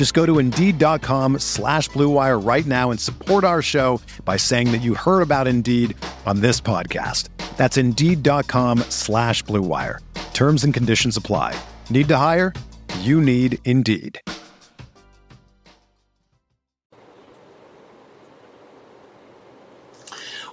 Just 0.00 0.14
go 0.14 0.24
to 0.24 0.38
Indeed.com 0.38 1.40
slash 1.40 1.90
BlueWire 1.90 2.42
right 2.42 2.64
now 2.64 2.90
and 2.90 2.98
support 2.98 3.44
our 3.44 3.60
show 3.60 4.00
by 4.24 4.38
saying 4.38 4.72
that 4.72 4.78
you 4.78 4.94
heard 4.94 5.20
about 5.20 5.46
Indeed 5.46 5.94
on 6.24 6.40
this 6.40 6.58
podcast. 6.58 7.28
That's 7.58 7.76
Indeed.com 7.76 8.78
slash 8.88 9.44
BlueWire. 9.44 9.98
Terms 10.32 10.64
and 10.64 10.72
conditions 10.72 11.18
apply. 11.18 11.54
Need 11.90 12.08
to 12.08 12.16
hire? 12.16 12.54
You 13.00 13.20
need 13.20 13.58
Indeed. 13.66 14.18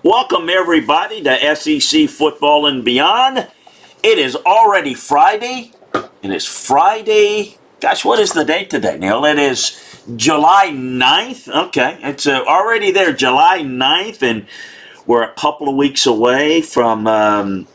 Welcome, 0.04 0.50
everybody, 0.50 1.24
to 1.24 1.56
SEC 1.56 2.10
Football 2.10 2.66
and 2.66 2.84
Beyond. 2.84 3.48
It 4.04 4.20
is 4.20 4.36
already 4.36 4.94
Friday, 4.94 5.72
and 5.94 6.34
it's 6.34 6.44
Friday. 6.44 7.58
Gosh, 7.80 8.04
what 8.04 8.20
is 8.20 8.34
the 8.34 8.44
date 8.44 8.72
today, 8.72 8.98
Neil? 8.98 9.24
It 9.26 9.38
is 9.38 10.04
July 10.16 10.70
9th. 10.72 11.68
Okay, 11.68 12.00
it's 12.02 12.26
uh, 12.26 12.44
already 12.48 12.90
there, 12.90 13.14
July 13.14 13.60
9th, 13.60 14.24
and 14.24 14.48
we're 15.06 15.22
a 15.22 15.32
couple 15.34 15.70
of 15.70 15.76
weeks 15.76 16.08
away 16.08 16.62
from 16.62 17.06
um, 17.06 17.68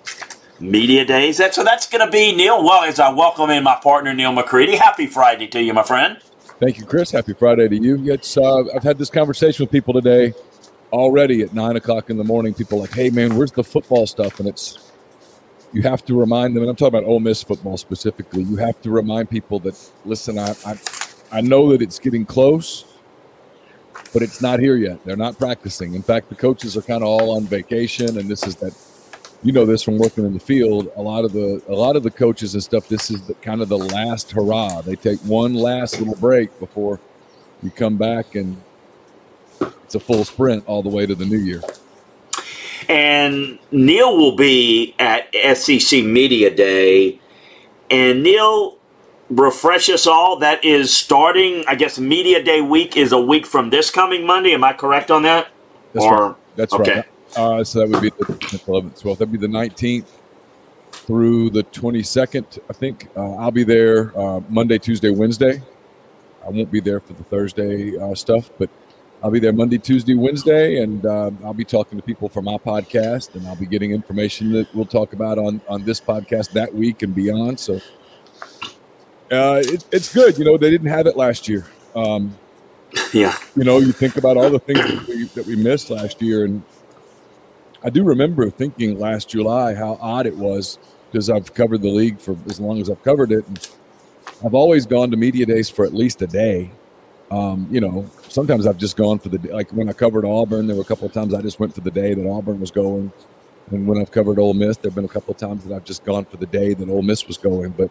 Media 0.59 1.05
Days. 1.05 1.39
That's, 1.39 1.55
so 1.55 1.63
that's 1.63 1.89
going 1.89 2.05
to 2.05 2.11
be, 2.11 2.35
Neil, 2.35 2.65
well, 2.65 2.83
as 2.83 2.99
I 2.99 3.13
welcome 3.13 3.51
in 3.51 3.63
my 3.63 3.79
partner, 3.81 4.13
Neil 4.13 4.33
McCready. 4.33 4.75
Happy 4.75 5.07
Friday 5.07 5.47
to 5.47 5.63
you, 5.63 5.73
my 5.73 5.85
friend. 5.85 6.19
Thank 6.59 6.79
you, 6.79 6.85
Chris. 6.85 7.13
Happy 7.13 7.35
Friday 7.35 7.69
to 7.69 7.77
you. 7.77 8.13
It's, 8.13 8.37
uh, 8.37 8.65
I've 8.75 8.83
had 8.83 8.99
this 8.99 9.09
conversation 9.09 9.63
with 9.63 9.71
people 9.71 9.95
today 9.95 10.35
already 10.93 11.43
at 11.43 11.55
nine 11.55 11.77
o'clock 11.77 12.11
in 12.11 12.17
the 12.17 12.25
morning, 12.25 12.55
people 12.55 12.81
like, 12.81 12.93
"Hey, 12.93 13.11
man, 13.11 13.37
where's 13.37 13.53
the 13.53 13.65
football 13.65 14.09
stuff?" 14.09 14.41
And 14.41 14.49
it's 14.49 14.92
you 15.73 15.83
have 15.83 16.05
to 16.07 16.19
remind 16.19 16.55
them, 16.55 16.63
and 16.63 16.71
I'm 16.71 16.77
talking 16.77 16.99
about 16.99 17.09
Ole 17.09 17.21
Miss 17.21 17.43
football 17.43 17.77
specifically. 17.77 18.43
You 18.43 18.57
have 18.57 18.81
to 18.83 18.91
remind 18.91 19.31
people 19.31 19.59
that 19.61 19.79
listen, 20.05 20.39
I 20.39 20.55
I, 20.67 20.79
I 21.33 21.41
know 21.41 21.71
that 21.71 21.83
it's 21.83 21.99
getting 21.99 22.27
close, 22.27 22.85
but 24.13 24.23
it's 24.23 24.43
not 24.43 24.61
here 24.61 24.77
yet. 24.77 25.05
They're 25.05 25.17
not 25.17 25.39
practicing. 25.39 25.95
In 25.95 26.03
fact, 26.03 26.29
the 26.29 26.35
coaches 26.35 26.77
are 26.77 26.83
kind 26.83 27.03
of 27.03 27.09
all 27.09 27.37
on 27.37 27.45
vacation, 27.45 28.19
and 28.19 28.29
this 28.29 28.47
is 28.47 28.57
that. 28.57 28.75
You 29.45 29.51
know 29.51 29.67
this 29.67 29.83
from 29.83 29.99
working 29.99 30.25
in 30.25 30.35
the 30.35 30.39
field. 30.41 30.93
A 30.95 31.03
lot 31.03 31.25
of 31.25 31.33
the 31.33 31.61
a 31.69 31.75
lot 31.75 31.97
of 31.97 32.05
the 32.05 32.13
coaches 32.13 32.55
and 32.55 32.63
stuff. 32.63 32.87
This 32.87 33.11
is 33.11 33.23
the, 33.27 33.35
kind 33.35 33.61
of 33.61 33.69
the 33.69 33.77
last 33.77 34.31
hurrah. 34.31 34.83
They 34.83 34.95
take 34.95 35.19
one 35.21 35.55
last 35.55 35.99
little 35.99 36.15
break 36.15 36.57
before 36.61 37.01
you 37.63 37.71
come 37.71 37.97
back 37.97 38.37
and 38.37 38.57
it's 39.85 39.95
a 39.95 40.01
full 40.01 40.25
sprint 40.25 40.65
all 40.67 40.83
the 40.83 40.89
way 40.89 41.07
to 41.07 41.15
the 41.15 41.25
new 41.25 41.39
year. 41.39 41.61
And 42.89 43.59
Neil 43.71 44.17
will 44.17 44.37
be 44.37 44.95
at 44.99 45.29
SEC 45.57 46.05
Media 46.05 46.55
Day. 46.55 47.21
And 47.91 48.23
Neil, 48.23 48.79
refresh 49.31 49.89
us 49.89 50.07
all. 50.07 50.37
That 50.39 50.65
is 50.65 50.95
starting, 50.95 51.65
I 51.67 51.75
guess, 51.75 51.99
Media 51.99 52.43
Day 52.43 52.61
week 52.61 52.97
is 52.97 53.13
a 53.13 53.21
week 53.21 53.47
from 53.47 53.71
this 53.71 53.91
coming 53.91 54.27
Monday. 54.27 54.53
Am 54.53 54.65
I 54.65 54.73
correct 54.73 55.11
on 55.11 55.23
that? 55.23 55.49
That's 55.93 56.05
or, 56.05 56.27
right. 56.29 56.37
That's 56.57 56.73
okay. 56.73 56.95
right. 56.97 57.07
Uh, 57.37 57.65
so 57.65 57.81
that 57.81 57.89
would 57.89 58.03
be 58.03 58.11
the 58.11 58.25
11th, 58.25 59.03
12th. 59.03 59.19
That'd 59.19 59.33
be 59.33 59.39
the 59.39 59.47
19th 59.47 60.07
through 60.93 61.51
the 61.51 61.65
22nd, 61.65 62.59
I 62.69 62.73
think. 62.73 63.09
Uh, 63.17 63.37
I'll 63.37 63.51
be 63.51 63.65
there 63.65 64.17
uh, 64.19 64.41
Monday, 64.49 64.79
Tuesday, 64.79 65.11
Wednesday. 65.11 65.63
I 66.45 66.51
won't 66.51 66.71
be 66.71 66.81
there 66.81 67.01
for 67.01 67.13
the 67.15 67.25
Thursday 67.25 67.97
uh, 67.97 68.15
stuff, 68.15 68.51
but 68.59 68.69
I'll 69.23 69.31
be 69.31 69.39
there 69.39 69.53
Monday, 69.53 69.79
Tuesday, 69.79 70.15
Wednesday, 70.15 70.83
and 70.83 71.07
uh, 71.07 71.31
I'll 71.45 71.55
be 71.55 71.65
talking 71.65 71.97
to 71.97 72.05
people 72.05 72.29
from 72.29 72.45
my 72.45 72.57
podcast, 72.57 73.37
and 73.37 73.47
I'll 73.47 73.55
be 73.55 73.67
getting 73.67 73.93
information 73.93 74.51
that 74.53 74.75
we'll 74.75 74.85
talk 74.85 75.13
about 75.13 75.39
on 75.39 75.61
on 75.69 75.85
this 75.85 76.01
podcast 76.01 76.51
that 76.53 76.75
week 76.75 77.03
and 77.03 77.15
beyond. 77.15 77.61
So 77.61 77.77
uh, 79.31 79.63
it, 79.65 79.85
it's 79.93 80.13
good. 80.13 80.37
You 80.39 80.45
know, 80.45 80.59
they 80.59 80.71
didn't 80.71 80.89
have 80.89 81.07
it 81.07 81.17
last 81.17 81.49
year. 81.49 81.67
Um, 81.95 82.37
yeah. 83.13 83.37
You 83.55 83.63
know, 83.63 83.79
you 83.79 83.93
think 83.93 84.17
about 84.17 84.37
all 84.37 84.51
the 84.51 84.59
things 84.59 84.81
that 84.81 85.07
we, 85.07 85.25
that 85.25 85.47
we 85.47 85.55
missed 85.55 85.89
last 85.91 86.21
year, 86.21 86.45
and 86.45 86.61
I 87.85 87.91
do 87.91 88.03
remember 88.03 88.51
thinking 88.51 88.99
last 88.99 89.29
July 89.29 89.75
how 89.75 89.99
odd 90.01 90.27
it 90.27 90.37
was 90.37 90.81
because 91.11 91.31
I've 91.31 91.55
covered 91.55 91.83
the 91.83 91.91
league 91.91 92.19
for 92.19 92.37
as 92.47 92.59
long 92.59 92.81
as 92.81 92.91
I've 92.91 93.03
covered 93.05 93.31
it. 93.31 93.47
And 93.47 93.69
I've 94.45 94.55
always 94.55 94.85
gone 94.85 95.13
to 95.13 95.17
media 95.17 95.47
days 95.47 95.71
for 95.71 95.85
at 95.85 95.95
least 95.95 96.23
a 96.23 96.27
day 96.27 96.73
um, 97.33 97.67
you 97.71 97.81
know, 97.81 98.07
sometimes 98.33 98.67
I've 98.67 98.79
just 98.79 98.97
gone 98.97 99.19
for 99.19 99.29
the 99.29 99.39
like 99.53 99.71
when 99.71 99.89
I 99.89 99.93
covered 99.93 100.25
Auburn, 100.25 100.67
there 100.67 100.77
were 100.77 100.83
a 100.83 100.87
couple 100.87 101.07
of 101.07 101.13
times 101.13 101.35
I 101.35 101.43
just 101.43 101.61
went 101.61 101.75
for 101.75 101.83
the 101.83 101.91
day 101.91 102.15
that 102.15 102.29
Auburn 102.29 102.61
was 102.61 102.71
going, 102.71 103.13
and 103.71 103.87
when 103.87 104.01
I've 104.01 104.11
covered 104.11 104.39
Ole 104.39 104.55
Miss, 104.55 104.77
there've 104.79 104.95
been 104.95 105.05
a 105.05 105.09
couple 105.09 105.33
of 105.33 105.39
times 105.39 105.65
that 105.65 105.75
I've 105.75 105.85
just 105.85 106.05
gone 106.05 106.25
for 106.25 106.37
the 106.39 106.47
day 106.47 106.75
that 106.75 106.89
Ole 106.89 107.03
Miss 107.03 107.27
was 107.27 107.37
going. 107.37 107.71
But 107.71 107.91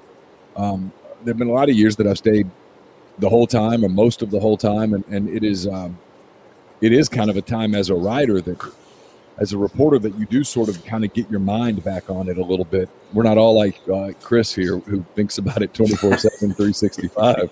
um, 0.56 0.92
there've 1.24 1.38
been 1.38 1.50
a 1.50 1.54
lot 1.54 1.70
of 1.70 1.76
years 1.76 1.96
that 1.98 2.08
I've 2.08 2.18
stayed 2.18 2.50
the 3.20 3.30
whole 3.30 3.48
time 3.48 3.86
or 3.86 3.90
most 3.90 4.22
of 4.22 4.32
the 4.32 4.40
whole 4.40 4.58
time, 4.58 4.94
and 4.94 5.06
and 5.08 5.30
it 5.30 5.44
is 5.44 5.68
um, 5.68 5.98
it 6.82 6.92
is 6.92 7.08
kind 7.08 7.30
of 7.30 7.38
a 7.38 7.42
time 7.42 7.76
as 7.76 7.90
a 7.90 7.96
writer 7.96 8.42
that 8.42 8.74
as 9.38 9.54
a 9.54 9.58
reporter 9.58 9.98
that 9.98 10.18
you 10.20 10.26
do 10.26 10.44
sort 10.44 10.70
of 10.70 10.84
kind 10.86 11.04
of 11.04 11.14
get 11.14 11.30
your 11.32 11.40
mind 11.40 11.84
back 11.84 12.10
on 12.10 12.30
it 12.30 12.38
a 12.38 12.44
little 12.44 12.66
bit. 12.66 12.90
We're 13.14 13.24
not 13.24 13.38
all 13.38 13.56
like 13.58 13.80
uh, 13.92 14.12
Chris 14.22 14.54
here 14.54 14.78
who 14.80 15.04
thinks 15.16 15.38
about 15.38 15.62
it 15.62 15.74
24 15.74 16.18
7, 16.18 16.54
365. 16.54 17.50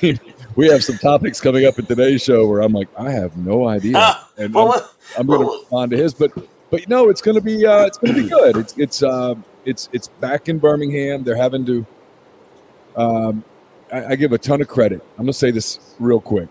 We 0.56 0.68
have 0.68 0.82
some 0.82 0.98
topics 0.98 1.40
coming 1.40 1.64
up 1.64 1.78
in 1.78 1.86
today's 1.86 2.22
show 2.22 2.46
where 2.46 2.60
I'm 2.60 2.72
like, 2.72 2.88
I 2.98 3.10
have 3.10 3.36
no 3.36 3.68
idea. 3.68 3.94
Ah, 3.96 4.30
and 4.36 4.52
well, 4.52 4.72
I'm, 4.72 5.20
I'm 5.20 5.26
going 5.26 5.46
to 5.46 5.52
respond 5.52 5.90
to 5.92 5.96
his, 5.96 6.12
but, 6.12 6.32
but 6.70 6.80
you 6.80 6.86
know, 6.88 7.08
it's 7.08 7.20
going 7.20 7.36
to 7.36 7.40
be, 7.40 7.64
uh, 7.66 7.86
it's 7.86 7.98
going 7.98 8.14
to 8.14 8.22
be 8.22 8.28
good. 8.28 8.56
It's, 8.56 8.76
it's, 8.76 9.02
uh, 9.02 9.34
it's, 9.64 9.88
it's 9.92 10.08
back 10.08 10.48
in 10.48 10.58
Birmingham. 10.58 11.22
They're 11.22 11.36
having 11.36 11.64
to, 11.66 11.86
um, 12.96 13.44
I, 13.92 14.06
I 14.06 14.16
give 14.16 14.32
a 14.32 14.38
ton 14.38 14.60
of 14.60 14.68
credit. 14.68 15.00
I'm 15.12 15.24
going 15.24 15.28
to 15.28 15.32
say 15.32 15.50
this 15.50 15.78
real 15.98 16.20
quick. 16.20 16.48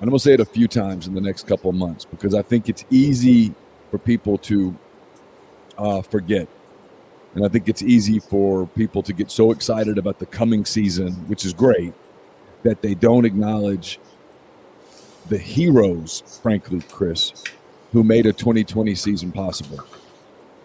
And 0.00 0.02
I'm 0.02 0.10
going 0.10 0.18
to 0.18 0.24
say 0.24 0.34
it 0.34 0.40
a 0.40 0.44
few 0.44 0.68
times 0.68 1.06
in 1.08 1.14
the 1.14 1.20
next 1.20 1.46
couple 1.46 1.70
of 1.70 1.76
months 1.76 2.04
because 2.04 2.34
I 2.34 2.42
think 2.42 2.68
it's 2.68 2.84
easy 2.90 3.54
for 3.90 3.98
people 3.98 4.38
to 4.38 4.76
uh, 5.76 6.02
forget. 6.02 6.48
And 7.34 7.44
I 7.44 7.48
think 7.48 7.68
it's 7.68 7.82
easy 7.82 8.18
for 8.18 8.66
people 8.66 9.02
to 9.02 9.12
get 9.12 9.30
so 9.30 9.50
excited 9.52 9.98
about 9.98 10.18
the 10.18 10.26
coming 10.26 10.64
season, 10.64 11.12
which 11.28 11.44
is 11.44 11.52
great, 11.52 11.92
that 12.62 12.82
they 12.82 12.94
don't 12.94 13.24
acknowledge 13.24 13.98
the 15.28 15.38
heroes, 15.38 16.22
frankly, 16.42 16.80
Chris, 16.90 17.32
who 17.92 18.02
made 18.02 18.26
a 18.26 18.32
2020 18.32 18.94
season 18.94 19.32
possible. 19.32 19.78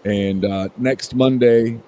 And 0.06 0.46
uh, 0.46 0.70
next 0.78 1.16
Monday, 1.16 1.80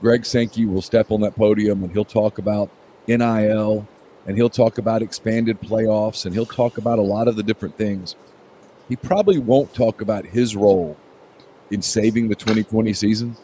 Greg 0.00 0.24
Sankey 0.24 0.66
will 0.66 0.82
step 0.82 1.10
on 1.10 1.20
that 1.22 1.36
podium 1.36 1.82
and 1.84 1.92
he'll 1.92 2.04
talk 2.04 2.38
about 2.38 2.70
NIL 3.06 3.86
and 4.26 4.36
he'll 4.36 4.50
talk 4.50 4.78
about 4.78 5.02
expanded 5.02 5.60
playoffs 5.60 6.24
and 6.24 6.34
he'll 6.34 6.46
talk 6.46 6.78
about 6.78 6.98
a 6.98 7.02
lot 7.02 7.28
of 7.28 7.36
the 7.36 7.42
different 7.42 7.76
things 7.76 8.16
he 8.88 8.96
probably 8.96 9.38
won't 9.38 9.72
talk 9.74 10.00
about 10.00 10.26
his 10.26 10.54
role 10.54 10.96
in 11.70 11.80
saving 11.80 12.28
the 12.28 12.34
2020 12.34 12.92
season. 12.92 13.36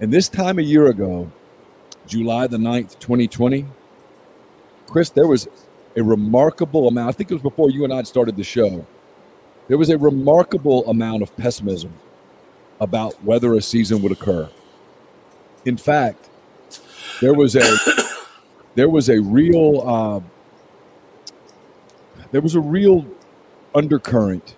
And 0.00 0.12
this 0.12 0.28
time 0.28 0.58
a 0.58 0.62
year 0.62 0.86
ago, 0.86 1.30
July 2.06 2.46
the 2.46 2.58
9th, 2.58 2.98
2020, 2.98 3.66
Chris, 4.86 5.10
there 5.10 5.26
was 5.26 5.48
a 5.96 6.02
remarkable 6.02 6.88
amount. 6.88 7.08
I 7.08 7.12
think 7.12 7.30
it 7.30 7.34
was 7.34 7.42
before 7.42 7.70
you 7.70 7.84
and 7.84 7.92
I 7.92 8.02
started 8.02 8.36
the 8.36 8.44
show. 8.44 8.86
There 9.68 9.78
was 9.78 9.90
a 9.90 9.98
remarkable 9.98 10.88
amount 10.88 11.22
of 11.22 11.36
pessimism 11.36 11.92
about 12.80 13.22
whether 13.24 13.54
a 13.54 13.62
season 13.62 14.02
would 14.02 14.12
occur. 14.12 14.48
In 15.64 15.76
fact, 15.76 16.28
there 17.20 17.34
was 17.34 17.56
a 17.56 17.76
there 18.74 18.88
was 18.88 19.08
a 19.08 19.20
real 19.20 19.82
uh, 19.84 20.20
there 22.30 22.40
was 22.40 22.54
a 22.54 22.60
real 22.60 23.06
undercurrent 23.74 24.56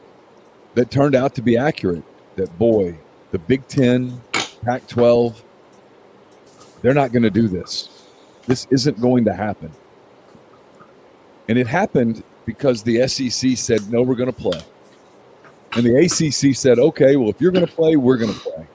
that 0.74 0.90
turned 0.90 1.14
out 1.14 1.34
to 1.34 1.42
be 1.42 1.56
accurate 1.56 2.04
that 2.36 2.56
boy, 2.58 2.96
the 3.32 3.38
Big 3.38 3.66
Ten 3.68 4.20
Pac 4.64 4.86
12, 4.86 5.42
they're 6.82 6.94
not 6.94 7.12
going 7.12 7.22
to 7.22 7.30
do 7.30 7.48
this. 7.48 8.06
This 8.46 8.66
isn't 8.70 9.00
going 9.00 9.24
to 9.24 9.34
happen. 9.34 9.70
And 11.48 11.58
it 11.58 11.66
happened 11.66 12.22
because 12.44 12.82
the 12.82 13.06
SEC 13.08 13.56
said, 13.56 13.90
no, 13.90 14.02
we're 14.02 14.14
going 14.14 14.32
to 14.32 14.38
play. 14.38 14.60
And 15.72 15.84
the 15.84 15.96
ACC 15.96 16.56
said, 16.56 16.78
okay, 16.78 17.16
well, 17.16 17.30
if 17.30 17.40
you're 17.40 17.52
going 17.52 17.66
to 17.66 17.72
play, 17.72 17.96
we're 17.96 18.16
going 18.16 18.32
to 18.32 18.40
play. 18.40 18.66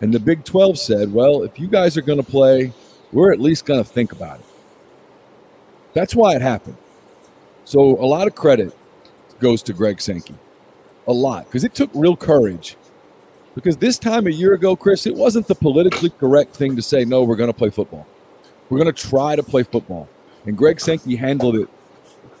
And 0.00 0.12
the 0.12 0.20
Big 0.20 0.44
12 0.44 0.78
said, 0.78 1.12
well, 1.12 1.42
if 1.42 1.58
you 1.58 1.66
guys 1.66 1.96
are 1.96 2.02
going 2.02 2.22
to 2.22 2.28
play, 2.28 2.72
we're 3.12 3.32
at 3.32 3.40
least 3.40 3.66
going 3.66 3.82
to 3.82 3.88
think 3.88 4.12
about 4.12 4.40
it. 4.40 4.46
That's 5.94 6.14
why 6.14 6.36
it 6.36 6.42
happened. 6.42 6.76
So 7.64 7.80
a 7.80 8.06
lot 8.06 8.26
of 8.26 8.34
credit 8.34 8.76
goes 9.40 9.62
to 9.64 9.72
Greg 9.72 10.00
Sankey. 10.00 10.34
A 11.06 11.12
lot. 11.12 11.46
Because 11.46 11.64
it 11.64 11.74
took 11.74 11.90
real 11.94 12.16
courage. 12.16 12.76
Because 13.54 13.76
this 13.76 13.98
time 13.98 14.26
a 14.26 14.30
year 14.30 14.54
ago, 14.54 14.76
Chris, 14.76 15.06
it 15.06 15.14
wasn't 15.14 15.48
the 15.48 15.54
politically 15.54 16.10
correct 16.10 16.54
thing 16.54 16.76
to 16.76 16.82
say, 16.82 17.04
no, 17.04 17.24
we're 17.24 17.36
going 17.36 17.50
to 17.50 17.56
play 17.56 17.70
football. 17.70 18.06
We're 18.68 18.78
going 18.78 18.94
to 18.94 19.08
try 19.08 19.34
to 19.34 19.42
play 19.42 19.62
football. 19.62 20.08
And 20.46 20.56
Greg 20.56 20.80
Sankey 20.80 21.16
handled 21.16 21.56
it. 21.56 21.68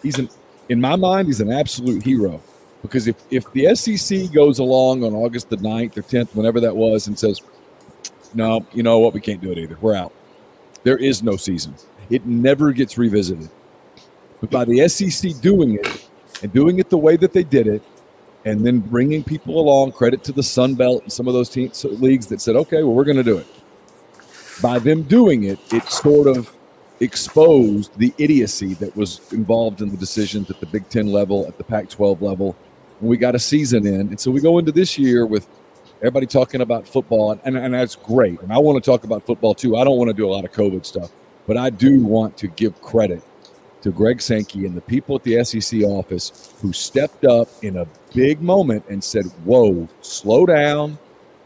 He's 0.02 0.18
an, 0.18 0.28
in 0.68 0.80
my 0.80 0.96
mind, 0.96 1.28
he's 1.28 1.40
an 1.40 1.52
absolute 1.52 2.02
hero. 2.02 2.40
Because 2.82 3.08
if, 3.08 3.16
if 3.30 3.50
the 3.52 3.74
SEC 3.74 4.32
goes 4.32 4.58
along 4.60 5.02
on 5.02 5.14
August 5.14 5.50
the 5.50 5.56
9th 5.56 5.96
or 5.96 6.02
10th, 6.02 6.34
whenever 6.34 6.60
that 6.60 6.74
was, 6.74 7.08
and 7.08 7.18
says, 7.18 7.40
no, 8.34 8.64
you 8.72 8.82
know 8.82 8.98
what, 8.98 9.14
we 9.14 9.20
can't 9.20 9.40
do 9.40 9.50
it 9.50 9.58
either. 9.58 9.76
We're 9.80 9.94
out. 9.94 10.12
There 10.84 10.96
is 10.96 11.22
no 11.22 11.36
season. 11.36 11.74
It 12.10 12.24
never 12.24 12.72
gets 12.72 12.96
revisited. 12.96 13.50
But 14.40 14.50
by 14.50 14.64
the 14.64 14.86
SEC 14.88 15.40
doing 15.40 15.74
it 15.74 16.08
and 16.42 16.52
doing 16.52 16.78
it 16.78 16.88
the 16.88 16.98
way 16.98 17.16
that 17.16 17.32
they 17.32 17.42
did 17.42 17.66
it, 17.66 17.82
and 18.44 18.64
then 18.64 18.78
bringing 18.78 19.24
people 19.24 19.58
along, 19.58 19.92
credit 19.92 20.22
to 20.24 20.32
the 20.32 20.42
Sun 20.42 20.76
Belt 20.76 21.02
and 21.02 21.12
some 21.12 21.26
of 21.26 21.34
those 21.34 21.50
teams, 21.50 21.84
leagues 21.84 22.28
that 22.28 22.40
said, 22.40 22.56
okay, 22.56 22.82
well, 22.82 22.94
we're 22.94 23.04
going 23.04 23.16
to 23.16 23.24
do 23.24 23.38
it. 23.38 23.46
By 24.62 24.78
them 24.78 25.02
doing 25.02 25.44
it, 25.44 25.58
it 25.72 25.84
sort 25.84 26.28
of 26.28 26.54
exposed 27.00 27.96
the 27.98 28.12
idiocy 28.18 28.74
that 28.74 28.96
was 28.96 29.20
involved 29.32 29.80
in 29.82 29.90
the 29.90 29.96
decisions 29.96 30.50
at 30.50 30.60
the 30.60 30.66
Big 30.66 30.88
Ten 30.88 31.06
level, 31.06 31.46
at 31.46 31.56
the 31.58 31.64
Pac 31.64 31.88
12 31.88 32.22
level. 32.22 32.56
And 33.00 33.08
we 33.08 33.16
got 33.16 33.34
a 33.34 33.38
season 33.38 33.86
in. 33.86 34.00
And 34.00 34.18
so 34.18 34.30
we 34.30 34.40
go 34.40 34.58
into 34.58 34.72
this 34.72 34.98
year 34.98 35.26
with 35.26 35.46
everybody 35.98 36.26
talking 36.26 36.60
about 36.60 36.86
football, 36.86 37.32
and, 37.44 37.56
and, 37.56 37.74
that's 37.74 37.96
great. 37.96 38.40
And 38.40 38.52
I 38.52 38.58
want 38.58 38.82
to 38.82 38.90
talk 38.90 39.04
about 39.04 39.26
football 39.26 39.54
too. 39.54 39.76
I 39.76 39.84
don't 39.84 39.96
want 39.96 40.08
to 40.08 40.14
do 40.14 40.26
a 40.26 40.30
lot 40.30 40.44
of 40.44 40.52
COVID 40.52 40.86
stuff, 40.86 41.10
but 41.46 41.56
I 41.56 41.70
do 41.70 42.04
want 42.04 42.36
to 42.38 42.48
give 42.48 42.80
credit 42.80 43.22
to 43.82 43.90
Greg 43.90 44.20
Sankey 44.20 44.66
and 44.66 44.76
the 44.76 44.80
people 44.80 45.16
at 45.16 45.22
the 45.22 45.42
SEC 45.44 45.82
office 45.82 46.52
who 46.60 46.72
stepped 46.72 47.24
up 47.24 47.48
in 47.62 47.78
a 47.78 47.86
big 48.14 48.40
moment 48.42 48.84
and 48.88 49.02
said, 49.02 49.24
Whoa, 49.44 49.88
slow 50.00 50.46
down. 50.46 50.98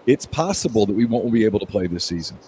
It's 0.06 0.26
possible 0.26 0.86
that 0.86 0.94
we 0.94 1.04
won't 1.04 1.32
be 1.32 1.44
able 1.44 1.60
to 1.60 1.66
play 1.66 1.86
this 1.86 2.04
season. 2.04 2.38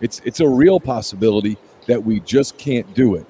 It's, 0.00 0.20
it's 0.24 0.40
a 0.40 0.48
real 0.48 0.80
possibility 0.80 1.58
that 1.86 2.02
we 2.02 2.20
just 2.20 2.58
can't 2.58 2.92
do 2.94 3.14
it. 3.14 3.26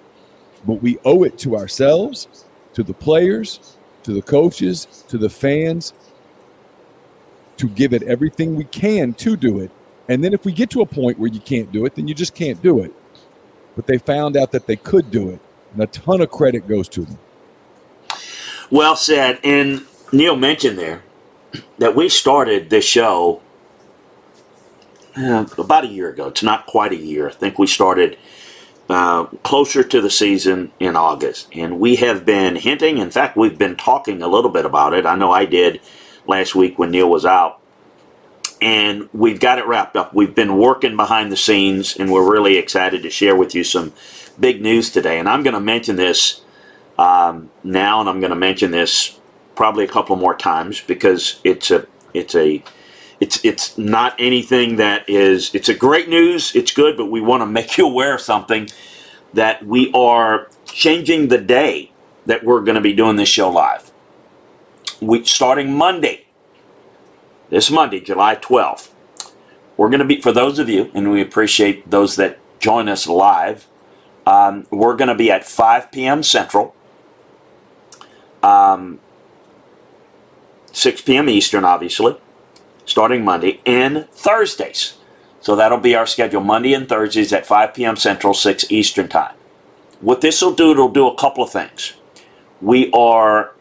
But 0.66 0.82
we 0.82 0.98
owe 1.04 1.24
it 1.24 1.38
to 1.38 1.56
ourselves, 1.56 2.46
to 2.74 2.82
the 2.82 2.94
players, 2.94 3.76
to 4.04 4.12
the 4.12 4.22
coaches, 4.22 5.04
to 5.08 5.18
the 5.18 5.30
fans 5.30 5.92
to 7.56 7.68
give 7.68 7.92
it 7.92 8.02
everything 8.02 8.56
we 8.56 8.64
can 8.64 9.12
to 9.14 9.36
do 9.36 9.60
it. 9.60 9.70
And 10.08 10.22
then 10.22 10.34
if 10.34 10.44
we 10.44 10.52
get 10.52 10.70
to 10.70 10.80
a 10.82 10.86
point 10.86 11.18
where 11.18 11.30
you 11.30 11.40
can't 11.40 11.70
do 11.72 11.86
it, 11.86 11.94
then 11.94 12.08
you 12.08 12.14
just 12.14 12.34
can't 12.34 12.60
do 12.62 12.80
it. 12.80 12.92
But 13.76 13.86
they 13.86 13.98
found 13.98 14.36
out 14.36 14.52
that 14.52 14.66
they 14.66 14.76
could 14.76 15.10
do 15.10 15.30
it, 15.30 15.40
and 15.72 15.82
a 15.82 15.86
ton 15.86 16.20
of 16.20 16.30
credit 16.30 16.68
goes 16.68 16.88
to 16.90 17.04
them. 17.04 17.18
Well 18.70 18.96
said. 18.96 19.40
And 19.42 19.86
Neil 20.12 20.36
mentioned 20.36 20.78
there 20.78 21.02
that 21.78 21.94
we 21.94 22.08
started 22.08 22.70
this 22.70 22.84
show 22.84 23.40
uh, 25.16 25.46
about 25.58 25.84
a 25.84 25.88
year 25.88 26.10
ago. 26.10 26.28
It's 26.28 26.42
not 26.42 26.66
quite 26.66 26.92
a 26.92 26.96
year. 26.96 27.28
I 27.28 27.32
think 27.32 27.58
we 27.58 27.66
started 27.66 28.18
uh, 28.88 29.24
closer 29.42 29.82
to 29.82 30.00
the 30.00 30.10
season 30.10 30.72
in 30.78 30.96
August. 30.96 31.48
And 31.52 31.80
we 31.80 31.96
have 31.96 32.24
been 32.24 32.56
hinting, 32.56 32.98
in 32.98 33.10
fact, 33.10 33.36
we've 33.36 33.58
been 33.58 33.76
talking 33.76 34.22
a 34.22 34.28
little 34.28 34.50
bit 34.50 34.66
about 34.66 34.94
it. 34.94 35.06
I 35.06 35.16
know 35.16 35.30
I 35.30 35.44
did 35.44 35.80
last 36.26 36.54
week 36.54 36.78
when 36.78 36.90
Neil 36.90 37.08
was 37.08 37.24
out. 37.24 37.60
And 38.60 39.08
we've 39.12 39.40
got 39.40 39.58
it 39.58 39.66
wrapped 39.66 39.96
up. 39.96 40.14
We've 40.14 40.34
been 40.34 40.56
working 40.56 40.96
behind 40.96 41.30
the 41.30 41.36
scenes, 41.36 41.96
and 41.96 42.10
we're 42.10 42.30
really 42.30 42.56
excited 42.56 43.02
to 43.02 43.10
share 43.10 43.36
with 43.36 43.54
you 43.54 43.64
some 43.64 43.92
big 44.38 44.62
news 44.62 44.90
today. 44.90 45.18
And 45.18 45.28
I'm 45.28 45.42
going 45.42 45.54
to 45.54 45.60
mention 45.60 45.96
this 45.96 46.42
um, 46.98 47.50
now, 47.62 48.00
and 48.00 48.08
I'm 48.08 48.20
going 48.20 48.30
to 48.30 48.36
mention 48.36 48.70
this 48.70 49.18
probably 49.54 49.84
a 49.84 49.88
couple 49.88 50.16
more 50.16 50.36
times 50.36 50.80
because 50.80 51.40
it's 51.44 51.70
a 51.70 51.86
it's 52.12 52.34
a 52.34 52.62
it's 53.20 53.44
it's 53.44 53.78
not 53.78 54.14
anything 54.18 54.76
that 54.76 55.08
is 55.08 55.54
it's 55.54 55.68
a 55.68 55.74
great 55.74 56.08
news 56.08 56.54
it's 56.56 56.72
good 56.72 56.96
but 56.96 57.06
we 57.06 57.20
want 57.20 57.40
to 57.42 57.46
make 57.46 57.78
you 57.78 57.86
aware 57.86 58.14
of 58.14 58.20
something 58.20 58.68
that 59.34 59.64
we 59.66 59.92
are 59.92 60.48
changing 60.66 61.28
the 61.28 61.38
day 61.38 61.92
that 62.26 62.44
we're 62.44 62.62
going 62.62 62.76
to 62.76 62.80
be 62.80 62.92
doing 62.92 63.16
this 63.16 63.28
show 63.28 63.50
live 63.50 63.92
we 65.00 65.24
starting 65.24 65.72
monday 65.74 66.26
this 67.50 67.70
monday 67.70 68.00
july 68.00 68.36
12th 68.36 68.90
we're 69.76 69.90
going 69.90 70.00
to 70.00 70.06
be 70.06 70.20
for 70.20 70.32
those 70.32 70.58
of 70.58 70.68
you 70.68 70.90
and 70.94 71.10
we 71.10 71.20
appreciate 71.22 71.90
those 71.90 72.16
that 72.16 72.38
join 72.60 72.88
us 72.88 73.06
live 73.06 73.66
um, 74.26 74.66
we're 74.70 74.96
going 74.96 75.08
to 75.08 75.14
be 75.14 75.30
at 75.30 75.44
5 75.44 75.92
p.m 75.92 76.22
central 76.22 76.74
um, 78.42 79.00
6 80.72 81.02
p.m. 81.02 81.28
Eastern, 81.28 81.64
obviously, 81.64 82.16
starting 82.86 83.24
Monday, 83.24 83.60
and 83.66 84.08
Thursdays. 84.10 84.96
So 85.40 85.56
that'll 85.56 85.78
be 85.78 85.94
our 85.94 86.06
schedule 86.06 86.42
Monday 86.42 86.74
and 86.74 86.88
Thursdays 86.88 87.32
at 87.32 87.46
5 87.46 87.74
p.m. 87.74 87.96
Central, 87.96 88.34
6 88.34 88.70
Eastern 88.70 89.08
Time. 89.08 89.34
What 90.00 90.20
this 90.20 90.42
will 90.42 90.54
do, 90.54 90.72
it'll 90.72 90.88
do 90.90 91.08
a 91.08 91.16
couple 91.16 91.44
of 91.44 91.50
things. 91.50 91.94
We 92.62 92.90
are, 92.92 93.52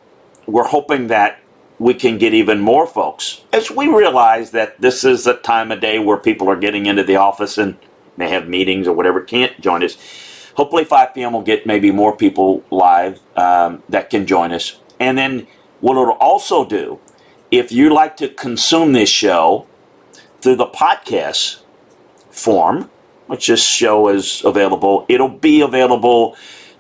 we're 0.48 0.68
hoping 0.68 1.08
that 1.08 1.40
we 1.80 1.94
can 1.94 2.18
get 2.18 2.34
even 2.34 2.62
more 2.62 2.88
folks 2.88 3.44
as 3.54 3.72
we 3.72 3.88
realize 3.88 4.52
that 4.52 4.80
this 4.82 5.04
is 5.04 5.28
a 5.28 5.36
time 5.36 5.72
of 5.72 5.82
day 5.82 6.00
where 6.00 6.18
people 6.18 6.50
are 6.50 6.56
getting 6.56 6.86
into 6.86 7.04
the 7.04 7.18
office 7.18 7.58
and 7.58 7.78
may 8.18 8.30
have 8.30 8.48
meetings 8.48 8.88
or 8.88 8.94
whatever, 8.94 9.22
can't 9.22 9.60
join 9.62 9.84
us. 9.84 9.98
Hopefully, 10.56 10.86
5 10.86 11.14
p.m. 11.14 11.34
will 11.34 11.42
get 11.42 11.66
maybe 11.66 11.92
more 11.92 12.16
people 12.16 12.64
live 12.72 13.20
um, 13.36 13.84
that 13.90 14.10
can 14.10 14.26
join 14.28 14.52
us. 14.54 14.80
And 15.00 15.18
then 15.18 15.48
what 15.82 15.94
it'll 15.94 16.12
also 16.14 16.66
do, 16.66 17.00
if 17.54 17.72
you 17.72 17.94
like 17.94 18.18
to 18.18 18.28
consume 18.28 18.94
this 18.94 19.10
show 19.10 19.68
through 20.42 20.56
the 20.56 20.66
podcast 20.66 21.62
form, 22.32 22.90
which 23.28 23.46
this 23.46 23.64
show 23.64 24.10
is 24.10 24.44
available, 24.44 25.06
it'll 25.08 25.30
be 25.30 25.62
available. 25.62 26.36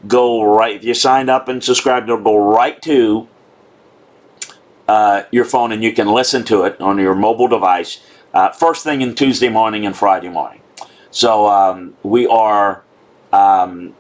Go 0.08 0.44
right 0.44 0.76
if 0.76 0.84
you 0.84 0.96
signed 0.96 1.30
up 1.30 1.48
and 1.48 1.64
subscribed, 1.64 2.10
it'll 2.10 2.24
go 2.24 2.38
right 2.38 2.82
to 2.82 3.28
uh, 4.88 5.24
your 5.32 5.46
phone, 5.46 5.72
and 5.72 5.84
you 5.84 5.94
can 5.94 6.08
listen 6.08 6.44
to 6.46 6.64
it 6.64 6.82
on 6.82 6.98
your 6.98 7.14
mobile 7.14 7.48
device 7.48 8.02
uh, 8.34 8.50
first 8.50 8.84
thing 8.84 9.02
in 9.02 9.14
Tuesday 9.14 9.50
morning 9.50 9.86
and 9.86 9.96
Friday 9.96 10.30
morning. 10.30 10.62
So 11.12 11.48
um, 11.48 11.96
we 12.02 12.26
are 12.26 12.84
um, 13.32 13.94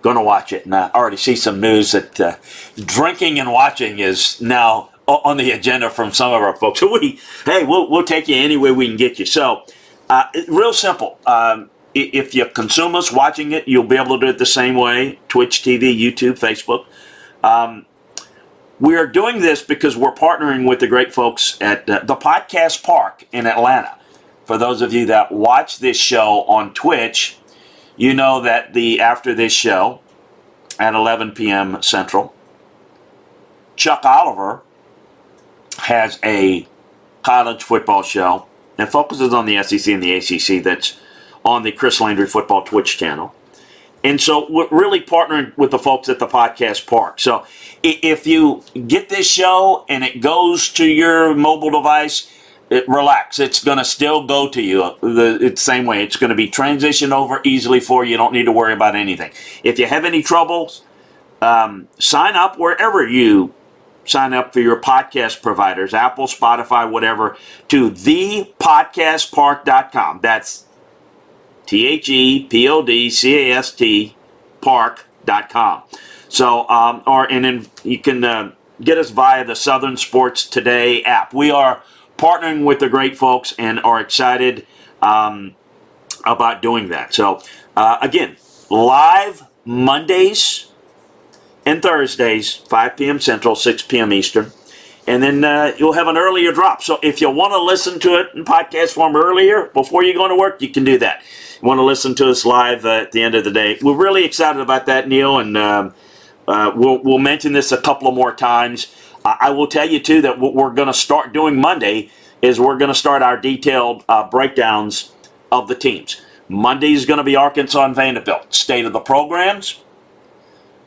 going 0.00 0.16
to 0.16 0.22
watch 0.22 0.54
it. 0.54 0.64
And 0.64 0.74
I 0.74 0.90
already 0.94 1.18
see 1.18 1.36
some 1.36 1.60
news 1.60 1.92
that 1.92 2.18
uh, 2.18 2.36
drinking 2.76 3.38
and 3.38 3.52
watching 3.52 3.98
is 3.98 4.40
now 4.40 4.90
on 5.06 5.36
the 5.36 5.50
agenda 5.52 5.88
from 5.90 6.12
some 6.12 6.32
of 6.32 6.42
our 6.42 6.56
folks. 6.56 6.82
We, 6.82 7.20
hey, 7.44 7.64
we'll, 7.64 7.90
we'll 7.90 8.04
take 8.04 8.28
you 8.28 8.36
any 8.36 8.56
way 8.56 8.72
we 8.72 8.86
can 8.88 8.96
get 8.96 9.18
you. 9.18 9.26
So, 9.26 9.64
uh, 10.08 10.24
real 10.48 10.72
simple. 10.72 11.18
Um, 11.26 11.70
if 11.94 12.34
you 12.34 12.44
consume 12.46 12.94
us 12.94 13.10
watching 13.10 13.52
it, 13.52 13.66
you'll 13.66 13.84
be 13.84 13.96
able 13.96 14.18
to 14.18 14.26
do 14.26 14.30
it 14.30 14.38
the 14.38 14.46
same 14.46 14.74
way 14.74 15.18
Twitch 15.28 15.62
TV, 15.62 15.98
YouTube, 15.98 16.38
Facebook. 16.38 16.86
Um, 17.42 17.86
we 18.78 18.96
are 18.96 19.06
doing 19.06 19.40
this 19.40 19.62
because 19.62 19.96
we're 19.96 20.12
partnering 20.12 20.68
with 20.68 20.80
the 20.80 20.86
great 20.86 21.14
folks 21.14 21.56
at 21.60 21.88
uh, 21.88 22.00
the 22.04 22.16
Podcast 22.16 22.82
Park 22.82 23.26
in 23.32 23.46
Atlanta. 23.46 23.96
For 24.44 24.58
those 24.58 24.82
of 24.82 24.92
you 24.92 25.06
that 25.06 25.32
watch 25.32 25.78
this 25.78 25.96
show 25.96 26.42
on 26.42 26.74
Twitch, 26.74 27.38
you 27.96 28.12
know 28.12 28.42
that 28.42 28.74
the 28.74 29.00
after 29.00 29.34
this 29.34 29.52
show 29.52 30.00
at 30.78 30.94
11 30.94 31.32
p.m. 31.32 31.80
Central, 31.82 32.34
Chuck 33.76 34.04
Oliver 34.04 34.62
has 35.78 36.18
a 36.24 36.66
college 37.22 37.62
football 37.62 38.02
show 38.02 38.46
that 38.76 38.92
focuses 38.92 39.32
on 39.32 39.46
the 39.46 39.62
SEC 39.62 39.92
and 39.92 40.02
the 40.02 40.14
ACC 40.14 40.62
that's 40.62 40.98
on 41.44 41.62
the 41.62 41.72
Chris 41.72 42.00
Landry 42.00 42.26
Football 42.26 42.62
Twitch 42.64 42.98
channel. 42.98 43.34
And 44.04 44.20
so 44.20 44.46
we're 44.48 44.68
really 44.70 45.00
partnering 45.00 45.56
with 45.56 45.72
the 45.72 45.78
folks 45.78 46.08
at 46.08 46.18
the 46.18 46.26
Podcast 46.28 46.86
Park. 46.86 47.18
So 47.18 47.44
if 47.82 48.26
you 48.26 48.62
get 48.86 49.08
this 49.08 49.28
show 49.28 49.84
and 49.88 50.04
it 50.04 50.20
goes 50.20 50.68
to 50.74 50.86
your 50.86 51.34
mobile 51.34 51.70
device, 51.70 52.30
it, 52.70 52.88
relax. 52.88 53.38
It's 53.38 53.62
going 53.62 53.78
to 53.78 53.84
still 53.84 54.26
go 54.26 54.48
to 54.50 54.62
you 54.62 54.94
the, 55.00 55.50
the 55.50 55.56
same 55.56 55.86
way. 55.86 56.02
It's 56.02 56.16
going 56.16 56.30
to 56.30 56.36
be 56.36 56.48
transitioned 56.48 57.12
over 57.12 57.40
easily 57.44 57.80
for 57.80 58.04
you. 58.04 58.12
You 58.12 58.16
don't 58.16 58.32
need 58.32 58.44
to 58.44 58.52
worry 58.52 58.72
about 58.72 58.94
anything. 58.94 59.32
If 59.64 59.78
you 59.78 59.86
have 59.86 60.04
any 60.04 60.22
troubles, 60.22 60.82
um, 61.42 61.88
sign 61.98 62.34
up 62.34 62.58
wherever 62.58 63.06
you 63.06 63.54
sign 64.06 64.32
up 64.32 64.52
for 64.52 64.60
your 64.60 64.80
podcast 64.80 65.42
providers, 65.42 65.92
Apple, 65.94 66.26
Spotify, 66.26 66.90
whatever, 66.90 67.36
to 67.68 67.90
thepodcastpark.com. 67.90 70.20
That's 70.22 70.64
T 71.66 71.86
H 71.86 72.08
E 72.08 72.44
P 72.44 72.68
O 72.68 72.82
D 72.82 73.10
C 73.10 73.50
A 73.50 73.56
S 73.56 73.72
T 73.72 74.16
park.com. 74.60 75.82
So, 76.28 76.68
um, 76.68 77.02
or, 77.06 77.30
and 77.30 77.44
then 77.44 77.66
you 77.84 77.98
can 77.98 78.24
uh, 78.24 78.52
get 78.80 78.98
us 78.98 79.10
via 79.10 79.44
the 79.44 79.54
Southern 79.54 79.96
Sports 79.96 80.46
Today 80.46 81.02
app. 81.04 81.32
We 81.32 81.50
are 81.50 81.82
partnering 82.18 82.64
with 82.64 82.80
the 82.80 82.88
great 82.88 83.16
folks 83.16 83.54
and 83.58 83.78
are 83.80 84.00
excited 84.00 84.66
um, 85.02 85.54
about 86.24 86.62
doing 86.62 86.88
that. 86.88 87.14
So, 87.14 87.42
uh, 87.76 87.98
again, 88.00 88.36
live 88.70 89.44
Mondays 89.64 90.72
and 91.66 91.82
Thursdays, 91.82 92.54
5 92.54 92.96
p.m. 92.96 93.20
Central, 93.20 93.56
6 93.56 93.82
p.m. 93.82 94.12
Eastern. 94.12 94.52
And 95.06 95.22
then 95.22 95.44
uh, 95.44 95.74
you'll 95.78 95.92
have 95.92 96.08
an 96.08 96.16
earlier 96.16 96.52
drop. 96.52 96.82
So 96.82 96.98
if 97.02 97.20
you 97.20 97.30
want 97.30 97.52
to 97.52 97.62
listen 97.62 98.00
to 98.00 98.14
it 98.20 98.28
in 98.34 98.44
podcast 98.44 98.90
form 98.90 99.14
earlier 99.16 99.66
before 99.74 100.02
you 100.02 100.14
go 100.14 100.26
to 100.28 100.34
work, 100.34 100.62
you 100.62 100.68
can 100.68 100.84
do 100.84 100.98
that. 100.98 101.22
You 101.60 101.68
want 101.68 101.78
to 101.78 101.84
listen 101.84 102.14
to 102.16 102.30
us 102.30 102.44
live 102.44 102.84
uh, 102.84 102.90
at 102.90 103.12
the 103.12 103.22
end 103.22 103.34
of 103.34 103.44
the 103.44 103.50
day. 103.50 103.78
We're 103.82 103.96
really 103.96 104.24
excited 104.24 104.60
about 104.60 104.86
that, 104.86 105.08
Neil, 105.08 105.38
and 105.38 105.56
um, 105.56 105.94
uh, 106.48 106.72
we'll, 106.74 107.02
we'll 107.02 107.18
mention 107.18 107.52
this 107.52 107.72
a 107.72 107.80
couple 107.80 108.08
of 108.08 108.14
more 108.14 108.34
times. 108.34 108.94
I 109.24 109.50
will 109.50 109.66
tell 109.66 109.88
you, 109.88 109.98
too, 109.98 110.22
that 110.22 110.38
what 110.38 110.54
we're 110.54 110.72
going 110.72 110.86
to 110.86 110.94
start 110.94 111.32
doing 111.32 111.60
Monday 111.60 112.10
is 112.42 112.60
we're 112.60 112.78
going 112.78 112.90
to 112.90 112.94
start 112.94 113.22
our 113.22 113.36
detailed 113.36 114.04
uh, 114.08 114.28
breakdowns 114.28 115.12
of 115.50 115.66
the 115.66 115.74
teams. 115.74 116.20
Monday 116.48 116.92
is 116.92 117.06
going 117.06 117.18
to 117.18 117.24
be 117.24 117.34
Arkansas 117.34 117.84
and 117.84 117.94
Vanderbilt. 117.94 118.54
State 118.54 118.84
of 118.84 118.92
the 118.92 119.00
programs. 119.00 119.82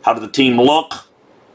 How 0.03 0.13
did 0.13 0.23
the 0.23 0.31
team 0.31 0.59
look? 0.59 0.93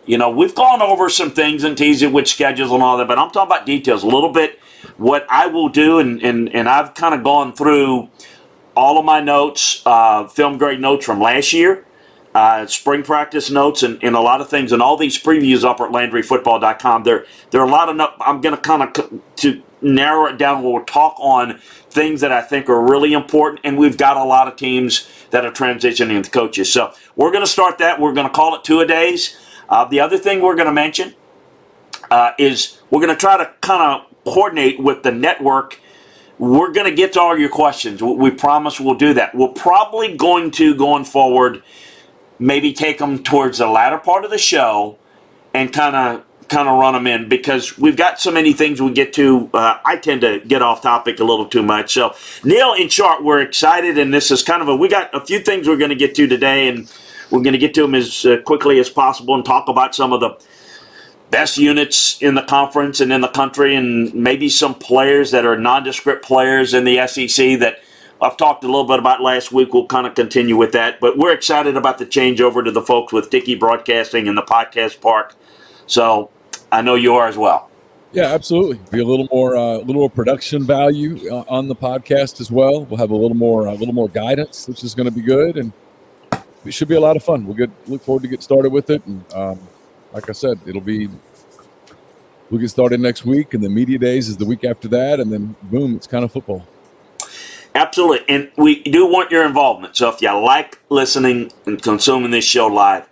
You 0.07 0.19
know, 0.19 0.31
we've 0.31 0.55
gone 0.55 0.83
over 0.83 1.09
some 1.09 1.31
things 1.31 1.65
and 1.65 1.77
teased 1.79 2.07
with 2.07 2.29
schedules 2.29 2.71
and 2.73 2.83
all 2.83 2.99
that, 2.99 3.09
but 3.09 3.19
I'm 3.19 3.31
talking 3.31 3.55
about 3.55 3.67
details 3.67 4.03
a 4.03 4.07
little 4.07 4.31
bit. 4.31 4.59
What 4.99 5.27
I 5.31 5.47
will 5.47 5.69
do, 5.71 5.99
and, 5.99 6.23
and, 6.23 6.55
and 6.55 6.69
I've 6.69 6.95
kind 6.95 7.15
of 7.15 7.25
gone 7.25 7.55
through 7.55 8.11
all 8.77 8.99
of 8.99 9.05
my 9.05 9.21
notes, 9.21 9.83
uh, 9.87 10.27
film 10.29 10.59
grade 10.59 10.81
notes 10.81 11.07
from 11.07 11.21
last 11.21 11.53
year, 11.53 11.87
uh, 12.35 12.67
spring 12.67 13.03
practice 13.03 13.51
notes, 13.51 13.83
and, 13.83 14.03
and 14.05 14.17
a 14.17 14.21
lot 14.21 14.41
of 14.41 14.51
things, 14.51 14.73
and 14.73 14.83
all 14.83 14.97
these 14.97 15.23
previews 15.23 15.65
up 15.65 15.81
at 15.81 15.91
LandryFootball.com. 15.91 17.05
There, 17.05 17.27
there 17.51 17.63
are 17.63 17.67
a 17.67 17.71
lot 17.71 17.89
of. 17.89 17.97
No- 17.97 18.13
I'm 18.21 18.41
going 18.43 18.55
to 18.57 18.61
kind 18.61 18.83
of 18.83 19.23
to 19.37 19.63
narrow 19.85 20.27
it 20.27 20.39
down. 20.39 20.63
We'll 20.63 20.85
talk 20.85 21.17
on 21.19 21.59
things 21.91 22.21
that 22.23 22.33
I 22.33 22.43
think 22.43 22.69
are 22.69 22.81
really 22.83 23.13
important, 23.13 23.61
and 23.65 23.79
we've 23.79 23.97
got 23.97 24.17
a 24.17 24.25
lot 24.25 24.49
of 24.49 24.57
teams 24.57 25.09
that 25.31 25.45
are 25.45 25.53
transitioning 25.53 26.31
coaches. 26.33 26.73
So 26.73 26.93
we're 27.15 27.31
going 27.31 27.45
to 27.45 27.51
start 27.51 27.79
that. 27.79 28.01
We're 28.01 28.15
going 28.15 28.27
to 28.27 28.33
call 28.33 28.57
it 28.57 28.65
two 28.65 28.81
a 28.81 28.87
days. 28.87 29.37
Uh, 29.69 29.85
the 29.85 30.01
other 30.01 30.19
thing 30.19 30.41
we're 30.41 30.57
going 30.57 30.67
to 30.67 30.73
mention 30.73 31.15
uh, 32.11 32.33
is 32.39 32.81
we're 32.91 33.01
going 33.01 33.15
to 33.15 33.21
try 33.21 33.37
to 33.37 33.53
kind 33.61 33.83
of 33.83 34.25
coordinate 34.25 34.81
with 34.81 35.03
the 35.03 35.13
network. 35.13 35.81
We're 36.39 36.73
going 36.73 36.89
to 36.89 36.95
get 36.95 37.13
to 37.13 37.21
all 37.21 37.39
your 37.39 37.49
questions. 37.49 38.03
We 38.03 38.31
promise 38.31 38.81
we'll 38.81 38.97
do 38.97 39.15
that. 39.15 39.35
We're 39.35 39.49
probably 39.49 40.17
going 40.17 40.51
to, 40.53 40.75
going 40.75 41.05
forward, 41.05 41.63
maybe 42.39 42.73
take 42.73 42.99
them 42.99 43.23
towards 43.23 43.59
the 43.59 43.69
latter 43.69 43.99
part 43.99 44.25
of 44.25 44.31
the 44.31 44.39
show 44.39 44.99
and 45.55 45.73
kind 45.73 45.95
of 45.95 46.25
kind 46.55 46.69
of 46.69 46.79
run 46.79 46.95
them 46.95 47.09
in 47.09 47.29
because 47.29 47.77
we've 47.77 47.97
got 47.97 48.21
so 48.21 48.31
many 48.31 48.53
things 48.53 48.81
we 48.81 48.93
get 48.93 49.13
to. 49.15 49.51
Uh, 49.53 49.79
I 49.85 49.97
tend 49.97 50.21
to 50.21 50.39
get 50.39 50.63
off 50.63 50.83
topic 50.83 51.19
a 51.19 51.25
little 51.25 51.47
too 51.47 51.65
much. 51.65 51.95
So, 51.95 52.15
Neil, 52.45 52.75
in 52.75 52.89
short, 52.89 53.25
we're 53.25 53.41
excited, 53.41 53.99
and 53.99 54.15
this 54.15 54.31
is 54.31 54.45
kind 54.45 54.63
of 54.63 54.69
a. 54.69 54.77
We 54.77 54.89
got 54.89 55.13
a 55.13 55.25
few 55.25 55.41
things 55.41 55.67
we're 55.67 55.77
going 55.77 55.91
to 55.91 55.97
get 55.97 56.15
to 56.15 56.29
today, 56.29 56.69
and 56.69 56.91
we're 57.31 57.43
going 57.43 57.55
to 57.55 57.59
get 57.59 57.75
to 57.75 57.83
them 57.83 57.97
as 57.97 58.25
uh, 58.25 58.37
quickly 58.43 58.79
as 58.79 58.89
possible 58.89 59.35
and 59.35 59.45
talk 59.45 59.69
about 59.69 59.97
some 59.97 60.13
of 60.13 60.21
the 60.21 60.39
best 61.31 61.59
units 61.59 62.23
in 62.23 62.37
the 62.37 62.43
conference 62.43 63.01
and 63.01 63.13
in 63.13 63.21
the 63.21 63.29
country, 63.29 63.75
and 63.75 64.15
maybe 64.15 64.49
some 64.49 64.77
players 64.77 65.33
that 65.33 65.45
are 65.45 65.57
nondescript 65.57 66.25
players 66.25 66.73
in 66.73 66.85
the 66.85 67.05
SEC 67.07 67.59
that. 67.59 67.81
I've 68.23 68.39
talked 68.39 68.65
a 68.65 68.69
little 68.69 68.87
bit 68.87 69.01
about 69.01 69.21
last 69.21 69.53
week. 69.53 69.75
We'll 69.75 69.87
kind 69.87 70.07
of 70.07 70.15
continue 70.15 70.57
with 70.57 70.73
that, 70.73 70.99
but 70.99 71.19
we're 71.19 71.33
excited 71.35 71.77
about 71.77 71.99
the 71.99 72.07
changeover 72.07 72.65
to 72.65 72.71
the 72.71 72.81
folks 72.81 73.13
with 73.13 73.29
Dickey 73.29 73.55
Broadcasting 73.55 74.29
and 74.29 74.39
the 74.39 74.43
Podcast 74.43 75.03
Park. 75.03 75.35
So 75.87 76.31
I 76.75 76.83
know 76.83 76.97
you 76.97 77.15
are 77.15 77.29
as 77.29 77.37
well. 77.37 77.71
Yeah, 78.13 78.33
absolutely. 78.33 78.81
Be 78.91 79.01
a 79.01 79.05
little 79.05 79.29
more, 79.33 79.57
uh, 79.57 79.77
a 79.77 79.79
little 79.79 79.95
more 79.95 80.11
production 80.11 80.65
value 80.65 81.31
uh, 81.31 81.45
on 81.49 81.69
the 81.69 81.75
podcast 81.75 82.41
as 82.41 82.51
well. 82.51 82.85
We'll 82.85 82.99
have 82.99 83.11
a 83.11 83.17
little 83.17 83.37
more, 83.37 83.67
a 83.67 83.75
little 83.75 83.95
more 83.95 84.09
guidance, 84.09 84.69
which 84.69 84.85
is 84.85 84.95
going 84.95 85.07
to 85.09 85.15
be 85.15 85.23
good, 85.23 85.57
and 85.57 85.73
it 86.65 86.73
should 86.73 86.89
be 86.89 86.95
a 86.95 87.01
lot 87.01 87.17
of 87.17 87.23
fun. 87.23 87.47
We'll 87.47 87.57
get 87.57 87.71
look 87.89 88.03
forward 88.03 88.23
to 88.23 88.29
get 88.29 88.43
started 88.43 88.71
with 88.71 88.91
it, 88.91 89.05
and 89.07 89.25
um, 89.35 89.59
like 90.13 90.29
I 90.29 90.33
said, 90.33 90.59
it'll 90.67 90.81
be. 90.81 91.09
We'll 92.51 92.61
get 92.61 92.71
started 92.71 93.01
next 93.01 93.25
week, 93.25 93.55
and 93.55 93.65
the 93.65 93.71
media 93.71 93.99
days 93.99 94.29
is 94.29 94.37
the 94.37 94.45
week 94.45 94.65
after 94.65 94.87
that, 94.89 95.19
and 95.19 95.33
then 95.33 95.57
boom, 95.63 95.97
it's 95.97 96.07
kind 96.07 96.25
of 96.25 96.31
football. 96.31 96.65
Absolutely, 97.75 98.25
and 98.29 98.51
we 98.57 98.83
do 98.83 99.07
want 99.07 99.31
your 99.33 99.45
involvement. 99.45 99.97
So 99.97 100.09
if 100.09 100.21
you 100.23 100.31
like 100.31 100.79
listening 100.89 101.51
and 101.67 101.83
consuming 101.83 102.31
this 102.31 102.45
show 102.45 102.67
live, 102.67 103.09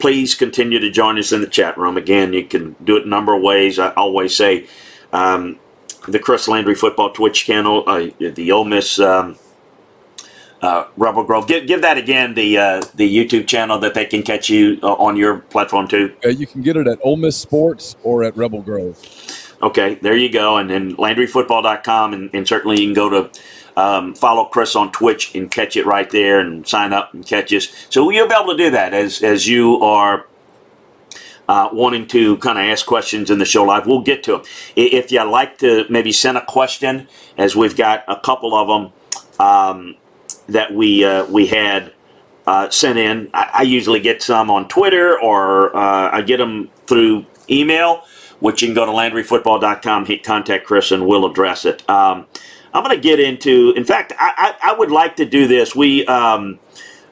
please 0.00 0.34
continue 0.34 0.78
to 0.78 0.90
join 0.90 1.18
us 1.18 1.32
in 1.32 1.40
the 1.40 1.46
chat 1.46 1.76
room. 1.78 1.96
Again, 1.96 2.32
you 2.32 2.44
can 2.44 2.74
do 2.82 2.96
it 2.96 3.06
a 3.06 3.08
number 3.08 3.34
of 3.34 3.42
ways. 3.42 3.78
I 3.78 3.90
always 3.92 4.34
say 4.34 4.66
um, 5.12 5.58
the 6.08 6.18
Chris 6.18 6.48
Landry 6.48 6.74
Football 6.74 7.12
Twitch 7.12 7.44
channel, 7.44 7.84
uh, 7.86 8.08
the 8.18 8.52
Ole 8.52 8.64
Miss 8.64 8.98
um, 8.98 9.36
uh, 10.62 10.86
Rebel 10.96 11.24
Grove. 11.24 11.46
Give, 11.46 11.66
give 11.66 11.82
that 11.82 11.98
again 11.98 12.34
the 12.34 12.58
uh, 12.58 12.82
the 12.94 13.08
YouTube 13.08 13.46
channel 13.46 13.78
that 13.78 13.94
they 13.94 14.04
can 14.04 14.22
catch 14.22 14.48
you 14.48 14.78
uh, 14.82 14.92
on 14.94 15.16
your 15.16 15.38
platform 15.38 15.88
too. 15.88 16.14
Uh, 16.24 16.28
you 16.28 16.46
can 16.46 16.62
get 16.62 16.76
it 16.76 16.86
at 16.86 16.98
Ole 17.02 17.16
Miss 17.16 17.36
Sports 17.36 17.96
or 18.02 18.24
at 18.24 18.36
Rebel 18.36 18.62
Grove. 18.62 18.98
Okay, 19.62 19.96
there 19.96 20.16
you 20.16 20.30
go. 20.30 20.56
And 20.56 20.70
then 20.70 20.96
LandryFootball.com, 20.96 22.14
and, 22.14 22.30
and 22.32 22.48
certainly 22.48 22.80
you 22.80 22.86
can 22.86 22.94
go 22.94 23.10
to 23.10 23.40
um, 23.80 24.14
follow 24.14 24.44
Chris 24.44 24.76
on 24.76 24.92
Twitch 24.92 25.34
and 25.34 25.50
catch 25.50 25.76
it 25.76 25.86
right 25.86 26.10
there 26.10 26.38
and 26.38 26.66
sign 26.66 26.92
up 26.92 27.14
and 27.14 27.26
catch 27.26 27.52
us. 27.52 27.68
So 27.88 28.10
you'll 28.10 28.28
be 28.28 28.34
able 28.34 28.52
to 28.52 28.56
do 28.56 28.70
that 28.70 28.92
as, 28.92 29.22
as 29.22 29.48
you 29.48 29.76
are 29.82 30.26
uh, 31.48 31.70
wanting 31.72 32.06
to 32.08 32.36
kind 32.38 32.58
of 32.58 32.64
ask 32.64 32.84
questions 32.84 33.30
in 33.30 33.38
the 33.38 33.44
show 33.46 33.64
live. 33.64 33.86
We'll 33.86 34.02
get 34.02 34.22
to 34.24 34.32
them. 34.32 34.42
If 34.76 35.10
you 35.10 35.22
like 35.24 35.58
to 35.58 35.86
maybe 35.88 36.12
send 36.12 36.36
a 36.36 36.44
question, 36.44 37.08
as 37.38 37.56
we've 37.56 37.76
got 37.76 38.04
a 38.06 38.20
couple 38.20 38.54
of 38.54 38.68
them 38.68 38.92
um, 39.40 39.96
that 40.48 40.74
we, 40.74 41.04
uh, 41.04 41.24
we 41.26 41.46
had 41.46 41.92
uh, 42.46 42.68
sent 42.68 42.98
in, 42.98 43.30
I, 43.32 43.50
I, 43.54 43.62
usually 43.62 44.00
get 44.00 44.22
some 44.22 44.50
on 44.50 44.68
Twitter 44.68 45.18
or 45.18 45.74
uh, 45.74 46.10
I 46.12 46.22
get 46.22 46.36
them 46.36 46.68
through 46.86 47.24
email, 47.48 48.04
which 48.40 48.60
you 48.60 48.68
can 48.68 48.74
go 48.74 48.84
to 48.84 48.92
LandryFootball.com, 48.92 50.06
hit 50.06 50.22
contact 50.24 50.66
Chris, 50.66 50.90
and 50.90 51.06
we'll 51.06 51.26
address 51.26 51.64
it. 51.64 51.88
Um, 51.88 52.26
I'm 52.72 52.84
going 52.84 52.96
to 52.96 53.02
get 53.02 53.18
into. 53.18 53.72
In 53.76 53.84
fact, 53.84 54.12
I, 54.18 54.54
I, 54.62 54.70
I, 54.70 54.78
would 54.78 54.90
like 54.90 55.16
to 55.16 55.24
do 55.24 55.48
this. 55.48 55.74
We 55.74 56.06
um, 56.06 56.58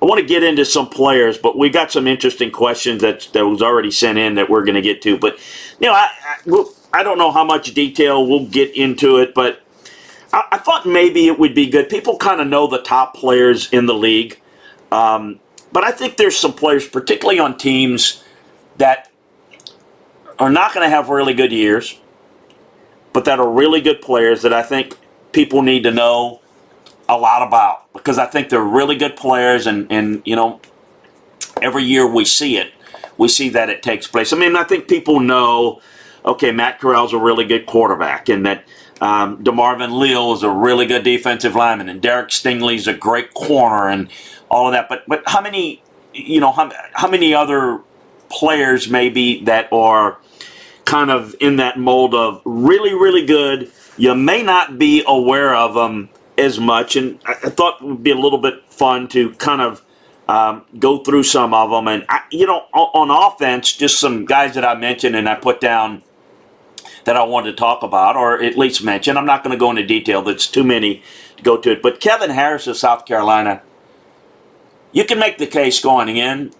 I 0.01 0.07
want 0.07 0.21
to 0.21 0.27
get 0.27 0.45
into 0.45 0.65
some 0.65 0.89
players, 0.89 1.37
but 1.37 1.59
we 1.59 1.69
got 1.69 1.91
some 1.91 2.07
interesting 2.07 2.51
questions 2.51 3.03
that 3.03 3.29
that 3.33 3.45
was 3.45 3.63
already 3.63 3.91
sent 3.91 4.19
in 4.19 4.37
that 4.37 4.49
we're 4.49 4.65
going 4.65 4.77
to 4.77 4.83
get 4.83 5.03
to. 5.03 5.19
But 5.19 5.39
you 5.81 5.89
know, 5.89 5.95
I 5.95 6.09
I, 6.47 6.65
I, 6.93 7.03
don't 7.03 7.19
know 7.19 7.33
how 7.33 7.45
much 7.45 7.75
detail 7.75 8.27
we'll 8.27 8.47
get 8.47 8.75
into 8.77 9.19
it, 9.19 9.35
but 9.35 9.61
I, 10.33 10.45
I 10.53 10.59
thought 10.59 10.87
maybe 10.87 11.27
it 11.27 11.39
would 11.39 11.55
be 11.55 11.69
good. 11.69 11.89
People 11.89 12.17
kind 12.17 12.41
of 12.41 12.47
know 12.47 12.69
the 12.69 12.83
top 12.83 13.15
players 13.15 13.69
in 13.73 13.87
the 13.87 13.95
league, 13.95 14.41
um, 14.93 15.41
but 15.73 15.83
I 15.83 15.91
think 15.91 16.17
there's 16.17 16.37
some 16.37 16.53
players, 16.53 16.87
particularly 16.87 17.41
on 17.41 17.59
teams 17.59 18.23
that 18.77 19.11
are 20.39 20.51
not 20.51 20.73
going 20.73 20.89
to 20.89 20.91
have 20.91 21.09
really 21.09 21.35
good 21.35 21.51
years, 21.51 21.99
but 23.13 23.25
that 23.25 23.41
are 23.41 23.51
really 23.51 23.81
good 23.81 24.01
players 24.01 24.43
that 24.43 24.53
I 24.53 24.63
think 24.63 24.97
people 25.33 25.63
need 25.63 25.83
to 25.85 25.91
know 25.91 26.41
a 27.09 27.17
lot 27.17 27.47
about 27.47 27.91
because 27.93 28.19
I 28.19 28.27
think 28.27 28.51
they're 28.51 28.61
really 28.61 28.97
good 28.97 29.17
players, 29.17 29.67
and 29.67 29.91
and 29.91 30.23
you 30.25 30.37
know, 30.37 30.61
every 31.63 31.85
year 31.85 32.07
we 32.07 32.25
see 32.25 32.57
it, 32.57 32.73
we 33.17 33.29
see 33.29 33.49
that 33.51 33.69
it 33.69 33.83
takes 33.83 34.07
place. 34.07 34.33
I 34.33 34.37
mean, 34.37 34.57
I 34.57 34.65
think 34.65 34.89
people 34.89 35.21
know, 35.21 35.81
okay, 36.25 36.53
Matt 36.53 36.81
Corral's 36.81 37.13
a 37.13 37.19
really 37.19 37.45
good 37.45 37.67
quarterback, 37.67 38.29
and 38.29 38.45
that 38.47 38.65
um, 39.01 39.43
DeMarvin 39.43 39.99
Leal 39.99 40.33
is 40.33 40.43
a 40.43 40.51
really 40.51 40.87
good 40.87 41.05
defensive 41.05 41.55
lineman, 41.55 41.89
and 41.89 42.01
Derek 42.01 42.29
Stingley's 42.29 42.87
a 42.87 42.95
great 42.95 43.35
corner, 43.35 43.89
and 43.89 44.11
all 44.51 44.67
of 44.67 44.73
that. 44.73 44.89
But 44.89 45.05
but 45.07 45.23
how 45.27 45.41
many, 45.41 45.83
you 46.13 46.41
know, 46.41 46.53
how, 46.53 46.71
how 46.93 47.09
many 47.09 47.35
other 47.35 47.81
players 48.29 48.91
maybe 48.91 49.43
that 49.45 49.73
are 49.73 50.19
kind 50.85 51.11
of 51.11 51.35
in 51.41 51.57
that 51.57 51.79
mold 51.79 52.15
of 52.15 52.43
really 52.45 52.95
really 52.95 53.25
good 53.25 53.71
you 53.99 54.15
may 54.15 54.43
not 54.43 54.79
be 54.79 55.03
aware 55.07 55.55
of 55.55 55.75
them 55.75 56.11
as 56.39 56.59
much, 56.61 56.97
and 56.97 57.19
I, 57.27 57.35
thought 57.35 57.83
it 57.83 57.85
would 57.85 58.03
be 58.03 58.13
a 58.13 58.17
little 58.17 58.39
bit 58.39 58.63
fun 58.71 59.09
to 59.09 59.33
kind 59.35 59.61
of 59.61 59.85
um, 60.29 60.65
go 60.79 60.99
through 60.99 61.25
some 61.25 61.53
of 61.53 61.71
them. 61.71 61.89
And 61.89 62.07
I, 62.09 62.23
you 62.31 62.47
know, 62.47 62.67
on, 62.73 63.11
on 63.11 63.33
offense, 63.33 63.77
just 63.77 63.99
some 63.99 64.25
guys 64.25 64.55
that 64.55 64.65
I 64.65 64.75
mentioned 64.75 65.17
and 65.17 65.29
I 65.29 65.35
put 65.35 65.61
down 65.61 66.03
that 67.05 67.17
I 67.17 67.25
wanted 67.25 67.53
to 67.53 67.57
talk 67.57 67.83
about, 67.83 68.17
or 68.17 68.43
at 68.43 68.57
least 68.57 68.85
mention. 68.85 69.17
I'm 69.17 69.27
not 69.27 69.43
going 69.43 69.53
to 69.53 69.59
go 69.59 69.71
into 69.71 69.85
detail. 69.85 70.23
That's 70.23 70.47
too 70.47 70.65
many 70.65 71.03
to 71.37 71.43
go 71.43 71.57
to 71.57 71.73
it. 71.73 71.83
But 71.83 72.01
Kevin 72.01 72.31
Harris 72.31 72.67
of 72.67 72.77
South 72.77 73.05
Carolina, 73.07 73.63
you 74.93 75.05
can 75.05 75.19
make 75.19 75.39
the 75.39 75.47
case 75.47 75.81
going 75.81 76.17
in 76.17 76.53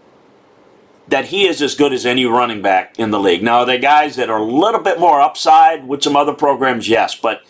that 1.09 1.27
he 1.27 1.47
is 1.47 1.63
as 1.63 1.75
good 1.75 1.93
as 1.93 2.05
any 2.05 2.27
running 2.27 2.63
back 2.63 2.99
in 2.99 3.11
the 3.11 3.21
league. 3.21 3.43
Now, 3.43 3.61
are 3.61 3.67
there 3.67 3.79
guys 3.79 4.17
that 4.17 4.31
are 4.31 4.39
a 4.39 4.45
little 4.45 4.81
bit 4.81 5.01
more 5.01 5.21
upside 5.21 5.87
with 5.87 6.03
some 6.03 6.17
other 6.17 6.35
programs? 6.35 6.89
Yes, 6.89 7.15
but 7.15 7.43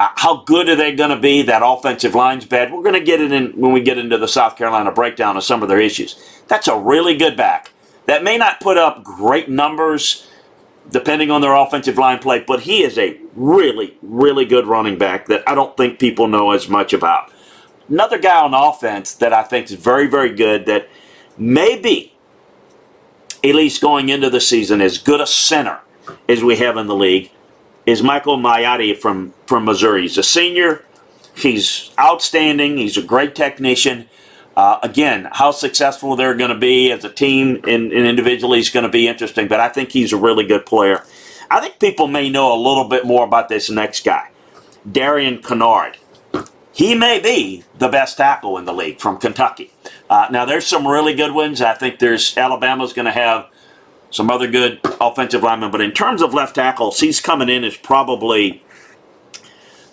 uh, 0.00 0.08
how 0.16 0.36
good 0.38 0.68
are 0.68 0.76
they 0.76 0.94
going 0.94 1.10
to 1.10 1.20
be? 1.20 1.42
That 1.42 1.62
offensive 1.64 2.14
line's 2.14 2.46
bad. 2.46 2.72
We're 2.72 2.82
going 2.82 2.94
to 2.94 3.04
get 3.04 3.20
it 3.20 3.32
in 3.32 3.52
when 3.52 3.72
we 3.72 3.82
get 3.82 3.98
into 3.98 4.18
the 4.18 4.28
South 4.28 4.56
Carolina 4.56 4.90
breakdown 4.90 5.36
of 5.36 5.44
some 5.44 5.62
of 5.62 5.68
their 5.68 5.80
issues. 5.80 6.42
That's 6.48 6.68
a 6.68 6.78
really 6.78 7.16
good 7.16 7.36
back 7.36 7.70
that 8.06 8.24
may 8.24 8.36
not 8.36 8.60
put 8.60 8.76
up 8.76 9.04
great 9.04 9.48
numbers 9.48 10.28
depending 10.90 11.30
on 11.30 11.40
their 11.40 11.54
offensive 11.54 11.96
line 11.96 12.18
play, 12.18 12.40
but 12.40 12.60
he 12.60 12.82
is 12.82 12.98
a 12.98 13.18
really, 13.34 13.96
really 14.02 14.44
good 14.44 14.66
running 14.66 14.98
back 14.98 15.26
that 15.26 15.42
I 15.48 15.54
don't 15.54 15.76
think 15.76 15.98
people 15.98 16.28
know 16.28 16.50
as 16.50 16.68
much 16.68 16.92
about. 16.92 17.32
Another 17.88 18.18
guy 18.18 18.40
on 18.40 18.54
offense 18.54 19.14
that 19.14 19.32
I 19.32 19.42
think 19.42 19.66
is 19.70 19.72
very, 19.72 20.06
very 20.06 20.34
good 20.34 20.66
that 20.66 20.88
may 21.38 21.78
be, 21.78 22.13
at 23.44 23.54
least 23.54 23.82
going 23.82 24.08
into 24.08 24.30
the 24.30 24.40
season, 24.40 24.80
as 24.80 24.98
good 24.98 25.20
a 25.20 25.26
center 25.26 25.80
as 26.28 26.42
we 26.42 26.56
have 26.56 26.76
in 26.76 26.86
the 26.86 26.94
league 26.94 27.30
is 27.86 28.02
Michael 28.02 28.38
Maietti 28.38 28.96
from, 28.96 29.34
from 29.46 29.66
Missouri. 29.66 30.02
He's 30.02 30.16
a 30.16 30.22
senior. 30.22 30.84
He's 31.36 31.90
outstanding. 31.98 32.78
He's 32.78 32.96
a 32.96 33.02
great 33.02 33.34
technician. 33.34 34.08
Uh, 34.56 34.78
again, 34.82 35.28
how 35.32 35.50
successful 35.50 36.16
they're 36.16 36.34
going 36.34 36.50
to 36.50 36.58
be 36.58 36.90
as 36.90 37.04
a 37.04 37.10
team 37.10 37.56
and, 37.68 37.92
and 37.92 38.06
individually 38.06 38.60
is 38.60 38.70
going 38.70 38.84
to 38.84 38.88
be 38.88 39.08
interesting, 39.08 39.48
but 39.48 39.60
I 39.60 39.68
think 39.68 39.90
he's 39.90 40.12
a 40.12 40.16
really 40.16 40.46
good 40.46 40.64
player. 40.64 41.04
I 41.50 41.60
think 41.60 41.78
people 41.78 42.06
may 42.06 42.30
know 42.30 42.54
a 42.54 42.60
little 42.60 42.88
bit 42.88 43.04
more 43.04 43.24
about 43.26 43.48
this 43.48 43.68
next 43.68 44.04
guy, 44.04 44.30
Darian 44.90 45.38
Kinnard. 45.38 45.96
He 46.72 46.94
may 46.94 47.20
be 47.20 47.64
the 47.78 47.88
best 47.88 48.16
tackle 48.16 48.56
in 48.56 48.64
the 48.64 48.72
league 48.72 49.00
from 49.00 49.18
Kentucky. 49.18 49.73
Uh, 50.14 50.28
now, 50.30 50.44
there's 50.44 50.64
some 50.64 50.86
really 50.86 51.12
good 51.12 51.32
ones. 51.32 51.60
I 51.60 51.74
think 51.74 51.98
there's 51.98 52.36
Alabama's 52.36 52.92
going 52.92 53.06
to 53.06 53.10
have 53.10 53.48
some 54.12 54.30
other 54.30 54.48
good 54.48 54.78
offensive 55.00 55.42
linemen, 55.42 55.72
but 55.72 55.80
in 55.80 55.90
terms 55.90 56.22
of 56.22 56.32
left 56.32 56.54
tackles, 56.54 57.00
he's 57.00 57.20
coming 57.20 57.48
in 57.48 57.64
as 57.64 57.76
probably 57.76 58.62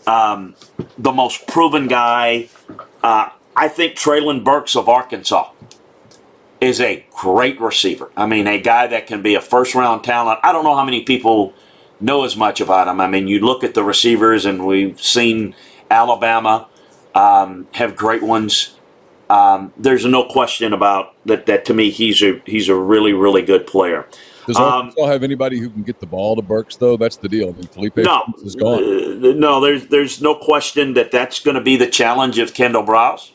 um, 0.06 0.54
the 0.96 1.12
most 1.12 1.48
proven 1.48 1.88
guy. 1.88 2.50
Uh, 3.02 3.30
I 3.56 3.68
think 3.68 3.96
Treylon 3.96 4.44
Burks 4.44 4.76
of 4.76 4.88
Arkansas 4.88 5.50
is 6.60 6.80
a 6.80 7.04
great 7.10 7.60
receiver. 7.60 8.12
I 8.16 8.28
mean, 8.28 8.46
a 8.46 8.62
guy 8.62 8.86
that 8.86 9.08
can 9.08 9.24
be 9.24 9.34
a 9.34 9.42
first 9.42 9.74
round 9.74 10.04
talent. 10.04 10.40
I 10.44 10.52
don't 10.52 10.64
know 10.64 10.76
how 10.76 10.86
many 10.86 11.02
people 11.02 11.56
know 12.00 12.26
as 12.26 12.38
much 12.38 12.62
about 12.62 12.88
him. 12.88 13.02
I 13.02 13.08
mean, 13.08 13.28
you 13.28 13.40
look 13.40 13.64
at 13.64 13.74
the 13.74 13.84
receivers, 13.84 14.46
and 14.46 14.68
we've 14.68 15.02
seen 15.02 15.56
Alabama 15.90 16.68
um, 17.16 17.68
have 17.72 17.96
great 17.96 18.22
ones. 18.22 18.76
Um, 19.32 19.74
there's 19.78 20.06
no 20.06 20.26
question 20.26 20.74
about 20.74 21.14
that. 21.26 21.46
That 21.46 21.66
to 21.66 21.74
me, 21.74 21.90
he's 21.90 22.22
a 22.22 22.42
he's 22.46 22.70
a 22.70 22.76
really 22.76 23.14
really 23.14 23.42
good 23.42 23.66
player. 23.68 24.08
Does 24.48 24.58
Arkansas 24.58 25.04
um, 25.04 25.10
have 25.10 25.24
anybody 25.24 25.60
who 25.60 25.70
can 25.70 25.84
get 25.84 26.00
the 26.00 26.08
ball 26.08 26.36
to 26.36 26.42
Burks 26.42 26.76
though? 26.76 26.98
That's 26.98 27.18
the 27.18 27.30
deal. 27.30 27.50
I 27.50 27.52
mean, 27.54 27.68
Felipe 27.68 27.98
no, 27.98 28.24
is 28.44 28.56
gone. 28.56 28.84
Uh, 28.84 29.34
no, 29.34 29.62
there's 29.62 29.88
there's 29.88 30.22
no 30.22 30.36
question 30.36 30.96
that 30.96 31.12
that's 31.12 31.40
going 31.40 31.56
to 31.56 31.62
be 31.62 31.78
the 31.78 31.88
challenge 31.88 32.40
of 32.40 32.54
Kendall 32.54 32.84
Briles 32.84 33.32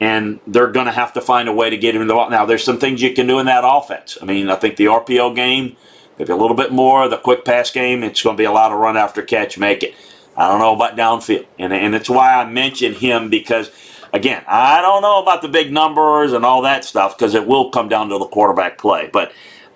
and 0.00 0.40
they're 0.46 0.72
going 0.72 0.86
to 0.86 0.92
have 0.92 1.12
to 1.12 1.20
find 1.20 1.48
a 1.48 1.52
way 1.52 1.68
to 1.68 1.76
get 1.76 1.94
him 1.94 2.00
in 2.00 2.08
the 2.08 2.14
ball. 2.14 2.30
Now, 2.30 2.46
there's 2.46 2.64
some 2.64 2.78
things 2.78 3.02
you 3.02 3.12
can 3.12 3.26
do 3.26 3.38
in 3.38 3.46
that 3.46 3.62
offense. 3.64 4.16
I 4.20 4.24
mean, 4.24 4.48
I 4.48 4.56
think 4.56 4.76
the 4.76 4.86
RPO 4.86 5.36
game, 5.36 5.76
maybe 6.18 6.32
a 6.32 6.36
little 6.36 6.56
bit 6.56 6.72
more. 6.72 7.06
The 7.06 7.18
quick 7.18 7.44
pass 7.44 7.70
game, 7.70 8.02
it's 8.02 8.22
going 8.22 8.36
to 8.36 8.40
be 8.40 8.46
a 8.46 8.52
lot 8.52 8.72
of 8.72 8.78
run 8.78 8.96
after 8.96 9.20
catch, 9.20 9.58
make 9.58 9.82
it. 9.82 9.94
I 10.36 10.48
don't 10.48 10.58
know 10.58 10.74
about 10.74 10.96
downfield, 10.96 11.46
and 11.58 11.72
and 11.72 11.94
it's 11.94 12.08
why 12.08 12.34
I 12.34 12.48
mentioned 12.48 12.96
him 12.96 13.28
because, 13.28 13.70
again, 14.12 14.42
I 14.46 14.80
don't 14.80 15.02
know 15.02 15.22
about 15.22 15.42
the 15.42 15.48
big 15.48 15.72
numbers 15.72 16.32
and 16.32 16.44
all 16.44 16.62
that 16.62 16.84
stuff 16.84 17.16
because 17.16 17.34
it 17.34 17.46
will 17.46 17.70
come 17.70 17.88
down 17.88 18.08
to 18.08 18.18
the 18.18 18.26
quarterback 18.26 18.78
play. 18.78 19.10
But 19.12 19.32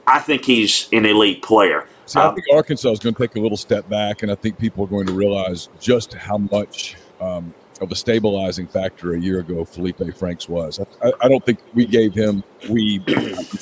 I 0.07 0.21
think 0.21 0.45
he's 0.45 0.89
an 0.93 1.07
elite 1.07 1.43
player. 1.43 1.89
I 2.15 2.25
um, 2.25 2.35
think 2.35 2.47
Arkansas 2.53 2.91
is 2.91 2.99
going 2.99 3.15
to 3.15 3.27
take 3.27 3.37
a 3.37 3.41
little 3.41 3.57
step 3.57 3.89
back, 3.89 4.23
and 4.23 4.31
I 4.31 4.35
think 4.35 4.59
people 4.59 4.85
are 4.85 4.89
going 4.89 5.07
to 5.07 5.15
realize 5.15 5.69
just 5.81 6.13
how 6.13 6.37
much 6.37 6.97
um, 7.21 7.55
of 7.81 7.91
a 7.91 7.97
stabilizing 7.97 8.67
factor 8.67 9.15
a 9.15 9.21
year 9.21 9.41
ago 9.41 9.65
Felipe 9.65 10.03
Franks 10.17 10.49
was. 10.49 10.81
I, 11.03 11.13
I 11.23 11.29
don't 11.29 11.45
think 11.45 11.61
we 11.73 11.87
gave 11.87 12.15
him, 12.15 12.45
we, 12.69 13.03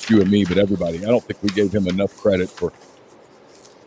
you 0.09 0.21
and 0.21 0.29
me, 0.29 0.43
but 0.43 0.57
everybody, 0.57 0.99
I 1.05 1.09
don't 1.09 1.23
think 1.23 1.41
we 1.41 1.49
gave 1.49 1.73
him 1.73 1.87
enough 1.87 2.17
credit 2.17 2.49
for 2.49 2.73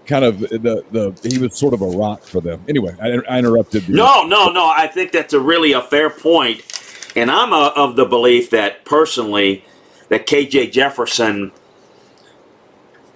kind 0.07 0.25
of 0.25 0.38
the, 0.40 0.85
the 0.90 1.29
he 1.29 1.38
was 1.38 1.57
sort 1.57 1.75
of 1.75 1.83
a 1.83 1.87
rock 1.87 2.22
for 2.22 2.40
them. 2.40 2.62
Anyway, 2.68 2.94
I, 3.01 3.18
I 3.29 3.38
interrupted. 3.38 3.88
No, 3.88 4.27
no, 4.27 4.51
no. 4.51 4.72
I 4.75 4.87
think 4.87 5.12
that's 5.12 5.35
a 5.35 5.40
really 5.40 5.72
a 5.72 5.83
fair 5.83 6.11
point. 6.11 6.62
And 7.16 7.31
I'm 7.31 7.52
a, 7.52 7.72
of 7.74 7.96
the 7.96 8.05
belief 8.05 8.50
that 8.50 8.85
personally 8.85 9.64
that 10.09 10.26
KJ 10.26 10.70
Jefferson– 10.70 11.52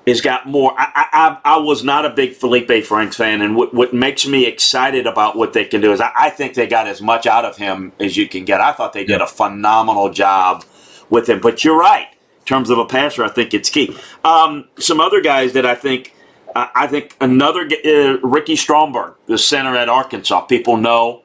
has 0.07 0.21
got 0.21 0.47
more. 0.47 0.75
I, 0.79 1.39
I, 1.45 1.57
I 1.57 1.57
was 1.59 1.83
not 1.85 2.05
a 2.05 2.11
big 2.11 2.35
Felipe 2.35 2.85
Franks 2.85 3.17
fan, 3.17 3.41
and 3.43 3.57
what, 3.57 3.75
what 3.75 3.93
makes 3.93 4.27
me 4.27 4.47
excited 4.47 5.07
about 5.07 5.37
what 5.37 5.53
they 5.53 5.65
can 5.65 5.81
do 5.81 5.93
is 5.93 6.01
I, 6.01 6.11
I, 6.15 6.31
think 6.31 6.55
they 6.55 6.67
got 6.67 6.87
as 6.87 7.01
much 7.01 7.27
out 7.27 7.45
of 7.45 7.57
him 7.57 7.93
as 7.99 8.17
you 8.17 8.29
can 8.29 8.45
get. 8.45 8.61
I 8.61 8.73
thought 8.73 8.93
they 8.93 9.05
did 9.05 9.21
a 9.21 9.27
phenomenal 9.27 10.11
job 10.11 10.65
with 11.09 11.29
him. 11.29 11.41
But 11.41 11.65
you're 11.65 11.79
right. 11.79 12.09
In 12.41 12.45
terms 12.45 12.71
of 12.71 12.79
a 12.79 12.87
passer, 12.87 13.25
I 13.25 13.29
think 13.29 13.55
it's 13.55 13.71
key. 13.71 13.97
Um, 14.25 14.69
some 14.79 15.01
other 15.01 15.21
guys 15.21 15.53
that 15.55 15.67
I 15.67 15.75
think. 15.75 16.15
Uh, 16.53 16.67
I 16.75 16.89
think 16.89 17.17
another 17.21 17.61
uh, 17.61 18.19
Ricky 18.25 18.57
Stromberg, 18.57 19.15
the 19.27 19.39
center 19.39 19.77
at 19.77 19.89
Arkansas. 19.89 20.41
People 20.43 20.79
know 20.79 21.23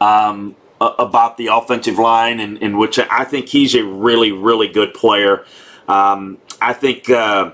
um, 0.00 0.54
about 0.80 1.36
the 1.36 1.46
offensive 1.46 1.98
line, 1.98 2.40
and 2.40 2.58
in 2.58 2.76
which 2.76 2.98
I 2.98 3.24
think 3.24 3.48
he's 3.48 3.74
a 3.74 3.84
really, 3.84 4.32
really 4.32 4.68
good 4.68 4.92
player. 4.94 5.44
Um, 5.88 6.38
I 6.60 6.72
think 6.72 7.08
uh, 7.08 7.52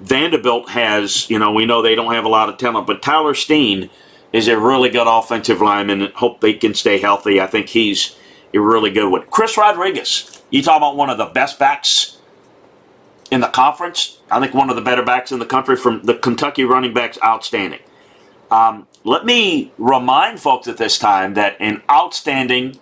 Vanderbilt 0.00 0.70
has, 0.70 1.28
you 1.30 1.38
know, 1.38 1.52
we 1.52 1.66
know 1.66 1.82
they 1.82 1.94
don't 1.94 2.14
have 2.14 2.24
a 2.24 2.28
lot 2.28 2.48
of 2.48 2.58
talent, 2.58 2.86
but 2.86 3.02
Tyler 3.02 3.34
Steen 3.34 3.90
is 4.32 4.48
a 4.48 4.58
really 4.58 4.90
good 4.90 5.06
offensive 5.06 5.60
lineman. 5.60 6.10
Hope 6.14 6.40
they 6.40 6.54
can 6.54 6.74
stay 6.74 6.98
healthy. 6.98 7.40
I 7.40 7.46
think 7.46 7.68
he's 7.68 8.16
a 8.52 8.58
really 8.58 8.90
good 8.90 9.10
one. 9.10 9.24
Chris 9.30 9.56
Rodriguez, 9.56 10.42
you 10.50 10.62
talk 10.62 10.76
about 10.76 10.96
one 10.96 11.10
of 11.10 11.18
the 11.18 11.26
best 11.26 11.58
backs 11.58 12.18
in 13.30 13.40
the 13.40 13.48
conference. 13.48 14.18
I 14.30 14.40
think 14.40 14.54
one 14.54 14.70
of 14.70 14.76
the 14.76 14.82
better 14.82 15.02
backs 15.02 15.32
in 15.32 15.38
the 15.38 15.46
country 15.46 15.76
from 15.76 16.02
the 16.02 16.14
Kentucky 16.14 16.64
running 16.64 16.94
backs, 16.94 17.18
outstanding. 17.22 17.80
Um, 18.50 18.86
let 19.08 19.24
me 19.24 19.72
remind 19.78 20.38
folks 20.38 20.68
at 20.68 20.76
this 20.76 20.98
time 20.98 21.32
that 21.32 21.56
an 21.60 21.82
outstanding 21.90 22.78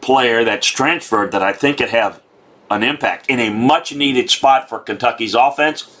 player 0.00 0.42
that's 0.42 0.66
transferred 0.66 1.32
that 1.32 1.42
I 1.42 1.52
think 1.52 1.76
could 1.76 1.90
have 1.90 2.22
an 2.70 2.82
impact 2.82 3.26
in 3.28 3.38
a 3.38 3.50
much 3.50 3.94
needed 3.94 4.30
spot 4.30 4.70
for 4.70 4.78
Kentucky's 4.78 5.34
offense. 5.34 6.00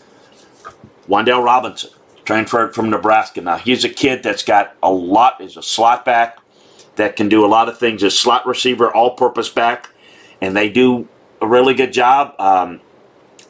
Wan'Dale 1.06 1.44
Robinson, 1.44 1.90
transferred 2.24 2.74
from 2.74 2.88
Nebraska. 2.88 3.42
Now, 3.42 3.58
he's 3.58 3.84
a 3.84 3.90
kid 3.90 4.22
that's 4.22 4.42
got 4.42 4.74
a 4.82 4.90
lot, 4.90 5.42
is 5.42 5.58
a 5.58 5.62
slot 5.62 6.06
back 6.06 6.38
that 6.96 7.14
can 7.14 7.28
do 7.28 7.44
a 7.44 7.48
lot 7.48 7.68
of 7.68 7.78
things 7.78 8.02
as 8.02 8.18
slot 8.18 8.46
receiver, 8.46 8.90
all 8.90 9.10
purpose 9.10 9.50
back, 9.50 9.90
and 10.40 10.56
they 10.56 10.70
do 10.70 11.06
a 11.42 11.46
really 11.46 11.74
good 11.74 11.92
job. 11.92 12.34
Um, 12.38 12.80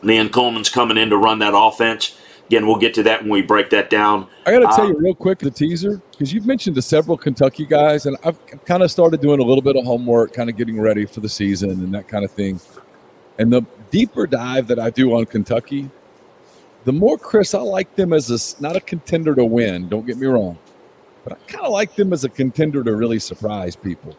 Liam 0.02 0.30
Coen's 0.32 0.70
coming 0.70 0.96
in 0.96 1.10
to 1.10 1.16
run 1.16 1.38
that 1.38 1.54
offense. 1.56 2.18
Again, 2.48 2.66
we'll 2.66 2.78
get 2.78 2.94
to 2.94 3.02
that 3.02 3.20
when 3.20 3.30
we 3.30 3.42
break 3.42 3.68
that 3.70 3.90
down. 3.90 4.26
I 4.46 4.52
got 4.52 4.60
to 4.60 4.76
tell 4.76 4.86
um, 4.86 4.92
you 4.92 4.98
real 4.98 5.14
quick 5.14 5.38
the 5.38 5.50
teaser 5.50 6.00
because 6.10 6.32
you've 6.32 6.46
mentioned 6.46 6.76
the 6.76 6.82
several 6.82 7.18
Kentucky 7.18 7.66
guys, 7.66 8.06
and 8.06 8.16
I've 8.24 8.38
kind 8.64 8.82
of 8.82 8.90
started 8.90 9.20
doing 9.20 9.40
a 9.40 9.42
little 9.42 9.60
bit 9.60 9.76
of 9.76 9.84
homework, 9.84 10.32
kind 10.32 10.48
of 10.48 10.56
getting 10.56 10.80
ready 10.80 11.04
for 11.04 11.20
the 11.20 11.28
season 11.28 11.70
and 11.70 11.94
that 11.94 12.08
kind 12.08 12.24
of 12.24 12.30
thing. 12.30 12.58
And 13.38 13.52
the 13.52 13.62
deeper 13.90 14.26
dive 14.26 14.66
that 14.68 14.78
I 14.78 14.88
do 14.88 15.14
on 15.14 15.26
Kentucky, 15.26 15.90
the 16.84 16.92
more 16.92 17.18
Chris, 17.18 17.52
I 17.52 17.60
like 17.60 17.94
them 17.96 18.14
as 18.14 18.30
a 18.30 18.62
not 18.62 18.76
a 18.76 18.80
contender 18.80 19.34
to 19.34 19.44
win. 19.44 19.90
Don't 19.90 20.06
get 20.06 20.16
me 20.16 20.26
wrong, 20.26 20.56
but 21.24 21.34
I 21.34 21.36
kind 21.52 21.66
of 21.66 21.72
like 21.72 21.96
them 21.96 22.14
as 22.14 22.24
a 22.24 22.30
contender 22.30 22.82
to 22.82 22.96
really 22.96 23.18
surprise 23.18 23.76
people. 23.76 24.16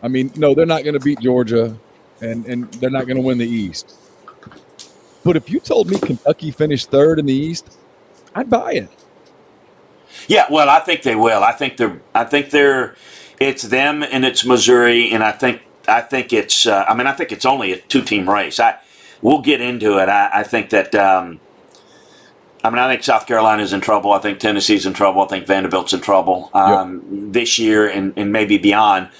I 0.00 0.06
mean, 0.06 0.30
no, 0.36 0.54
they're 0.54 0.64
not 0.64 0.84
going 0.84 0.94
to 0.94 1.00
beat 1.00 1.18
Georgia, 1.18 1.76
and 2.20 2.46
and 2.46 2.72
they're 2.74 2.88
not 2.88 3.08
going 3.08 3.16
to 3.16 3.22
win 3.22 3.38
the 3.38 3.48
East. 3.48 3.96
But 5.28 5.36
if 5.36 5.50
you 5.50 5.60
told 5.60 5.90
me 5.90 5.98
Kentucky 5.98 6.50
finished 6.50 6.90
third 6.90 7.18
in 7.18 7.26
the 7.26 7.34
East, 7.34 7.76
I'd 8.34 8.48
buy 8.48 8.72
it. 8.72 8.88
Yeah, 10.26 10.46
well, 10.50 10.70
I 10.70 10.80
think 10.80 11.02
they 11.02 11.16
will. 11.16 11.44
I 11.44 11.52
think 11.52 11.76
they're. 11.76 12.00
I 12.14 12.24
think 12.24 12.48
they're. 12.48 12.96
It's 13.38 13.64
them 13.64 14.02
and 14.02 14.24
it's 14.24 14.46
Missouri, 14.46 15.10
and 15.12 15.22
I 15.22 15.32
think 15.32 15.60
I 15.86 16.00
think 16.00 16.32
it's. 16.32 16.66
Uh, 16.66 16.86
I 16.88 16.94
mean, 16.94 17.06
I 17.06 17.12
think 17.12 17.30
it's 17.30 17.44
only 17.44 17.74
a 17.74 17.76
two-team 17.76 18.30
race. 18.30 18.58
I 18.58 18.78
we'll 19.20 19.42
get 19.42 19.60
into 19.60 19.98
it. 19.98 20.08
I, 20.08 20.30
I 20.32 20.42
think 20.44 20.70
that. 20.70 20.94
Um, 20.94 21.40
I 22.64 22.70
mean, 22.70 22.78
I 22.78 22.88
think 22.88 23.04
South 23.04 23.26
Carolina's 23.26 23.74
in 23.74 23.82
trouble. 23.82 24.12
I 24.12 24.20
think 24.20 24.40
Tennessee's 24.40 24.86
in 24.86 24.94
trouble. 24.94 25.20
I 25.20 25.26
think 25.26 25.46
Vanderbilt's 25.46 25.92
in 25.92 26.00
trouble 26.00 26.48
um, 26.54 27.02
yep. 27.12 27.32
this 27.34 27.58
year 27.58 27.86
and, 27.86 28.14
and 28.16 28.32
maybe 28.32 28.56
beyond. 28.56 29.10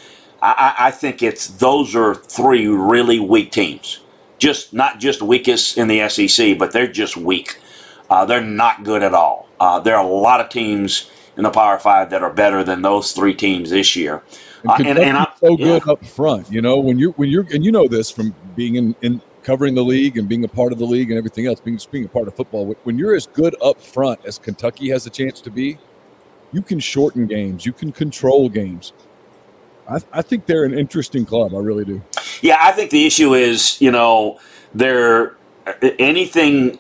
I, 0.41 0.75
I, 0.79 0.91
think 0.91 1.23
it's 1.23 1.49
those 1.49 1.95
are 1.95 2.15
three 2.15 2.67
really 2.67 3.21
weak 3.21 3.53
teams. 3.53 4.01
Just 4.39 4.73
not 4.73 5.01
just 5.01 5.21
weakest 5.21 5.77
in 5.77 5.89
the 5.89 6.09
SEC, 6.09 6.59
but 6.59 6.73
they're 6.73 6.91
just 6.91 7.17
weak. 7.17 7.59
Uh, 8.09 8.25
they're 8.25 8.41
not 8.41 8.85
good 8.85 9.03
at 9.03 9.15
all. 9.15 9.49
Uh, 9.61 9.81
there 9.81 9.97
are 9.97 10.05
a 10.05 10.09
lot 10.09 10.41
of 10.41 10.49
teams 10.49 11.11
in 11.37 11.43
the 11.43 11.51
Power 11.51 11.79
Five 11.79 12.11
that 12.11 12.23
are 12.23 12.33
better 12.33 12.65
than 12.65 12.83
those 12.83 13.13
three 13.13 13.35
teams 13.35 13.71
this 13.71 13.97
year. 13.97 14.23
And, 14.63 14.71
uh, 14.71 14.75
and, 14.79 14.99
and 14.99 15.17
I, 15.17 15.33
so 15.41 15.57
good 15.57 15.83
yeah. 15.87 15.93
up 15.93 16.05
front. 16.05 16.51
You 16.51 16.61
know, 16.61 16.79
when 16.79 16.99
you're 16.99 17.13
when 17.13 17.29
you're 17.29 17.47
and 17.53 17.65
you 17.65 17.73
know 17.73 17.89
this 17.89 18.11
from 18.11 18.35
being 18.57 18.77
in, 18.77 18.95
in 19.03 19.21
covering 19.43 19.75
the 19.75 19.85
league 19.85 20.19
and 20.19 20.29
being 20.29 20.45
a 20.45 20.49
part 20.49 20.73
of 20.73 20.79
the 20.79 20.85
league 20.85 21.11
and 21.11 21.17
everything 21.17 21.47
else, 21.47 21.61
being 21.61 21.77
just 21.77 21.91
being 21.91 22.05
a 22.05 22.09
part 22.09 22.29
of 22.29 22.35
football. 22.35 22.75
When 22.85 22.99
you're 22.99 23.15
as 23.15 23.27
good 23.27 23.57
up 23.63 23.81
front 23.81 24.21
as 24.27 24.39
Kentucky 24.39 24.91
has 24.91 25.07
a 25.07 25.11
chance 25.11 25.41
to 25.41 25.51
be, 25.51 25.79
you 26.53 26.61
can 26.61 26.79
shorten 26.81 27.27
games, 27.27 27.65
you 27.65 27.73
can 27.73 27.93
control 27.93 28.49
games. 28.49 28.93
I, 29.89 30.01
I 30.13 30.23
think 30.23 30.47
they're 30.47 30.65
an 30.65 30.79
interesting 30.79 31.25
club. 31.25 31.55
I 31.55 31.59
really 31.59 31.85
do. 31.85 32.03
Yeah, 32.43 32.59
I 32.61 32.73
think 32.73 32.91
the 32.91 33.07
issue 33.07 33.35
is, 33.35 33.81
you 33.81 33.91
know, 33.91 34.39
they're 34.75 35.37
anything 35.99 36.79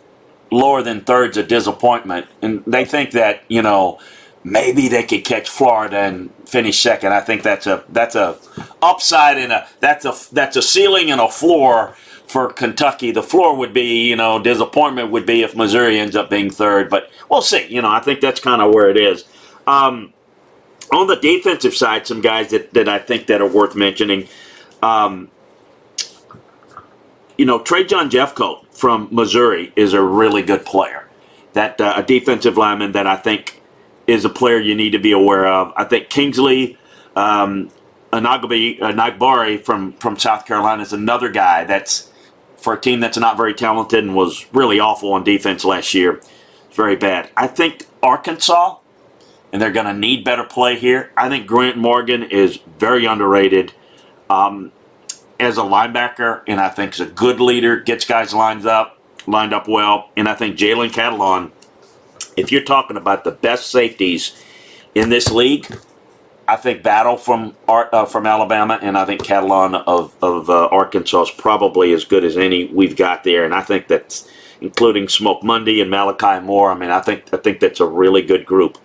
lower 0.50 0.82
than 0.82 1.00
third's 1.02 1.36
a 1.36 1.42
disappointment, 1.42 2.26
and 2.42 2.62
they 2.66 2.84
think 2.84 3.12
that 3.12 3.42
you 3.48 3.62
know 3.62 3.98
maybe 4.44 4.88
they 4.88 5.02
could 5.02 5.24
catch 5.24 5.48
Florida 5.48 5.98
and 5.98 6.30
finish 6.46 6.80
second. 6.80 7.12
I 7.12 7.20
think 7.20 7.42
that's 7.42 7.66
a 7.66 7.84
that's 7.88 8.14
a 8.14 8.38
upside 8.82 9.38
and 9.38 9.52
a 9.52 9.68
that's 9.80 10.04
a 10.04 10.14
that's 10.34 10.56
a 10.56 10.62
ceiling 10.62 11.10
and 11.10 11.20
a 11.20 11.28
floor 11.28 11.94
for 12.26 12.52
Kentucky. 12.52 13.10
The 13.10 13.22
floor 13.22 13.56
would 13.56 13.72
be, 13.72 14.08
you 14.08 14.16
know, 14.16 14.38
disappointment 14.38 15.10
would 15.10 15.26
be 15.26 15.42
if 15.42 15.56
Missouri 15.56 15.98
ends 15.98 16.14
up 16.14 16.28
being 16.30 16.50
third, 16.50 16.90
but 16.90 17.10
we'll 17.30 17.42
see. 17.42 17.66
You 17.68 17.82
know, 17.82 17.90
I 17.90 18.00
think 18.00 18.20
that's 18.20 18.40
kind 18.40 18.60
of 18.60 18.74
where 18.74 18.90
it 18.90 18.96
is. 18.98 19.24
Um, 19.66 20.12
on 20.92 21.06
the 21.06 21.16
defensive 21.16 21.74
side, 21.74 22.06
some 22.06 22.20
guys 22.20 22.50
that, 22.50 22.72
that 22.74 22.88
I 22.88 22.98
think 22.98 23.26
that 23.26 23.40
are 23.40 23.48
worth 23.48 23.74
mentioning. 23.74 24.28
Um, 24.82 25.30
you 27.36 27.44
know, 27.44 27.60
Trajan 27.60 28.10
Jeffcoat 28.10 28.66
from 28.72 29.08
Missouri 29.10 29.72
is 29.76 29.92
a 29.92 30.02
really 30.02 30.42
good 30.42 30.64
player. 30.64 31.08
That 31.52 31.80
uh, 31.80 31.94
a 31.96 32.02
defensive 32.02 32.56
lineman 32.56 32.92
that 32.92 33.06
I 33.06 33.16
think 33.16 33.60
is 34.06 34.24
a 34.24 34.28
player 34.28 34.58
you 34.58 34.74
need 34.74 34.90
to 34.90 34.98
be 34.98 35.12
aware 35.12 35.46
of. 35.46 35.72
I 35.76 35.84
think 35.84 36.08
Kingsley 36.08 36.78
um, 37.16 37.70
Anagbabi, 38.12 38.78
Anagbari 38.80 39.62
from 39.62 39.92
from 39.94 40.18
South 40.18 40.46
Carolina 40.46 40.82
is 40.82 40.92
another 40.92 41.28
guy 41.28 41.64
that's 41.64 42.10
for 42.56 42.72
a 42.74 42.80
team 42.80 43.00
that's 43.00 43.18
not 43.18 43.36
very 43.36 43.54
talented 43.54 44.02
and 44.04 44.14
was 44.14 44.46
really 44.52 44.80
awful 44.80 45.12
on 45.12 45.24
defense 45.24 45.64
last 45.64 45.94
year. 45.94 46.14
It's 46.66 46.76
very 46.76 46.96
bad. 46.96 47.30
I 47.36 47.46
think 47.46 47.86
Arkansas, 48.02 48.78
and 49.52 49.60
they're 49.60 49.72
going 49.72 49.86
to 49.86 49.94
need 49.94 50.24
better 50.24 50.44
play 50.44 50.78
here. 50.78 51.10
I 51.16 51.28
think 51.28 51.46
Grant 51.46 51.76
Morgan 51.76 52.22
is 52.22 52.58
very 52.78 53.06
underrated. 53.06 53.72
Um, 54.28 54.72
as 55.40 55.56
a 55.56 55.62
linebacker, 55.62 56.42
and 56.46 56.60
I 56.60 56.68
think 56.68 56.94
is 56.94 57.00
a 57.00 57.06
good 57.06 57.40
leader, 57.40 57.80
gets 57.80 58.04
guys 58.04 58.34
lined 58.34 58.66
up, 58.66 58.98
lined 59.26 59.52
up 59.52 59.68
well. 59.68 60.10
And 60.16 60.28
I 60.28 60.34
think 60.34 60.56
Jalen 60.56 60.90
Catalon, 60.90 61.52
if 62.36 62.50
you're 62.50 62.62
talking 62.64 62.96
about 62.96 63.24
the 63.24 63.30
best 63.30 63.70
safeties 63.70 64.42
in 64.94 65.10
this 65.10 65.30
league, 65.30 65.66
I 66.46 66.56
think 66.56 66.82
Battle 66.82 67.16
from 67.18 67.54
uh, 67.68 68.06
from 68.06 68.26
Alabama, 68.26 68.78
and 68.80 68.96
I 68.96 69.04
think 69.04 69.22
Catalon 69.22 69.82
of 69.86 70.14
of 70.22 70.48
uh, 70.48 70.68
Arkansas 70.68 71.22
is 71.24 71.30
probably 71.30 71.92
as 71.92 72.04
good 72.06 72.24
as 72.24 72.38
any 72.38 72.66
we've 72.66 72.96
got 72.96 73.22
there. 73.22 73.44
And 73.44 73.54
I 73.54 73.60
think 73.60 73.86
that's 73.86 74.28
including 74.62 75.08
Smoke 75.08 75.44
Monday 75.44 75.80
and 75.82 75.90
Malachi 75.90 76.44
Moore. 76.44 76.70
I 76.70 76.74
mean, 76.74 76.90
I 76.90 77.00
think 77.00 77.24
I 77.34 77.36
think 77.36 77.60
that's 77.60 77.80
a 77.80 77.86
really 77.86 78.22
good 78.22 78.46
group. 78.46 78.78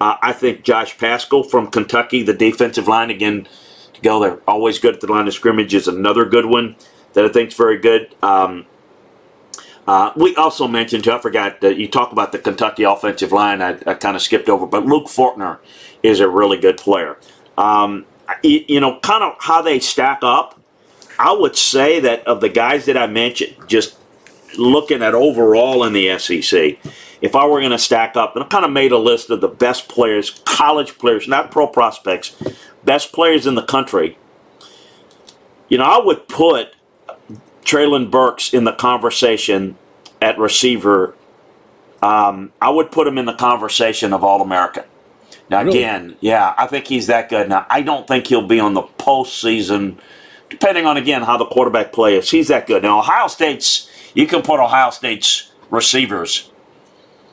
Uh, 0.00 0.16
I 0.22 0.32
think 0.32 0.62
Josh 0.62 0.96
Paschal 0.96 1.42
from 1.42 1.68
Kentucky, 1.68 2.22
the 2.22 2.34
defensive 2.34 2.86
line 2.86 3.10
again 3.10 3.48
to 3.94 4.00
go. 4.00 4.20
They're 4.20 4.40
always 4.46 4.78
good 4.78 4.94
at 4.94 5.00
the 5.00 5.08
line 5.08 5.26
of 5.26 5.34
scrimmage. 5.34 5.74
Is 5.74 5.88
another 5.88 6.24
good 6.24 6.46
one 6.46 6.76
that 7.14 7.24
I 7.24 7.28
think 7.28 7.48
is 7.48 7.56
very 7.56 7.78
good. 7.78 8.14
Um, 8.22 8.66
uh, 9.88 10.12
we 10.16 10.36
also 10.36 10.68
mentioned 10.68 11.04
too. 11.04 11.12
I 11.12 11.18
forgot 11.18 11.62
that 11.62 11.78
you 11.78 11.88
talk 11.88 12.12
about 12.12 12.30
the 12.32 12.38
Kentucky 12.38 12.84
offensive 12.84 13.32
line. 13.32 13.62
I, 13.62 13.78
I 13.86 13.94
kind 13.94 14.16
of 14.16 14.22
skipped 14.22 14.48
over, 14.48 14.66
but 14.66 14.84
Luke 14.84 15.06
Fortner 15.06 15.58
is 16.02 16.20
a 16.20 16.28
really 16.28 16.58
good 16.58 16.76
player. 16.76 17.18
Um, 17.56 18.04
you, 18.42 18.64
you 18.68 18.80
know, 18.80 19.00
kind 19.00 19.24
of 19.24 19.36
how 19.40 19.62
they 19.62 19.80
stack 19.80 20.18
up. 20.22 20.60
I 21.18 21.32
would 21.32 21.56
say 21.56 22.00
that 22.00 22.26
of 22.26 22.40
the 22.40 22.48
guys 22.48 22.84
that 22.84 22.96
I 22.96 23.06
mentioned, 23.06 23.56
just 23.66 23.96
looking 24.56 25.02
at 25.02 25.14
overall 25.14 25.82
in 25.84 25.92
the 25.92 26.18
SEC, 26.18 26.78
if 27.20 27.34
I 27.34 27.46
were 27.46 27.60
going 27.60 27.72
to 27.72 27.78
stack 27.78 28.16
up, 28.16 28.36
and 28.36 28.44
I 28.44 28.48
kind 28.48 28.64
of 28.64 28.70
made 28.70 28.92
a 28.92 28.98
list 28.98 29.30
of 29.30 29.40
the 29.40 29.48
best 29.48 29.88
players, 29.88 30.42
college 30.44 30.98
players, 30.98 31.26
not 31.26 31.50
pro 31.50 31.66
prospects, 31.66 32.36
best 32.84 33.12
players 33.12 33.46
in 33.46 33.54
the 33.54 33.62
country, 33.62 34.16
you 35.68 35.78
know, 35.78 35.84
I 35.84 36.04
would 36.04 36.28
put 36.28 36.74
Treylon 37.64 38.10
Burks 38.10 38.54
in 38.54 38.64
the 38.64 38.72
conversation 38.72 39.76
at 40.22 40.38
receiver. 40.38 41.14
Um, 42.02 42.52
I 42.62 42.70
would 42.70 42.90
put 42.90 43.06
him 43.06 43.18
in 43.18 43.26
the 43.26 43.34
conversation 43.34 44.12
of 44.12 44.24
All 44.24 44.40
American. 44.40 44.84
Now, 45.50 45.62
really? 45.62 45.78
again, 45.78 46.16
yeah, 46.20 46.54
I 46.56 46.66
think 46.66 46.86
he's 46.86 47.06
that 47.08 47.28
good. 47.28 47.48
Now, 47.48 47.66
I 47.68 47.82
don't 47.82 48.06
think 48.06 48.26
he'll 48.26 48.46
be 48.46 48.60
on 48.60 48.74
the 48.74 48.82
postseason, 48.82 49.98
depending 50.48 50.86
on, 50.86 50.96
again, 50.96 51.22
how 51.22 51.36
the 51.36 51.46
quarterback 51.46 51.92
play 51.92 52.16
is. 52.16 52.30
He's 52.30 52.48
that 52.48 52.66
good. 52.66 52.82
Now, 52.82 53.00
Ohio 53.00 53.28
State's, 53.28 53.90
you 54.14 54.26
can 54.26 54.42
put 54.42 54.60
Ohio 54.60 54.90
State's 54.90 55.50
receivers 55.70 56.50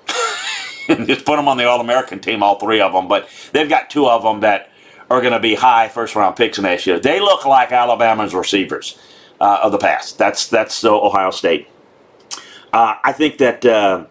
just 1.05 1.25
put 1.25 1.37
them 1.37 1.47
on 1.47 1.57
the 1.57 1.65
All 1.65 1.81
American 1.81 2.19
team, 2.19 2.43
all 2.43 2.59
three 2.59 2.81
of 2.81 2.93
them, 2.93 3.07
but 3.07 3.29
they've 3.51 3.69
got 3.69 3.89
two 3.89 4.07
of 4.07 4.23
them 4.23 4.41
that 4.41 4.69
are 5.09 5.21
going 5.21 5.33
to 5.33 5.39
be 5.39 5.55
high 5.55 5.87
first 5.87 6.15
round 6.15 6.35
picks 6.35 6.59
next 6.59 6.87
year. 6.87 6.99
They 6.99 7.19
look 7.19 7.45
like 7.45 7.71
Alabama's 7.71 8.33
receivers 8.33 8.97
uh, 9.39 9.59
of 9.63 9.71
the 9.71 9.77
past. 9.77 10.17
That's 10.17 10.47
that's 10.47 10.83
uh, 10.83 10.95
Ohio 10.95 11.31
State. 11.31 11.67
Uh, 12.73 12.95
I 13.03 13.13
think 13.13 13.37
that 13.37 13.65
uh, 13.65 14.05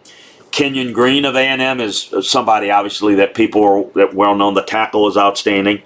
Kenyon 0.51 0.93
Green 0.93 1.25
of 1.25 1.37
A&M 1.37 1.81
is 1.81 2.15
somebody 2.23 2.71
obviously 2.71 3.17
that 3.17 3.35
people 3.35 3.63
are 3.65 3.85
that 3.95 4.15
well 4.15 4.35
known. 4.35 4.55
The 4.55 4.63
tackle 4.63 5.09
is 5.09 5.17
outstanding. 5.17 5.83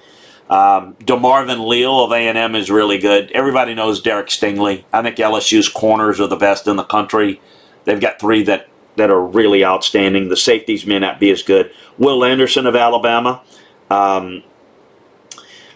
Um, 0.50 0.94
DeMarvin 1.04 1.66
Leal 1.66 2.04
of 2.04 2.12
A&M 2.12 2.54
is 2.54 2.70
really 2.70 2.98
good. 2.98 3.30
Everybody 3.32 3.74
knows 3.74 4.00
Derek 4.00 4.28
Stingley. 4.28 4.84
I 4.92 5.02
think 5.02 5.16
LSU's 5.16 5.68
corners 5.68 6.20
are 6.20 6.26
the 6.26 6.36
best 6.36 6.66
in 6.66 6.76
the 6.76 6.84
country. 6.84 7.40
They've 7.84 8.00
got 8.00 8.18
three 8.18 8.42
that, 8.44 8.68
that 8.98 9.10
are 9.10 9.24
really 9.24 9.64
outstanding. 9.64 10.28
The 10.28 10.36
safeties 10.36 10.86
may 10.86 10.98
not 10.98 11.18
be 11.18 11.30
as 11.30 11.42
good. 11.42 11.72
Will 11.96 12.24
Anderson 12.24 12.66
of 12.66 12.76
Alabama. 12.76 13.42
Um, 13.90 14.42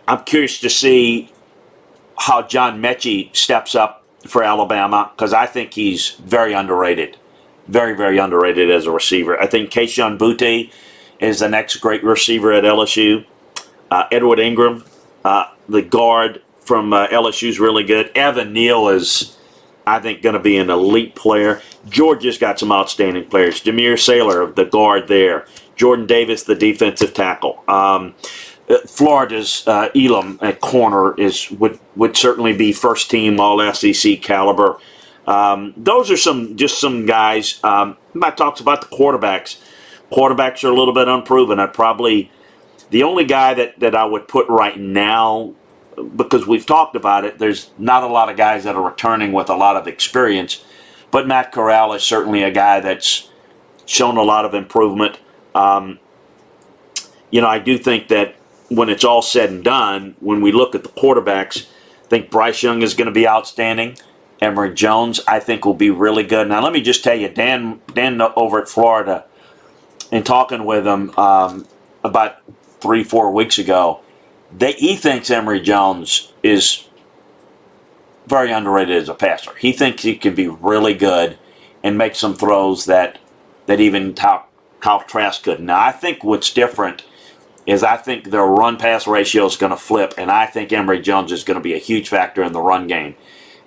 I'm 0.06 0.24
curious 0.24 0.60
to 0.60 0.70
see 0.70 1.32
how 2.18 2.42
John 2.42 2.82
Metchie 2.82 3.34
steps 3.34 3.74
up 3.74 4.04
for 4.26 4.42
Alabama 4.42 5.10
because 5.14 5.32
I 5.32 5.46
think 5.46 5.74
he's 5.74 6.10
very 6.10 6.52
underrated. 6.52 7.16
Very, 7.68 7.96
very 7.96 8.18
underrated 8.18 8.70
as 8.70 8.86
a 8.86 8.90
receiver. 8.90 9.40
I 9.40 9.46
think 9.46 9.70
Kayshon 9.70 10.18
Boutte 10.18 10.72
is 11.20 11.38
the 11.38 11.48
next 11.48 11.76
great 11.76 12.02
receiver 12.02 12.52
at 12.52 12.64
LSU. 12.64 13.24
Uh, 13.90 14.04
Edward 14.10 14.40
Ingram, 14.40 14.84
uh, 15.24 15.46
the 15.68 15.82
guard 15.82 16.42
from 16.60 16.92
uh, 16.92 17.06
LSU, 17.08 17.48
is 17.48 17.60
really 17.60 17.84
good. 17.84 18.10
Evan 18.16 18.52
Neal 18.52 18.88
is, 18.88 19.36
I 19.86 19.98
think, 19.98 20.22
going 20.22 20.34
to 20.34 20.40
be 20.40 20.56
an 20.56 20.70
elite 20.70 21.14
player. 21.14 21.60
Georgia's 21.88 22.38
got 22.38 22.58
some 22.58 22.70
outstanding 22.70 23.28
players. 23.28 23.60
Jamaree 23.60 23.98
Salyer, 23.98 24.46
the 24.46 24.64
guard 24.64 25.08
there. 25.08 25.46
Jordan 25.76 26.06
Davis, 26.06 26.44
the 26.44 26.54
defensive 26.54 27.14
tackle. 27.14 27.62
Um, 27.66 28.14
uh, 28.68 28.78
Florida's 28.86 29.66
uh, 29.66 29.88
Elam 29.94 30.38
at 30.40 30.60
corner 30.60 31.18
is 31.18 31.50
would 31.50 31.78
would 31.96 32.16
certainly 32.16 32.56
be 32.56 32.72
first 32.72 33.10
team 33.10 33.40
All 33.40 33.60
SEC 33.72 34.22
caliber. 34.22 34.78
Um, 35.26 35.74
those 35.76 36.10
are 36.10 36.16
some 36.16 36.56
just 36.56 36.80
some 36.80 37.06
guys. 37.06 37.62
Um, 37.64 37.96
talks 38.36 38.60
about 38.60 38.88
the 38.88 38.96
quarterbacks. 38.96 39.60
Quarterbacks 40.12 40.62
are 40.64 40.68
a 40.68 40.74
little 40.74 40.94
bit 40.94 41.08
unproven. 41.08 41.58
I 41.58 41.66
probably 41.66 42.30
the 42.90 43.02
only 43.02 43.24
guy 43.24 43.54
that 43.54 43.80
that 43.80 43.94
I 43.94 44.04
would 44.04 44.28
put 44.28 44.48
right 44.48 44.78
now 44.78 45.54
because 46.16 46.46
we've 46.46 46.66
talked 46.66 46.96
about 46.96 47.24
it. 47.24 47.38
There's 47.38 47.70
not 47.78 48.02
a 48.02 48.06
lot 48.06 48.28
of 48.30 48.36
guys 48.36 48.64
that 48.64 48.74
are 48.74 48.82
returning 48.82 49.32
with 49.32 49.48
a 49.48 49.56
lot 49.56 49.76
of 49.76 49.86
experience, 49.86 50.64
but 51.10 51.26
Matt 51.26 51.52
Corral 51.52 51.92
is 51.92 52.02
certainly 52.02 52.42
a 52.42 52.50
guy 52.50 52.80
that's 52.80 53.30
shown 53.86 54.16
a 54.16 54.22
lot 54.22 54.44
of 54.44 54.54
improvement. 54.54 55.18
Um, 55.54 55.98
you 57.30 57.40
know, 57.40 57.48
I 57.48 57.58
do 57.58 57.78
think 57.78 58.08
that 58.08 58.36
when 58.68 58.88
it's 58.88 59.04
all 59.04 59.22
said 59.22 59.50
and 59.50 59.64
done, 59.64 60.16
when 60.20 60.40
we 60.40 60.52
look 60.52 60.74
at 60.74 60.82
the 60.82 60.88
quarterbacks, 60.88 61.66
I 62.04 62.08
think 62.08 62.30
Bryce 62.30 62.62
Young 62.62 62.82
is 62.82 62.94
going 62.94 63.06
to 63.06 63.12
be 63.12 63.28
outstanding. 63.28 63.98
Emory 64.40 64.74
Jones, 64.74 65.20
I 65.28 65.40
think, 65.40 65.64
will 65.64 65.74
be 65.74 65.90
really 65.90 66.24
good. 66.24 66.48
Now, 66.48 66.62
let 66.62 66.72
me 66.72 66.82
just 66.82 67.04
tell 67.04 67.14
you, 67.14 67.28
Dan, 67.28 67.80
Dan 67.94 68.20
over 68.20 68.60
at 68.60 68.68
Florida, 68.68 69.24
in 70.10 70.24
talking 70.24 70.64
with 70.64 70.86
him 70.86 71.10
um, 71.18 71.66
about 72.02 72.38
three, 72.80 73.04
four 73.04 73.30
weeks 73.30 73.58
ago, 73.58 74.00
they, 74.56 74.72
he 74.72 74.96
thinks 74.96 75.30
Emory 75.30 75.60
Jones 75.60 76.32
is 76.42 76.88
very 78.26 78.52
underrated 78.52 78.96
as 78.96 79.08
a 79.08 79.14
passer. 79.14 79.54
He 79.56 79.72
thinks 79.72 80.02
he 80.02 80.16
can 80.16 80.34
be 80.34 80.48
really 80.48 80.94
good 80.94 81.38
and 81.82 81.98
make 81.98 82.14
some 82.14 82.34
throws 82.34 82.86
that 82.86 83.18
that 83.66 83.80
even 83.80 84.14
Kyle, 84.14 84.46
Kyle 84.80 85.02
Trask 85.02 85.42
could. 85.42 85.60
Now, 85.60 85.80
I 85.80 85.92
think 85.92 86.24
what's 86.24 86.52
different 86.52 87.04
is 87.66 87.82
I 87.84 87.96
think 87.96 88.30
their 88.30 88.44
run 88.44 88.76
pass 88.76 89.06
ratio 89.06 89.46
is 89.46 89.56
going 89.56 89.70
to 89.70 89.76
flip, 89.76 90.14
and 90.18 90.30
I 90.30 90.46
think 90.46 90.72
Emory 90.72 91.00
Jones 91.00 91.30
is 91.30 91.44
going 91.44 91.56
to 91.56 91.62
be 91.62 91.74
a 91.74 91.78
huge 91.78 92.08
factor 92.08 92.42
in 92.42 92.52
the 92.52 92.60
run 92.60 92.86
game. 92.88 93.14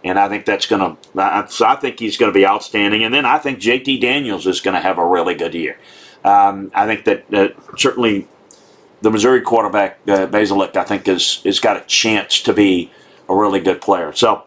And 0.03 0.19
I 0.19 0.29
think 0.29 0.45
that's 0.45 0.67
going 0.67 0.97
to, 1.15 1.47
so 1.49 1.65
I 1.65 1.75
think 1.77 1.99
he's 1.99 2.17
going 2.17 2.31
to 2.31 2.37
be 2.37 2.45
outstanding. 2.45 3.03
And 3.03 3.13
then 3.13 3.25
I 3.25 3.39
think 3.39 3.59
JT 3.59 4.01
Daniels 4.01 4.45
is 4.45 4.61
going 4.61 4.75
to 4.75 4.81
have 4.81 4.99
a 4.99 5.05
really 5.05 5.33
good 5.33 5.55
year. 5.55 5.79
Um, 6.23 6.71
I 6.75 6.85
think 6.85 7.05
that 7.05 7.33
uh, 7.33 7.47
certainly 7.77 8.27
the 9.05 9.11
Missouri 9.11 9.41
quarterback, 9.41 9.99
uh, 10.07 10.25
Bazelak, 10.25 10.75
I 10.75 10.83
think, 10.83 11.07
is, 11.07 11.39
is 11.43 11.59
got 11.59 11.77
a 11.77 11.81
chance 11.81 12.41
to 12.41 12.53
be 12.53 12.89
a 13.29 13.35
really 13.35 13.59
good 13.59 13.79
player. 13.79 14.11
So 14.13 14.45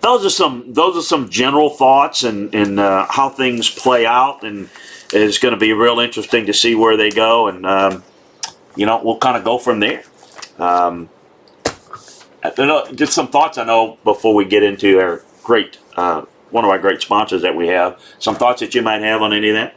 those 0.00 0.24
are 0.24 0.30
some 0.30 0.72
those 0.72 0.96
are 0.96 1.02
some 1.02 1.28
general 1.28 1.68
thoughts 1.68 2.22
and 2.22 2.54
and 2.54 2.78
uh, 2.78 3.08
how 3.10 3.28
things 3.28 3.68
play 3.68 4.06
out, 4.06 4.44
and 4.44 4.68
it's 5.12 5.38
going 5.38 5.54
to 5.54 5.58
be 5.58 5.72
real 5.72 5.98
interesting 5.98 6.46
to 6.46 6.52
see 6.52 6.76
where 6.76 6.96
they 6.96 7.10
go, 7.10 7.48
and 7.48 7.66
um, 7.66 8.04
you 8.76 8.86
know 8.86 9.02
we'll 9.02 9.18
kind 9.18 9.36
of 9.36 9.42
go 9.42 9.58
from 9.58 9.80
there. 9.80 10.04
Um, 10.60 11.10
just 12.94 13.12
some 13.12 13.26
thoughts 13.26 13.58
I 13.58 13.64
know 13.64 13.98
before 14.04 14.36
we 14.36 14.44
get 14.44 14.62
into 14.62 15.00
our 15.00 15.24
great 15.42 15.78
uh, 15.96 16.26
one 16.50 16.62
of 16.62 16.70
our 16.70 16.78
great 16.78 17.02
sponsors 17.02 17.42
that 17.42 17.56
we 17.56 17.66
have. 17.66 18.00
Some 18.20 18.36
thoughts 18.36 18.60
that 18.60 18.76
you 18.76 18.82
might 18.82 19.02
have 19.02 19.20
on 19.20 19.32
any 19.32 19.48
of 19.48 19.56
that. 19.56 19.74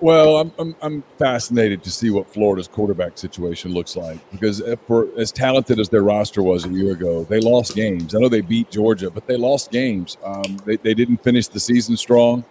Well, 0.00 0.38
I'm, 0.38 0.52
I'm, 0.58 0.76
I'm 0.82 1.04
fascinated 1.18 1.82
to 1.84 1.90
see 1.90 2.10
what 2.10 2.32
Florida's 2.32 2.68
quarterback 2.68 3.18
situation 3.18 3.72
looks 3.72 3.96
like 3.96 4.18
because 4.30 4.62
for 4.86 5.08
as 5.18 5.32
talented 5.32 5.78
as 5.78 5.88
their 5.88 6.02
roster 6.02 6.42
was 6.42 6.64
a 6.64 6.68
year 6.68 6.92
ago, 6.92 7.24
they 7.24 7.40
lost 7.40 7.74
games. 7.74 8.14
I 8.14 8.18
know 8.18 8.28
they 8.28 8.40
beat 8.40 8.70
Georgia, 8.70 9.10
but 9.10 9.26
they 9.26 9.36
lost 9.36 9.70
games. 9.70 10.16
Um, 10.24 10.58
they, 10.64 10.76
they 10.76 10.94
didn't 10.94 11.22
finish 11.22 11.48
the 11.48 11.60
season 11.60 11.96
strong. 11.96 12.44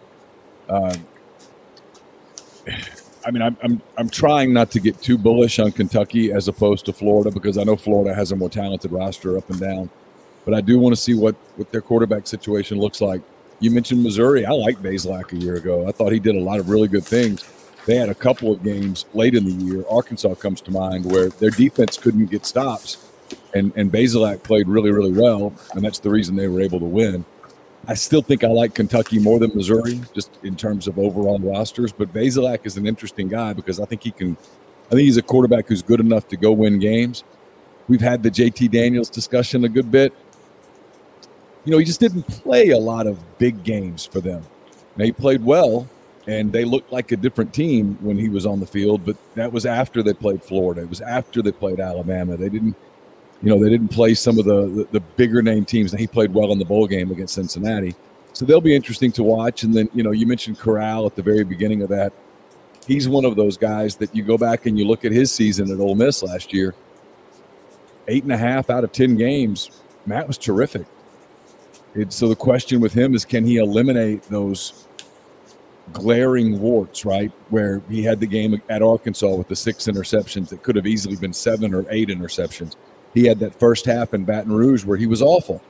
Um, 0.69 1.05
I 3.23 3.29
mean, 3.29 3.43
I'm, 3.43 3.55
I'm, 3.61 3.81
I'm 3.97 4.09
trying 4.09 4.51
not 4.51 4.71
to 4.71 4.79
get 4.79 4.99
too 4.99 5.15
bullish 5.15 5.59
on 5.59 5.71
Kentucky 5.71 6.31
as 6.31 6.47
opposed 6.47 6.85
to 6.87 6.93
Florida 6.93 7.29
because 7.29 7.55
I 7.57 7.63
know 7.63 7.75
Florida 7.75 8.15
has 8.15 8.31
a 8.31 8.35
more 8.35 8.49
talented 8.49 8.91
roster 8.91 9.37
up 9.37 9.47
and 9.51 9.59
down. 9.59 9.89
But 10.43 10.55
I 10.55 10.61
do 10.61 10.79
want 10.79 10.95
to 10.95 11.01
see 11.01 11.13
what, 11.13 11.35
what 11.55 11.71
their 11.71 11.81
quarterback 11.81 12.25
situation 12.25 12.79
looks 12.79 12.99
like. 12.99 13.21
You 13.61 13.69
mentioned 13.69 14.01
Missouri. 14.01 14.43
I 14.43 14.51
liked 14.53 14.81
Bazelak 14.81 15.33
a 15.33 15.35
year 15.35 15.55
ago. 15.55 15.87
I 15.87 15.91
thought 15.91 16.11
he 16.11 16.19
did 16.19 16.35
a 16.35 16.39
lot 16.39 16.59
of 16.59 16.67
really 16.67 16.87
good 16.87 17.05
things. 17.05 17.47
They 17.85 17.95
had 17.95 18.09
a 18.09 18.15
couple 18.15 18.51
of 18.51 18.63
games 18.63 19.05
late 19.13 19.35
in 19.35 19.45
the 19.45 19.51
year. 19.51 19.85
Arkansas 19.87 20.33
comes 20.35 20.61
to 20.61 20.71
mind 20.71 21.05
where 21.05 21.29
their 21.29 21.51
defense 21.51 21.95
couldn't 21.95 22.31
get 22.31 22.43
stops, 22.47 23.07
and 23.53 23.71
and 23.75 23.91
Bazelak 23.91 24.41
played 24.41 24.67
really 24.67 24.91
really 24.91 25.11
well, 25.11 25.53
and 25.75 25.85
that's 25.85 25.99
the 25.99 26.09
reason 26.09 26.35
they 26.35 26.47
were 26.47 26.59
able 26.59 26.79
to 26.79 26.85
win. 26.85 27.23
I 27.87 27.93
still 27.93 28.23
think 28.23 28.43
I 28.43 28.47
like 28.47 28.73
Kentucky 28.73 29.19
more 29.19 29.37
than 29.37 29.51
Missouri, 29.53 30.01
just 30.15 30.31
in 30.43 30.55
terms 30.55 30.87
of 30.87 30.97
overall 30.97 31.37
rosters. 31.37 31.91
But 31.91 32.11
Bazelak 32.11 32.65
is 32.65 32.77
an 32.77 32.87
interesting 32.87 33.27
guy 33.27 33.53
because 33.53 33.79
I 33.79 33.85
think 33.85 34.01
he 34.01 34.09
can. 34.09 34.37
I 34.87 34.95
think 34.95 35.01
he's 35.01 35.17
a 35.17 35.21
quarterback 35.21 35.67
who's 35.67 35.83
good 35.83 35.99
enough 35.99 36.27
to 36.29 36.35
go 36.37 36.51
win 36.51 36.79
games. 36.79 37.23
We've 37.87 38.01
had 38.01 38.23
the 38.23 38.31
JT 38.31 38.71
Daniels 38.71 39.09
discussion 39.09 39.65
a 39.65 39.69
good 39.69 39.91
bit 39.91 40.13
you 41.65 41.71
know, 41.71 41.77
he 41.77 41.85
just 41.85 41.99
didn't 41.99 42.23
play 42.23 42.69
a 42.69 42.77
lot 42.77 43.07
of 43.07 43.19
big 43.37 43.63
games 43.63 44.05
for 44.05 44.19
them. 44.19 44.43
Now, 44.95 45.05
he 45.05 45.11
played 45.11 45.43
well, 45.43 45.87
and 46.27 46.51
they 46.51 46.65
looked 46.65 46.91
like 46.91 47.11
a 47.11 47.17
different 47.17 47.53
team 47.53 47.97
when 48.01 48.17
he 48.17 48.29
was 48.29 48.45
on 48.45 48.59
the 48.59 48.65
field, 48.65 49.05
but 49.05 49.15
that 49.35 49.51
was 49.51 49.65
after 49.65 50.03
they 50.03 50.13
played 50.13 50.43
Florida. 50.43 50.81
It 50.81 50.89
was 50.89 51.01
after 51.01 51.41
they 51.41 51.51
played 51.51 51.79
Alabama. 51.79 52.37
They 52.37 52.49
didn't, 52.49 52.75
you 53.41 53.49
know, 53.49 53.63
they 53.63 53.69
didn't 53.69 53.89
play 53.89 54.13
some 54.13 54.39
of 54.39 54.45
the, 54.45 54.67
the, 54.67 54.87
the 54.91 54.99
bigger 54.99 55.41
name 55.41 55.65
teams. 55.65 55.91
And 55.91 55.99
he 55.99 56.07
played 56.07 56.33
well 56.33 56.51
in 56.51 56.59
the 56.59 56.65
bowl 56.65 56.87
game 56.87 57.11
against 57.11 57.35
Cincinnati. 57.35 57.95
So 58.33 58.45
they'll 58.45 58.61
be 58.61 58.75
interesting 58.75 59.11
to 59.13 59.23
watch. 59.23 59.63
And 59.63 59.73
then, 59.73 59.89
you 59.93 60.03
know, 60.03 60.11
you 60.11 60.25
mentioned 60.25 60.59
Corral 60.59 61.05
at 61.05 61.15
the 61.15 61.23
very 61.23 61.43
beginning 61.43 61.81
of 61.81 61.89
that. 61.89 62.13
He's 62.87 63.07
one 63.07 63.25
of 63.25 63.35
those 63.35 63.57
guys 63.57 63.95
that 63.97 64.15
you 64.15 64.23
go 64.23 64.37
back 64.37 64.65
and 64.65 64.77
you 64.77 64.87
look 64.87 65.05
at 65.05 65.11
his 65.11 65.31
season 65.31 65.71
at 65.71 65.79
Ole 65.79 65.95
Miss 65.95 66.23
last 66.23 66.53
year. 66.53 66.73
Eight 68.07 68.23
and 68.23 68.31
a 68.31 68.37
half 68.37 68.69
out 68.69 68.83
of 68.83 68.91
10 68.91 69.15
games. 69.15 69.69
Matt 70.05 70.27
was 70.27 70.37
terrific. 70.37 70.85
It, 71.93 72.13
so 72.13 72.29
the 72.29 72.35
question 72.35 72.79
with 72.79 72.93
him 72.93 73.13
is, 73.13 73.25
can 73.25 73.45
he 73.45 73.57
eliminate 73.57 74.23
those 74.23 74.87
glaring 75.91 76.59
warts, 76.59 77.05
right? 77.05 77.31
Where 77.49 77.81
he 77.89 78.03
had 78.03 78.19
the 78.19 78.27
game 78.27 78.61
at 78.69 78.81
Arkansas 78.81 79.33
with 79.35 79.47
the 79.47 79.55
six 79.55 79.85
interceptions 79.85 80.49
that 80.49 80.63
could 80.63 80.75
have 80.75 80.87
easily 80.87 81.15
been 81.15 81.33
seven 81.33 81.73
or 81.73 81.85
eight 81.89 82.09
interceptions. 82.09 82.75
He 83.13 83.25
had 83.25 83.39
that 83.39 83.59
first 83.59 83.85
half 83.85 84.13
in 84.13 84.23
Baton 84.23 84.53
Rouge 84.53 84.85
where 84.85 84.97
he 84.97 85.07
was 85.07 85.21
awful. 85.21 85.61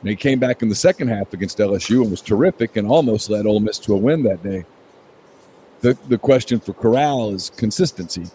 And 0.00 0.10
he 0.10 0.16
came 0.16 0.40
back 0.40 0.62
in 0.62 0.68
the 0.68 0.74
second 0.74 1.08
half 1.08 1.32
against 1.32 1.58
LSU 1.58 2.02
and 2.02 2.10
was 2.10 2.20
terrific 2.20 2.76
and 2.76 2.88
almost 2.88 3.30
led 3.30 3.46
Ole 3.46 3.60
Miss 3.60 3.78
to 3.80 3.94
a 3.94 3.96
win 3.96 4.24
that 4.24 4.42
day. 4.42 4.64
The, 5.80 5.96
the 6.08 6.18
question 6.18 6.58
for 6.58 6.72
Corral 6.72 7.32
is 7.34 7.50
consistency. 7.50 8.26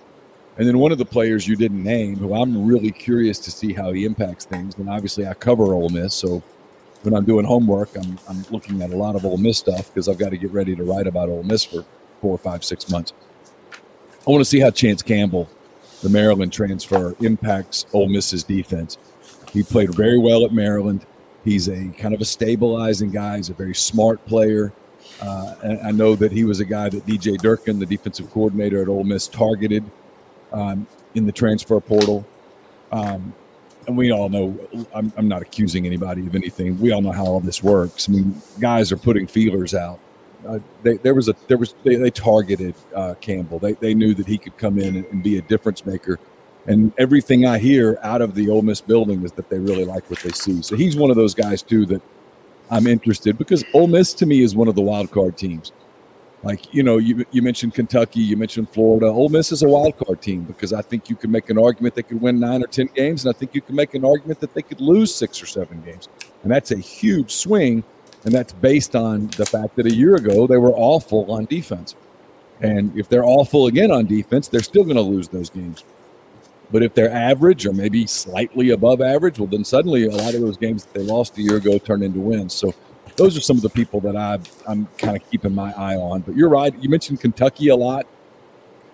And 0.58 0.68
then 0.68 0.80
one 0.80 0.92
of 0.92 0.98
the 0.98 1.06
players 1.06 1.48
you 1.48 1.56
didn't 1.56 1.84
name, 1.84 2.16
who 2.16 2.34
I'm 2.34 2.66
really 2.66 2.92
curious 2.92 3.38
to 3.40 3.52
see 3.52 3.74
how 3.74 3.92
he 3.92 4.06
impacts 4.06 4.46
things. 4.46 4.76
And 4.78 4.90
obviously, 4.90 5.28
I 5.28 5.34
cover 5.34 5.74
Ole 5.74 5.90
Miss, 5.90 6.14
so 6.14 6.42
when 7.04 7.14
I'm 7.14 7.26
doing 7.26 7.46
homework, 7.46 7.96
I'm, 7.96 8.20
I'm 8.28 8.44
looking 8.50 8.82
at 8.82 8.92
a 8.92 8.96
lot 8.96 9.16
of 9.16 9.26
Ole 9.26 9.38
Miss 9.38 9.58
stuff 9.58 9.94
because 9.94 10.08
I've 10.08 10.18
got 10.18 10.30
to 10.30 10.38
get 10.38 10.52
ready 10.52 10.76
to 10.76 10.84
write 10.84 11.08
about 11.08 11.30
Ole 11.30 11.44
Miss 11.44 11.64
for 11.64 11.86
four, 12.22 12.38
five, 12.38 12.64
six 12.64 12.90
months. 12.90 13.14
I 14.28 14.32
want 14.32 14.42
to 14.42 14.46
see 14.46 14.60
how 14.60 14.72
Chance 14.72 15.04
Campbell, 15.04 15.50
the 16.02 16.10
Maryland 16.10 16.52
transfer, 16.52 17.16
impacts 17.22 17.86
Ole 17.94 18.10
Miss's 18.10 18.44
defense. 18.44 18.98
He 19.54 19.64
played 19.64 19.94
very 19.96 20.18
well 20.18 20.46
at 20.46 20.52
Maryland. 20.52 21.06
He's 21.46 21.70
a 21.70 21.88
kind 21.98 22.14
of 22.14 22.20
a 22.22 22.26
stabilizing 22.26 23.12
guy. 23.12 23.38
He's 23.38 23.50
a 23.50 23.54
very 23.54 23.76
smart 23.76 24.26
player. 24.26 24.74
Uh, 25.22 25.56
I 25.84 25.92
know 25.92 26.16
that 26.16 26.32
he 26.32 26.44
was 26.44 26.60
a 26.60 26.66
guy 26.66 26.90
that 26.90 27.06
DJ 27.06 27.38
Durkin, 27.38 27.80
the 27.80 27.86
defensive 27.86 28.30
coordinator 28.32 28.82
at 28.82 28.90
Ole 28.90 29.04
Miss, 29.04 29.28
targeted 29.28 29.84
um, 30.52 30.86
in 31.16 31.26
the 31.26 31.32
transfer 31.32 31.80
portal. 31.80 32.26
Um, 32.92 33.34
and 33.88 33.98
we 33.98 34.12
all 34.12 34.30
know 34.30 34.58
I'm, 34.94 35.12
I'm, 35.16 35.28
not 35.28 35.42
accusing 35.42 35.86
anybody 35.86 36.28
of 36.28 36.36
anything. 36.36 36.80
We 36.80 36.92
all 36.92 37.02
know 37.02 37.14
how 37.14 37.26
all 37.26 37.40
this 37.40 37.64
works. 37.64 38.08
I 38.10 38.12
mean, 38.12 38.42
guys 38.60 38.92
are 38.92 38.98
putting 38.98 39.28
feelers 39.28 39.74
out. 39.74 40.00
Uh, 40.46 40.60
they, 40.84 40.98
there 40.98 41.16
was 41.16 41.30
a 41.30 41.36
there 41.48 41.58
was 41.58 41.74
they, 41.84 41.96
they 41.96 42.12
targeted 42.12 42.76
uh, 42.94 43.16
Campbell. 43.22 43.60
They, 43.60 43.74
they 43.74 43.94
knew 43.94 44.14
that 44.14 44.28
he 44.28 44.38
could 44.38 44.58
come 44.58 44.78
in 44.78 44.98
and, 44.98 45.06
and, 45.08 45.24
be 45.24 45.38
a 45.38 45.42
difference 45.42 45.86
maker. 45.86 46.20
And 46.68 46.92
everything 46.98 47.46
I 47.46 47.58
hear 47.58 47.98
out 48.04 48.22
of 48.22 48.36
the 48.36 48.50
Ole 48.50 48.62
Miss 48.62 48.82
building 48.82 49.24
is 49.24 49.32
that 49.34 49.50
they 49.50 49.58
really 49.58 49.86
like 49.86 50.10
what 50.10 50.20
they 50.20 50.32
see. 50.32 50.62
So 50.62 50.76
he's 50.76 50.98
one 50.98 51.10
of 51.10 51.16
those 51.16 51.34
guys 51.34 51.64
too 51.64 51.86
that 51.88 52.02
I'm 52.70 52.88
interested 52.88 53.38
because 53.38 53.64
Ole 53.74 53.88
Miss 53.88 54.14
to 54.16 54.26
me 54.26 54.42
is 54.42 54.56
one 54.56 54.68
of 54.68 54.76
the 54.76 54.82
wild 54.82 55.10
card 55.12 55.38
teams. 55.38 55.72
Like, 56.48 56.74
you 56.74 56.82
know, 56.82 56.96
you, 56.96 57.26
you 57.32 57.42
mentioned 57.42 57.74
Kentucky, 57.74 58.22
you 58.22 58.38
mentioned 58.38 58.70
Florida. 58.70 59.08
Ole 59.08 59.28
Miss 59.28 59.52
is 59.52 59.64
a 59.64 59.68
wild 59.68 59.98
card 59.98 60.22
team 60.22 60.44
because 60.44 60.72
I 60.72 60.82
think 60.82 61.10
you 61.10 61.18
can 61.18 61.30
make 61.30 61.50
an 61.50 61.60
argument 61.60 61.94
they 61.94 62.04
could 62.04 62.22
win 62.22 62.40
nine 62.40 62.64
or 62.64 62.68
10 62.68 62.92
games, 62.96 63.26
and 63.26 63.36
I 63.36 63.38
think 63.38 63.54
you 63.54 63.60
can 63.60 63.76
make 63.76 63.96
an 63.96 64.06
argument 64.06 64.40
that 64.40 64.54
they 64.54 64.62
could 64.62 64.80
lose 64.80 65.14
six 65.14 65.44
or 65.44 65.46
seven 65.46 65.82
games. 65.82 66.08
And 66.44 66.52
that's 66.52 66.72
a 66.72 66.78
huge 66.78 67.34
swing. 67.34 67.84
And 68.24 68.34
that's 68.34 68.54
based 68.54 68.96
on 68.96 69.28
the 69.36 69.46
fact 69.46 69.76
that 69.76 69.88
a 69.88 69.94
year 69.94 70.16
ago 70.16 70.48
they 70.48 70.56
were 70.56 70.72
awful 70.72 71.30
on 71.30 71.48
defense. 71.48 71.96
And 72.62 72.98
if 72.98 73.10
they're 73.10 73.26
awful 73.26 73.68
again 73.68 73.92
on 73.92 74.06
defense, 74.06 74.48
they're 74.48 74.64
still 74.64 74.86
going 74.86 74.96
to 74.96 75.02
lose 75.02 75.28
those 75.28 75.50
games. 75.50 75.84
But 76.72 76.82
if 76.82 76.94
they're 76.94 77.12
average 77.12 77.66
or 77.66 77.74
maybe 77.74 78.08
slightly 78.08 78.70
above 78.70 79.02
average, 79.02 79.38
well, 79.38 79.50
then 79.50 79.66
suddenly 79.66 80.06
a 80.06 80.12
lot 80.12 80.34
of 80.34 80.40
those 80.40 80.56
games 80.56 80.86
that 80.86 80.94
they 80.94 81.04
lost 81.04 81.38
a 81.38 81.42
year 81.42 81.58
ago 81.58 81.78
turn 81.78 82.04
into 82.04 82.20
wins. 82.20 82.54
So 82.54 82.74
those 83.18 83.36
are 83.36 83.42
some 83.42 83.58
of 83.58 83.64
the 83.64 83.70
people 83.70 84.00
that 84.02 84.16
I, 84.16 84.40
I'm 84.68 84.88
kind 84.98 85.18
of 85.18 85.30
keeping 85.30 85.54
my 85.54 85.74
eye 85.74 85.96
on. 85.96 86.22
But 86.22 86.36
you're 86.36 86.50
right. 86.50 86.74
You 86.82 86.88
mentioned 86.88 87.20
Kentucky 87.20 87.70
a 87.70 87.76
lot. 87.76 88.08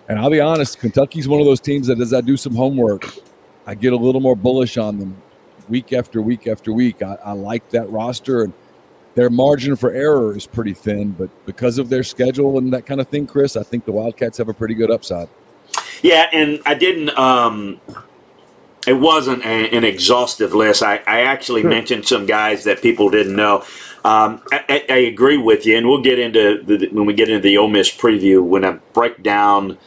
And 0.08 0.18
I'll 0.18 0.30
be 0.30 0.40
honest, 0.40 0.80
Kentucky's 0.80 1.28
one 1.28 1.40
of 1.40 1.46
those 1.46 1.60
teams 1.60 1.86
that 1.86 2.00
as 2.00 2.12
I 2.12 2.20
do 2.20 2.36
some 2.36 2.54
homework, 2.54 3.14
I 3.66 3.74
get 3.74 3.92
a 3.92 3.96
little 3.96 4.20
more 4.20 4.36
bullish 4.36 4.76
on 4.76 4.98
them 4.98 5.16
week 5.68 5.92
after 5.92 6.20
week 6.20 6.46
after 6.46 6.72
week. 6.72 7.02
I, 7.02 7.16
I 7.24 7.32
like 7.32 7.70
that 7.70 7.88
roster 7.90 8.42
and 8.42 8.52
their 9.14 9.30
margin 9.30 9.76
for 9.76 9.92
error 9.92 10.36
is 10.36 10.46
pretty 10.46 10.74
thin, 10.74 11.12
but 11.12 11.30
because 11.46 11.78
of 11.78 11.88
their 11.88 12.02
schedule 12.02 12.58
and 12.58 12.72
that 12.72 12.84
kind 12.84 13.00
of 13.00 13.08
thing, 13.08 13.26
Chris, 13.26 13.56
I 13.56 13.62
think 13.62 13.84
the 13.84 13.92
Wildcats 13.92 14.38
have 14.38 14.48
a 14.48 14.54
pretty 14.54 14.74
good 14.74 14.90
upside. 14.90 15.28
Yeah, 16.02 16.28
and 16.32 16.60
I 16.66 16.74
didn't 16.74 17.16
um, 17.16 17.80
it 18.86 18.94
wasn't 18.94 19.44
a, 19.44 19.70
an 19.70 19.84
exhaustive 19.84 20.52
list. 20.52 20.82
I, 20.82 20.96
I 21.06 21.20
actually 21.20 21.62
sure. 21.62 21.70
mentioned 21.70 22.06
some 22.06 22.26
guys 22.26 22.64
that 22.64 22.82
people 22.82 23.08
didn't 23.08 23.36
know. 23.36 23.64
Um, 24.04 24.42
I, 24.52 24.84
I, 24.90 24.96
agree 24.96 25.38
with 25.38 25.64
you, 25.64 25.78
and 25.78 25.88
we'll 25.88 26.02
get 26.02 26.18
into 26.18 26.62
the, 26.62 26.88
when 26.88 27.06
we 27.06 27.14
get 27.14 27.30
into 27.30 27.40
the 27.40 27.56
Ole 27.56 27.68
Miss 27.68 27.90
preview 27.90 28.44
when 28.44 28.62
I 28.62 28.72
break 28.92 29.22
down 29.22 29.78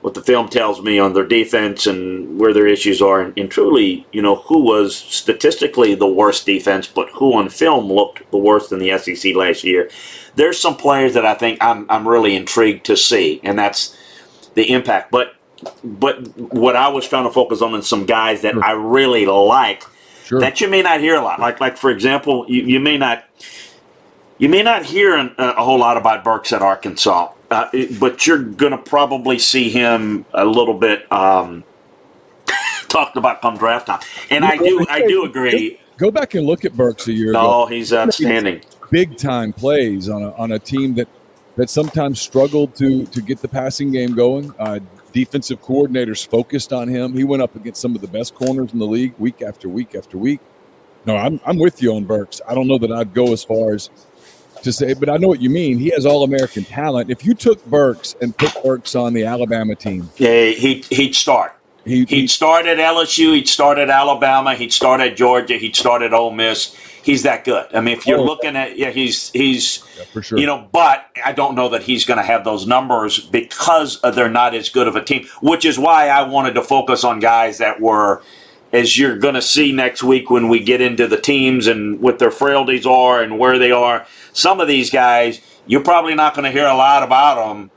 what 0.00 0.14
the 0.14 0.22
film 0.22 0.48
tells 0.48 0.80
me 0.80 0.98
on 0.98 1.12
their 1.12 1.26
defense 1.26 1.86
and 1.86 2.38
where 2.38 2.54
their 2.54 2.66
issues 2.66 3.02
are, 3.02 3.20
and, 3.20 3.36
and 3.36 3.50
truly, 3.50 4.06
you 4.10 4.22
know, 4.22 4.36
who 4.36 4.62
was 4.62 4.96
statistically 4.96 5.94
the 5.94 6.06
worst 6.06 6.46
defense, 6.46 6.86
but 6.86 7.10
who 7.10 7.34
on 7.34 7.50
film 7.50 7.92
looked 7.92 8.30
the 8.30 8.38
worst 8.38 8.72
in 8.72 8.78
the 8.78 8.96
SEC 8.96 9.34
last 9.34 9.64
year. 9.64 9.90
There's 10.34 10.58
some 10.58 10.76
players 10.76 11.12
that 11.12 11.26
I 11.26 11.34
think 11.34 11.62
I'm 11.62 11.84
I'm 11.90 12.08
really 12.08 12.36
intrigued 12.36 12.86
to 12.86 12.96
see, 12.96 13.38
and 13.44 13.58
that's 13.58 13.94
the 14.54 14.70
impact. 14.72 15.10
But 15.10 15.34
but 15.84 16.26
what 16.38 16.74
I 16.74 16.88
was 16.88 17.06
trying 17.06 17.24
to 17.24 17.30
focus 17.30 17.60
on 17.60 17.74
is 17.74 17.86
some 17.86 18.06
guys 18.06 18.40
that. 18.42 18.56
I 18.56 18.72
really 18.72 19.26
like 19.26 19.84
sure. 20.28 20.40
that 20.40 20.60
you 20.60 20.68
may 20.68 20.82
not 20.82 21.00
hear 21.00 21.16
a 21.16 21.22
lot. 21.22 21.40
Like 21.40 21.60
like 21.60 21.76
for 21.76 21.90
example, 21.90 22.44
you, 22.48 22.62
you 22.62 22.80
may 22.80 22.98
not 22.98 23.24
you 24.38 24.48
may 24.48 24.62
not 24.62 24.84
hear 24.84 25.16
an, 25.16 25.34
a 25.38 25.64
whole 25.64 25.78
lot 25.78 25.96
about 25.96 26.22
Burks 26.22 26.52
at 26.52 26.62
Arkansas, 26.62 27.32
uh, 27.50 27.68
but 27.98 28.26
you're 28.26 28.38
going 28.42 28.72
to 28.72 28.78
probably 28.78 29.38
see 29.38 29.68
him 29.70 30.24
a 30.32 30.44
little 30.44 30.74
bit 30.74 31.10
um, 31.10 31.64
talked 32.88 33.16
about 33.16 33.40
come 33.40 33.56
draft 33.56 33.86
time. 33.86 34.00
And 34.30 34.44
I 34.44 34.56
do 34.56 34.84
I 34.88 35.06
do 35.06 35.24
agree. 35.24 35.80
Go 35.96 36.10
back 36.12 36.34
and 36.34 36.46
look 36.46 36.64
at 36.64 36.76
Burks 36.76 37.08
a 37.08 37.12
year 37.12 37.32
no, 37.32 37.40
ago. 37.40 37.62
Oh, 37.62 37.66
he's 37.66 37.92
outstanding. 37.92 38.62
Big 38.90 39.16
time 39.16 39.52
plays 39.52 40.08
on 40.08 40.22
a, 40.22 40.32
on 40.34 40.52
a 40.52 40.58
team 40.58 40.94
that 40.94 41.08
that 41.56 41.68
sometimes 41.68 42.20
struggled 42.20 42.76
to 42.76 43.06
to 43.06 43.20
get 43.20 43.42
the 43.42 43.48
passing 43.48 43.90
game 43.90 44.14
going. 44.14 44.54
Uh, 44.58 44.78
defensive 45.18 45.60
coordinators 45.60 46.24
focused 46.24 46.72
on 46.72 46.86
him. 46.86 47.12
He 47.14 47.24
went 47.24 47.42
up 47.42 47.56
against 47.56 47.80
some 47.82 47.96
of 47.96 48.00
the 48.00 48.06
best 48.06 48.36
corners 48.36 48.72
in 48.72 48.78
the 48.78 48.86
league 48.86 49.14
week 49.18 49.42
after 49.42 49.68
week 49.68 49.96
after 49.96 50.16
week. 50.16 50.38
No, 51.06 51.16
I'm 51.16 51.40
I'm 51.44 51.58
with 51.58 51.82
you 51.82 51.92
on 51.96 52.04
Burks. 52.04 52.40
I 52.48 52.54
don't 52.54 52.68
know 52.68 52.78
that 52.78 52.92
I'd 52.92 53.14
go 53.14 53.32
as 53.32 53.42
far 53.42 53.74
as 53.74 53.90
to 54.62 54.72
say, 54.72 54.94
but 54.94 55.08
I 55.08 55.16
know 55.16 55.26
what 55.26 55.40
you 55.40 55.50
mean. 55.50 55.78
He 55.78 55.90
has 55.90 56.06
all 56.06 56.22
American 56.22 56.64
talent. 56.64 57.10
If 57.10 57.24
you 57.24 57.34
took 57.34 57.64
Burks 57.66 58.14
and 58.22 58.36
put 58.36 58.62
Burks 58.62 58.94
on 58.94 59.12
the 59.12 59.24
Alabama 59.24 59.74
team, 59.74 60.08
yeah, 60.18 60.50
he 60.50 60.84
he'd 60.88 61.16
start. 61.16 61.57
He, 61.88 62.04
He'd 62.04 62.30
start 62.30 62.66
at 62.66 62.78
LSU. 62.78 63.34
He'd 63.34 63.48
start 63.48 63.78
at 63.78 63.90
Alabama. 63.90 64.54
He'd 64.54 64.72
start 64.72 65.00
at 65.00 65.16
Georgia. 65.16 65.54
He'd 65.54 65.74
start 65.74 66.02
at 66.02 66.12
Ole 66.12 66.30
Miss. 66.32 66.74
He's 67.02 67.22
that 67.22 67.44
good. 67.44 67.66
I 67.74 67.80
mean, 67.80 67.96
if 67.96 68.06
you're 68.06 68.18
Oh. 68.18 68.24
looking 68.24 68.54
at 68.54 68.76
yeah, 68.76 68.90
he's 68.90 69.30
he's 69.30 69.82
Yeah, 69.96 70.04
for 70.12 70.22
sure. 70.22 70.38
you 70.38 70.46
know, 70.46 70.68
but 70.72 71.06
I 71.24 71.32
don't 71.32 71.54
know 71.54 71.70
that 71.70 71.82
he's 71.82 72.04
going 72.04 72.18
to 72.18 72.24
have 72.24 72.44
those 72.44 72.66
numbers 72.66 73.18
because 73.20 73.98
they're 74.14 74.28
not 74.28 74.54
as 74.54 74.68
good 74.68 74.86
of 74.86 74.94
a 74.96 75.02
team. 75.02 75.26
Which 75.40 75.64
is 75.64 75.78
why 75.78 76.08
I 76.08 76.22
wanted 76.22 76.54
to 76.54 76.62
focus 76.62 77.04
on 77.04 77.18
guys 77.20 77.58
that 77.58 77.80
were, 77.80 78.22
as 78.72 78.98
you're 78.98 79.16
going 79.16 79.34
to 79.36 79.42
see 79.42 79.72
next 79.72 80.02
week 80.02 80.28
when 80.28 80.48
we 80.48 80.60
get 80.60 80.82
into 80.82 81.06
the 81.06 81.18
teams 81.20 81.66
and 81.66 81.98
what 82.00 82.18
their 82.18 82.30
frailties 82.30 82.84
are 82.84 83.22
and 83.22 83.38
where 83.38 83.58
they 83.58 83.72
are. 83.72 84.04
Some 84.34 84.60
of 84.60 84.68
these 84.68 84.90
guys, 84.90 85.40
you're 85.66 85.82
probably 85.84 86.14
not 86.14 86.34
going 86.34 86.44
to 86.44 86.50
hear 86.50 86.66
a 86.66 86.74
lot 86.76 87.02
about 87.02 87.36
them. 87.48 87.70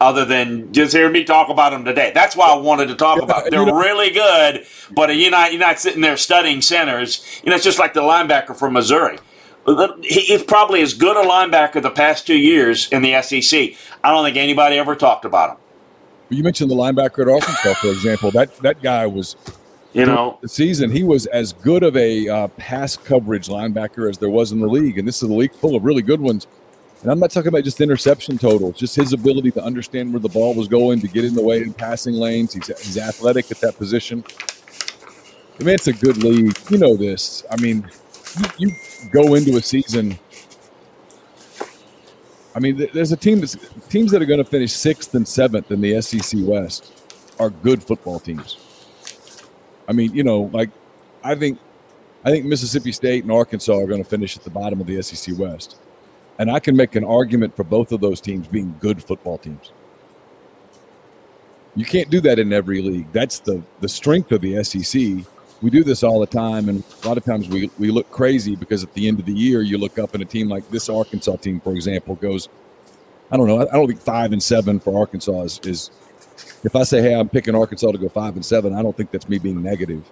Other 0.00 0.24
than 0.24 0.72
just 0.72 0.94
hear 0.94 1.10
me 1.10 1.24
talk 1.24 1.50
about 1.50 1.70
them 1.70 1.84
today, 1.84 2.10
that's 2.14 2.34
why 2.34 2.48
I 2.48 2.56
wanted 2.56 2.86
to 2.88 2.94
talk 2.94 3.18
Yeah, 3.18 3.24
about. 3.24 3.44
you 3.44 3.50
They're 3.50 3.66
know- 3.66 3.78
really 3.78 4.10
good, 4.10 4.64
but 4.94 5.14
you're 5.14 5.30
not 5.30 5.52
you're 5.52 5.60
not 5.60 5.78
sitting 5.78 6.00
there 6.00 6.16
studying 6.16 6.62
centers. 6.62 7.40
You 7.44 7.50
know, 7.50 7.56
it's 7.56 7.64
just 7.64 7.78
like 7.78 7.92
the 7.92 8.00
linebacker 8.00 8.56
from 8.56 8.72
Missouri. 8.72 9.18
He's 10.02 10.42
probably 10.42 10.80
as 10.80 10.94
good 10.94 11.16
a 11.16 11.28
linebacker 11.28 11.82
the 11.82 11.90
past 11.90 12.26
two 12.26 12.38
years 12.38 12.88
in 12.90 13.02
the 13.02 13.20
SEC. 13.22 13.74
I 14.02 14.10
don't 14.10 14.24
think 14.24 14.36
anybody 14.38 14.76
ever 14.78 14.96
talked 14.96 15.24
about 15.26 15.50
him. 15.50 15.56
you 16.30 16.42
mentioned 16.42 16.70
the 16.70 16.74
linebacker 16.74 17.20
at 17.22 17.28
Arkansas, 17.28 17.74
for 17.74 17.88
example. 17.88 18.30
That 18.30 18.56
that 18.58 18.82
guy 18.82 19.06
was 19.06 19.36
You 19.92 20.06
know, 20.06 20.38
the 20.40 20.48
season 20.48 20.90
he 20.90 21.02
was 21.02 21.26
as 21.26 21.52
good 21.52 21.82
of 21.82 21.94
a 21.96 22.26
uh, 22.28 22.48
pass 22.56 22.96
coverage 22.96 23.48
linebacker 23.48 24.08
as 24.08 24.16
there 24.16 24.30
was 24.30 24.50
in 24.50 24.60
the 24.60 24.66
league, 24.68 24.98
and 24.98 25.06
this 25.06 25.22
is 25.22 25.28
a 25.28 25.32
league 25.34 25.52
full 25.54 25.76
of 25.76 25.84
really 25.84 26.02
good 26.02 26.20
ones. 26.22 26.46
And 27.02 27.10
I'm 27.10 27.18
not 27.18 27.30
talking 27.30 27.48
about 27.48 27.64
just 27.64 27.80
interception 27.80 28.36
totals, 28.36 28.76
just 28.76 28.94
his 28.94 29.14
ability 29.14 29.50
to 29.52 29.64
understand 29.64 30.12
where 30.12 30.20
the 30.20 30.28
ball 30.28 30.54
was 30.54 30.68
going, 30.68 31.00
to 31.00 31.08
get 31.08 31.24
in 31.24 31.34
the 31.34 31.42
way 31.42 31.62
in 31.62 31.72
passing 31.72 32.14
lanes. 32.14 32.52
He's, 32.52 32.66
he's 32.66 32.98
athletic 32.98 33.50
at 33.50 33.58
that 33.60 33.78
position. 33.78 34.22
I 35.58 35.64
mean, 35.64 35.74
it's 35.74 35.88
a 35.88 35.94
good 35.94 36.18
league. 36.18 36.56
You 36.70 36.78
know 36.78 36.96
this. 36.96 37.44
I 37.50 37.56
mean, 37.60 37.88
you, 38.38 38.68
you 38.68 38.76
go 39.10 39.34
into 39.34 39.56
a 39.56 39.62
season. 39.62 40.18
I 42.54 42.60
mean, 42.60 42.86
there's 42.92 43.12
a 43.12 43.16
team 43.16 43.40
that's 43.40 43.56
teams 43.88 44.10
that 44.10 44.20
are 44.20 44.26
going 44.26 44.42
to 44.42 44.50
finish 44.50 44.72
sixth 44.72 45.14
and 45.14 45.26
seventh 45.26 45.70
in 45.70 45.80
the 45.80 46.00
SEC 46.02 46.40
West 46.42 46.92
are 47.38 47.50
good 47.50 47.82
football 47.82 48.20
teams. 48.20 48.58
I 49.88 49.92
mean, 49.92 50.14
you 50.14 50.22
know, 50.22 50.50
like 50.52 50.70
I 51.24 51.34
think 51.34 51.58
I 52.24 52.30
think 52.30 52.44
Mississippi 52.44 52.92
State 52.92 53.24
and 53.24 53.32
Arkansas 53.32 53.72
are 53.72 53.86
going 53.86 54.02
to 54.02 54.08
finish 54.08 54.36
at 54.36 54.44
the 54.44 54.50
bottom 54.50 54.80
of 54.80 54.86
the 54.86 55.00
SEC 55.02 55.38
West. 55.38 55.76
And 56.40 56.50
I 56.50 56.58
can 56.58 56.74
make 56.74 56.96
an 56.96 57.04
argument 57.04 57.54
for 57.54 57.64
both 57.64 57.92
of 57.92 58.00
those 58.00 58.18
teams 58.18 58.48
being 58.48 58.74
good 58.80 59.04
football 59.04 59.36
teams. 59.36 59.72
You 61.76 61.84
can't 61.84 62.08
do 62.08 62.18
that 62.22 62.38
in 62.38 62.50
every 62.50 62.80
league. 62.80 63.12
That's 63.12 63.40
the 63.40 63.62
the 63.80 63.88
strength 63.90 64.32
of 64.32 64.40
the 64.40 64.64
SEC. 64.64 65.26
We 65.60 65.68
do 65.68 65.84
this 65.84 66.02
all 66.02 66.18
the 66.18 66.26
time, 66.26 66.70
and 66.70 66.82
a 67.04 67.08
lot 67.08 67.18
of 67.18 67.24
times 67.26 67.46
we, 67.50 67.70
we 67.78 67.90
look 67.90 68.10
crazy 68.10 68.56
because 68.56 68.82
at 68.82 68.94
the 68.94 69.06
end 69.06 69.20
of 69.20 69.26
the 69.26 69.34
year, 69.34 69.60
you 69.60 69.76
look 69.76 69.98
up 69.98 70.14
and 70.14 70.22
a 70.22 70.26
team 70.26 70.48
like 70.48 70.66
this 70.70 70.88
Arkansas 70.88 71.36
team, 71.36 71.60
for 71.60 71.74
example, 71.74 72.14
goes, 72.14 72.48
I 73.30 73.36
don't 73.36 73.46
know, 73.46 73.60
I 73.60 73.72
don't 73.74 73.86
think 73.86 74.00
five 74.00 74.32
and 74.32 74.42
seven 74.42 74.80
for 74.80 74.98
Arkansas 74.98 75.42
is, 75.42 75.60
is 75.64 75.90
if 76.64 76.74
I 76.74 76.84
say, 76.84 77.02
hey, 77.02 77.14
I'm 77.14 77.28
picking 77.28 77.54
Arkansas 77.54 77.92
to 77.92 77.98
go 77.98 78.08
five 78.08 78.36
and 78.36 78.44
seven, 78.44 78.74
I 78.74 78.80
don't 78.80 78.96
think 78.96 79.10
that's 79.10 79.28
me 79.28 79.38
being 79.38 79.62
negative. 79.62 80.10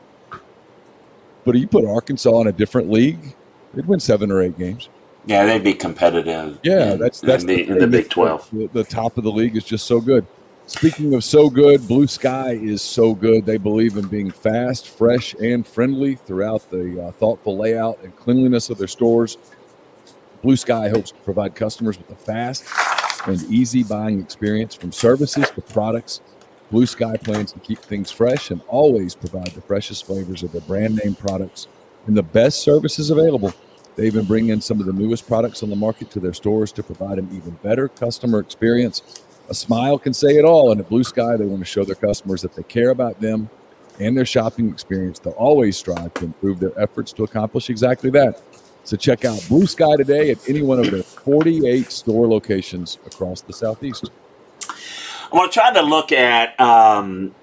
But 1.47 1.57
if 1.57 1.63
you 1.63 1.67
put 1.67 1.87
Arkansas 1.87 2.43
in 2.43 2.49
a 2.49 2.53
different 2.53 2.91
league, 2.91 3.35
they'd 3.73 3.87
win 3.87 4.01
seven 4.01 4.31
or 4.31 4.43
eight 4.43 4.59
games. 4.59 4.91
Yeah, 5.29 5.45
they'd 5.45 5.63
be 5.63 5.75
competitive. 5.75 6.59
Yeah, 6.63 6.93
in- 6.93 6.99
that's 6.99 7.21
that's 7.21 7.45
in 7.45 7.49
the, 7.49 7.69
in 7.69 7.79
the. 7.79 7.87
Big 7.87 8.09
Twelve. 8.09 8.49
The, 8.51 8.69
the 8.73 8.85
top 8.85 9.19
of 9.19 9.25
the 9.25 9.31
league 9.31 9.57
is 9.57 9.65
just 9.65 9.87
so 9.87 10.01
good. 10.01 10.27
Speaking 10.67 11.15
of 11.15 11.25
so 11.25 11.49
good, 11.49 11.87
Blue 11.87 12.07
Sky 12.07 12.53
is 12.53 12.83
so 12.83 13.15
good. 13.15 13.47
They 13.47 13.57
believe 13.57 13.97
in 13.97 14.07
being 14.07 14.31
fast, 14.31 14.89
fresh, 14.89 15.35
and 15.35 15.67
friendly 15.67 16.15
throughout 16.17 16.71
the 16.71 17.05
uh, 17.05 17.13
thoughtful 17.13 17.57
layout 17.57 18.03
and 18.03 18.15
cleanliness 18.17 18.69
of 18.69 18.79
their 18.79 18.87
stores. 18.89 19.39
Blue 20.43 20.57
Sky 20.57 20.89
hopes 20.89 21.11
to 21.11 21.19
provide 21.21 21.55
customers 21.55 21.99
with 21.99 22.11
a 22.11 22.15
fast 22.17 22.65
and 23.27 23.43
easy 23.53 23.83
buying 23.83 24.21
experience 24.21 24.75
from 24.75 24.93
services 24.93 25.51
to 25.51 25.61
products. 25.63 26.21
Blue 26.71 26.87
Sky 26.87 27.17
plans 27.17 27.53
to 27.53 27.59
keep 27.61 27.79
things 27.79 28.11
fresh 28.11 28.51
and 28.51 28.61
always 28.69 29.15
provide 29.15 29.49
the 29.53 29.63
freshest 29.63 30.07
flavors 30.07 30.43
of 30.43 30.53
their 30.53 30.61
brand 30.63 31.01
name 31.03 31.15
products 31.15 31.67
and 32.07 32.17
the 32.17 32.23
best 32.23 32.61
services 32.61 33.11
available. 33.11 33.53
They 33.99 34.07
even 34.07 34.27
bring 34.27 34.51
in 34.51 34.61
some 34.61 34.79
of 34.79 34.87
the 34.87 34.93
newest 34.93 35.27
products 35.27 35.65
on 35.65 35.71
the 35.71 35.77
market 35.77 36.09
to 36.13 36.21
their 36.21 36.33
stores 36.33 36.71
to 36.73 36.85
provide 36.85 37.19
an 37.19 37.29
even 37.33 37.59
better 37.65 37.89
customer 37.89 38.39
experience. 38.39 39.03
A 39.49 39.55
smile 39.55 39.99
can 39.99 40.15
say 40.15 40.37
it 40.37 40.45
all, 40.45 40.71
and 40.71 40.81
at 40.81 40.89
Blue 40.89 41.03
Sky, 41.03 41.37
they 41.37 41.45
want 41.45 41.59
to 41.59 41.65
show 41.65 41.83
their 41.83 41.97
customers 41.97 42.41
that 42.43 42.55
they 42.55 42.63
care 42.63 42.91
about 42.91 43.21
them 43.21 43.51
and 43.99 44.17
their 44.17 44.25
shopping 44.25 44.69
experience. 44.69 45.19
They'll 45.19 45.33
always 45.33 45.77
strive 45.77 46.15
to 46.15 46.27
improve 46.27 46.61
their 46.61 46.81
efforts 46.81 47.13
to 47.15 47.25
accomplish 47.25 47.71
exactly 47.71 48.09
that. 48.11 48.41
So 48.85 48.97
check 48.97 49.25
out 49.25 49.45
Blue 49.49 49.67
Sky 49.67 49.97
today 49.97 50.31
at 50.31 50.49
any 50.49 50.63
one 50.63 50.79
of 50.79 50.93
their 50.93 51.03
48 51.03 51.91
store 51.91 52.29
locations 52.29 52.99
across 53.05 53.41
the 53.41 53.53
Southeast. 53.53 54.13
I'm 54.63 55.33
going 55.33 55.51
to 55.51 55.53
try 55.53 55.73
to 55.73 55.83
look 55.83 56.13
at 56.13 56.59
um, 56.61 57.35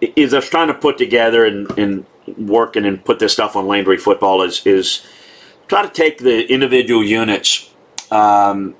is 0.00 0.34
I 0.34 0.38
was 0.38 0.48
trying 0.48 0.68
to 0.68 0.74
put 0.74 0.98
together 0.98 1.44
and, 1.46 1.70
and 1.78 2.04
working 2.36 2.84
and 2.84 3.04
put 3.04 3.20
this 3.20 3.32
stuff 3.32 3.54
on 3.54 3.68
Landry 3.68 3.96
football 3.96 4.42
is 4.42 4.66
is 4.66 5.06
try 5.68 5.82
to 5.82 5.88
take 5.88 6.18
the 6.18 6.50
individual 6.52 7.04
units 7.04 7.72
um, 8.10 8.74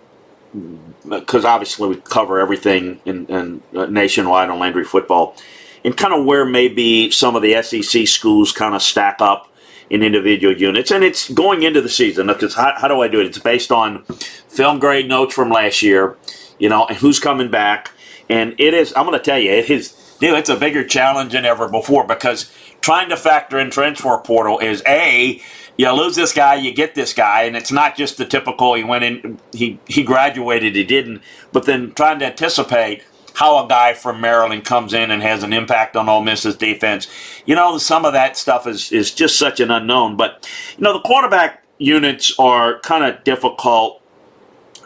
because 1.09 1.45
obviously 1.45 1.89
we 1.89 1.97
cover 1.97 2.41
everything 2.41 3.01
in, 3.05 3.27
in 3.27 3.63
uh, 3.77 3.87
nationwide 3.87 4.51
on 4.51 4.59
Landry 4.59 4.85
football 4.85 5.37
and 5.85 5.97
kind 5.97 6.15
of 6.15 6.25
where 6.25 6.45
maybe 6.45 7.11
some 7.11 7.37
of 7.37 7.43
the 7.43 7.63
SEC 7.63 8.09
schools 8.09 8.53
kind 8.53 8.75
of 8.75 8.83
stack 8.83 9.19
up 9.21 9.53
in 9.91 10.03
individual 10.03 10.55
units 10.55 10.91
and 10.91 11.05
it's 11.05 11.31
going 11.31 11.63
into 11.63 11.81
the 11.81 11.89
season 11.89 12.27
because 12.27 12.55
how, 12.55 12.75
how 12.77 12.89
do 12.89 13.01
I 13.01 13.09
do 13.09 13.21
it? 13.21 13.27
It's 13.27 13.39
based 13.39 13.73
on 13.73 14.05
film 14.05 14.79
grade 14.79 15.09
notes 15.09 15.35
from 15.35 15.51
last 15.51 15.83
year 15.83 16.17
you 16.59 16.69
know 16.69 16.87
and 16.87 16.97
who's 16.99 17.21
coming 17.21 17.51
back 17.51 17.91
and 18.29 18.55
it 18.59 18.75
is 18.75 18.93
i'm 18.97 19.07
going 19.07 19.19
to 19.19 19.25
tell 19.25 19.39
you 19.39 19.51
it 19.51 19.71
is 19.71 20.17
dude 20.21 20.35
it's 20.35 20.49
a 20.49 20.57
bigger 20.57 20.85
challenge 20.85 21.33
than 21.33 21.45
ever 21.45 21.69
before 21.69 22.07
because 22.07 22.53
trying 22.81 23.09
to 23.09 23.17
factor 23.17 23.59
in 23.59 23.71
transfer 23.71 24.19
portal 24.19 24.59
is 24.59 24.83
a 24.87 25.41
you 25.79 25.91
lose 25.93 26.17
this 26.17 26.35
guy 26.35 26.55
you 26.57 26.73
get 26.75 26.95
this 26.95 27.15
guy 27.15 27.45
and 27.45 27.57
it's 27.57 27.73
not 27.73 27.97
just 27.97 28.19
the 28.19 28.27
typical 28.27 28.75
he 28.75 28.85
went 28.85 29.05
in 29.05 29.41
he 29.53 29.81
he 29.87 30.03
graduated 30.03 30.77
he 30.77 30.85
didn't 30.85 31.23
but 31.53 31.65
then 31.65 31.93
trying 31.95 32.19
to 32.19 32.27
anticipate 32.27 33.03
how 33.39 33.65
a 33.65 33.69
guy 33.69 33.95
from 33.95 34.21
Maryland 34.21 34.65
comes 34.65 34.93
in 34.93 35.13
and 35.13 35.23
has 35.23 35.45
an 35.45 35.53
impact 35.53 35.95
on 35.95 36.09
Ole 36.09 36.23
Miss's 36.23 36.57
defense. 36.57 37.07
You 37.47 37.55
know, 37.55 37.79
some 37.79 38.05
of 38.05 38.13
that 38.13 38.37
stuff 38.37 38.67
is 38.67 38.91
is 38.91 39.15
just 39.15 39.39
such 39.39 39.61
an 39.61 39.71
unknown. 39.71 40.17
But 40.17 40.51
you 40.77 40.83
know, 40.83 40.93
the 40.93 41.01
quarterback 41.01 41.63
units 41.79 42.37
are 42.41 42.81
kind 42.81 43.05
of 43.05 43.23
difficult 43.23 44.03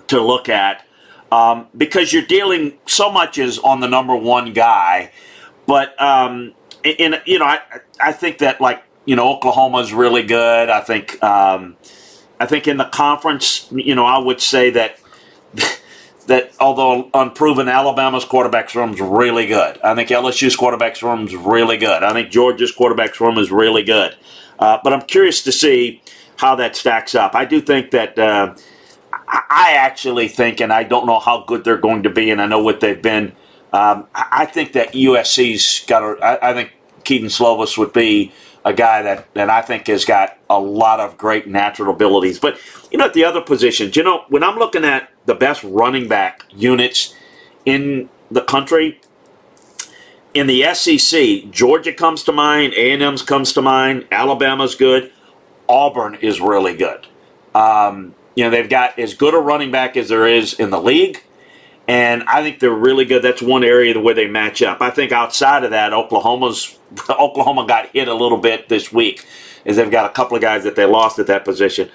to 0.09 0.21
look 0.21 0.51
at 0.51 0.87
um, 1.33 1.67
because 1.75 2.13
you're 2.13 2.27
dealing 2.27 2.79
so 2.87 3.11
much 3.11 3.39
is 3.39 3.59
on 3.61 3.81
the 3.81 3.89
number 3.89 4.15
one 4.15 4.53
guy. 4.53 5.11
But 5.67 6.01
um, 6.01 6.53
in 6.85 7.17
you 7.25 7.39
know, 7.39 7.47
I 7.47 7.61
I 7.99 8.13
think 8.13 8.37
that 8.39 8.61
like 8.61 8.85
you 9.07 9.17
know 9.17 9.29
Oklahoma's 9.37 9.93
really 9.93 10.23
good. 10.23 10.71
I 10.71 10.81
think 10.81 11.23
um, 11.23 11.77
I 12.41 12.47
think 12.47 12.69
in 12.69 12.77
the 12.79 12.85
conference, 12.87 13.69
you 13.73 13.95
know, 13.95 14.07
I 14.07 14.19
would 14.19 14.41
say 14.41 14.71
that 14.71 14.99
that 16.27 16.53
although 16.61 17.11
unproven, 17.15 17.69
Alabama's 17.69 18.25
quarterback's 18.25 18.75
room 18.75 18.95
is 18.95 19.01
really 19.01 19.47
good. 19.47 19.81
I 19.83 19.95
think 19.95 20.11
LSU's 20.11 20.57
quarterback's 20.57 21.03
room 21.03 21.27
is 21.27 21.37
really 21.37 21.79
good. 21.79 22.03
I 22.03 22.13
think 22.13 22.31
Georgia's 22.31 22.73
quarterback's 22.73 23.21
room 23.21 23.39
is 23.39 23.51
really 23.51 23.85
good. 23.85 24.17
Uh, 24.59 24.79
but 24.85 24.93
I'm 24.93 25.03
curious 25.03 25.43
to 25.45 25.53
see 25.53 26.03
how 26.37 26.57
that 26.57 26.77
stacks 26.77 27.15
up. 27.15 27.35
I 27.35 27.45
do 27.45 27.61
think 27.61 27.91
that 27.93 28.19
uh, 28.19 28.55
I 29.29 29.75
actually 29.79 30.29
think, 30.29 30.61
and 30.61 30.73
I 30.73 30.85
don't 30.85 31.07
know 31.07 31.19
how 31.21 31.45
good 31.45 31.65
they're 31.65 31.79
going 31.79 32.05
to 32.05 32.11
be, 32.11 32.31
and 32.31 32.41
I 32.43 32.47
know 32.47 32.63
what 32.63 32.81
they've 32.81 33.01
been. 33.01 33.33
Um, 33.73 34.07
I 34.15 34.27
I 34.33 34.47
think 34.47 34.73
that 34.75 34.93
USC's 34.93 35.85
got. 35.87 36.03
A, 36.03 36.25
I, 36.25 36.51
I 36.51 36.55
think 36.55 36.73
Kedon 37.05 37.29
Slovis 37.29 37.79
would 37.79 37.93
be 37.93 38.33
a 38.65 38.73
guy 38.73 39.03
that, 39.03 39.33
that 39.35 39.51
I 39.51 39.63
think 39.63 39.87
has 39.89 40.05
got 40.05 40.39
a 40.49 40.59
lot 40.59 41.01
of 41.01 41.19
great 41.19 41.47
natural 41.47 41.93
abilities. 41.93 42.39
But 42.39 42.59
you 42.91 42.99
know, 42.99 43.07
at 43.07 43.15
the 43.15 43.25
other 43.25 43.41
positions, 43.41 43.97
you 43.97 44.03
know, 44.03 44.25
when 44.29 44.43
I'm 44.43 44.59
looking 44.59 44.85
at 44.85 45.11
the 45.27 45.35
best 45.35 45.63
running 45.65 46.09
back 46.09 46.45
units 46.51 47.15
in 47.65 48.09
the 48.31 48.43
country, 48.43 49.01
in 50.35 50.47
the 50.47 50.75
SEC, 50.75 51.51
Georgia 51.51 51.93
comes 51.93 52.23
to 52.25 52.33
mind, 52.33 52.73
A&M's 52.75 53.23
comes 53.23 53.53
to 53.53 53.63
mind, 53.63 54.07
Alabama's 54.11 54.75
good, 54.75 55.13
Auburn 55.69 56.15
is 56.17 56.41
really 56.41 56.77
good. 56.77 57.07
Um, 57.55 58.15
you 58.35 58.45
know, 58.45 58.51
they've 58.51 58.69
got 58.69 58.99
as 58.99 59.15
good 59.15 59.35
a 59.35 59.39
running 59.39 59.71
back 59.71 59.97
as 59.97 60.09
there 60.09 60.27
is 60.27 60.55
in 60.55 60.71
the 60.71 60.81
league, 60.81 61.23
and 61.89 62.23
I 62.25 62.43
think 62.43 62.61
they're 62.61 62.71
really 62.71 63.05
good. 63.05 63.23
That's 63.23 63.43
one 63.43 63.65
area 63.65 63.99
where 63.99 64.15
they 64.15 64.29
match 64.29 64.63
up. 64.63 64.81
I 64.81 64.91
think 64.91 65.13
outside 65.13 65.65
of 65.65 65.71
that, 65.71 65.93
Oklahoma's 65.93 66.79
Oklahoma 67.11 67.67
got 67.67 67.89
hit 67.89 68.09
a 68.09 68.15
little 68.15 68.39
bit 68.39 68.69
this 68.69 68.93
week, 68.93 69.27
as 69.67 69.77
they've 69.77 69.91
got 69.91 70.11
a 70.11 70.15
couple 70.15 70.37
of 70.37 70.43
guys 70.43 70.65
that 70.65 70.77
they 70.77 70.85
lost 70.85 71.19
at 71.19 71.27
that 71.27 71.45
position. 71.45 71.91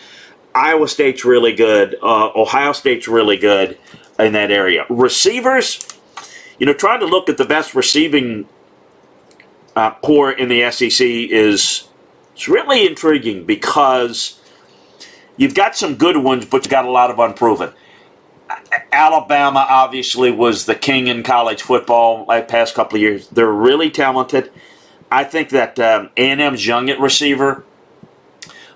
Iowa 0.54 0.88
State's 0.88 1.24
really 1.24 1.54
good. 1.54 1.96
Uh, 2.02 2.32
Ohio 2.36 2.74
State's 2.74 3.08
really 3.08 3.38
good 3.38 3.78
in 4.20 4.34
that 4.34 4.52
area. 4.52 4.86
Receivers, 4.90 5.86
you 6.60 6.66
know, 6.66 6.74
trying 6.74 7.00
to 7.02 7.06
look 7.06 7.30
at 7.30 7.38
the 7.38 7.46
best 7.46 7.76
receiving 7.76 8.48
uh, 9.76 9.92
corps 10.02 10.32
in 10.32 10.50
the 10.50 10.70
SEC 10.72 11.06
is 11.06 11.88
it's 12.34 12.48
really 12.48 12.88
intriguing 12.88 13.46
because 13.46 14.42
you've 15.38 15.54
got 15.54 15.76
some 15.76 15.96
good 15.96 16.18
ones, 16.18 16.46
but 16.46 16.66
you've 16.66 16.72
got 16.72 16.86
a 16.86 16.92
lot 16.92 17.12
of 17.12 17.20
unproven. 17.20 17.72
Alabama 18.92 19.66
obviously 19.70 20.32
was 20.32 20.66
the 20.66 20.76
king 20.76 21.08
in 21.08 21.24
college 21.24 21.62
football 21.62 22.26
the 22.26 22.42
past 22.42 22.76
couple 22.76 22.96
of 22.96 23.02
years. 23.02 23.28
They're 23.30 23.52
really 23.52 23.90
talented. 23.90 24.52
I 25.12 25.24
think 25.24 25.50
that 25.50 25.80
um, 25.80 26.10
A&M's 26.18 26.66
young 26.66 26.90
at 26.90 27.00
receiver, 27.00 27.64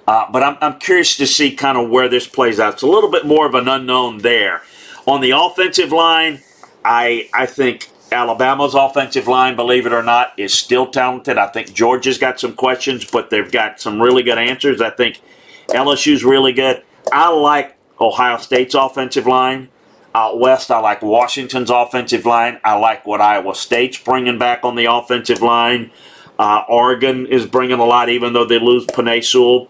uh, 0.07 0.25
but 0.31 0.43
I'm, 0.43 0.57
I'm 0.61 0.79
curious 0.79 1.17
to 1.17 1.27
see 1.27 1.55
kind 1.55 1.77
of 1.77 1.89
where 1.89 2.07
this 2.07 2.27
plays 2.27 2.59
out. 2.59 2.73
It's 2.73 2.81
a 2.83 2.87
little 2.87 3.11
bit 3.11 3.25
more 3.25 3.45
of 3.45 3.55
an 3.55 3.67
unknown 3.67 4.19
there. 4.19 4.61
On 5.07 5.21
the 5.21 5.31
offensive 5.31 5.91
line, 5.91 6.41
I 6.85 7.29
I 7.33 7.45
think 7.45 7.89
Alabama's 8.11 8.75
offensive 8.75 9.27
line, 9.27 9.55
believe 9.55 9.85
it 9.85 9.93
or 9.93 10.03
not, 10.03 10.33
is 10.37 10.53
still 10.53 10.87
talented. 10.87 11.37
I 11.37 11.47
think 11.47 11.73
Georgia's 11.73 12.17
got 12.17 12.39
some 12.39 12.53
questions, 12.53 13.05
but 13.09 13.29
they've 13.29 13.51
got 13.51 13.79
some 13.79 14.01
really 14.01 14.23
good 14.23 14.37
answers. 14.37 14.81
I 14.81 14.89
think 14.89 15.21
LSU's 15.69 16.23
really 16.23 16.53
good. 16.53 16.83
I 17.11 17.29
like 17.29 17.77
Ohio 18.01 18.37
State's 18.37 18.73
offensive 18.75 19.27
line. 19.27 19.69
Out 20.13 20.39
west, 20.39 20.71
I 20.71 20.79
like 20.79 21.01
Washington's 21.01 21.69
offensive 21.69 22.25
line. 22.25 22.59
I 22.65 22.77
like 22.77 23.05
what 23.05 23.21
Iowa 23.21 23.55
State's 23.55 23.97
bringing 23.97 24.37
back 24.37 24.65
on 24.65 24.75
the 24.75 24.85
offensive 24.85 25.41
line. 25.41 25.91
Uh, 26.37 26.63
Oregon 26.67 27.27
is 27.27 27.45
bringing 27.45 27.79
a 27.79 27.85
lot, 27.85 28.09
even 28.09 28.33
though 28.33 28.45
they 28.45 28.59
lose 28.59 28.85
Sewell. 29.25 29.69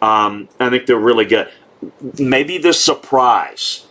Um, 0.00 0.48
I 0.58 0.70
think 0.70 0.86
they're 0.86 0.96
really 0.96 1.26
good. 1.26 1.50
Maybe 2.18 2.58
the 2.58 2.72
surprise, 2.72 3.86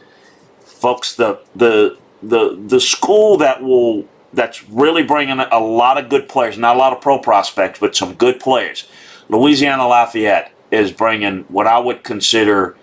folks. 0.64 1.16
The 1.16 1.40
the 1.56 1.98
the 2.24 2.58
the 2.68 2.80
school 2.80 3.38
that 3.38 3.62
will 3.62 4.08
that's 4.34 4.68
really 4.70 5.04
bringing 5.04 5.40
a 5.40 5.60
lot 5.60 5.98
of 5.98 6.10
good 6.10 6.30
players, 6.30 6.58
not 6.58 6.78
a 6.78 6.80
lot 6.80 6.94
of 6.94 7.02
pro 7.02 7.20
prospects, 7.20 7.80
but 7.80 7.96
some 7.96 8.14
good 8.14 8.40
players. 8.40 8.88
Louisiana 9.30 9.88
Lafayette 9.88 10.52
is 10.72 10.92
bringing 10.92 11.42
what 11.50 11.68
I 11.68 11.80
would 11.80 12.04
consider 12.04 12.78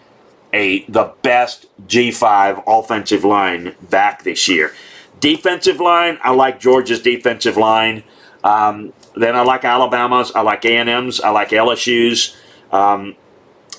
a 0.53 0.85
the 0.85 1.13
best 1.23 1.67
G5 1.87 2.65
offensive 2.67 3.25
line 3.25 3.75
back 3.91 4.23
this 4.23 4.49
year. 4.49 4.73
Defensive 5.21 5.81
line, 5.81 6.19
I 6.23 6.31
like 6.31 6.61
Georgia's 6.61 7.01
defensive 7.03 7.57
line. 7.57 8.05
Um, 8.45 8.93
then 9.17 9.35
I 9.35 9.43
like 9.43 9.65
Alabama's. 9.65 10.31
I 10.33 10.43
like 10.43 10.65
A&M's. 10.65 11.21
I 11.21 11.31
like 11.31 11.51
LSU's. 11.51 12.37
Um, 12.71 13.17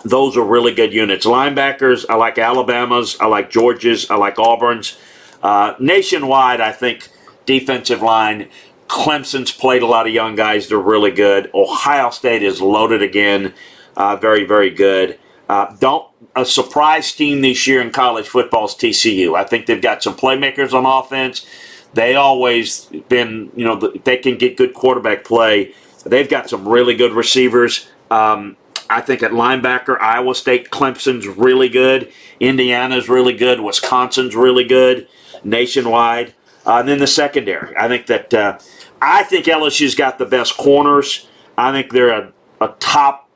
those 0.03 0.37
are 0.37 0.43
really 0.43 0.73
good 0.73 0.93
units. 0.93 1.25
Linebackers, 1.25 2.05
I 2.09 2.15
like 2.15 2.37
Alabama's. 2.37 3.17
I 3.19 3.27
like 3.27 3.49
Georgia's. 3.49 4.09
I 4.09 4.15
like 4.15 4.37
Auburn's. 4.37 4.97
Uh, 5.41 5.75
nationwide, 5.79 6.59
I 6.59 6.71
think 6.71 7.07
defensive 7.45 8.01
line. 8.01 8.49
Clemson's 8.87 9.51
played 9.51 9.81
a 9.81 9.85
lot 9.85 10.07
of 10.07 10.13
young 10.13 10.35
guys. 10.35 10.67
They're 10.67 10.77
really 10.77 11.11
good. 11.11 11.49
Ohio 11.53 12.09
State 12.09 12.43
is 12.43 12.61
loaded 12.61 13.01
again. 13.01 13.53
Uh, 13.95 14.15
very, 14.15 14.45
very 14.45 14.71
good. 14.71 15.19
Uh, 15.47 15.75
don't 15.79 16.08
a 16.35 16.45
surprise 16.45 17.11
team 17.11 17.41
this 17.41 17.67
year 17.67 17.81
in 17.81 17.91
college 17.91 18.27
football 18.27 18.65
is 18.65 18.73
TCU. 18.73 19.35
I 19.35 19.43
think 19.43 19.65
they've 19.65 19.81
got 19.81 20.03
some 20.03 20.15
playmakers 20.15 20.73
on 20.73 20.85
offense. 20.85 21.45
They 21.93 22.15
always 22.15 22.85
been, 23.09 23.51
you 23.55 23.65
know, 23.65 23.75
they 23.75 24.17
can 24.17 24.37
get 24.37 24.57
good 24.57 24.73
quarterback 24.73 25.23
play. 25.23 25.73
They've 26.05 26.29
got 26.29 26.49
some 26.49 26.67
really 26.67 26.95
good 26.95 27.13
receivers. 27.13 27.89
Um, 28.11 28.57
I 28.89 29.01
think 29.01 29.21
at 29.21 29.31
linebacker, 29.31 29.99
Iowa 30.01 30.33
State, 30.33 30.71
Clemson's 30.71 31.27
really 31.27 31.69
good. 31.69 32.11
Indiana's 32.39 33.09
really 33.09 33.33
good. 33.33 33.59
Wisconsin's 33.59 34.35
really 34.35 34.63
good. 34.63 35.07
Nationwide, 35.43 36.33
uh, 36.65 36.77
and 36.79 36.89
then 36.89 36.99
the 36.99 37.07
secondary. 37.07 37.75
I 37.77 37.87
think 37.87 38.07
that 38.07 38.33
uh, 38.33 38.59
I 39.01 39.23
think 39.23 39.45
LSU's 39.45 39.95
got 39.95 40.17
the 40.17 40.25
best 40.25 40.57
corners. 40.57 41.27
I 41.57 41.71
think 41.71 41.91
they're 41.91 42.09
a, 42.09 42.33
a 42.59 42.75
top 42.79 43.28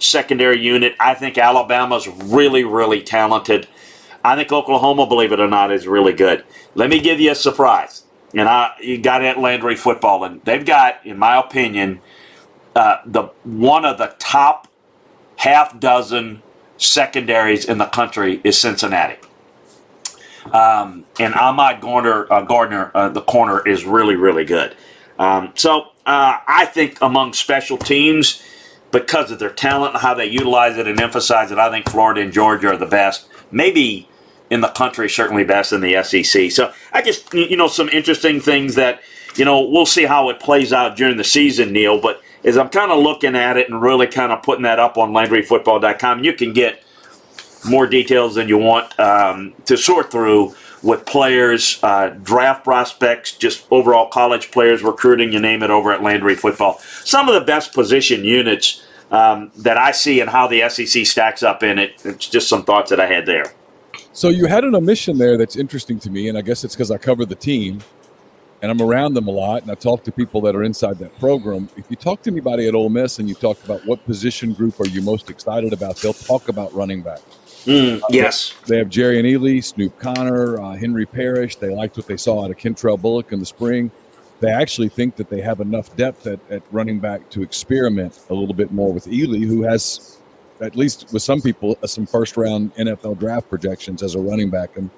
secondary 0.00 0.58
unit. 0.58 0.96
I 0.98 1.14
think 1.14 1.38
Alabama's 1.38 2.08
really, 2.08 2.64
really 2.64 3.02
talented. 3.02 3.68
I 4.24 4.36
think 4.36 4.52
Oklahoma, 4.52 5.06
believe 5.06 5.32
it 5.32 5.40
or 5.40 5.48
not, 5.48 5.72
is 5.72 5.86
really 5.86 6.12
good. 6.12 6.44
Let 6.74 6.90
me 6.90 7.00
give 7.00 7.20
you 7.20 7.30
a 7.30 7.34
surprise. 7.34 8.04
And 8.34 8.48
I, 8.48 8.74
you 8.80 8.98
got 8.98 9.22
at 9.22 9.38
Landry 9.38 9.76
football, 9.76 10.24
and 10.24 10.42
they've 10.44 10.64
got, 10.64 11.04
in 11.04 11.18
my 11.18 11.38
opinion, 11.38 12.00
uh, 12.74 12.98
the 13.04 13.24
one 13.44 13.84
of 13.84 13.98
the 13.98 14.14
top 14.18 14.68
half 15.36 15.78
dozen 15.80 16.42
secondaries 16.76 17.64
in 17.64 17.78
the 17.78 17.86
country 17.86 18.40
is 18.44 18.58
Cincinnati. 18.58 19.16
Um, 20.52 21.04
and 21.18 21.34
Ahmad 21.34 21.80
Gardner, 21.80 22.32
uh, 22.32 22.42
Gardner 22.42 22.90
uh, 22.94 23.08
the 23.08 23.20
corner, 23.20 23.66
is 23.66 23.84
really, 23.84 24.16
really 24.16 24.44
good. 24.44 24.76
Um, 25.18 25.52
so 25.54 25.88
uh, 26.06 26.38
I 26.46 26.66
think 26.66 26.98
among 27.02 27.34
special 27.34 27.76
teams, 27.76 28.42
because 28.92 29.30
of 29.30 29.38
their 29.38 29.50
talent 29.50 29.94
and 29.94 30.02
how 30.02 30.14
they 30.14 30.26
utilize 30.26 30.76
it 30.76 30.86
and 30.86 31.00
emphasize 31.00 31.52
it. 31.52 31.58
I 31.58 31.70
think 31.70 31.88
Florida 31.88 32.20
and 32.20 32.32
Georgia 32.32 32.68
are 32.68 32.76
the 32.76 32.86
best, 32.86 33.28
maybe 33.50 34.08
in 34.50 34.60
the 34.60 34.68
country, 34.68 35.08
certainly 35.08 35.44
best 35.44 35.72
in 35.72 35.80
the 35.80 36.02
SEC. 36.02 36.50
So 36.50 36.72
I 36.92 37.02
just, 37.02 37.32
you 37.32 37.56
know, 37.56 37.68
some 37.68 37.88
interesting 37.88 38.40
things 38.40 38.74
that, 38.74 39.00
you 39.36 39.44
know, 39.44 39.60
we'll 39.60 39.86
see 39.86 40.04
how 40.04 40.28
it 40.28 40.40
plays 40.40 40.72
out 40.72 40.96
during 40.96 41.16
the 41.16 41.24
season, 41.24 41.72
Neil. 41.72 42.00
But 42.00 42.20
as 42.42 42.58
I'm 42.58 42.68
kind 42.68 42.90
of 42.90 43.02
looking 43.02 43.36
at 43.36 43.56
it 43.56 43.70
and 43.70 43.80
really 43.80 44.08
kind 44.08 44.32
of 44.32 44.42
putting 44.42 44.64
that 44.64 44.80
up 44.80 44.98
on 44.98 45.12
LandryFootball.com, 45.12 46.24
you 46.24 46.32
can 46.32 46.52
get 46.52 46.82
more 47.68 47.86
details 47.86 48.34
than 48.34 48.48
you 48.48 48.58
want 48.58 48.98
um, 48.98 49.54
to 49.66 49.76
sort 49.76 50.10
through 50.10 50.54
with 50.82 51.04
players, 51.04 51.78
uh, 51.82 52.08
draft 52.22 52.64
prospects, 52.64 53.36
just 53.36 53.66
overall 53.70 54.08
college 54.08 54.50
players, 54.50 54.82
recruiting, 54.82 55.32
you 55.32 55.40
name 55.40 55.62
it, 55.62 55.70
over 55.70 55.92
at 55.92 56.02
Landry 56.02 56.34
Football. 56.34 56.78
Some 56.78 57.28
of 57.28 57.34
the 57.34 57.42
best 57.42 57.74
position 57.74 58.24
units 58.24 58.82
um, 59.10 59.50
that 59.58 59.76
I 59.76 59.90
see 59.90 60.20
and 60.20 60.30
how 60.30 60.46
the 60.46 60.68
SEC 60.68 61.04
stacks 61.04 61.42
up 61.42 61.62
in 61.62 61.78
it. 61.78 62.00
It's 62.04 62.28
just 62.28 62.48
some 62.48 62.64
thoughts 62.64 62.90
that 62.90 63.00
I 63.00 63.06
had 63.06 63.26
there. 63.26 63.52
So 64.12 64.28
you 64.28 64.46
had 64.46 64.64
an 64.64 64.74
omission 64.74 65.18
there 65.18 65.36
that's 65.36 65.56
interesting 65.56 65.98
to 66.00 66.10
me, 66.10 66.28
and 66.28 66.36
I 66.36 66.40
guess 66.40 66.64
it's 66.64 66.74
because 66.74 66.90
I 66.90 66.98
cover 66.98 67.24
the 67.24 67.34
team 67.34 67.80
and 68.62 68.70
I'm 68.70 68.82
around 68.82 69.14
them 69.14 69.28
a 69.28 69.30
lot, 69.30 69.62
and 69.62 69.70
I 69.70 69.74
talk 69.74 70.04
to 70.04 70.12
people 70.12 70.40
that 70.42 70.54
are 70.54 70.62
inside 70.62 70.98
that 70.98 71.18
program. 71.18 71.68
If 71.76 71.86
you 71.88 71.96
talk 71.96 72.22
to 72.22 72.30
anybody 72.30 72.68
at 72.68 72.74
Ole 72.74 72.90
Miss 72.90 73.18
and 73.18 73.28
you 73.28 73.34
talk 73.34 73.62
about 73.64 73.86
what 73.86 74.04
position 74.04 74.52
group 74.52 74.78
are 74.80 74.88
you 74.88 75.00
most 75.00 75.30
excited 75.30 75.72
about, 75.72 75.96
they'll 75.96 76.12
talk 76.12 76.48
about 76.48 76.72
running 76.74 77.00
back. 77.00 77.20
Mm, 77.64 78.00
yes. 78.10 78.54
They 78.66 78.78
have 78.78 78.88
Jerrion 78.88 79.24
Ealy, 79.24 79.62
Snoop 79.62 79.98
Conner, 79.98 80.60
uh, 80.60 80.74
Henry 80.76 81.06
Parrish. 81.06 81.56
They 81.56 81.74
liked 81.74 81.96
what 81.96 82.06
they 82.06 82.16
saw 82.16 82.44
out 82.44 82.50
of 82.50 82.56
Kentrell 82.56 83.00
Bullock 83.00 83.32
in 83.32 83.40
the 83.40 83.46
spring. 83.46 83.90
They 84.40 84.50
actually 84.50 84.88
think 84.88 85.16
that 85.16 85.28
they 85.28 85.42
have 85.42 85.60
enough 85.60 85.94
depth 85.96 86.26
at, 86.26 86.40
at 86.50 86.62
running 86.70 86.98
back 86.98 87.28
to 87.30 87.42
experiment 87.42 88.18
a 88.30 88.34
little 88.34 88.54
bit 88.54 88.72
more 88.72 88.92
with 88.92 89.04
Ealy, 89.06 89.44
who 89.44 89.62
has, 89.62 90.18
at 90.60 90.74
least 90.76 91.12
with 91.12 91.22
some 91.22 91.42
people, 91.42 91.76
uh, 91.82 91.86
some 91.86 92.06
first 92.06 92.38
round 92.38 92.74
NFL 92.76 93.18
draft 93.18 93.50
projections 93.50 94.02
as 94.02 94.14
a 94.14 94.18
running 94.18 94.48
back. 94.48 94.78
And 94.78 94.88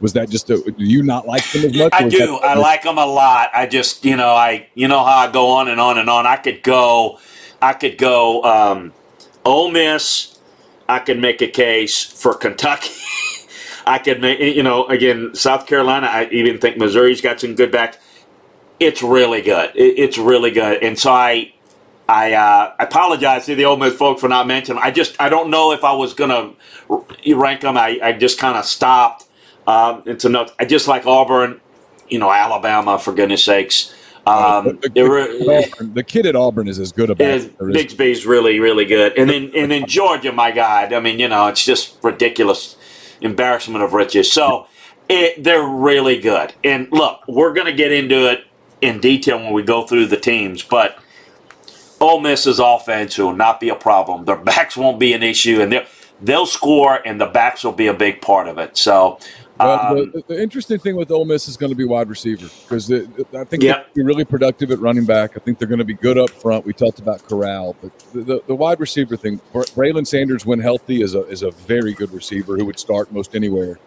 was 0.00 0.14
that 0.14 0.30
just 0.30 0.48
a, 0.48 0.56
do 0.56 0.84
you 0.84 1.02
not 1.02 1.26
like 1.26 1.44
them 1.52 1.64
as 1.66 1.76
much? 1.76 1.92
I 1.92 2.08
do. 2.08 2.36
I 2.36 2.54
like 2.54 2.82
them 2.84 2.96
a 2.96 3.04
lot. 3.04 3.50
I 3.52 3.66
just, 3.66 4.06
you 4.06 4.16
know, 4.16 4.30
I, 4.30 4.68
you 4.74 4.88
know 4.88 5.04
how 5.04 5.18
I 5.18 5.30
go 5.30 5.48
on 5.48 5.68
and 5.68 5.78
on 5.78 5.98
and 5.98 6.08
on. 6.08 6.26
I 6.26 6.36
could 6.36 6.62
go, 6.62 7.18
I 7.60 7.74
could 7.74 7.98
go, 7.98 8.42
um, 8.44 8.94
Ole 9.44 9.70
Miss, 9.70 10.37
I 10.88 11.00
can 11.00 11.20
make 11.20 11.42
a 11.42 11.48
case 11.48 12.02
for 12.04 12.34
Kentucky. 12.34 12.94
I 13.86 13.98
could 13.98 14.20
make, 14.20 14.40
you 14.40 14.62
know, 14.62 14.86
again, 14.86 15.34
South 15.34 15.66
Carolina. 15.66 16.06
I 16.06 16.28
even 16.30 16.58
think 16.58 16.76
Missouri's 16.76 17.20
got 17.20 17.40
some 17.40 17.54
good 17.54 17.72
backs. 17.72 17.98
It's 18.80 19.02
really 19.02 19.42
good. 19.42 19.72
it's 19.74 20.18
really 20.18 20.50
good. 20.50 20.82
And 20.82 20.98
so 20.98 21.12
I, 21.12 21.52
I, 22.08 22.32
uh, 22.32 22.74
I 22.78 22.84
apologize 22.84 23.46
to 23.46 23.54
the 23.54 23.64
Ole 23.64 23.76
Miss 23.76 23.94
folks 23.94 24.20
for 24.20 24.28
not 24.28 24.46
mentioning. 24.46 24.80
I 24.82 24.90
just 24.90 25.20
I 25.20 25.28
don't 25.28 25.50
know 25.50 25.72
if 25.72 25.84
I 25.84 25.92
was 25.92 26.14
gonna 26.14 26.52
rank 27.26 27.62
them. 27.62 27.76
I, 27.76 27.98
I 28.02 28.12
just 28.12 28.38
kind 28.38 28.56
of 28.56 28.64
stopped. 28.64 29.24
Um, 29.66 30.02
enough. 30.06 30.54
I 30.58 30.64
just 30.64 30.88
like 30.88 31.06
Auburn, 31.06 31.60
you 32.08 32.18
know, 32.18 32.30
Alabama 32.32 32.98
for 32.98 33.12
goodness 33.12 33.44
sakes. 33.44 33.94
Um, 34.28 34.78
the, 34.82 34.90
the, 34.90 35.90
the, 35.94 36.02
kid 36.02 36.26
at 36.26 36.36
Auburn 36.36 36.68
is 36.68 36.78
as 36.78 36.92
good 36.92 37.08
a 37.08 37.14
back. 37.14 37.40
Bigsby's 37.58 38.26
really, 38.26 38.60
really 38.60 38.84
good, 38.84 39.16
and 39.16 39.30
then 39.30 39.50
and 39.56 39.70
then 39.70 39.86
Georgia, 39.86 40.32
my 40.32 40.50
God, 40.50 40.92
I 40.92 41.00
mean, 41.00 41.18
you 41.18 41.28
know, 41.28 41.46
it's 41.46 41.64
just 41.64 41.96
ridiculous, 42.02 42.76
embarrassment 43.22 43.82
of 43.82 43.94
riches. 43.94 44.30
So 44.30 44.66
it, 45.08 45.42
they're 45.42 45.66
really 45.66 46.20
good. 46.20 46.52
And 46.62 46.88
look, 46.92 47.26
we're 47.26 47.54
going 47.54 47.66
to 47.68 47.72
get 47.72 47.90
into 47.90 48.30
it 48.30 48.44
in 48.82 49.00
detail 49.00 49.38
when 49.38 49.52
we 49.52 49.62
go 49.62 49.86
through 49.86 50.06
the 50.06 50.18
teams, 50.18 50.62
but 50.62 50.98
Ole 52.00 52.20
Miss's 52.20 52.58
offense 52.58 53.16
will 53.18 53.34
not 53.34 53.60
be 53.60 53.70
a 53.70 53.74
problem. 53.74 54.24
Their 54.24 54.36
backs 54.36 54.76
won't 54.76 54.98
be 54.98 55.14
an 55.14 55.22
issue, 55.22 55.60
and 55.60 55.72
they'll 55.72 55.86
they'll 56.20 56.46
score, 56.46 57.00
and 57.06 57.20
the 57.20 57.26
backs 57.26 57.64
will 57.64 57.72
be 57.72 57.86
a 57.86 57.94
big 57.94 58.20
part 58.20 58.48
of 58.48 58.58
it. 58.58 58.76
So 58.76 59.18
Well, 59.58 59.98
um, 59.98 60.12
the, 60.12 60.22
the, 60.28 60.40
interesting 60.40 60.78
thing 60.78 60.94
with 60.94 61.10
Ole 61.10 61.24
Miss 61.24 61.48
is 61.48 61.56
going 61.56 61.70
to 61.70 61.76
be 61.76 61.84
wide 61.84 62.08
receiver 62.08 62.48
because 62.62 62.92
I 62.92 63.44
think 63.44 63.62
yep. 63.62 63.92
they're 63.94 64.04
really 64.04 64.24
productive 64.24 64.70
at 64.70 64.78
running 64.78 65.04
back. 65.04 65.36
I 65.36 65.40
think 65.40 65.58
they're 65.58 65.68
going 65.68 65.80
to 65.80 65.84
be 65.84 65.94
good 65.94 66.16
up 66.16 66.30
front. 66.30 66.64
We 66.64 66.72
talked 66.72 67.00
about 67.00 67.24
Corral, 67.24 67.74
but 67.82 67.98
the, 68.12 68.20
the, 68.20 68.42
the 68.46 68.54
wide 68.54 68.78
receiver 68.78 69.16
thing, 69.16 69.40
Braylon 69.52 70.06
Sanders, 70.06 70.46
when 70.46 70.60
healthy, 70.60 71.02
is 71.02 71.14
a 71.14 71.22
is 71.26 71.42
a 71.42 71.50
very 71.50 71.92
good 71.92 72.12
receiver 72.12 72.56
who 72.56 72.64
would 72.66 72.78
start 72.78 73.10
most 73.10 73.34
anywhere. 73.34 73.78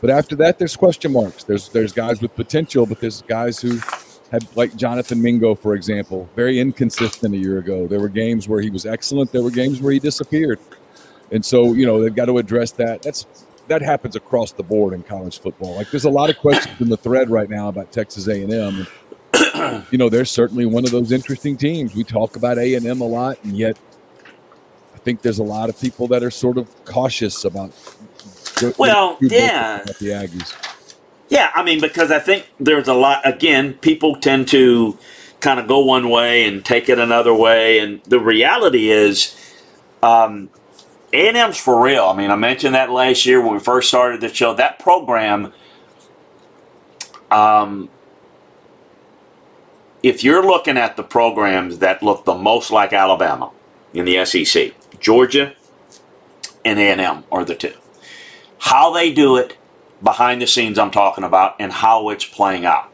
But 0.00 0.10
after 0.10 0.36
that, 0.36 0.58
there's 0.58 0.76
question 0.76 1.12
marks. 1.12 1.44
There's 1.44 1.68
there's 1.68 1.92
guys 1.92 2.22
with 2.22 2.34
potential, 2.34 2.86
but 2.86 3.00
there's 3.00 3.22
guys 3.22 3.60
who 3.60 3.78
had 4.30 4.46
like 4.56 4.74
Jonathan 4.74 5.20
Mingo, 5.20 5.54
for 5.54 5.74
example, 5.74 6.28
very 6.34 6.60
inconsistent 6.60 7.34
a 7.34 7.38
year 7.38 7.58
ago. 7.58 7.86
There 7.86 8.00
were 8.00 8.08
games 8.08 8.48
where 8.48 8.60
he 8.60 8.70
was 8.70 8.86
excellent. 8.86 9.32
There 9.32 9.42
were 9.42 9.50
games 9.50 9.80
where 9.80 9.92
he 9.92 9.98
disappeared, 9.98 10.58
and 11.30 11.44
so 11.44 11.72
you 11.72 11.86
know 11.86 12.02
they've 12.02 12.14
got 12.14 12.26
to 12.26 12.38
address 12.38 12.72
that. 12.72 13.02
That's 13.02 13.26
that 13.68 13.82
happens 13.82 14.16
across 14.16 14.52
the 14.52 14.62
board 14.62 14.92
in 14.92 15.02
college 15.02 15.40
football. 15.40 15.74
Like 15.76 15.90
there's 15.90 16.04
a 16.04 16.10
lot 16.10 16.30
of 16.30 16.38
questions 16.38 16.80
in 16.80 16.88
the 16.88 16.96
thread 16.96 17.30
right 17.30 17.48
now 17.48 17.68
about 17.68 17.92
Texas 17.92 18.28
A&M. 18.28 18.86
you 19.90 19.98
know, 19.98 20.08
they're 20.08 20.24
certainly 20.24 20.66
one 20.66 20.84
of 20.84 20.90
those 20.90 21.12
interesting 21.12 21.56
teams. 21.56 21.94
We 21.94 22.04
talk 22.04 22.36
about 22.36 22.58
A&M 22.58 23.00
a 23.00 23.06
lot, 23.06 23.38
and 23.44 23.56
yet 23.56 23.78
I 24.94 24.98
think 24.98 25.22
there's 25.22 25.38
a 25.38 25.44
lot 25.44 25.68
of 25.68 25.80
people 25.80 26.06
that 26.08 26.22
are 26.22 26.30
sort 26.30 26.58
of 26.58 26.84
cautious 26.84 27.44
about. 27.44 27.72
Well, 28.78 29.18
yeah, 29.20 29.82
about 29.82 29.98
the 29.98 30.08
Aggies. 30.08 30.54
Yeah, 31.28 31.50
I 31.54 31.64
mean, 31.64 31.80
because 31.80 32.10
I 32.10 32.20
think 32.20 32.48
there's 32.60 32.86
a 32.86 32.94
lot. 32.94 33.26
Again, 33.26 33.74
people 33.74 34.16
tend 34.16 34.46
to 34.48 34.96
kind 35.40 35.58
of 35.58 35.66
go 35.66 35.80
one 35.80 36.08
way 36.08 36.46
and 36.46 36.64
take 36.64 36.88
it 36.88 36.98
another 36.98 37.34
way, 37.34 37.78
and 37.78 38.02
the 38.04 38.20
reality 38.20 38.90
is. 38.90 39.34
Um, 40.02 40.50
a&M's 41.14 41.56
for 41.56 41.82
real. 41.82 42.04
I 42.04 42.16
mean, 42.16 42.30
I 42.30 42.36
mentioned 42.36 42.74
that 42.74 42.90
last 42.90 43.24
year 43.24 43.40
when 43.40 43.54
we 43.54 43.60
first 43.60 43.88
started 43.88 44.20
the 44.20 44.32
show. 44.32 44.52
That 44.54 44.78
program, 44.78 45.52
um, 47.30 47.88
if 50.02 50.24
you're 50.24 50.44
looking 50.44 50.76
at 50.76 50.96
the 50.96 51.04
programs 51.04 51.78
that 51.78 52.02
look 52.02 52.24
the 52.24 52.34
most 52.34 52.70
like 52.70 52.92
Alabama 52.92 53.52
in 53.92 54.04
the 54.04 54.24
SEC, 54.24 54.72
Georgia 55.00 55.54
and 56.64 56.78
A&M 56.78 57.24
are 57.30 57.44
the 57.44 57.54
two. 57.54 57.74
How 58.58 58.92
they 58.92 59.12
do 59.12 59.36
it 59.36 59.56
behind 60.02 60.42
the 60.42 60.46
scenes, 60.46 60.78
I'm 60.78 60.90
talking 60.90 61.24
about, 61.24 61.56
and 61.60 61.72
how 61.72 62.08
it's 62.10 62.24
playing 62.24 62.66
out. 62.66 62.90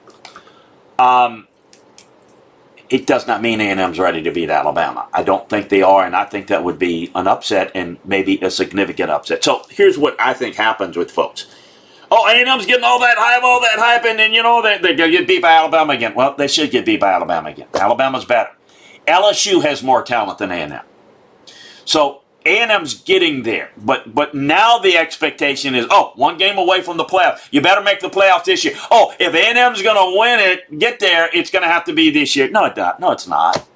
Um, 0.98 1.48
it 2.90 3.06
does 3.06 3.26
not 3.26 3.40
mean 3.40 3.60
A&M's 3.60 3.98
ready 4.00 4.20
to 4.22 4.32
beat 4.32 4.50
Alabama. 4.50 5.06
I 5.12 5.22
don't 5.22 5.48
think 5.48 5.68
they 5.68 5.82
are, 5.82 6.04
and 6.04 6.16
I 6.16 6.24
think 6.24 6.48
that 6.48 6.64
would 6.64 6.78
be 6.78 7.10
an 7.14 7.28
upset 7.28 7.70
and 7.74 7.98
maybe 8.04 8.38
a 8.40 8.50
significant 8.50 9.10
upset. 9.10 9.44
So 9.44 9.62
here's 9.70 9.96
what 9.96 10.20
I 10.20 10.34
think 10.34 10.56
happens 10.56 10.96
with 10.96 11.10
folks. 11.10 11.46
Oh, 12.10 12.28
A&M's 12.28 12.66
getting 12.66 12.84
all 12.84 12.98
that 12.98 13.16
hype, 13.16 13.44
all 13.44 13.60
that 13.60 13.78
hype, 13.78 14.04
and 14.04 14.18
then, 14.18 14.32
you 14.32 14.42
know, 14.42 14.60
they, 14.60 14.78
they 14.78 14.96
get 14.96 15.28
beat 15.28 15.40
by 15.40 15.52
Alabama 15.52 15.92
again. 15.92 16.14
Well, 16.14 16.34
they 16.34 16.48
should 16.48 16.72
get 16.72 16.84
beat 16.84 16.98
by 16.98 17.12
Alabama 17.12 17.50
again. 17.50 17.68
Alabama's 17.74 18.24
better. 18.24 18.50
LSU 19.06 19.62
has 19.62 19.82
more 19.84 20.02
talent 20.02 20.38
than 20.38 20.50
A&M. 20.50 20.80
So 21.84 22.19
a&M's 22.46 22.94
getting 23.02 23.42
there, 23.42 23.70
but 23.76 24.14
but 24.14 24.34
now 24.34 24.78
the 24.78 24.96
expectation 24.96 25.74
is, 25.74 25.86
oh, 25.90 26.12
one 26.16 26.38
game 26.38 26.58
away 26.58 26.80
from 26.82 26.96
the 26.96 27.04
playoff. 27.04 27.46
You 27.50 27.60
better 27.60 27.82
make 27.82 28.00
the 28.00 28.08
playoffs 28.08 28.44
this 28.44 28.64
year. 28.64 28.74
Oh, 28.90 29.14
if 29.20 29.34
A&M's 29.34 29.82
going 29.82 29.96
to 29.96 30.18
win 30.18 30.40
it, 30.40 30.78
get 30.78 31.00
there, 31.00 31.28
it's 31.32 31.50
going 31.50 31.62
to 31.62 31.68
have 31.68 31.84
to 31.84 31.92
be 31.92 32.10
this 32.10 32.34
year. 32.36 32.48
No, 32.50 32.64
it 32.64 32.76
not. 32.76 32.98
No, 33.00 33.10
it's 33.12 33.26
not. 33.26 33.66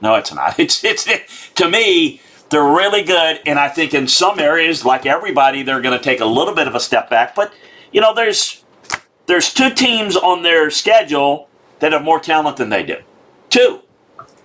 No, 0.00 0.14
it's 0.16 0.32
not. 0.32 0.58
It's 0.58 0.82
it's 0.82 1.06
it, 1.06 1.28
to 1.56 1.68
me, 1.68 2.20
they're 2.50 2.64
really 2.64 3.02
good, 3.04 3.40
and 3.46 3.58
I 3.58 3.68
think 3.68 3.94
in 3.94 4.08
some 4.08 4.40
areas, 4.40 4.84
like 4.84 5.06
everybody, 5.06 5.62
they're 5.62 5.80
going 5.80 5.96
to 5.96 6.02
take 6.02 6.20
a 6.20 6.26
little 6.26 6.54
bit 6.54 6.66
of 6.66 6.74
a 6.74 6.80
step 6.80 7.08
back. 7.08 7.34
But 7.34 7.52
you 7.92 8.00
know, 8.00 8.12
there's 8.14 8.64
there's 9.26 9.54
two 9.54 9.70
teams 9.70 10.16
on 10.16 10.42
their 10.42 10.70
schedule 10.70 11.48
that 11.78 11.92
have 11.92 12.02
more 12.02 12.18
talent 12.18 12.56
than 12.56 12.68
they 12.70 12.82
do. 12.82 12.96
Two, 13.50 13.82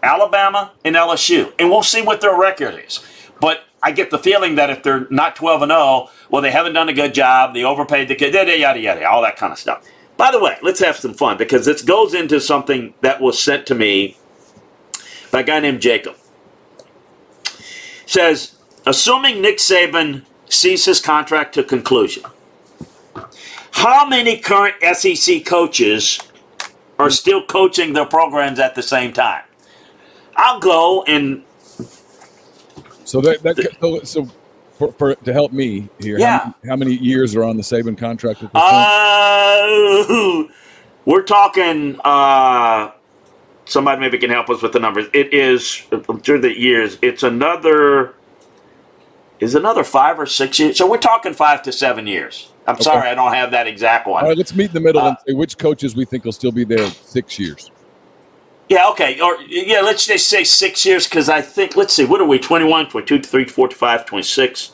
Alabama 0.03 0.74
and 0.84 0.95
LSU, 0.95 1.51
and 1.57 1.70
we'll 1.70 1.84
see 1.84 2.01
what 2.01 2.22
their 2.22 2.38
record 2.38 2.84
is. 2.86 2.99
But 3.45 3.63
I 3.83 3.91
get 3.91 4.09
the 4.09 4.17
feeling 4.17 4.55
that 4.55 4.71
if 4.71 4.81
they're 4.81 5.05
not 5.11 5.35
12 5.35 5.61
and 5.61 5.69
0, 5.69 6.09
well, 6.31 6.41
they 6.41 6.49
haven't 6.49 6.73
done 6.73 6.89
a 6.89 6.93
good 6.93 7.13
job. 7.13 7.53
They 7.53 7.63
overpaid 7.63 8.07
the 8.07 8.15
kid, 8.15 8.33
yada, 8.33 8.57
yada, 8.57 8.79
yada, 8.79 9.07
all 9.07 9.21
that 9.21 9.37
kind 9.37 9.53
of 9.53 9.59
stuff. 9.59 9.87
By 10.17 10.31
the 10.31 10.39
way, 10.39 10.57
let's 10.63 10.79
have 10.79 10.95
some 10.95 11.13
fun 11.13 11.37
because 11.37 11.63
this 11.63 11.83
goes 11.83 12.15
into 12.15 12.41
something 12.41 12.95
that 13.01 13.21
was 13.21 13.39
sent 13.39 13.67
to 13.67 13.75
me 13.75 14.17
by 15.29 15.41
a 15.41 15.43
guy 15.43 15.59
named 15.59 15.79
Jacob. 15.79 16.15
says, 18.07 18.55
assuming 18.87 19.43
Nick 19.43 19.59
Saban 19.59 20.23
sees 20.49 20.85
his 20.85 20.99
contract 20.99 21.53
to 21.53 21.63
conclusion, 21.63 22.23
how 23.73 24.07
many 24.07 24.39
current 24.39 24.77
SEC 24.95 25.45
coaches 25.45 26.17
are 26.97 27.11
still 27.11 27.45
coaching 27.45 27.93
their 27.93 28.07
programs 28.07 28.57
at 28.57 28.73
the 28.73 28.81
same 28.81 29.13
time? 29.13 29.43
I'll 30.35 30.59
go 30.59 31.03
and 31.03 31.43
so 33.05 33.21
that, 33.21 33.41
that 33.43 34.05
so 34.07 34.25
for, 34.77 34.91
for, 34.93 35.15
to 35.15 35.33
help 35.33 35.53
me 35.53 35.87
here, 35.99 36.19
yeah. 36.19 36.39
How, 36.39 36.55
how, 36.69 36.75
many 36.75 36.95
years 36.95 37.35
are 37.35 37.43
on 37.43 37.55
the 37.55 37.63
Saban 37.63 37.97
contract? 37.97 38.43
At 38.43 38.51
this 38.51 38.61
uh, 38.61 40.43
we're 41.05 41.23
talking. 41.23 41.99
Uh, 42.03 42.91
somebody 43.65 44.01
maybe 44.01 44.17
can 44.17 44.29
help 44.29 44.49
us 44.49 44.61
with 44.61 44.73
the 44.73 44.79
numbers. 44.79 45.07
It 45.13 45.33
is 45.33 45.83
I'm 45.91 46.21
sure 46.21 46.39
the 46.39 46.57
years. 46.57 46.97
It's 47.01 47.23
another. 47.23 48.15
Is 49.39 49.53
another 49.53 49.83
five 49.83 50.19
or 50.19 50.25
six 50.25 50.59
years? 50.59 50.77
So 50.77 50.89
we're 50.89 50.97
talking 50.97 51.33
five 51.33 51.61
to 51.63 51.71
seven 51.71 52.07
years. 52.07 52.51
I'm 52.67 52.75
okay. 52.75 52.83
sorry, 52.83 53.09
I 53.09 53.15
don't 53.15 53.33
have 53.33 53.51
that 53.51 53.67
exact 53.67 54.07
one. 54.07 54.23
All 54.23 54.29
right, 54.29 54.37
let's 54.37 54.55
meet 54.55 54.67
in 54.67 54.73
the 54.73 54.79
middle 54.79 55.01
uh, 55.01 55.09
and 55.09 55.17
say 55.27 55.33
which 55.33 55.57
coaches 55.57 55.95
we 55.95 56.05
think 56.05 56.25
will 56.25 56.31
still 56.31 56.51
be 56.51 56.63
there 56.63 56.87
six 56.87 57.37
years. 57.37 57.69
Yeah, 58.68 58.89
okay. 58.89 59.20
Or 59.22 59.38
yeah, 59.47 59.82
let's 59.82 60.07
just 60.07 60.28
say 60.28 60.43
six 60.43 60.86
years 60.86 61.07
because 61.07 61.30
I 61.30 61.41
think 61.41 61.76
let's 61.76 61.93
see, 61.93 62.05
what 62.05 62.20
are 62.22 62.26
we? 62.26 62.39
21, 62.39 62.89
22, 62.89 63.20
23, 63.22 63.45
25, 63.45 64.05
26. 64.05 64.72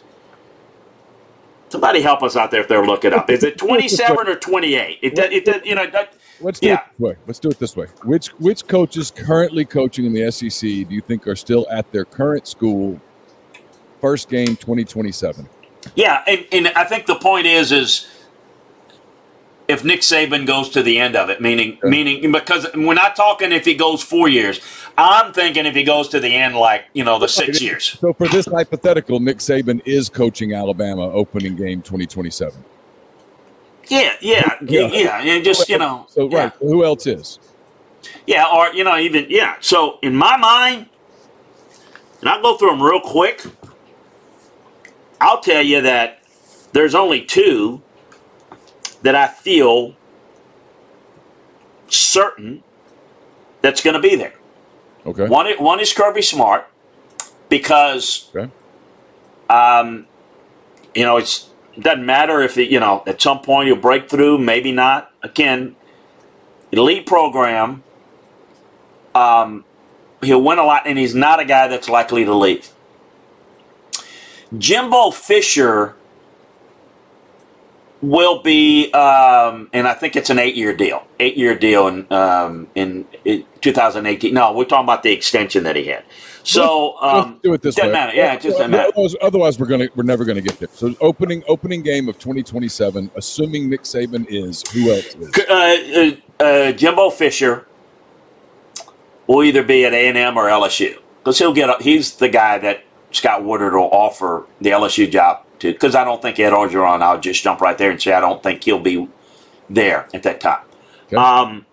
Somebody 1.70 2.02
help 2.02 2.22
us 2.22 2.36
out 2.36 2.52
there 2.52 2.62
if 2.62 2.68
they're 2.68 2.86
looking 2.86 3.14
up. 3.14 3.30
Is 3.30 3.44
it 3.44 3.58
27 3.58 4.28
or 4.28 4.36
28? 4.36 5.00
It, 5.02 5.18
it, 5.18 5.48
it 5.48 5.66
you 5.66 5.76
know, 5.76 5.90
that, 5.90 6.14
Let's 6.42 6.60
do 6.60 6.68
yeah. 6.68 6.76
it 6.76 6.82
this 6.98 7.00
way. 7.00 7.16
Let's 7.28 7.40
do 7.40 7.50
it 7.50 7.60
this 7.60 7.76
way. 7.76 7.88
Which 8.04 8.28
which 8.40 8.68
coaches 8.68 9.12
currently 9.12 9.66
coaching 9.66 10.06
in 10.06 10.14
the 10.14 10.32
SEC 10.32 10.62
do 10.62 10.88
you 10.90 11.02
think 11.02 11.28
are 11.28 11.36
still 11.36 11.68
at 11.70 11.92
their 11.92 12.06
current 12.06 12.48
school? 12.48 13.00
First 14.00 14.30
game 14.30 14.48
2027. 14.48 15.48
Yeah, 15.96 16.24
and, 16.28 16.46
and 16.52 16.68
I 16.70 16.84
think 16.86 17.06
the 17.06 17.16
point 17.16 17.46
is 17.46 17.72
is 17.72 18.08
if 19.72 19.84
Nick 19.84 20.02
Saban 20.02 20.46
goes 20.46 20.70
to 20.70 20.84
the 20.84 21.00
end 21.00 21.16
of 21.16 21.30
it, 21.30 21.42
meaning 21.42 21.78
yeah. 21.84 21.90
meaning 21.90 22.32
because 22.32 22.68
we're 22.76 22.94
not 22.94 23.16
talking 23.16 23.52
if 23.52 23.66
he 23.66 23.74
goes 23.74 24.04
four 24.04 24.28
years. 24.28 24.60
I'm 24.98 25.34
thinking 25.34 25.66
if 25.66 25.74
he 25.74 25.84
goes 25.84 26.10
to 26.10 26.20
the 26.20 26.36
end, 26.36 26.56
like 26.56 26.86
you 26.94 27.04
know, 27.04 27.18
the 27.18 27.28
six 27.28 27.62
years. 27.62 27.98
So 28.00 28.14
for 28.14 28.28
this 28.28 28.46
hypothetical, 28.46 29.20
Nick 29.20 29.38
Saban 29.38 29.82
is 29.86 30.10
coaching 30.10 30.54
Alabama 30.54 31.12
opening 31.12 31.56
game 31.56 31.82
2027. 31.82 32.64
Yeah, 33.88 34.14
yeah, 34.22 34.58
yeah, 34.62 34.88
yeah, 34.88 35.22
yeah. 35.22 35.40
Just 35.42 35.70
you 35.70 35.78
know. 35.78 36.06
So 36.10 36.30
right, 36.30 36.52
yeah. 36.62 36.68
who 36.68 36.84
else 36.84 37.08
is? 37.08 37.40
Yeah, 38.28 38.48
or 38.54 38.74
you 38.74 38.84
know, 38.84 38.98
even 38.98 39.26
yeah. 39.30 39.56
So 39.60 40.00
in 40.02 40.16
my 40.16 40.38
mind, 40.38 40.88
and 42.20 42.30
I'll 42.30 42.42
go 42.42 42.58
through 42.58 42.72
them 42.72 42.82
real 42.82 43.02
quick. 43.02 43.44
I'll 45.20 45.42
tell 45.42 45.62
you 45.62 45.82
that 45.82 46.24
there's 46.74 46.96
only 46.96 47.24
two 47.24 47.82
that 49.02 49.16
I 49.16 49.28
feel 49.28 49.96
certain 51.88 52.64
that's 53.62 53.82
going 53.82 53.96
to 53.96 54.00
be 54.00 54.16
there. 54.16 54.34
Okay. 55.06 55.28
One, 55.28 55.52
one 55.58 55.80
is 55.80 55.94
Kirby 55.94 56.22
Smart 56.22 56.68
because, 57.50 58.30
okay. 58.36 58.52
um, 59.50 60.08
you 60.94 61.04
know, 61.04 61.18
it's 61.18 61.50
it 61.76 61.84
doesn't 61.84 62.06
matter 62.06 62.42
if 62.42 62.58
it, 62.58 62.70
you 62.70 62.80
know 62.80 63.04
at 63.08 63.22
some 63.22 63.42
point 63.42 63.68
he'll 63.68 63.78
break 63.78 64.10
through, 64.10 64.38
maybe 64.38 64.72
not. 64.72 65.12
Again, 65.24 65.76
elite 66.72 67.06
program. 67.06 67.84
Um, 69.16 69.66
he'll 70.22 70.42
win 70.42 70.60
a 70.60 70.64
lot, 70.64 70.84
and 70.86 70.98
he's 70.98 71.16
not 71.16 71.40
a 71.40 71.46
guy 71.46 71.68
that's 71.68 71.90
likely 71.90 72.26
to 72.26 72.34
leave. 72.34 72.70
Jimbo 74.58 75.12
Fisher 75.12 75.96
will 78.02 78.42
be, 78.42 78.92
um, 78.94 79.70
and 79.74 79.88
I 79.88 79.94
think 79.94 80.16
it's 80.16 80.30
an 80.30 80.40
eight-year 80.40 80.76
deal. 80.76 81.06
Eight-year 81.20 81.58
deal 81.58 81.88
in 81.88 82.12
um, 82.12 82.68
in, 82.76 83.06
in 83.26 83.46
2018. 83.62 84.34
No, 84.34 84.54
we're 84.54 84.66
talking 84.66 84.86
about 84.86 85.04
the 85.04 85.12
extension 85.12 85.64
that 85.64 85.76
he 85.76 85.86
had. 85.86 86.04
So 86.44 87.00
um, 87.02 87.40
do 87.44 87.54
it 87.54 87.62
this 87.62 87.76
doesn't 87.76 87.90
way. 87.90 87.94
Matter. 87.94 88.16
Yeah, 88.16 88.34
it 88.34 88.42
just 88.42 88.58
doesn't 88.58 88.72
matter. 88.72 88.90
Otherwise, 88.90 89.16
otherwise, 89.22 89.60
we're 89.60 89.68
gonna 89.68 89.88
we're 89.96 90.04
never 90.04 90.26
gonna 90.26 90.42
get 90.42 90.58
there. 90.60 90.70
So 90.74 90.96
opening 91.00 91.44
opening 91.48 91.84
game 91.84 92.10
of 92.10 92.18
2027. 92.18 93.12
Assuming 93.16 93.70
Nick 93.70 93.84
Saban 93.84 94.26
is 94.28 94.64
who 94.72 94.92
else 94.92 95.16
is? 95.16 95.32
Uh, 95.48 96.16
uh, 96.40 96.44
uh, 96.44 96.72
Jimbo 96.72 97.12
Fisher 97.12 97.68
will 99.28 99.44
either 99.44 99.64
be 99.64 99.86
at 99.86 99.94
A 99.94 100.08
and 100.08 100.18
M 100.18 100.38
or 100.38 100.46
LSU 100.46 100.98
because 101.20 101.38
he'll 101.38 101.54
get. 101.54 101.82
He's 101.82 102.16
the 102.16 102.30
guy 102.30 102.58
that 102.58 102.84
Scott 103.12 103.44
Woodward 103.44 103.74
will 103.74 103.90
offer 103.92 104.48
the 104.60 104.72
LSU 104.72 105.10
job 105.12 105.46
to, 105.62 105.72
because 105.72 105.96
I 105.96 106.04
don't 106.04 106.22
think 106.22 106.40
Ed 106.40 106.52
Orgeron, 106.52 107.02
I'll 107.02 107.20
just 107.20 107.44
jump 107.44 107.62
right 107.62 107.78
there 107.78 107.92
and 107.92 108.02
say 108.02 108.14
I 108.14 108.20
don't 108.20 108.44
think 108.44 108.64
he'll 108.64 108.80
be 108.80 109.08
there 109.70 110.08
at 110.14 110.24
that 110.24 110.42
time. 110.42 110.66
Okay. 111.08 111.16
Um, 111.16 111.66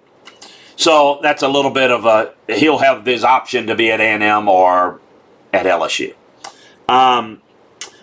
so 0.77 1.19
that's 1.23 1.43
a 1.43 1.49
little 1.49 1.71
bit 1.73 1.91
of 1.91 2.05
a, 2.05 2.35
he'll 2.49 2.79
have 2.79 3.05
his 3.05 3.25
option 3.25 3.67
to 3.67 3.75
be 3.75 3.91
at 3.91 4.01
A&M 4.01 4.49
or 4.49 5.01
at 5.53 5.67
LSU. 5.67 6.15
Um, 6.89 7.43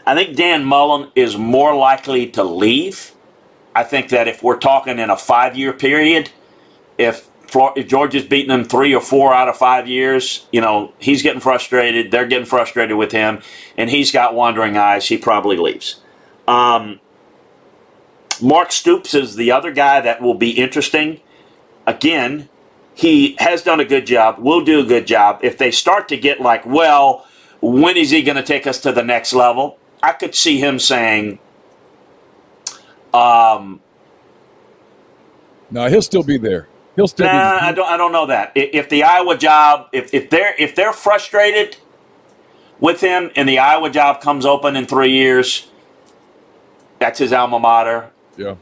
I 0.05 0.13
think 0.13 0.35
Dan 0.35 0.65
Mullen 0.65 1.11
is 1.15 1.37
more 1.37 1.75
likely 1.75 2.27
to 2.31 2.43
leave. 2.43 3.13
I 3.73 3.83
think 3.83 4.09
that 4.09 4.27
if 4.27 4.43
we're 4.43 4.57
talking 4.57 4.99
in 4.99 5.09
a 5.09 5.17
five 5.17 5.57
year 5.57 5.73
period, 5.73 6.31
if, 6.97 7.27
Flor- 7.47 7.73
if 7.75 7.87
Georgia's 7.87 8.25
beating 8.25 8.49
them 8.49 8.65
three 8.65 8.93
or 8.93 9.01
four 9.01 9.33
out 9.33 9.47
of 9.47 9.57
five 9.57 9.87
years, 9.87 10.47
you 10.51 10.61
know, 10.61 10.93
he's 10.99 11.21
getting 11.21 11.41
frustrated. 11.41 12.11
They're 12.11 12.27
getting 12.27 12.45
frustrated 12.45 12.97
with 12.97 13.11
him, 13.11 13.41
and 13.77 13.89
he's 13.89 14.11
got 14.11 14.33
wandering 14.33 14.77
eyes. 14.77 15.07
He 15.07 15.17
probably 15.17 15.57
leaves. 15.57 16.01
Um, 16.47 16.99
Mark 18.41 18.71
Stoops 18.71 19.13
is 19.13 19.35
the 19.35 19.51
other 19.51 19.71
guy 19.71 20.01
that 20.01 20.21
will 20.21 20.33
be 20.33 20.51
interesting. 20.51 21.21
Again, 21.87 22.49
he 22.93 23.35
has 23.39 23.61
done 23.61 23.79
a 23.79 23.85
good 23.85 24.05
job, 24.05 24.39
will 24.39 24.63
do 24.63 24.79
a 24.79 24.83
good 24.83 25.07
job. 25.07 25.39
If 25.43 25.57
they 25.57 25.71
start 25.71 26.07
to 26.09 26.17
get 26.17 26.41
like, 26.41 26.65
well, 26.65 27.25
when 27.61 27.97
is 27.97 28.11
he 28.11 28.21
going 28.21 28.37
to 28.37 28.43
take 28.43 28.67
us 28.67 28.79
to 28.81 28.91
the 28.91 29.03
next 29.03 29.33
level? 29.33 29.77
I 30.03 30.13
could 30.13 30.35
see 30.35 30.59
him 30.59 30.79
saying, 30.79 31.39
um, 33.13 33.81
No, 35.71 35.89
he'll 35.89 36.01
still 36.01 36.23
be 36.23 36.37
there. 36.37 36.67
He'll 36.95 37.07
still 37.07 37.27
nah, 37.27 37.59
I 37.61 37.71
don't, 37.73 37.87
I 37.87 37.97
don't 37.97 38.11
know 38.11 38.25
that. 38.27 38.51
If 38.55 38.89
the 38.89 39.03
Iowa 39.03 39.37
job, 39.37 39.89
if, 39.91 40.13
if 40.13 40.29
they're 40.29 40.55
if 40.57 40.75
they're 40.75 40.93
frustrated 40.93 41.77
with 42.79 43.01
him 43.01 43.31
and 43.35 43.49
the 43.49 43.59
Iowa 43.59 43.89
job 43.89 44.21
comes 44.21 44.45
open 44.45 44.75
in 44.75 44.85
three 44.85 45.11
years, 45.11 45.67
that's 46.99 47.19
his 47.19 47.33
alma 47.33 47.59
mater. 47.59 48.11
Yeah. 48.37 48.55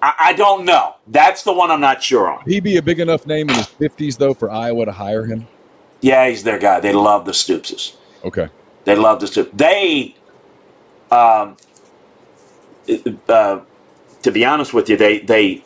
I, 0.00 0.14
I 0.18 0.32
don't 0.34 0.64
know. 0.64 0.96
That's 1.08 1.42
the 1.42 1.52
one 1.52 1.70
I'm 1.70 1.80
not 1.80 2.02
sure 2.02 2.30
on. 2.30 2.44
He 2.46 2.60
be 2.60 2.76
a 2.76 2.82
big 2.82 3.00
enough 3.00 3.26
name 3.26 3.50
in 3.50 3.56
his 3.56 3.66
fifties 3.66 4.16
though 4.16 4.34
for 4.34 4.50
Iowa 4.50 4.84
to 4.86 4.92
hire 4.92 5.24
him. 5.24 5.48
Yeah, 6.00 6.28
he's 6.28 6.44
their 6.44 6.58
guy. 6.58 6.80
They 6.80 6.92
love 6.92 7.24
the 7.24 7.32
Stoopses. 7.32 7.96
Okay. 8.24 8.48
They 8.84 8.94
love 8.94 9.18
the 9.20 9.26
Stoops. 9.26 9.50
They, 9.54 10.14
um, 11.10 11.56
uh, 13.28 13.60
to 14.22 14.30
be 14.30 14.44
honest 14.44 14.72
with 14.72 14.88
you, 14.88 14.96
they 14.96 15.18
they 15.20 15.64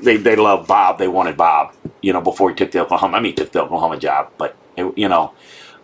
they 0.00 0.16
they 0.16 0.36
love 0.36 0.66
Bob. 0.66 0.98
They 0.98 1.08
wanted 1.08 1.36
Bob. 1.36 1.74
You 2.02 2.12
know, 2.12 2.20
before 2.20 2.50
he 2.50 2.56
took 2.56 2.70
the 2.70 2.80
Oklahoma. 2.80 3.16
I 3.16 3.20
mean, 3.20 3.32
he 3.32 3.36
took 3.36 3.52
the 3.52 3.62
Oklahoma 3.62 3.98
job, 3.98 4.30
but 4.38 4.56
you 4.76 5.08
know, 5.08 5.34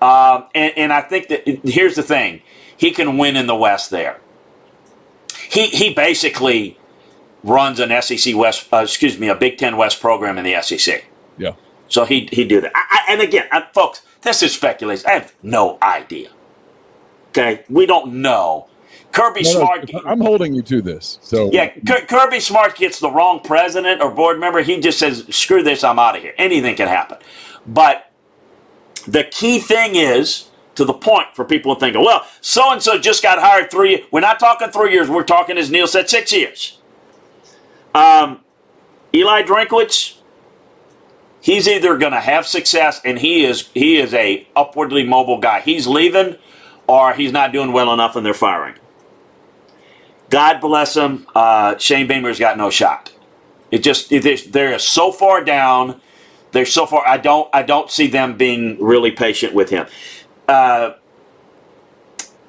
um, 0.01 0.47
and 0.55 0.73
and 0.77 0.93
I 0.93 1.01
think 1.01 1.29
that 1.29 1.47
here's 1.65 1.97
the 1.97 2.03
thing: 2.03 2.43
he 2.77 2.91
can 2.91 3.19
win 3.19 3.37
in 3.37 3.47
the 3.47 3.57
West. 3.57 3.91
There, 3.91 4.21
he 5.51 5.67
he 5.67 5.93
basically 5.93 6.79
runs 7.43 7.81
an 7.81 7.91
SEC 8.03 8.35
West. 8.37 8.73
Uh, 8.73 8.79
excuse 8.79 9.19
me, 9.19 9.29
a 9.29 9.35
Big 9.35 9.59
Ten 9.59 9.77
West 9.77 10.01
program 10.01 10.39
in 10.39 10.45
the 10.45 10.61
SEC. 10.63 11.05
Yeah. 11.39 11.53
So 11.89 12.05
he 12.05 12.29
he 12.33 12.45
do 12.45 12.61
that. 12.61 12.73
I, 12.75 12.85
I, 12.91 13.13
and 13.13 13.21
again, 13.21 13.47
I, 13.51 13.67
folks, 13.73 14.03
this 14.23 14.43
is 14.43 14.53
speculation. 14.55 15.05
I 15.09 15.13
have 15.13 15.35
no 15.43 15.79
idea. 15.83 16.31
Okay, 17.31 17.65
we 17.69 17.87
don't 17.87 18.15
know. 18.23 18.69
Kirby 19.15 19.45
No, 19.45 19.53
no, 19.53 19.61
Smart. 19.63 19.91
I'm 20.07 20.21
holding 20.23 20.55
you 20.55 20.63
to 20.65 20.83
this. 20.83 21.21
So 21.23 21.51
Yeah, 21.53 21.69
K- 21.69 22.07
Kirby 22.07 22.41
Smart 22.41 22.77
gets 22.77 23.01
the 23.01 23.11
wrong 23.11 23.41
president 23.41 24.03
or 24.03 24.11
board 24.11 24.41
member. 24.41 24.63
He 24.63 24.81
just 24.81 24.99
says, 24.99 25.27
"Screw 25.31 25.63
this, 25.63 25.85
I'm 25.85 25.99
out 26.01 26.17
of 26.17 26.23
here." 26.23 26.35
Anything 26.39 26.77
can 26.77 26.89
happen. 26.89 27.19
But 27.67 28.11
the 29.07 29.25
key 29.25 29.61
thing 29.61 29.97
is 29.97 30.47
to 30.77 30.85
the 30.85 30.95
point 30.95 31.29
for 31.35 31.45
people 31.45 31.75
thinking, 31.77 32.05
"Well, 32.05 32.27
so 32.41 32.73
and 32.73 32.83
so 32.83 32.99
just 32.99 33.23
got 33.23 33.41
hired 33.41 33.71
three. 33.71 34.07
We're 34.13 34.21
not 34.21 34.41
talking 34.41 34.71
three 34.71 34.93
years. 34.93 35.11
We're 35.11 35.25
talking, 35.25 35.59
as 35.59 35.71
Neil 35.71 35.87
said, 35.89 36.11
six 36.11 36.33
years." 36.33 36.79
Um, 37.95 38.41
Eli 39.15 39.43
Drinkwitz, 39.43 40.19
he's 41.41 41.69
either 41.69 41.97
going 41.99 42.13
to 42.13 42.21
have 42.21 42.47
success, 42.47 43.01
and 43.05 43.19
he 43.21 43.45
is 43.45 43.71
he 43.75 43.97
is 43.99 44.15
a 44.15 44.49
upwardly 44.57 45.05
mobile 45.05 45.39
guy. 45.39 45.61
He's 45.63 45.87
leaving, 45.87 46.37
or 46.89 47.15
he's 47.15 47.33
not 47.33 47.53
doing 47.53 47.73
well 47.73 47.93
enough, 47.95 48.17
and 48.17 48.27
they're 48.27 48.35
firing. 48.35 48.77
God 50.31 50.61
bless 50.61 50.97
him. 50.97 51.27
Uh, 51.35 51.77
Shane 51.79 52.07
Beamer's 52.07 52.39
got 52.39 52.57
no 52.57 52.71
shot. 52.71 53.13
It 53.71 53.79
just 53.83 54.13
it 54.13 54.25
is, 54.27 54.51
they're 54.51 54.79
so 54.79 55.13
far 55.13 55.43
down. 55.43 56.01
They're 56.53 56.67
so 56.67 56.87
far. 56.87 57.07
I 57.07 57.17
don't 57.17 57.49
I 57.53 57.63
don't 57.63 57.91
see 57.91 58.07
them 58.07 58.37
being 58.37 58.83
really 58.83 59.11
patient 59.11 59.55
with 59.55 59.71
him. 59.71 59.87
Uh, 60.49 60.93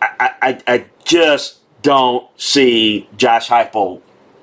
I, 0.02 0.32
I 0.42 0.62
I 0.68 0.86
just 1.04 1.60
don't 1.82 2.28
see 2.40 3.10
Josh 3.18 3.50
Heupel 3.50 4.02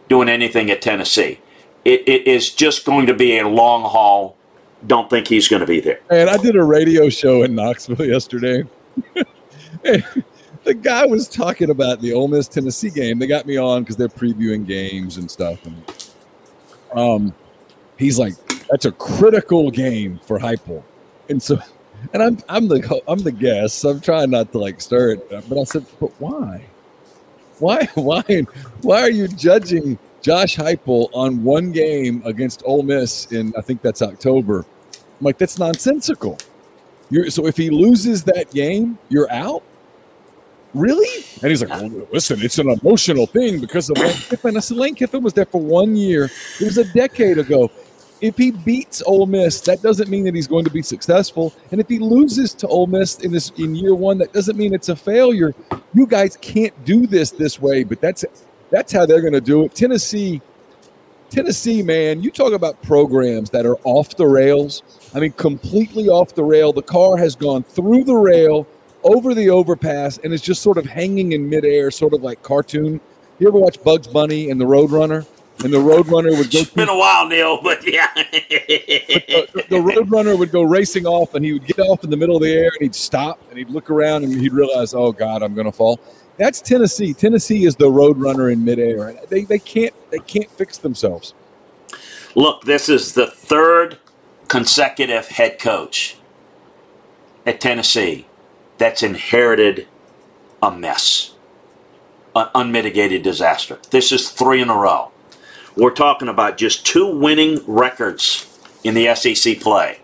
doing 0.09 0.28
anything 0.28 0.70
at 0.70 0.83
Tennessee. 0.83 1.41
It, 1.85 2.09
it 2.09 2.26
is 2.26 2.51
just 2.51 2.85
going 2.85 3.07
to 3.07 3.14
be 3.14 3.39
a 3.39 3.49
long 3.49 3.83
haul. 3.83 4.37
Don't 4.87 5.09
think 5.11 5.28
he's 5.28 5.49
going 5.49 5.61
to 5.61 5.66
be 5.66 5.80
there. 5.80 6.01
And 6.11 6.28
I 6.30 6.37
did 6.37 6.57
a 6.57 6.62
radio 6.62 7.09
show 7.09 7.43
in 7.43 7.55
Knoxville 7.55 8.07
yesterday. 8.07 8.64
And 9.85 10.05
the 10.64 10.74
guy 10.74 11.04
was 11.06 11.28
talking 11.28 11.70
about 11.70 12.00
the 12.00 12.12
Ole 12.12 12.28
Miss 12.28 12.48
Tennessee 12.48 12.90
game. 12.90 13.18
They 13.18 13.26
got 13.26 13.46
me 13.46 13.56
on 13.56 13.82
because 13.82 13.96
they're 13.96 14.08
previewing 14.08 14.66
games 14.66 15.16
and 15.16 15.30
stuff. 15.30 15.58
And 15.64 15.82
um, 16.94 17.34
he's 17.98 18.18
like, 18.18 18.34
"That's 18.70 18.84
a 18.84 18.92
critical 18.92 19.70
game 19.70 20.20
for 20.24 20.38
Heupel." 20.38 20.82
And 21.28 21.42
so, 21.42 21.58
and 22.12 22.22
I'm 22.22 22.38
I'm 22.48 22.68
the 22.68 23.02
I'm 23.08 23.18
the 23.20 23.32
guest. 23.32 23.78
So 23.78 23.90
I'm 23.90 24.00
trying 24.00 24.30
not 24.30 24.52
to 24.52 24.58
like 24.58 24.80
stir 24.80 25.12
it, 25.12 25.48
but 25.48 25.58
I 25.58 25.64
said, 25.64 25.84
"But 26.00 26.10
why? 26.20 26.64
Why 27.58 27.88
why 27.94 28.22
why 28.82 29.00
are 29.02 29.10
you 29.10 29.28
judging 29.28 29.98
Josh 30.20 30.56
Heupel 30.56 31.08
on 31.12 31.42
one 31.42 31.72
game 31.72 32.22
against 32.24 32.62
Ole 32.64 32.82
Miss 32.82 33.26
in 33.32 33.52
I 33.56 33.62
think 33.62 33.82
that's 33.82 34.02
October?" 34.02 34.64
I'm 34.94 35.24
like, 35.24 35.38
"That's 35.38 35.58
nonsensical." 35.58 36.38
You're, 37.10 37.28
so 37.28 37.46
if 37.46 37.58
he 37.58 37.68
loses 37.68 38.24
that 38.24 38.50
game, 38.52 38.98
you're 39.10 39.30
out. 39.30 39.62
Really? 40.74 41.24
And 41.42 41.50
he's 41.50 41.62
like, 41.62 41.70
well, 41.70 42.06
listen, 42.12 42.40
it's 42.40 42.58
an 42.58 42.70
emotional 42.70 43.26
thing 43.26 43.60
because 43.60 43.90
of 43.90 43.98
Lane 43.98 44.12
Kiffin. 44.12 44.56
I 44.56 44.60
said, 44.60 44.76
Lane 44.78 44.94
Kiffin 44.94 45.22
was 45.22 45.34
there 45.34 45.44
for 45.44 45.60
one 45.60 45.96
year. 45.96 46.30
It 46.60 46.64
was 46.64 46.78
a 46.78 46.84
decade 46.92 47.38
ago. 47.38 47.70
If 48.22 48.36
he 48.36 48.52
beats 48.52 49.02
Ole 49.04 49.26
Miss, 49.26 49.60
that 49.62 49.82
doesn't 49.82 50.08
mean 50.08 50.24
that 50.24 50.34
he's 50.34 50.46
going 50.46 50.64
to 50.64 50.70
be 50.70 50.80
successful. 50.80 51.52
And 51.72 51.80
if 51.80 51.88
he 51.88 51.98
loses 51.98 52.54
to 52.54 52.68
Ole 52.68 52.86
Miss 52.86 53.18
in 53.18 53.32
this 53.32 53.50
in 53.58 53.74
year 53.74 53.96
one, 53.96 54.16
that 54.18 54.32
doesn't 54.32 54.56
mean 54.56 54.72
it's 54.72 54.88
a 54.88 54.96
failure. 54.96 55.52
You 55.92 56.06
guys 56.06 56.36
can't 56.36 56.72
do 56.84 57.06
this 57.06 57.32
this 57.32 57.60
way, 57.60 57.82
but 57.82 58.00
that's 58.00 58.24
that's 58.70 58.92
how 58.92 59.04
they're 59.04 59.20
going 59.20 59.32
to 59.32 59.40
do 59.40 59.64
it. 59.64 59.74
Tennessee, 59.74 60.40
Tennessee, 61.30 61.82
man, 61.82 62.22
you 62.22 62.30
talk 62.30 62.52
about 62.52 62.80
programs 62.82 63.50
that 63.50 63.66
are 63.66 63.76
off 63.84 64.16
the 64.16 64.26
rails. 64.26 64.82
I 65.14 65.18
mean, 65.18 65.32
completely 65.32 66.08
off 66.08 66.34
the 66.34 66.44
rail. 66.44 66.72
The 66.72 66.82
car 66.82 67.16
has 67.16 67.34
gone 67.34 67.64
through 67.64 68.04
the 68.04 68.14
rail, 68.14 68.66
over 69.05 69.34
the 69.34 69.50
overpass, 69.50 70.18
and 70.18 70.32
is 70.32 70.42
just 70.42 70.62
sort 70.62 70.78
of 70.78 70.86
hanging 70.86 71.32
in 71.32 71.48
midair, 71.48 71.90
sort 71.90 72.14
of 72.14 72.22
like 72.22 72.42
cartoon. 72.42 73.00
You 73.38 73.48
ever 73.48 73.59
watch 73.59 73.82
Bugs 73.82 74.07
Bunny 74.07 74.50
and 74.50 74.61
the 74.61 74.64
Roadrunner? 74.64 75.26
And 75.64 75.72
the 75.72 75.78
Roadrunner 75.78 76.36
would 76.36 76.50
go 76.50 76.59
It's 76.59 76.70
been 76.70 76.88
a 76.88 76.96
while, 76.96 77.26
Neil, 77.28 77.61
but 77.62 77.86
yeah. 77.86 78.09
the, 78.14 79.64
the 79.68 79.76
Roadrunner 79.76 80.36
would 80.36 80.50
go 80.50 80.62
racing 80.62 81.07
off, 81.07 81.34
and 81.34 81.44
he 81.44 81.53
would 81.53 81.66
get 81.66 81.78
off 81.78 82.03
in 82.05 82.11
the 82.11 82.16
middle 82.16 82.36
of 82.36 82.42
the 82.42 82.53
air, 82.53 82.70
and 82.70 82.80
he'd 82.80 82.94
stop, 82.94 83.38
and 83.48 83.59
he'd 83.59 83.70
look 83.70 83.90
around, 83.90 84.24
and 84.24 84.40
he'd 84.40 84.53
realize, 84.53 84.94
oh 84.94 85.12
God, 85.12 85.42
I'm 85.42 85.55
going 85.55 85.66
to 85.66 85.72
fall. 85.72 86.00
That's 86.36 86.61
Tennessee. 86.61 87.12
Tennessee 87.12 87.64
is 87.64 87.76
the 87.76 87.88
Roadrunner 87.88 88.53
in 88.53 88.64
midair. 88.64 89.14
They, 89.28 89.44
they 89.44 89.59
can't 89.59 89.94
they 90.11 90.18
can't 90.18 90.50
fix 90.50 90.78
themselves. 90.78 91.34
Look, 92.34 92.64
this 92.64 92.88
is 92.88 93.12
the 93.12 93.26
third 93.26 93.98
consecutive 94.48 95.28
head 95.28 95.59
coach 95.59 96.16
at 97.46 97.61
Tennessee 97.61 98.26
that's 98.83 99.05
inherited 99.05 99.87
a 100.61 100.68
mess, 100.68 101.35
an 102.35 102.49
unmitigated 102.53 103.22
disaster. 103.22 103.78
This 103.91 104.11
is 104.11 104.28
three 104.30 104.61
in 104.61 104.70
a 104.70 104.76
row. 104.76 105.12
We're 105.76 105.95
talking 105.95 106.26
about 106.26 106.57
just 106.59 106.85
two 106.85 107.07
winning 107.07 107.61
records 107.64 108.59
in 108.83 108.95
the 108.95 109.14
SEC 109.14 109.61
play 109.61 110.01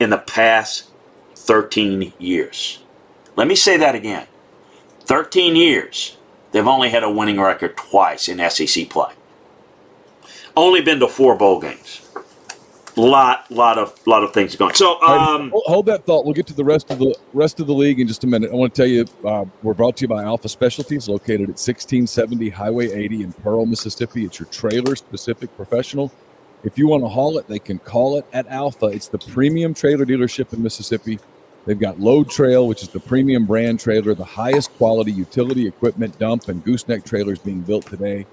in 0.00 0.08
the 0.08 0.16
past 0.16 0.88
13 1.34 2.14
years. 2.18 2.82
Let 3.36 3.46
me 3.46 3.54
say 3.54 3.76
that 3.76 3.94
again. 3.94 4.28
13 5.00 5.54
years, 5.54 6.16
they've 6.52 6.66
only 6.66 6.88
had 6.88 7.04
a 7.04 7.10
winning 7.10 7.38
record 7.38 7.76
twice 7.76 8.30
in 8.30 8.38
SEC 8.48 8.88
play. 8.88 9.12
Only 10.56 10.80
been 10.80 11.00
to 11.00 11.08
four 11.08 11.34
bowl 11.36 11.60
games. 11.60 12.07
Lot, 12.98 13.50
lot 13.50 13.78
of, 13.78 13.98
lot 14.06 14.22
of 14.24 14.34
things 14.34 14.56
going. 14.56 14.74
So, 14.74 15.00
um, 15.02 15.50
Hold- 15.50 15.62
Hold 15.66 15.86
that 15.86 16.04
thought. 16.04 16.24
We'll 16.24 16.34
get 16.34 16.46
to 16.48 16.54
the 16.54 16.64
rest 16.64 16.90
of 16.90 16.98
the 16.98 17.16
rest 17.32 17.60
of 17.60 17.66
the 17.68 17.72
league 17.74 18.00
in 18.00 18.08
just 18.08 18.24
a 18.24 18.26
minute. 18.26 18.50
I 18.50 18.54
want 18.54 18.74
to 18.74 18.82
tell 18.82 18.90
you 18.90 19.04
uh, 19.24 19.44
we're 19.62 19.74
brought 19.74 19.96
to 19.98 20.02
you 20.02 20.08
by 20.08 20.24
Alpha 20.24 20.48
Specialties, 20.48 21.08
located 21.08 21.42
at 21.42 21.58
1670 21.60 22.50
Highway 22.50 22.90
80 22.90 23.22
in 23.22 23.32
Pearl, 23.34 23.64
Mississippi. 23.66 24.24
It's 24.24 24.40
your 24.40 24.48
trailer 24.48 24.96
specific 24.96 25.54
professional. 25.56 26.12
If 26.64 26.76
you 26.76 26.88
want 26.88 27.04
to 27.04 27.08
haul 27.08 27.38
it, 27.38 27.46
they 27.46 27.60
can 27.60 27.78
call 27.78 28.18
it 28.18 28.26
at 28.32 28.48
Alpha. 28.48 28.86
It's 28.86 29.06
the 29.08 29.18
premium 29.18 29.74
trailer 29.74 30.04
dealership 30.04 30.52
in 30.52 30.62
Mississippi. 30.62 31.20
They've 31.66 31.78
got 31.78 32.00
Load 32.00 32.30
Trail, 32.30 32.66
which 32.66 32.82
is 32.82 32.88
the 32.88 32.98
premium 32.98 33.46
brand 33.46 33.78
trailer, 33.78 34.14
the 34.14 34.24
highest 34.24 34.76
quality 34.76 35.12
utility 35.12 35.68
equipment 35.68 36.18
dump 36.18 36.48
and 36.48 36.64
gooseneck 36.64 37.04
trailers 37.04 37.38
being 37.38 37.60
built 37.60 37.86
today. 37.86 38.26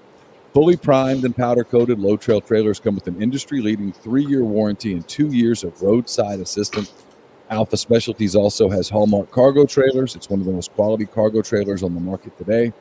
Fully 0.56 0.78
primed 0.78 1.22
and 1.26 1.36
powder 1.36 1.64
coated 1.64 1.98
Load 1.98 2.22
Trail 2.22 2.40
trailers 2.40 2.80
come 2.80 2.94
with 2.94 3.06
an 3.08 3.20
industry 3.20 3.60
leading 3.60 3.92
three 3.92 4.24
year 4.24 4.42
warranty 4.42 4.94
and 4.94 5.06
two 5.06 5.26
years 5.26 5.62
of 5.62 5.82
roadside 5.82 6.40
assistance. 6.40 6.94
Alpha 7.50 7.76
Specialties 7.76 8.34
also 8.34 8.70
has 8.70 8.88
Hallmark 8.88 9.30
cargo 9.30 9.66
trailers. 9.66 10.16
It's 10.16 10.30
one 10.30 10.40
of 10.40 10.46
the 10.46 10.52
most 10.52 10.72
quality 10.72 11.04
cargo 11.04 11.42
trailers 11.42 11.82
on 11.82 11.92
the 11.92 12.00
market 12.00 12.38
today. 12.38 12.72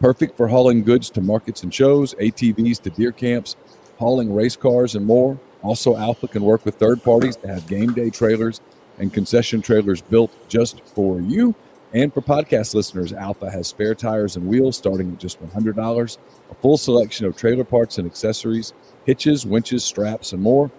Perfect 0.00 0.34
for 0.34 0.48
hauling 0.48 0.82
goods 0.82 1.10
to 1.10 1.20
markets 1.20 1.62
and 1.62 1.74
shows, 1.74 2.14
ATVs 2.14 2.80
to 2.84 2.88
deer 2.88 3.12
camps, 3.12 3.54
hauling 3.98 4.34
race 4.34 4.56
cars, 4.56 4.94
and 4.94 5.04
more. 5.04 5.38
Also, 5.60 5.98
Alpha 5.98 6.26
can 6.26 6.42
work 6.42 6.64
with 6.64 6.76
third 6.76 7.02
parties 7.02 7.36
to 7.36 7.48
have 7.48 7.66
game 7.66 7.92
day 7.92 8.08
trailers 8.08 8.62
and 8.98 9.12
concession 9.12 9.60
trailers 9.60 10.00
built 10.00 10.30
just 10.48 10.80
for 10.80 11.20
you. 11.20 11.54
And 11.92 12.14
for 12.14 12.20
podcast 12.20 12.74
listeners, 12.74 13.12
Alpha 13.12 13.50
has 13.50 13.66
spare 13.66 13.96
tires 13.96 14.36
and 14.36 14.46
wheels 14.46 14.76
starting 14.76 15.12
at 15.12 15.18
just 15.18 15.42
$100, 15.42 16.18
a 16.50 16.54
full 16.56 16.78
selection 16.78 17.26
of 17.26 17.36
trailer 17.36 17.64
parts 17.64 17.98
and 17.98 18.06
accessories, 18.06 18.72
hitches, 19.06 19.44
winches, 19.44 19.82
straps, 19.82 20.32
and 20.32 20.40
more. 20.40 20.70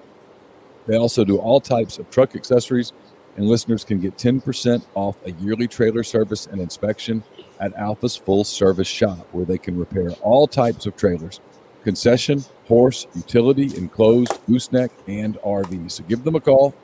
They 0.85 0.95
also 0.95 1.25
do 1.25 1.37
all 1.37 1.59
types 1.59 1.99
of 1.99 2.09
truck 2.09 2.35
accessories, 2.35 2.93
and 3.35 3.45
listeners 3.45 3.83
can 3.83 3.99
get 3.99 4.17
10% 4.17 4.85
off 4.95 5.17
a 5.25 5.31
yearly 5.31 5.67
trailer 5.67 6.03
service 6.03 6.47
and 6.47 6.61
inspection 6.61 7.23
at 7.59 7.75
Alpha's 7.75 8.15
full 8.15 8.45
service 8.45 8.87
shop, 8.87 9.27
where 9.33 9.45
they 9.45 9.57
can 9.57 9.77
repair 9.77 10.11
all 10.21 10.47
types 10.47 10.85
of 10.85 10.95
trailers 10.95 11.41
concession, 11.83 12.43
horse, 12.67 13.07
utility, 13.15 13.75
enclosed, 13.75 14.39
gooseneck, 14.45 14.91
and 15.07 15.35
RV. 15.39 15.91
So 15.91 16.03
give 16.03 16.23
them 16.23 16.35
a 16.35 16.39
call 16.39 16.75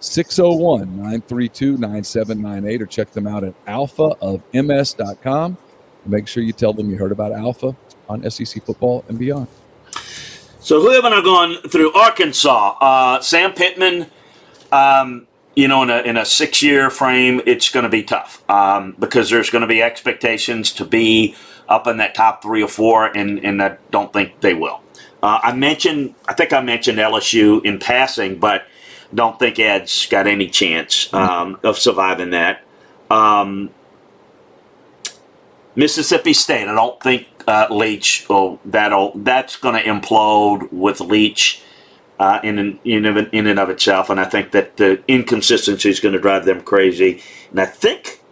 601 0.00 0.96
932 0.96 1.78
9798 1.78 2.82
or 2.82 2.86
check 2.86 3.12
them 3.12 3.26
out 3.26 3.44
at 3.44 3.64
alphaofms.com. 3.66 5.58
And 6.04 6.12
make 6.12 6.28
sure 6.28 6.42
you 6.42 6.52
tell 6.52 6.72
them 6.72 6.90
you 6.90 6.96
heard 6.96 7.12
about 7.12 7.32
Alpha 7.32 7.74
on 8.08 8.28
SEC 8.30 8.64
football 8.64 9.04
and 9.08 9.18
beyond. 9.18 9.48
So, 10.60 10.80
who 10.80 10.90
haven't 10.90 11.12
I 11.12 11.22
gone 11.22 11.56
through? 11.68 11.92
Arkansas. 11.92 12.76
Uh, 12.80 13.20
Sam 13.20 13.52
Pittman, 13.52 14.06
um, 14.72 15.26
you 15.54 15.68
know, 15.68 15.82
in 15.84 15.90
a, 15.90 15.98
in 15.98 16.16
a 16.16 16.24
six 16.24 16.62
year 16.62 16.90
frame, 16.90 17.40
it's 17.46 17.70
going 17.70 17.84
to 17.84 17.88
be 17.88 18.02
tough 18.02 18.42
um, 18.50 18.96
because 18.98 19.30
there's 19.30 19.48
going 19.48 19.62
to 19.62 19.68
be 19.68 19.80
expectations 19.82 20.72
to 20.72 20.84
be 20.84 21.34
up 21.68 21.86
in 21.86 21.96
that 21.98 22.14
top 22.14 22.42
three 22.42 22.62
or 22.62 22.68
four, 22.68 23.06
and, 23.06 23.44
and 23.44 23.62
I 23.62 23.76
don't 23.90 24.12
think 24.12 24.40
they 24.40 24.54
will. 24.54 24.80
Uh, 25.22 25.40
I 25.42 25.52
mentioned, 25.54 26.14
I 26.26 26.34
think 26.34 26.52
I 26.52 26.60
mentioned 26.60 26.98
LSU 26.98 27.64
in 27.64 27.78
passing, 27.78 28.38
but 28.38 28.66
don't 29.14 29.38
think 29.38 29.58
Ed's 29.58 30.06
got 30.06 30.26
any 30.26 30.48
chance 30.48 31.12
um, 31.14 31.58
of 31.62 31.78
surviving 31.78 32.30
that. 32.30 32.62
Um, 33.10 33.70
Mississippi 35.74 36.32
State, 36.32 36.68
I 36.68 36.74
don't 36.74 37.00
think 37.02 37.28
uh, 37.46 37.66
Leach, 37.70 38.26
oh, 38.30 38.58
that'll 38.64 39.12
that's 39.16 39.56
going 39.56 39.74
to 39.74 39.88
implode 39.88 40.72
with 40.72 41.00
Leach 41.00 41.62
uh, 42.18 42.40
in, 42.42 42.58
in 42.84 43.04
in 43.04 43.46
and 43.46 43.58
of 43.58 43.68
itself, 43.70 44.10
and 44.10 44.18
I 44.18 44.24
think 44.24 44.52
that 44.52 44.78
the 44.78 45.02
inconsistency 45.06 45.90
is 45.90 46.00
going 46.00 46.14
to 46.14 46.20
drive 46.20 46.46
them 46.46 46.62
crazy. 46.62 47.22
And 47.50 47.60
I 47.60 47.66
think 47.66 48.22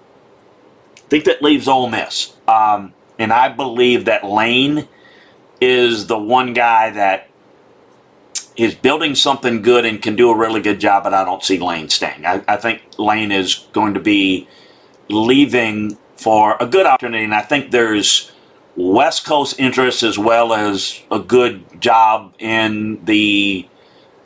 think 1.09 1.25
that 1.25 1.43
leaves 1.43 1.69
Ole 1.69 1.89
Miss, 1.91 2.35
um, 2.49 2.95
and 3.19 3.33
I 3.33 3.51
believe 3.51 4.07
that 4.07 4.25
Lane 4.25 4.89
is 5.61 6.07
the 6.07 6.19
one 6.19 6.55
guy 6.55 6.91
that 6.91 7.29
is 8.57 8.75
building 8.75 9.15
something 9.15 9.63
good 9.63 9.85
and 9.85 10.01
can 10.01 10.15
do 10.15 10.31
a 10.31 10.37
really 10.37 10.61
good 10.61 10.79
job, 10.81 11.05
but 11.05 11.15
I 11.15 11.25
don't 11.25 11.43
see 11.43 11.59
Lane 11.59 11.89
staying. 11.89 12.25
I, 12.25 12.43
I 12.47 12.57
think 12.57 12.83
Lane 12.99 13.33
is 13.33 13.67
going 13.73 13.95
to 13.95 14.01
be 14.01 14.49
leaving 15.09 15.99
for 16.17 16.57
a 16.61 16.67
good 16.67 16.87
opportunity, 16.87 17.25
and 17.25 17.35
I 17.35 17.43
think 17.43 17.71
there's 17.71 18.31
West 18.77 19.25
Coast 19.25 19.59
interest 19.59 20.03
as 20.03 20.19
well 20.19 20.53
as 20.53 21.01
a 21.11 21.19
good 21.19 21.81
job 21.81 22.35
in 22.39 23.05
the 23.05 23.69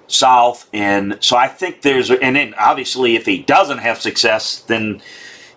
South, 0.07 0.69
and 0.73 1.19
so 1.21 1.37
I 1.37 1.49
think 1.49 1.83
there's, 1.83 2.11
and 2.11 2.37
then 2.37 2.55
obviously 2.59 3.17
if 3.17 3.27
he 3.27 3.43
doesn't 3.43 3.79
have 3.79 4.01
success, 4.01 4.61
then 4.61 5.03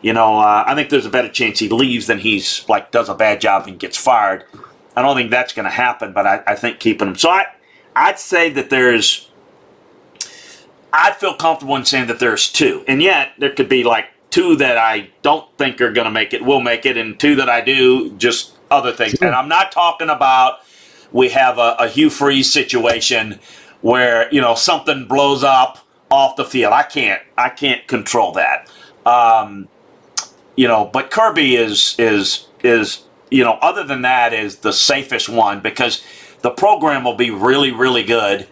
you 0.02 0.14
know 0.14 0.40
uh, 0.40 0.64
I 0.66 0.76
think 0.76 0.90
there's 0.90 1.06
a 1.06 1.10
better 1.10 1.30
chance 1.30 1.60
he 1.60 1.70
leaves 1.70 2.08
than 2.08 2.20
he's 2.20 2.68
like 2.68 2.92
does 2.92 3.08
a 3.08 3.14
bad 3.14 3.40
job 3.40 3.68
and 3.68 3.80
gets 3.80 3.98
fired. 3.98 4.46
I 4.96 5.02
don't 5.02 5.16
think 5.16 5.32
that's 5.32 5.54
going 5.54 5.66
to 5.66 5.72
happen, 5.72 6.12
but 6.12 6.28
I, 6.28 6.44
I 6.48 6.56
think 6.56 6.80
keeping 6.80 7.08
him. 7.08 7.16
So 7.16 7.30
I, 7.30 7.46
I'd 7.96 8.20
say 8.20 8.50
that 8.52 8.70
there's, 8.70 9.30
I'd 10.94 11.16
feel 11.16 11.36
comfortable 11.36 11.76
in 11.76 11.86
saying 11.86 12.08
that 12.08 12.20
there's 12.20 12.52
two, 12.52 12.84
and 12.88 13.02
yet 13.02 13.34
there 13.38 13.52
could 13.52 13.70
be 13.70 13.84
like 13.84 14.08
two 14.30 14.56
that 14.58 14.78
I 14.78 15.10
don't 15.22 15.46
think 15.58 15.82
are 15.82 15.92
going 15.92 16.06
to 16.06 16.12
make 16.12 16.34
it, 16.34 16.44
will 16.44 16.62
make 16.62 16.86
it, 16.86 16.98
and 16.98 17.20
two 17.20 17.36
that 17.36 17.50
I 17.50 17.62
do, 17.62 18.12
just 18.18 18.54
other 18.70 18.92
things. 18.92 19.14
Sure. 19.14 19.28
And 19.28 19.36
I'm 19.36 19.50
not 19.50 19.72
talking 19.72 20.10
about 20.10 20.60
we 21.12 21.30
have 21.30 21.58
a, 21.58 21.76
a 21.80 21.88
Hugh 21.88 22.10
Freeze 22.10 22.52
situation 22.52 23.40
where 23.82 24.34
you 24.34 24.40
know 24.40 24.56
something 24.56 25.06
blows 25.08 25.44
up 25.44 25.80
off 26.10 26.36
the 26.36 26.46
field. 26.46 26.74
I 26.74 26.84
can't, 26.84 27.22
I 27.38 27.50
can't 27.50 27.86
control 27.88 28.34
that. 28.34 28.70
Um, 29.06 29.68
you 30.56 30.68
know, 30.68 30.86
but 30.86 31.12
Kirby 31.12 31.56
is 31.56 31.96
is 32.00 32.48
is 32.64 33.04
you 33.32 33.44
know, 33.46 33.54
other 33.62 33.84
than 33.84 34.04
that, 34.04 34.34
is 34.34 34.58
the 34.58 34.74
safest 34.74 35.30
one 35.30 35.62
because 35.62 36.04
the 36.42 36.52
program 36.52 37.04
will 37.04 37.16
be 37.16 37.32
really, 37.32 37.72
really 37.72 38.04
good, 38.04 38.48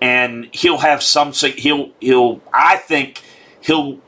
and 0.00 0.48
he'll 0.52 0.78
have 0.78 1.02
some. 1.02 1.32
He'll 1.32 1.90
he'll. 2.00 2.40
I 2.52 2.76
think 2.76 3.22
he'll 3.60 3.98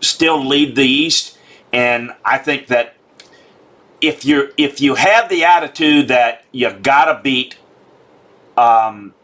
still 0.00 0.44
lead 0.44 0.76
the 0.76 0.84
East, 0.84 1.38
and 1.72 2.12
I 2.24 2.38
think 2.38 2.66
that 2.68 2.96
if 4.00 4.24
you 4.24 4.52
if 4.56 4.80
you 4.80 4.96
have 4.96 5.28
the 5.28 5.44
attitude 5.44 6.08
that 6.08 6.44
you 6.52 6.70
gotta 6.72 7.20
beat 7.22 7.56
um, 8.56 9.14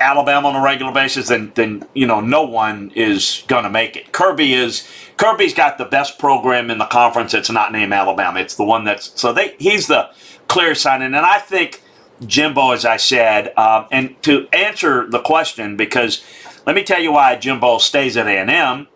Alabama 0.00 0.48
on 0.48 0.56
a 0.56 0.62
regular 0.62 0.92
basis, 0.92 1.28
then 1.28 1.52
then 1.56 1.86
you 1.94 2.06
know 2.06 2.20
no 2.20 2.42
one 2.42 2.92
is 2.94 3.44
gonna 3.48 3.70
make 3.70 3.96
it. 3.96 4.12
Kirby 4.12 4.54
is 4.54 4.88
Kirby's 5.16 5.54
got 5.54 5.78
the 5.78 5.84
best 5.84 6.18
program 6.18 6.70
in 6.70 6.78
the 6.78 6.86
conference. 6.86 7.34
It's 7.34 7.50
not 7.50 7.72
named 7.72 7.92
Alabama. 7.92 8.40
It's 8.40 8.54
the 8.54 8.64
one 8.64 8.84
that's 8.84 9.20
so 9.20 9.32
they 9.32 9.56
he's 9.58 9.88
the 9.88 10.10
clear 10.48 10.74
signing, 10.74 11.08
and 11.08 11.16
I 11.26 11.38
think 11.38 11.82
Jimbo, 12.26 12.72
as 12.72 12.84
I 12.84 12.96
said, 12.96 13.56
um, 13.56 13.86
and 13.90 14.20
to 14.22 14.48
answer 14.52 15.08
the 15.08 15.20
question, 15.20 15.76
because 15.76 16.24
let 16.66 16.74
me 16.74 16.82
tell 16.82 17.00
you 17.00 17.12
why 17.12 17.36
Jimbo 17.36 17.78
stays 17.78 18.16
at 18.16 18.26
A&M, 18.26 18.88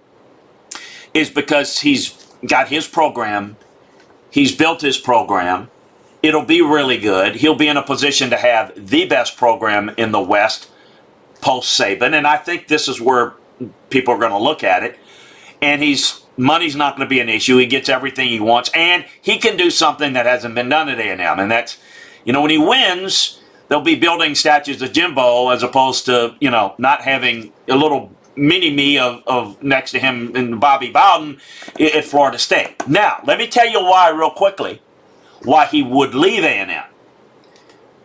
is 1.14 1.30
because 1.30 1.80
he's 1.80 2.26
got 2.46 2.68
his 2.68 2.86
program, 2.86 3.56
he's 4.30 4.54
built 4.54 4.80
his 4.80 4.98
program, 4.98 5.68
it'll 6.22 6.44
be 6.44 6.62
really 6.62 6.98
good. 6.98 7.36
He'll 7.36 7.54
be 7.54 7.68
in 7.68 7.76
a 7.76 7.82
position 7.82 8.30
to 8.30 8.36
have 8.36 8.72
the 8.88 9.06
best 9.06 9.36
program 9.36 9.90
in 9.96 10.12
the 10.12 10.20
West 10.20 10.70
post 11.40 11.78
Saban, 11.78 12.14
and 12.14 12.26
I 12.26 12.36
think 12.36 12.68
this 12.68 12.88
is 12.88 13.00
where 13.00 13.34
people 13.90 14.14
are 14.14 14.18
going 14.18 14.32
to 14.32 14.38
look 14.38 14.64
at 14.64 14.82
it. 14.82 14.98
And 15.62 15.82
he's 15.82 16.22
money's 16.36 16.76
not 16.76 16.96
going 16.96 17.06
to 17.06 17.10
be 17.10 17.20
an 17.20 17.28
issue. 17.28 17.58
He 17.58 17.66
gets 17.66 17.88
everything 17.88 18.28
he 18.28 18.40
wants, 18.40 18.70
and 18.74 19.04
he 19.20 19.38
can 19.38 19.56
do 19.56 19.70
something 19.70 20.12
that 20.12 20.26
hasn't 20.26 20.54
been 20.54 20.68
done 20.68 20.88
at 20.88 20.98
A&M, 20.98 21.38
and 21.38 21.50
that's 21.50 21.78
you 22.24 22.32
know, 22.32 22.40
when 22.42 22.50
he 22.50 22.58
wins, 22.58 23.40
they'll 23.68 23.80
be 23.80 23.94
building 23.94 24.34
statues 24.34 24.82
of 24.82 24.92
Jimbo 24.92 25.50
as 25.50 25.62
opposed 25.62 26.06
to, 26.06 26.34
you 26.40 26.50
know, 26.50 26.74
not 26.78 27.02
having 27.02 27.52
a 27.68 27.76
little 27.76 28.12
mini 28.36 28.70
me 28.70 28.98
of, 28.98 29.22
of 29.26 29.62
next 29.62 29.90
to 29.92 29.98
him 29.98 30.34
and 30.36 30.60
Bobby 30.60 30.90
Bowden 30.90 31.40
at 31.80 32.04
Florida 32.04 32.38
State. 32.38 32.86
Now, 32.88 33.20
let 33.26 33.38
me 33.38 33.48
tell 33.48 33.68
you 33.68 33.80
why 33.80 34.10
real 34.10 34.30
quickly, 34.30 34.80
why 35.42 35.66
he 35.66 35.82
would 35.82 36.14
leave 36.14 36.44
A&M 36.44 36.84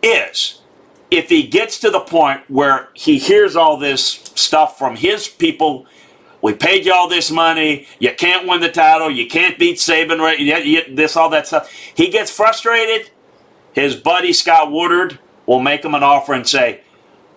is 0.02 0.60
if 1.10 1.28
he 1.28 1.46
gets 1.46 1.78
to 1.80 1.90
the 1.90 2.00
point 2.00 2.42
where 2.48 2.88
he 2.94 3.18
hears 3.18 3.56
all 3.56 3.76
this 3.76 4.04
stuff 4.34 4.78
from 4.78 4.96
his 4.96 5.28
people 5.28 5.86
we 6.44 6.52
paid 6.52 6.84
you 6.84 6.92
all 6.92 7.08
this 7.08 7.30
money. 7.30 7.86
You 7.98 8.14
can't 8.14 8.46
win 8.46 8.60
the 8.60 8.70
title. 8.70 9.10
You 9.10 9.26
can't 9.26 9.58
beat 9.58 9.78
Saban. 9.78 10.18
Right? 10.18 10.94
This, 10.94 11.16
all 11.16 11.30
that 11.30 11.46
stuff. 11.46 11.72
He 11.94 12.10
gets 12.10 12.30
frustrated 12.30 13.10
his 13.74 13.96
buddy 13.96 14.32
Scott 14.32 14.70
Woodward 14.70 15.18
will 15.46 15.60
make 15.60 15.84
him 15.84 15.94
an 15.94 16.02
offer 16.02 16.32
and 16.32 16.48
say, 16.48 16.80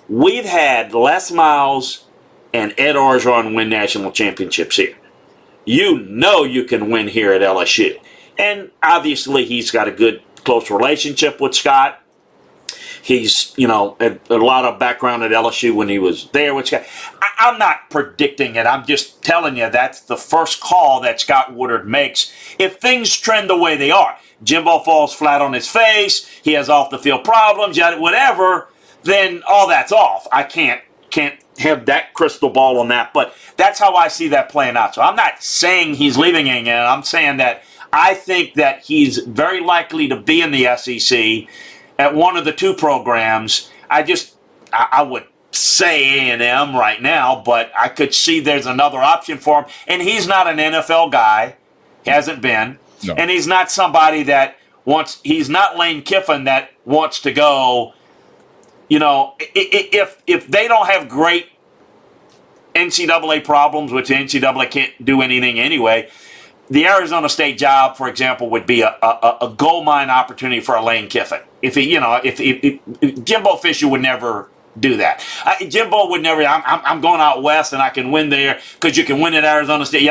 We've 0.08 0.46
had 0.46 0.94
Les 0.94 1.32
Miles 1.32 2.06
and 2.54 2.74
Ed 2.78 2.96
Orgeron 2.96 3.56
win 3.56 3.70
national 3.70 4.12
championships 4.12 4.78
here. 4.78 4.96
You 5.66 6.00
know 6.00 6.44
you 6.44 6.64
can 6.64 6.90
win 6.90 7.10
here 7.10 7.34
at 7.34 7.42
LSU. 7.42 8.00
And 8.38 8.72
obviously, 8.82 9.46
he's 9.46 9.72
got 9.72 9.88
a 9.88 9.92
good, 9.92 10.22
close 10.46 10.72
relationship 10.72 11.42
with 11.42 11.56
Scott. 11.56 12.02
He's, 13.02 13.54
you 13.58 13.68
know, 13.68 13.98
a, 14.00 14.18
a 14.30 14.38
lot 14.38 14.66
of 14.66 14.80
background 14.80 15.24
at 15.24 15.32
LSU 15.32 15.76
when 15.76 15.90
he 15.90 16.00
was 16.00 16.30
there 16.32 16.54
with 16.54 16.68
Scott. 16.68 16.84
I, 17.22 17.50
I'm 17.50 17.60
not 17.60 17.90
predicting 17.90 18.56
it. 18.56 18.66
I'm 18.66 18.86
just 18.86 19.24
telling 19.24 19.58
you 19.58 19.70
that's 19.70 20.02
the 20.02 20.18
first 20.18 20.62
call 20.62 21.02
that 21.02 21.20
Scott 21.20 21.54
Woodward 21.54 21.88
makes 21.88 22.32
if 22.60 22.78
things 22.78 23.16
trend 23.18 23.50
the 23.50 23.58
way 23.58 23.76
they 23.76 23.92
are. 23.92 24.18
Jimbo 24.44 24.80
falls 24.80 25.14
flat 25.14 25.42
on 25.42 25.54
his 25.54 25.68
face, 25.68 26.26
he 26.44 26.54
has 26.54 26.70
off 26.70 26.90
the 26.90 27.00
field 27.00 27.24
problems, 27.24 27.80
whatever, 27.80 28.70
then 29.04 29.42
all 29.48 29.68
that's 29.68 29.92
off. 29.92 30.28
I 30.32 30.44
can't 30.44 30.82
can't 31.10 31.40
have 31.58 31.86
that 31.86 32.14
crystal 32.14 32.50
ball 32.50 32.80
on 32.80 32.90
that, 32.90 33.14
but 33.14 33.34
that's 33.56 33.80
how 33.80 33.96
I 33.96 34.10
see 34.10 34.28
that 34.30 34.50
playing 34.50 34.78
out. 34.78 34.94
So 34.94 35.02
I'm 35.02 35.16
not 35.16 35.42
saying 35.42 35.96
he's 35.96 36.18
leaving 36.18 36.48
England. 36.48 36.78
I'm 36.78 37.04
saying 37.04 37.38
that 37.38 37.64
I 37.94 38.14
think 38.14 38.56
that 38.56 38.84
he's 38.84 39.18
very 39.20 39.62
likely 39.62 40.08
to 40.10 40.16
be 40.16 40.42
in 40.42 40.52
the 40.52 40.76
SEC 40.76 41.48
at 41.98 42.14
one 42.14 42.38
of 42.38 42.46
the 42.46 42.52
two 42.52 42.74
programs. 42.74 43.72
I 43.90 44.04
just 44.04 44.36
I, 44.72 44.88
I 44.92 45.02
would 45.04 45.26
say 45.52 46.30
A&M 46.32 46.76
right 46.76 47.02
now, 47.02 47.42
but 47.44 47.72
I 47.78 47.90
could 47.90 48.14
see 48.14 48.40
there's 48.40 48.66
another 48.66 49.00
option 49.00 49.38
for 49.38 49.64
him. 49.64 49.70
And 49.88 50.02
he's 50.02 50.28
not 50.28 50.48
an 50.48 50.58
NFL 50.58 51.12
guy, 51.12 51.56
hasn't 52.06 52.42
been, 52.42 52.80
no. 53.08 53.16
and 53.16 53.30
he's 53.30 53.48
not 53.48 53.72
somebody 53.72 54.24
that 54.24 54.58
wants. 54.86 55.20
He's 55.24 55.50
not 55.50 55.78
Lane 55.78 56.02
Kiffin 56.02 56.46
that 56.46 56.72
wants 56.86 57.22
to 57.22 57.32
go. 57.32 57.94
You 58.90 59.00
know, 59.00 59.36
if 59.40 60.22
if 60.28 60.48
they 60.48 60.68
don't 60.68 60.88
have 60.88 61.10
great 61.10 61.48
NCAA 62.76 63.44
problems, 63.44 63.92
which 63.92 64.10
NCAA 64.10 64.72
can't 64.72 65.06
do 65.06 65.22
anything 65.22 65.60
anyway, 65.60 66.10
the 66.70 66.86
Arizona 66.86 67.30
State 67.30 67.58
job, 67.58 67.98
for 67.98 68.08
example, 68.08 68.50
would 68.50 68.66
be 68.66 68.82
a, 68.82 68.96
a, 69.02 69.38
a 69.42 69.54
gold 69.56 69.86
mine 69.86 70.10
opportunity 70.10 70.62
for 70.62 70.80
Lane 70.82 71.08
Kiffin. 71.08 71.42
If 71.62 71.76
he, 71.76 71.92
you 71.92 72.00
know, 72.00 72.20
if, 72.24 72.40
if, 72.40 72.80
if 73.02 73.24
Jimbo 73.24 73.56
Fisher 73.58 73.88
would 73.88 74.02
never 74.02 74.50
do 74.80 74.98
that. 74.98 75.24
I, 75.44 75.66
Jimbo 75.66 76.10
would 76.10 76.22
never. 76.22 76.44
I'm, 76.44 76.62
I'm, 76.66 77.02
going 77.02 77.22
out 77.22 77.42
west 77.42 77.74
and 77.74 77.82
I 77.82 77.90
can 77.90 78.12
win 78.12 78.30
there 78.30 78.60
because 78.76 78.98
you 78.98 79.04
can 79.06 79.20
win 79.20 79.34
at 79.34 79.44
Arizona 79.44 79.86
State. 79.86 80.04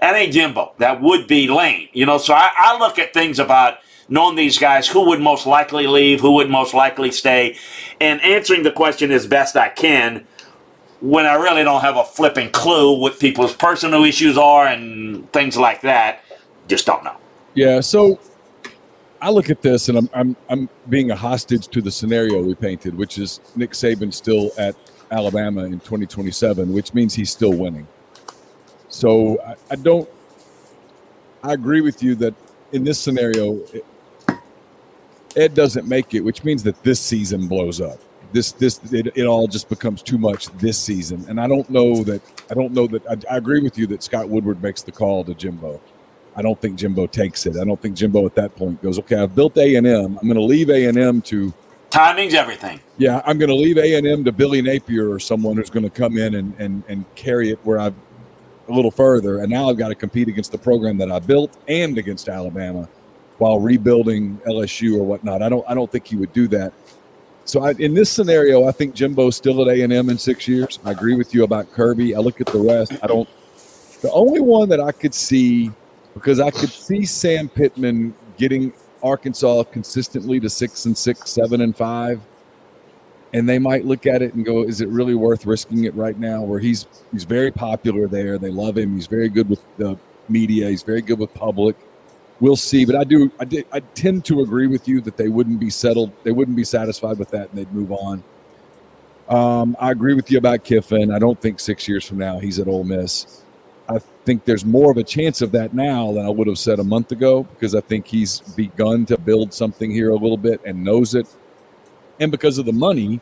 That 0.00 0.14
ain't 0.14 0.32
Jimbo. 0.32 0.74
That 0.78 1.00
would 1.00 1.26
be 1.26 1.48
Lane. 1.48 1.88
You 1.92 2.06
know, 2.06 2.18
so 2.18 2.34
I, 2.34 2.50
I 2.56 2.78
look 2.78 2.98
at 2.98 3.12
things 3.12 3.38
about 3.38 3.78
knowing 4.08 4.36
these 4.36 4.58
guys 4.58 4.86
who 4.88 5.06
would 5.06 5.20
most 5.20 5.46
likely 5.46 5.86
leave, 5.86 6.20
who 6.20 6.32
would 6.32 6.50
most 6.50 6.74
likely 6.74 7.10
stay, 7.10 7.56
and 8.00 8.20
answering 8.22 8.62
the 8.62 8.72
question 8.72 9.10
as 9.10 9.26
best 9.26 9.56
I 9.56 9.68
can 9.70 10.26
when 11.00 11.26
I 11.26 11.34
really 11.34 11.64
don't 11.64 11.82
have 11.82 11.96
a 11.96 12.04
flipping 12.04 12.50
clue 12.50 12.98
what 12.98 13.18
people's 13.18 13.54
personal 13.54 14.04
issues 14.04 14.38
are 14.38 14.66
and 14.66 15.30
things 15.32 15.56
like 15.56 15.82
that. 15.82 16.24
Just 16.66 16.86
don't 16.86 17.04
know. 17.04 17.16
Yeah. 17.54 17.80
So 17.80 18.18
I 19.20 19.30
look 19.30 19.50
at 19.50 19.60
this 19.60 19.88
and 19.88 19.98
I'm, 19.98 20.10
I'm, 20.14 20.36
I'm 20.48 20.68
being 20.88 21.10
a 21.10 21.16
hostage 21.16 21.68
to 21.68 21.82
the 21.82 21.90
scenario 21.90 22.42
we 22.42 22.54
painted, 22.54 22.94
which 22.96 23.18
is 23.18 23.40
Nick 23.54 23.72
Saban 23.72 24.14
still 24.14 24.50
at 24.56 24.76
Alabama 25.10 25.64
in 25.64 25.72
2027, 25.80 26.72
which 26.72 26.94
means 26.94 27.14
he's 27.14 27.30
still 27.30 27.52
winning. 27.52 27.86
So 28.94 29.40
I, 29.42 29.54
I 29.72 29.76
don't, 29.76 30.08
I 31.42 31.52
agree 31.52 31.80
with 31.80 32.02
you 32.02 32.14
that 32.16 32.32
in 32.72 32.84
this 32.84 32.98
scenario, 32.98 33.56
it, 33.72 33.84
Ed 35.36 35.54
doesn't 35.54 35.88
make 35.88 36.14
it, 36.14 36.20
which 36.20 36.44
means 36.44 36.62
that 36.62 36.80
this 36.84 37.00
season 37.00 37.48
blows 37.48 37.80
up. 37.80 37.98
This, 38.32 38.52
this, 38.52 38.80
it, 38.92 39.08
it 39.16 39.26
all 39.26 39.48
just 39.48 39.68
becomes 39.68 40.00
too 40.00 40.16
much 40.16 40.46
this 40.58 40.78
season. 40.78 41.24
And 41.28 41.40
I 41.40 41.48
don't 41.48 41.68
know 41.68 42.04
that, 42.04 42.22
I 42.50 42.54
don't 42.54 42.72
know 42.72 42.86
that, 42.86 43.04
I, 43.06 43.34
I 43.34 43.36
agree 43.36 43.60
with 43.60 43.76
you 43.76 43.88
that 43.88 44.02
Scott 44.04 44.28
Woodward 44.28 44.62
makes 44.62 44.82
the 44.82 44.92
call 44.92 45.24
to 45.24 45.34
Jimbo. 45.34 45.80
I 46.36 46.42
don't 46.42 46.60
think 46.60 46.78
Jimbo 46.78 47.08
takes 47.08 47.46
it. 47.46 47.56
I 47.56 47.64
don't 47.64 47.80
think 47.80 47.96
Jimbo 47.96 48.24
at 48.26 48.36
that 48.36 48.54
point 48.54 48.80
goes, 48.80 49.00
okay, 49.00 49.16
I've 49.16 49.34
built 49.34 49.56
A 49.58 49.74
and 49.74 49.86
M. 49.86 50.18
I'm 50.20 50.28
going 50.28 50.34
to 50.34 50.42
leave 50.42 50.70
A 50.70 50.86
and 50.86 50.96
M 50.96 51.20
to 51.22 51.52
timing's 51.90 52.34
everything. 52.34 52.80
Yeah, 52.96 53.22
I'm 53.26 53.38
going 53.38 53.50
to 53.50 53.56
leave 53.56 53.78
A 53.78 53.94
and 53.94 54.06
M 54.06 54.24
to 54.24 54.32
Billy 54.32 54.62
Napier 54.62 55.10
or 55.10 55.18
someone 55.18 55.56
who's 55.56 55.70
going 55.70 55.84
to 55.84 55.90
come 55.90 56.16
in 56.16 56.36
and 56.36 56.54
and 56.58 56.82
and 56.88 57.04
carry 57.14 57.50
it 57.50 57.58
where 57.64 57.78
I've 57.78 57.94
a 58.68 58.72
little 58.72 58.90
further. 58.90 59.40
And 59.40 59.50
now 59.50 59.68
I've 59.68 59.78
got 59.78 59.88
to 59.88 59.94
compete 59.94 60.28
against 60.28 60.52
the 60.52 60.58
program 60.58 60.96
that 60.98 61.10
I 61.10 61.18
built 61.18 61.56
and 61.68 61.98
against 61.98 62.28
Alabama 62.28 62.88
while 63.38 63.58
rebuilding 63.58 64.38
LSU 64.46 64.98
or 64.98 65.04
whatnot. 65.04 65.42
I 65.42 65.48
don't 65.48 65.64
I 65.68 65.74
don't 65.74 65.90
think 65.90 66.06
he 66.06 66.16
would 66.16 66.32
do 66.32 66.48
that. 66.48 66.72
So 67.46 67.62
I, 67.62 67.72
in 67.72 67.92
this 67.92 68.10
scenario, 68.10 68.66
I 68.66 68.72
think 68.72 68.94
Jimbo's 68.94 69.36
still 69.36 69.60
at 69.62 69.76
A 69.76 69.82
and 69.82 69.92
M 69.92 70.08
in 70.08 70.16
six 70.16 70.48
years. 70.48 70.78
I 70.84 70.92
agree 70.92 71.14
with 71.14 71.34
you 71.34 71.44
about 71.44 71.70
Kirby. 71.72 72.14
I 72.14 72.20
look 72.20 72.40
at 72.40 72.46
the 72.46 72.58
rest. 72.58 72.92
I 73.02 73.06
don't. 73.06 73.28
The 74.00 74.10
only 74.12 74.40
one 74.40 74.68
that 74.70 74.80
I 74.80 74.92
could 74.92 75.14
see 75.14 75.70
because 76.14 76.40
I 76.40 76.50
could 76.50 76.70
see 76.70 77.04
Sam 77.04 77.48
Pittman 77.48 78.14
getting 78.36 78.72
Arkansas 79.02 79.64
consistently 79.64 80.40
to 80.40 80.48
six 80.48 80.86
and 80.86 80.96
six, 80.96 81.30
seven 81.30 81.60
and 81.60 81.76
five, 81.76 82.20
and 83.34 83.48
they 83.48 83.58
might 83.58 83.84
look 83.84 84.06
at 84.06 84.22
it 84.22 84.32
and 84.34 84.44
go, 84.44 84.62
"Is 84.62 84.80
it 84.80 84.88
really 84.88 85.14
worth 85.14 85.44
risking 85.44 85.84
it 85.84 85.94
right 85.94 86.18
now?" 86.18 86.42
Where 86.42 86.60
he's 86.60 86.86
he's 87.12 87.24
very 87.24 87.50
popular 87.50 88.06
there, 88.06 88.38
they 88.38 88.50
love 88.50 88.78
him. 88.78 88.94
He's 88.94 89.08
very 89.08 89.28
good 89.28 89.50
with 89.50 89.62
the 89.76 89.98
media. 90.28 90.70
He's 90.70 90.84
very 90.84 91.02
good 91.02 91.18
with 91.18 91.34
public. 91.34 91.76
We'll 92.40 92.56
see, 92.56 92.84
but 92.84 92.94
I 92.94 93.04
do 93.04 93.30
I, 93.38 93.44
did, 93.44 93.66
I 93.72 93.80
tend 93.80 94.24
to 94.26 94.40
agree 94.40 94.68
with 94.68 94.88
you 94.88 95.00
that 95.02 95.16
they 95.16 95.28
wouldn't 95.28 95.58
be 95.58 95.68
settled. 95.68 96.12
They 96.22 96.32
wouldn't 96.32 96.56
be 96.56 96.64
satisfied 96.64 97.18
with 97.18 97.30
that, 97.30 97.50
and 97.50 97.58
they'd 97.58 97.72
move 97.72 97.92
on. 97.92 98.22
Um, 99.28 99.76
I 99.80 99.90
agree 99.90 100.14
with 100.14 100.30
you 100.30 100.38
about 100.38 100.64
Kiffin. 100.64 101.10
I 101.10 101.18
don't 101.18 101.40
think 101.40 101.58
six 101.58 101.88
years 101.88 102.04
from 102.04 102.18
now 102.18 102.38
he's 102.38 102.58
at 102.58 102.68
Ole 102.68 102.84
Miss. 102.84 103.42
I 103.88 103.98
think 104.24 104.44
there's 104.44 104.64
more 104.64 104.90
of 104.90 104.96
a 104.96 105.02
chance 105.02 105.42
of 105.42 105.52
that 105.52 105.74
now 105.74 106.12
than 106.12 106.24
I 106.24 106.30
would 106.30 106.46
have 106.46 106.58
said 106.58 106.78
a 106.78 106.84
month 106.84 107.12
ago 107.12 107.42
because 107.42 107.74
I 107.74 107.80
think 107.80 108.06
he's 108.06 108.40
begun 108.40 109.04
to 109.06 109.18
build 109.18 109.52
something 109.52 109.90
here 109.90 110.10
a 110.10 110.14
little 110.14 110.38
bit 110.38 110.60
and 110.64 110.82
knows 110.82 111.14
it. 111.14 111.26
And 112.20 112.30
because 112.30 112.58
of 112.58 112.66
the 112.66 112.72
money 112.72 113.20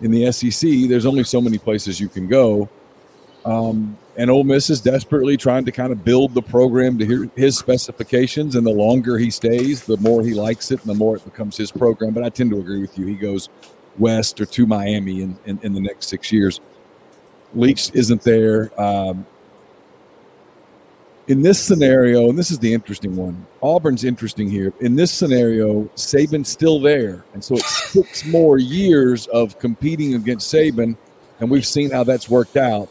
in 0.00 0.10
the 0.10 0.30
SEC, 0.32 0.88
there's 0.88 1.06
only 1.06 1.24
so 1.24 1.40
many 1.40 1.58
places 1.58 2.00
you 2.00 2.08
can 2.08 2.28
go. 2.28 2.68
Um, 3.44 3.96
and 4.16 4.30
Ole 4.30 4.44
Miss 4.44 4.70
is 4.70 4.80
desperately 4.80 5.36
trying 5.36 5.64
to 5.64 5.72
kind 5.72 5.90
of 5.90 6.04
build 6.04 6.34
the 6.34 6.42
program 6.42 6.98
to 6.98 7.30
his 7.34 7.56
specifications. 7.56 8.54
And 8.56 8.66
the 8.66 8.72
longer 8.72 9.18
he 9.18 9.30
stays, 9.30 9.84
the 9.84 9.96
more 9.98 10.22
he 10.22 10.34
likes 10.34 10.70
it 10.70 10.80
and 10.80 10.88
the 10.88 10.94
more 10.94 11.16
it 11.16 11.24
becomes 11.24 11.56
his 11.56 11.72
program. 11.72 12.12
But 12.12 12.22
I 12.22 12.28
tend 12.28 12.50
to 12.50 12.58
agree 12.58 12.80
with 12.80 12.98
you. 12.98 13.06
He 13.06 13.14
goes 13.14 13.48
west 13.98 14.40
or 14.40 14.46
to 14.46 14.66
Miami 14.66 15.22
in, 15.22 15.38
in, 15.46 15.58
in 15.62 15.72
the 15.72 15.80
next 15.80 16.08
six 16.08 16.30
years. 16.30 16.60
Leach 17.54 17.90
isn't 17.94 18.22
there. 18.22 18.70
Um, 18.80 19.26
in 21.28 21.42
this 21.42 21.62
scenario, 21.62 22.28
and 22.28 22.38
this 22.38 22.50
is 22.50 22.58
the 22.58 22.72
interesting 22.72 23.14
one, 23.14 23.46
Auburn's 23.62 24.04
interesting 24.04 24.50
here. 24.50 24.72
In 24.80 24.96
this 24.96 25.12
scenario, 25.12 25.84
Saban's 25.94 26.48
still 26.48 26.80
there. 26.80 27.24
And 27.34 27.42
so 27.42 27.54
it's 27.54 27.90
six 27.90 28.24
more 28.26 28.58
years 28.58 29.26
of 29.28 29.58
competing 29.58 30.14
against 30.14 30.52
Saban, 30.52 30.96
and 31.40 31.50
we've 31.50 31.66
seen 31.66 31.90
how 31.90 32.04
that's 32.04 32.28
worked 32.28 32.56
out. 32.56 32.88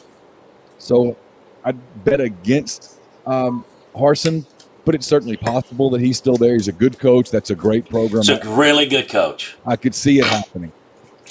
So 0.77 1.17
I'd 1.63 1.77
bet 2.05 2.21
against 2.21 2.99
um, 3.25 3.65
Harsin, 3.95 4.45
but 4.85 4.95
it's 4.95 5.07
certainly 5.07 5.37
possible 5.37 5.89
that 5.91 6.01
he's 6.01 6.17
still 6.17 6.37
there. 6.37 6.53
He's 6.53 6.67
a 6.69 6.73
good 6.73 6.99
coach. 6.99 7.31
That's 7.31 7.49
a 7.49 7.55
great 7.55 7.89
program. 7.89 8.23
He's 8.23 8.29
a 8.29 8.55
really 8.55 8.85
good 8.85 9.09
coach. 9.09 9.55
I 9.65 9.75
could 9.75 9.93
see 9.93 10.19
it 10.19 10.25
happening. 10.25 10.71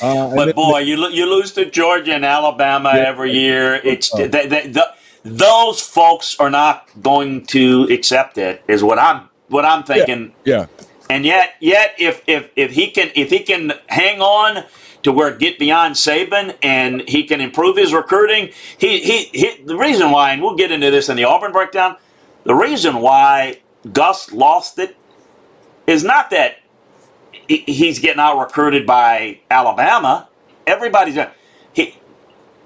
Uh, 0.03 0.35
but 0.35 0.55
boy, 0.55 0.79
you 0.79 1.09
you 1.09 1.27
lose 1.27 1.53
to 1.53 1.69
Georgia 1.69 2.15
and 2.15 2.25
Alabama 2.25 2.93
yeah, 2.95 3.01
every 3.01 3.33
year. 3.33 3.75
It's 3.75 4.15
uh, 4.15 4.29
they, 4.29 4.47
they, 4.47 4.69
the, 4.69 4.95
those 5.23 5.81
folks 5.81 6.39
are 6.39 6.51
not 6.51 6.89
going 7.03 7.47
to 7.47 7.85
accept 7.91 8.39
it. 8.39 8.63
Is 8.69 8.83
what 8.83 8.99
I'm 8.99 9.29
what 9.49 9.65
I'm 9.65 9.83
thinking. 9.83 10.33
Yeah. 10.45 10.67
yeah. 10.79 10.87
And 11.11 11.25
yet, 11.25 11.55
yet 11.61 11.95
if 11.99 12.23
if 12.27 12.51
if 12.57 12.73
he 12.73 12.91
can 12.91 13.11
if 13.15 13.31
he 13.31 13.41
can 13.41 13.73
hang 13.89 14.21
on 14.21 14.65
to 15.03 15.13
where 15.13 15.35
get 15.35 15.59
beyond 15.59 15.97
Saban 15.97 16.57
and 16.63 17.03
he 17.09 17.25
can 17.25 17.41
improve 17.41 17.77
his 17.77 17.93
recruiting, 17.93 18.51
he, 18.79 19.01
he 19.01 19.25
he 19.33 19.63
the 19.65 19.77
reason 19.77 20.11
why, 20.11 20.33
and 20.33 20.43
we'll 20.43 20.57
get 20.57 20.71
into 20.71 20.91
this 20.91 21.09
in 21.09 21.17
the 21.17 21.25
Auburn 21.25 21.53
breakdown. 21.53 21.97
The 22.45 22.55
reason 22.55 23.01
why 23.01 23.61
Gus 23.93 24.33
lost 24.33 24.79
it 24.79 24.97
is 25.87 26.05
not 26.05 26.31
that 26.31 26.59
he's 27.49 27.99
getting 27.99 28.21
out 28.21 28.39
recruited 28.39 28.87
by 28.87 29.41
Alabama. 29.51 30.29
Everybody's 30.67 31.19
he 31.73 31.97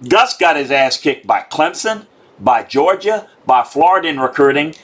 Gus 0.07 0.37
got 0.37 0.57
his 0.57 0.71
ass 0.71 0.99
kicked 0.99 1.27
by 1.27 1.47
Clemson 1.51 2.07
by 2.41 2.63
Georgia, 2.63 3.29
by 3.47 3.63
Florida 3.63 4.09
in 4.09 4.19
recruiting. 4.21 4.75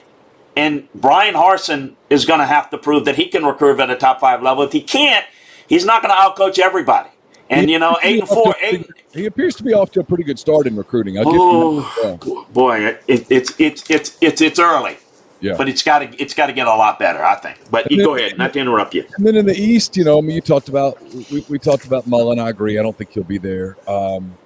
And 0.56 0.88
Brian 0.94 1.34
Harsin 1.34 1.94
is 2.10 2.24
going 2.24 2.40
to 2.40 2.46
have 2.46 2.70
to 2.70 2.78
prove 2.78 3.04
that 3.04 3.16
he 3.16 3.28
can 3.28 3.44
recruit 3.44 3.80
at 3.80 3.90
a 3.90 3.96
top 3.96 4.20
five 4.20 4.42
level. 4.42 4.64
If 4.64 4.72
he 4.72 4.82
can't, 4.82 5.24
he's 5.68 5.84
not 5.84 6.02
going 6.02 6.14
to 6.14 6.20
outcoach 6.20 6.58
everybody. 6.58 7.10
And 7.48 7.66
he, 7.66 7.72
you 7.72 7.78
know, 7.78 7.98
eight 8.02 8.20
and 8.20 8.28
four, 8.28 8.54
eight. 8.60 8.88
He 9.12 9.26
appears 9.26 9.56
to 9.56 9.64
be 9.64 9.72
off 9.72 9.90
to 9.92 10.00
a 10.00 10.04
pretty 10.04 10.22
good 10.22 10.38
start 10.38 10.66
in 10.66 10.76
recruiting. 10.76 11.18
I'll 11.18 11.24
oh, 11.26 12.46
boy, 12.52 12.86
it, 12.86 13.02
it's 13.08 13.54
it's 13.58 13.90
it's 13.90 14.16
it's 14.20 14.40
it's 14.40 14.58
early. 14.58 14.98
Yeah. 15.40 15.54
But 15.56 15.68
it's 15.68 15.82
got 15.82 16.00
to 16.00 16.22
it's 16.22 16.34
got 16.34 16.46
to 16.46 16.52
get 16.52 16.66
a 16.68 16.74
lot 16.74 16.98
better, 16.98 17.24
I 17.24 17.34
think. 17.34 17.58
But 17.70 17.90
you 17.90 17.96
then, 17.96 18.06
go 18.06 18.14
ahead, 18.14 18.38
not 18.38 18.52
to 18.52 18.60
interrupt 18.60 18.94
you. 18.94 19.04
And 19.16 19.26
then 19.26 19.36
in 19.36 19.46
the 19.46 19.56
East, 19.56 19.96
you 19.96 20.04
know, 20.04 20.18
I 20.18 20.20
mean, 20.20 20.36
you 20.36 20.40
talked 20.40 20.68
about 20.68 21.02
we, 21.30 21.44
we 21.48 21.58
talked 21.58 21.86
about 21.86 22.06
Mullen. 22.06 22.38
I 22.38 22.50
agree. 22.50 22.78
I 22.78 22.82
don't 22.82 22.96
think 22.96 23.10
he'll 23.10 23.24
be 23.24 23.38
there. 23.38 23.76
Um, 23.88 24.36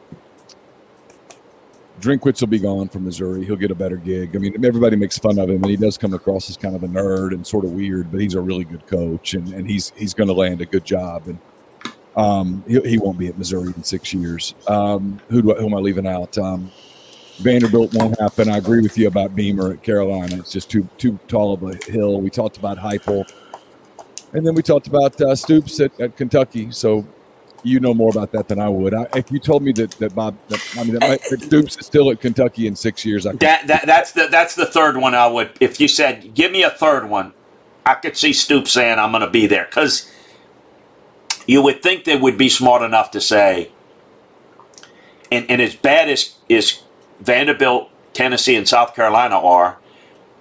Drinkwitz 2.05 2.40
will 2.40 2.48
be 2.48 2.59
gone 2.59 2.88
from 2.88 3.05
Missouri. 3.05 3.44
He'll 3.46 3.57
get 3.57 3.70
a 3.70 3.74
better 3.74 3.96
gig. 3.96 4.36
I 4.36 4.38
mean, 4.38 4.62
everybody 4.64 4.94
makes 4.94 5.18
fun 5.18 5.38
of 5.38 5.48
him, 5.48 5.62
and 5.62 5.70
he 5.70 5.76
does 5.76 5.96
come 5.96 6.12
across 6.12 6.50
as 6.50 6.57
kind 6.59 6.76
of 6.76 6.82
a 6.82 6.86
nerd 6.86 7.32
and 7.32 7.46
sort 7.46 7.64
of 7.64 7.72
weird, 7.72 8.12
but 8.12 8.20
he's 8.20 8.34
a 8.34 8.40
really 8.40 8.64
good 8.64 8.86
coach, 8.86 9.32
and, 9.32 9.48
and 9.55 9.68
he's 9.68 9.90
he's 9.96 10.12
going 10.12 10.28
to 10.28 10.34
land 10.34 10.61
a 10.61 10.66
good 10.66 10.84
job. 10.84 11.26
And 11.26 11.38
um, 12.14 12.62
he, 12.68 12.78
he 12.80 12.98
won't 12.98 13.18
be 13.18 13.28
at 13.28 13.38
Missouri 13.38 13.72
in 13.74 13.82
six 13.82 14.12
years. 14.12 14.55
Um, 14.68 15.18
who, 15.28 15.40
do 15.40 15.55
who 15.55 15.66
am 15.66 15.74
I 15.74 15.78
leaving 15.78 16.07
out? 16.07 16.36
Um, 16.36 16.70
Vanderbilt 17.38 17.94
won't 17.94 18.20
happen. 18.20 18.50
I 18.50 18.59
agree 18.59 18.82
with 18.82 18.96
you 18.98 19.09
about 19.09 19.34
Beamer 19.34 19.72
at 19.72 19.82
Carolina. 19.82 20.36
It's 20.36 20.52
just 20.52 20.70
too 20.70 20.86
too 20.98 21.18
tall 21.26 21.55
of 21.55 21.62
a 21.62 21.74
hill. 21.90 22.20
We 22.20 22.28
talked 22.28 22.59
about 22.59 22.76
Heupel, 22.76 23.24
and 24.34 24.46
then 24.46 24.55
we 24.55 24.62
talked 24.62 24.88
about 24.88 25.18
uh, 25.20 25.34
Stoops 25.34 25.80
at, 25.80 25.98
at 25.98 26.16
Kentucky. 26.16 26.70
So 26.70 27.07
you 27.65 27.81
know 27.81 27.95
more 27.95 28.11
about 28.11 28.33
that 28.33 28.49
than 28.49 28.61
I 28.61 28.69
would. 28.69 28.95
I, 28.95 29.07
if 29.17 29.31
you 29.33 29.39
told 29.39 29.62
me 29.62 29.73
that 29.73 29.93
that 29.93 30.15
Bob, 30.15 30.37
that, 30.49 30.61
I 30.79 30.85
mean, 30.85 30.95
that, 30.99 31.21
that 31.31 31.43
Stoops 31.43 31.77
is 31.79 31.87
still 31.87 32.11
at 32.11 32.21
Kentucky 32.21 32.67
in 32.67 32.77
six 32.77 33.05
years, 33.05 33.27
I 33.27 33.33
could, 33.33 33.41
That, 33.41 33.67
that 33.67 33.87
that's 33.87 34.12
the 34.12 34.29
that's 34.31 34.55
the 34.55 34.67
third 34.67 34.97
one 34.97 35.15
I 35.15 35.27
would. 35.27 35.51
If 35.61 35.81
you 35.81 35.89
said, 35.89 36.35
"Give 36.35 36.53
me 36.53 36.62
a 36.62 36.71
third 36.71 37.09
one," 37.09 37.33
I 37.87 37.95
could 37.95 38.17
see 38.17 38.33
Stoops 38.33 38.73
saying, 38.73 38.99
"I'm 38.99 39.12
going 39.12 39.23
to 39.23 39.31
be 39.31 39.47
there," 39.47 39.65
because 39.67 40.11
you 41.47 41.62
would 41.62 41.83
think 41.83 42.05
they 42.05 42.17
would 42.17 42.39
be 42.39 42.49
smart 42.49 42.83
enough 42.83 43.11
to 43.12 43.21
say, 43.21 43.71
and, 45.33 45.51
and 45.51 45.61
as 45.62 45.75
bad 45.75 46.09
as 46.09 46.37
as 46.51 46.83
Vanderbilt, 47.21 47.91
Tennessee, 48.12 48.57
and 48.57 48.69
South 48.69 48.95
Carolina 48.95 49.39
are, 49.39 49.79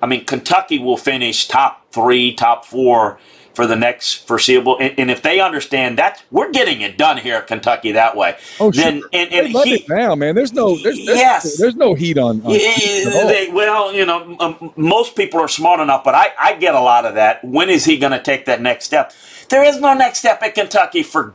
I 0.02 0.06
mean, 0.06 0.26
Kentucky 0.26 0.80
will 0.80 0.98
finish 0.98 1.48
top 1.48 1.86
three, 1.92 2.34
top 2.34 2.66
four 2.66 3.20
for 3.54 3.68
the 3.68 3.76
next 3.76 4.28
foreseeable. 4.28 4.78
And, 4.80 4.94
and 4.98 5.12
if 5.12 5.22
they 5.22 5.40
understand 5.40 5.98
that 6.00 6.24
we're 6.32 6.52
getting 6.52 6.82
it 6.82 6.98
done 6.98 7.18
here 7.18 7.36
at 7.36 7.48
Kentucky 7.48 7.92
that 7.92 8.16
way, 8.18 8.36
oh, 8.60 8.72
then 8.72 9.00
sure. 9.02 9.10
and, 9.14 9.32
and 9.32 9.48
he, 9.50 9.74
it 9.76 9.90
now, 9.90 10.16
man. 10.16 10.34
There's 10.36 10.54
no, 10.54 10.76
there's, 10.76 10.98
there's, 11.06 11.18
Yes. 11.18 11.58
there's 11.58 11.76
no 11.76 11.94
heat 11.94 12.18
on. 12.18 12.42
on 12.46 12.52
Yeah, 12.52 12.74
Stoops 12.76 13.08
at 13.08 13.22
all. 13.22 13.28
they- 13.28 13.50
well, 13.52 13.94
you 13.94 14.06
know, 14.06 14.36
um, 14.40 14.74
most 14.76 15.16
people 15.16 15.40
are 15.40 15.48
smart 15.48 15.80
enough, 15.80 16.04
but 16.04 16.16
I, 16.16 16.30
I 16.40 16.56
get 16.56 16.74
a 16.76 16.80
lot 16.80 17.06
of 17.06 17.16
that. 17.16 17.44
When 17.44 17.70
is 17.70 17.86
he 17.86 17.98
going 17.98 18.12
to 18.14 18.22
take 18.22 18.46
that 18.46 18.62
next 18.62 18.86
step? 18.86 19.14
There 19.50 19.64
is 19.64 19.80
no 19.80 19.94
next 19.94 20.20
step 20.20 20.42
at 20.42 20.56
Kentucky 20.56 21.04
for 21.04 21.34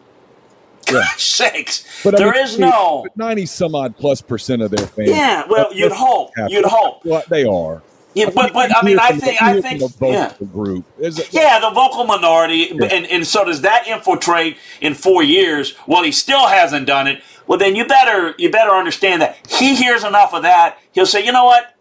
Yeah. 0.86 0.94
gosh 0.94 1.22
sakes. 1.22 1.84
But 2.02 2.14
I 2.14 2.18
there 2.18 2.32
mean, 2.32 2.42
is 2.44 2.58
no. 2.58 3.06
ninety 3.14 3.46
some 3.46 3.74
odd 3.74 3.96
plus 3.96 4.20
percent 4.22 4.62
of 4.62 4.70
their 4.70 4.86
fans. 4.86 5.10
Yeah, 5.10 5.44
well, 5.48 5.72
you'd 5.72 5.92
hope. 5.92 6.30
You'd 6.48 6.64
hope. 6.64 7.04
Well, 7.04 7.22
they 7.28 7.44
are. 7.44 7.82
Yeah, 8.14 8.30
but 8.34 8.52
but 8.52 8.74
I 8.76 8.84
mean, 8.84 8.98
I 8.98 9.12
think 9.12 9.40
I 9.42 9.60
think 9.60 9.80
the 9.80 10.06
yeah. 10.08 10.28
vocal 10.30 10.46
group. 10.46 10.84
There's 10.98 11.32
Yeah, 11.32 11.60
the 11.60 11.70
vocal 11.70 12.04
minority, 12.04 12.70
and, 12.70 12.82
and 13.06 13.26
so 13.26 13.44
does 13.44 13.60
that 13.62 13.86
infiltrate 13.86 14.56
in 14.80 14.94
four 14.94 15.22
years? 15.22 15.74
Well, 15.86 16.02
he 16.02 16.10
still 16.12 16.48
hasn't 16.48 16.86
done 16.86 17.06
it. 17.06 17.22
Well, 17.46 17.58
then 17.58 17.76
you 17.76 17.86
better 17.86 18.34
you 18.38 18.50
better 18.50 18.70
understand 18.72 19.22
that 19.22 19.36
he 19.48 19.76
hears 19.76 20.04
enough 20.04 20.32
of 20.34 20.42
that. 20.42 20.78
He'll 20.92 21.06
say, 21.06 21.24
you 21.24 21.32
know 21.32 21.44
what, 21.44 21.74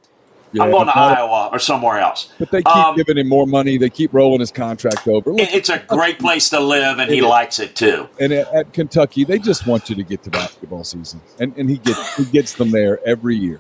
I'm 0.60 0.70
going 0.72 0.86
to 0.88 0.94
but- 0.94 1.18
Iowa 1.18 1.50
or 1.52 1.60
somewhere 1.60 2.00
else. 2.00 2.32
But 2.40 2.52
they 2.52 2.60
keep 2.62 2.76
Um, 2.76 2.96
giving 2.96 3.18
him 3.18 3.28
more 3.30 3.48
money. 3.48 3.78
They 3.78 3.90
keep 3.90 4.14
rolling 4.14 4.40
his 4.42 4.52
contract 4.52 5.08
over. 5.08 5.32
Look, 5.32 5.50
It's 5.54 5.70
a 5.70 5.80
great 5.80 6.20
place 6.20 6.50
to 6.50 6.60
live, 6.60 7.00
and 7.00 7.10
he 7.10 7.18
It 7.20 7.24
is. 7.24 7.30
likes 7.30 7.60
it 7.60 7.76
too. 7.76 8.08
and 8.20 8.32
at, 8.34 8.54
at 8.54 8.74
Kentucky, 8.74 9.24
they 9.24 9.40
just 9.40 9.66
want 9.66 9.90
you 9.90 9.96
to 9.96 10.04
get 10.04 10.24
to 10.24 10.30
basketball 10.30 10.84
season, 10.84 11.22
and 11.40 11.54
and 11.58 11.70
he 11.70 11.78
gets 11.78 12.16
he 12.16 12.26
gets 12.26 12.54
them 12.54 12.72
there 12.72 13.00
every 13.08 13.36
year. 13.36 13.60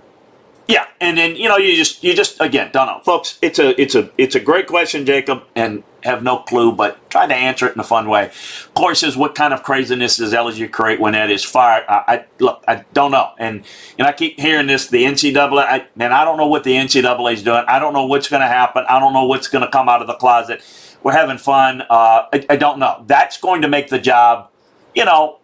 Yeah, 0.67 0.87
and 0.99 1.17
then 1.17 1.35
you 1.35 1.47
know 1.47 1.57
you 1.57 1.75
just 1.75 2.03
you 2.03 2.15
just 2.15 2.41
again 2.41 2.71
don't 2.73 2.87
know, 2.87 2.99
folks. 3.05 3.37
It's 3.43 3.59
a 3.59 3.79
it's 3.79 3.93
a 3.95 4.11
it's 4.17 4.35
a 4.35 4.39
great 4.39 4.67
question, 4.67 5.05
Jacob, 5.05 5.43
and 5.55 5.83
have 6.03 6.23
no 6.23 6.39
clue, 6.39 6.71
but 6.73 7.09
try 7.11 7.27
to 7.27 7.35
answer 7.35 7.67
it 7.67 7.75
in 7.75 7.79
a 7.81 7.85
fun 7.85 8.09
way. 8.09 8.25
Of 8.27 8.71
course, 8.75 9.03
is 9.03 9.15
what 9.15 9.35
kind 9.35 9.53
of 9.53 9.63
craziness 9.63 10.17
does 10.17 10.33
LSU 10.33 10.71
create 10.71 10.99
when 10.99 11.15
Ed 11.15 11.31
is 11.31 11.45
fired? 11.45 11.85
I, 11.87 12.03
I 12.07 12.25
look, 12.39 12.63
I 12.67 12.83
don't 12.93 13.11
know, 13.11 13.31
and 13.37 13.63
and 13.99 14.07
I 14.07 14.11
keep 14.13 14.39
hearing 14.39 14.65
this. 14.67 14.87
The 14.87 15.03
NCAA, 15.05 15.59
I, 15.65 15.87
man, 15.95 16.13
I 16.13 16.25
don't 16.25 16.37
know 16.37 16.47
what 16.47 16.63
the 16.63 16.73
NCAA 16.73 17.33
is 17.33 17.43
doing. 17.43 17.63
I 17.67 17.77
don't 17.79 17.93
know 17.93 18.07
what's 18.07 18.27
going 18.27 18.41
to 18.41 18.47
happen. 18.47 18.85
I 18.89 18.99
don't 18.99 19.13
know 19.13 19.25
what's 19.25 19.47
going 19.47 19.63
to 19.65 19.71
come 19.71 19.87
out 19.87 20.01
of 20.01 20.07
the 20.07 20.15
closet. 20.15 20.63
We're 21.03 21.13
having 21.13 21.37
fun. 21.37 21.83
Uh, 21.83 22.25
I, 22.33 22.45
I 22.49 22.55
don't 22.57 22.79
know. 22.79 23.03
That's 23.05 23.37
going 23.39 23.61
to 23.61 23.67
make 23.69 23.89
the 23.89 23.99
job, 23.99 24.49
you 24.95 25.05
know, 25.05 25.39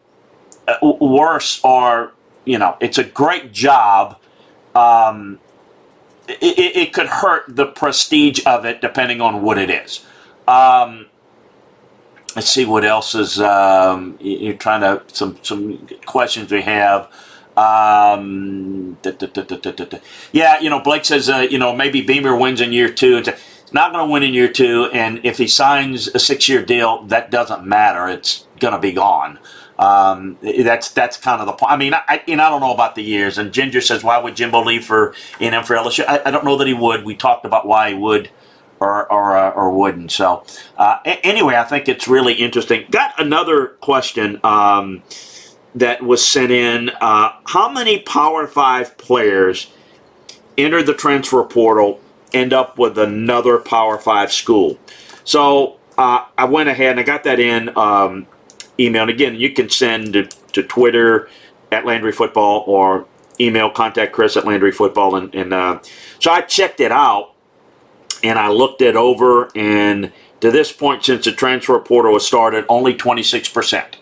uh, 0.68 0.76
worse 1.00 1.62
or 1.64 2.14
you 2.46 2.58
know, 2.58 2.78
it's 2.82 2.98
a 2.98 3.04
great 3.04 3.54
job 3.54 4.18
um, 4.76 5.40
it, 6.28 6.76
it, 6.76 6.94
could 6.94 7.08
hurt 7.08 7.44
the 7.48 7.66
prestige 7.66 8.42
of 8.46 8.66
it 8.66 8.82
depending 8.82 9.22
on 9.22 9.42
what 9.42 9.58
it 9.58 9.70
is. 9.70 10.06
Um, 10.48 11.08
let's 12.36 12.50
see 12.50 12.66
what 12.66 12.86
else 12.86 13.16
is. 13.16 13.40
Um, 13.40 14.18
you- 14.20 14.38
you're 14.38 14.54
trying 14.56 14.82
to 14.82 15.02
some 15.08 15.38
some 15.44 15.88
questions 16.06 16.52
we 16.52 16.62
have. 16.62 17.08
Um, 17.56 18.98
da, 19.04 19.12
da, 19.12 19.28
da. 19.28 20.00
Yeah, 20.32 20.60
you 20.60 20.70
know, 20.72 20.80
Blake 20.80 21.06
says, 21.06 21.30
uh, 21.30 21.46
you 21.50 21.60
know, 21.60 21.76
maybe 21.76 22.02
Beamer 22.02 22.36
wins 22.36 22.62
in 22.62 22.74
year 22.74 22.90
two. 22.90 23.18
It's 23.18 23.74
not 23.74 23.94
going 23.94 24.08
to 24.08 24.12
win 24.12 24.24
in 24.24 24.34
year 24.34 24.48
two, 24.52 24.90
and 24.94 25.20
if 25.24 25.38
he 25.38 25.48
signs 25.48 26.08
a 26.08 26.20
six-year 26.20 26.66
deal, 26.66 27.04
that 27.04 27.30
doesn't 27.30 27.66
matter. 27.66 28.08
It's 28.08 28.48
going 28.60 28.74
to 28.74 28.80
be 28.80 28.92
gone. 28.92 29.38
Um, 29.80 30.38
that's 30.42 30.92
that's 30.92 31.18
kind 31.18 31.42
of 31.42 31.48
the 31.48 31.54
point. 31.54 31.72
I 31.72 31.78
mean, 31.78 31.94
I, 31.96 32.24
and 32.28 32.42
I 32.42 32.50
don't 32.50 32.62
know 32.62 32.74
about 32.74 32.96
the 32.96 33.04
years. 33.04 33.38
And 33.38 33.54
Ginger 33.54 33.82
says, 33.82 34.04
why 34.04 34.18
would 34.20 34.36
Jimbo 34.36 34.64
leave 34.64 34.86
for 34.86 35.16
A&M 35.42 35.64
for 35.66 35.76
LSU? 35.76 36.06
I, 36.08 36.22
I 36.26 36.32
don't 36.32 36.46
know 36.46 36.58
that 36.58 36.68
he 36.68 36.74
would. 36.74 37.06
We 37.06 37.16
talked 37.16 37.46
about 37.46 37.68
why 37.68 37.90
he 37.92 37.96
would 37.96 38.32
or 38.80 39.12
or, 39.12 39.38
uh, 39.38 39.52
or 39.52 39.72
wouldn't. 39.72 40.12
So 40.12 40.46
uh, 40.78 41.00
a- 41.06 41.26
anyway, 41.26 41.56
I 41.56 41.64
think 41.64 41.90
it's 41.90 42.08
really 42.08 42.34
interesting. 42.36 42.86
Got 42.92 43.20
another 43.20 43.68
question 43.82 44.40
um, 44.44 45.04
that 45.76 46.04
was 46.04 46.28
sent 46.28 46.52
in. 46.52 46.92
Uh, 47.02 47.32
how 47.48 47.70
many 47.72 48.00
Power 48.00 48.48
Five 48.48 48.98
players 48.98 49.74
enter 50.58 50.84
the 50.84 50.96
transfer 50.96 51.44
portal, 51.46 52.02
end 52.34 52.54
up 52.54 52.80
with 52.80 52.98
another 52.98 53.60
Power 53.60 53.98
Five 54.00 54.32
school? 54.34 54.80
So 55.26 55.80
uh, 55.98 56.26
I 56.38 56.46
went 56.46 56.70
ahead 56.70 56.92
and 56.92 57.02
I 57.02 57.04
got 57.04 57.24
that 57.26 57.40
in 57.40 57.78
um, 57.78 58.28
email. 58.80 59.04
And 59.04 59.12
again, 59.12 59.36
you 59.36 59.52
can 59.52 59.70
send 59.70 60.14
to, 60.14 60.26
to 60.54 60.64
Twitter 60.64 61.30
at 61.72 61.86
Landry 61.86 62.12
Football 62.12 62.64
or 62.68 63.06
email 63.40 63.70
contact 63.70 64.14
Chris 64.14 64.38
at 64.38 64.46
Landry 64.46 64.72
Football. 64.72 65.16
And, 65.16 65.34
and 65.34 65.54
uh, 65.54 65.80
so 66.20 66.32
I 66.32 66.42
checked 66.42 66.80
it 66.80 66.92
out 66.92 67.34
and 68.24 68.38
I 68.40 68.50
looked 68.50 68.82
it 68.82 68.96
over. 68.96 69.50
And 69.56 70.12
to 70.42 70.52
this 70.52 70.72
point, 70.72 71.06
since 71.06 71.26
the 71.26 71.32
transfer 71.32 71.80
portal 71.80 72.14
was 72.14 72.26
started, 72.26 72.66
only 72.70 72.94
26%. 72.94 73.96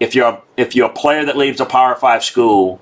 If 0.00 0.14
you're 0.14 0.28
a, 0.28 0.42
if 0.56 0.74
you're 0.74 0.90
a 0.90 0.92
player 0.92 1.24
that 1.24 1.36
leaves 1.36 1.60
a 1.60 1.64
Power 1.66 1.94
Five 1.94 2.24
school, 2.24 2.80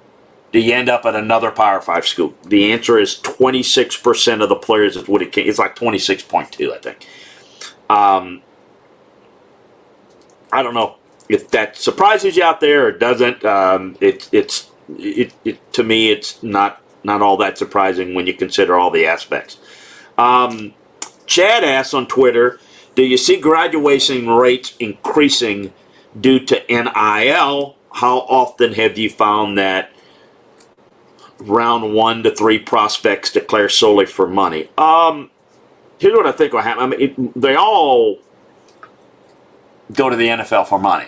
do 0.53 0.59
you 0.59 0.73
end 0.73 0.89
up 0.89 1.05
at 1.05 1.15
another 1.15 1.51
Power 1.51 1.81
Five 1.81 2.07
school? 2.07 2.35
The 2.47 2.73
answer 2.73 2.99
is 2.99 3.17
26% 3.17 4.43
of 4.43 4.49
the 4.49 4.57
players 4.57 4.97
is 4.97 5.07
what 5.07 5.21
it 5.21 5.31
came. 5.31 5.47
It's 5.47 5.59
like 5.59 5.77
26.2, 5.77 6.73
I 6.73 6.79
think. 6.79 7.07
Um, 7.91 8.43
I 10.53 10.63
don't 10.63 10.75
know 10.75 10.97
if 11.31 11.49
that 11.53 11.77
surprises 11.77 12.37
you 12.37 12.43
out 12.43 12.61
there 12.61 12.89
or 12.89 12.93
doesn't. 12.93 13.45
Um, 13.45 13.97
it, 14.01 14.29
it's 14.33 14.69
it, 14.99 15.33
it 15.45 15.73
to 15.75 15.85
me, 15.85 16.11
it's 16.11 16.43
not 16.43 16.83
not 17.05 17.23
all 17.23 17.37
that 17.37 17.57
surprising 17.57 18.15
when 18.15 18.27
you 18.27 18.35
consider 18.35 18.75
all 18.77 18.91
the 18.91 19.07
aspects. 19.07 19.59
Um, 20.19 20.75
Chad 21.27 21.63
asks 21.63 21.95
on 21.95 22.09
Twitter, 22.09 22.59
"Do 22.97 23.05
you 23.05 23.17
see 23.17 23.39
graduation 23.41 24.29
rates 24.29 24.75
increasing 24.81 25.73
due 26.21 26.41
to 26.47 26.65
NIL? 26.69 27.77
How 27.93 28.19
often 28.19 28.73
have 28.73 28.99
you 28.99 29.09
found 29.09 29.57
that 29.57 29.93
round 31.39 31.95
one 31.95 32.25
to 32.25 32.35
three 32.35 32.59
prospects 32.59 33.31
declare 33.31 33.69
solely 33.69 34.07
for 34.07 34.27
money?" 34.27 34.69
Um, 34.77 35.31
here's 36.01 36.17
what 36.17 36.27
I 36.27 36.33
think 36.33 36.53
will 36.53 36.63
happen. 36.63 36.83
I 36.83 36.87
mean, 36.89 37.01
it, 37.01 37.41
they 37.41 37.55
all 37.55 38.19
go 39.93 40.11
to 40.11 40.17
the 40.17 40.27
NFL 40.29 40.67
for 40.69 40.81
money. 40.81 41.07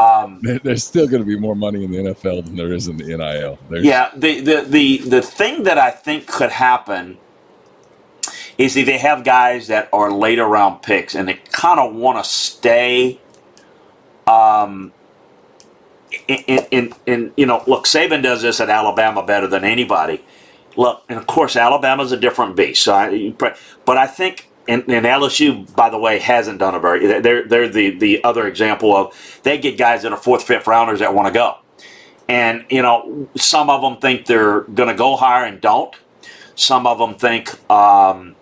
Um, 0.00 0.46
There's 0.64 0.84
still 0.84 1.08
going 1.08 1.22
to 1.22 1.26
be 1.26 1.38
more 1.38 1.56
money 1.56 1.84
in 1.84 1.90
the 1.92 1.98
NFL 1.98 2.46
than 2.46 2.56
there 2.56 2.72
is 2.72 2.88
in 2.88 2.98
the 2.98 3.16
NIL. 3.16 3.58
There's, 3.70 3.84
yeah, 3.84 4.10
the, 4.16 4.40
the 4.40 4.62
the 4.62 4.98
the 4.98 5.22
thing 5.22 5.64
that 5.64 5.78
I 5.78 5.90
think 5.90 6.26
could 6.28 6.50
happen 6.50 7.18
is 8.58 8.76
if 8.76 8.86
they 8.86 8.98
have 8.98 9.24
guys 9.24 9.68
that 9.68 9.88
are 9.92 10.12
later 10.12 10.46
round 10.46 10.82
picks 10.82 11.14
and 11.14 11.28
they 11.28 11.34
kind 11.52 11.80
of 11.80 11.94
want 11.94 12.24
to 12.24 12.30
stay. 12.30 13.20
Um, 14.26 14.92
in, 16.28 16.60
in, 16.70 16.94
in, 17.06 17.34
you 17.36 17.46
know, 17.46 17.62
look, 17.66 17.86
Saban 17.86 18.22
does 18.22 18.42
this 18.42 18.60
at 18.60 18.70
Alabama 18.70 19.24
better 19.24 19.46
than 19.46 19.64
anybody. 19.64 20.24
Look, 20.76 21.04
and 21.08 21.18
of 21.18 21.26
course, 21.26 21.56
Alabama's 21.56 22.12
a 22.12 22.18
different 22.18 22.56
beast. 22.56 22.82
So, 22.84 22.94
I, 22.94 23.34
but 23.86 23.96
I 23.98 24.06
think, 24.06 24.49
and, 24.70 24.84
and 24.88 25.04
LSU, 25.04 25.74
by 25.74 25.90
the 25.90 25.98
way, 25.98 26.20
hasn't 26.20 26.60
done 26.60 26.76
a 26.76 26.80
very. 26.80 27.04
They're 27.20 27.46
they're 27.46 27.68
the 27.68 27.90
the 27.98 28.22
other 28.22 28.46
example 28.46 28.96
of 28.96 29.40
they 29.42 29.58
get 29.58 29.76
guys 29.76 30.02
that 30.02 30.12
are 30.12 30.18
fourth, 30.18 30.44
fifth 30.44 30.68
rounders 30.68 31.00
that 31.00 31.12
want 31.12 31.26
to 31.26 31.34
go, 31.34 31.56
and 32.28 32.64
you 32.70 32.80
know, 32.80 33.28
some 33.36 33.68
of 33.68 33.82
them 33.82 33.98
think 33.98 34.26
they're 34.26 34.60
going 34.62 34.88
to 34.88 34.94
go 34.94 35.16
higher 35.16 35.44
and 35.44 35.60
don't. 35.60 35.94
Some 36.54 36.86
of 36.86 36.98
them 36.98 37.16
think 37.16 37.50
um, 37.70 38.36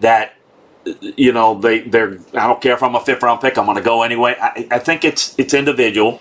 that 0.00 0.34
you 1.00 1.32
know 1.32 1.58
they 1.58 1.80
they're. 1.80 2.18
I 2.34 2.46
don't 2.46 2.60
care 2.60 2.74
if 2.74 2.82
I'm 2.82 2.94
a 2.94 3.00
fifth 3.00 3.22
round 3.22 3.40
pick. 3.40 3.56
I'm 3.56 3.64
going 3.64 3.78
to 3.78 3.82
go 3.82 4.02
anyway. 4.02 4.36
I, 4.40 4.68
I 4.72 4.78
think 4.78 5.06
it's 5.06 5.34
it's 5.38 5.54
individual. 5.54 6.20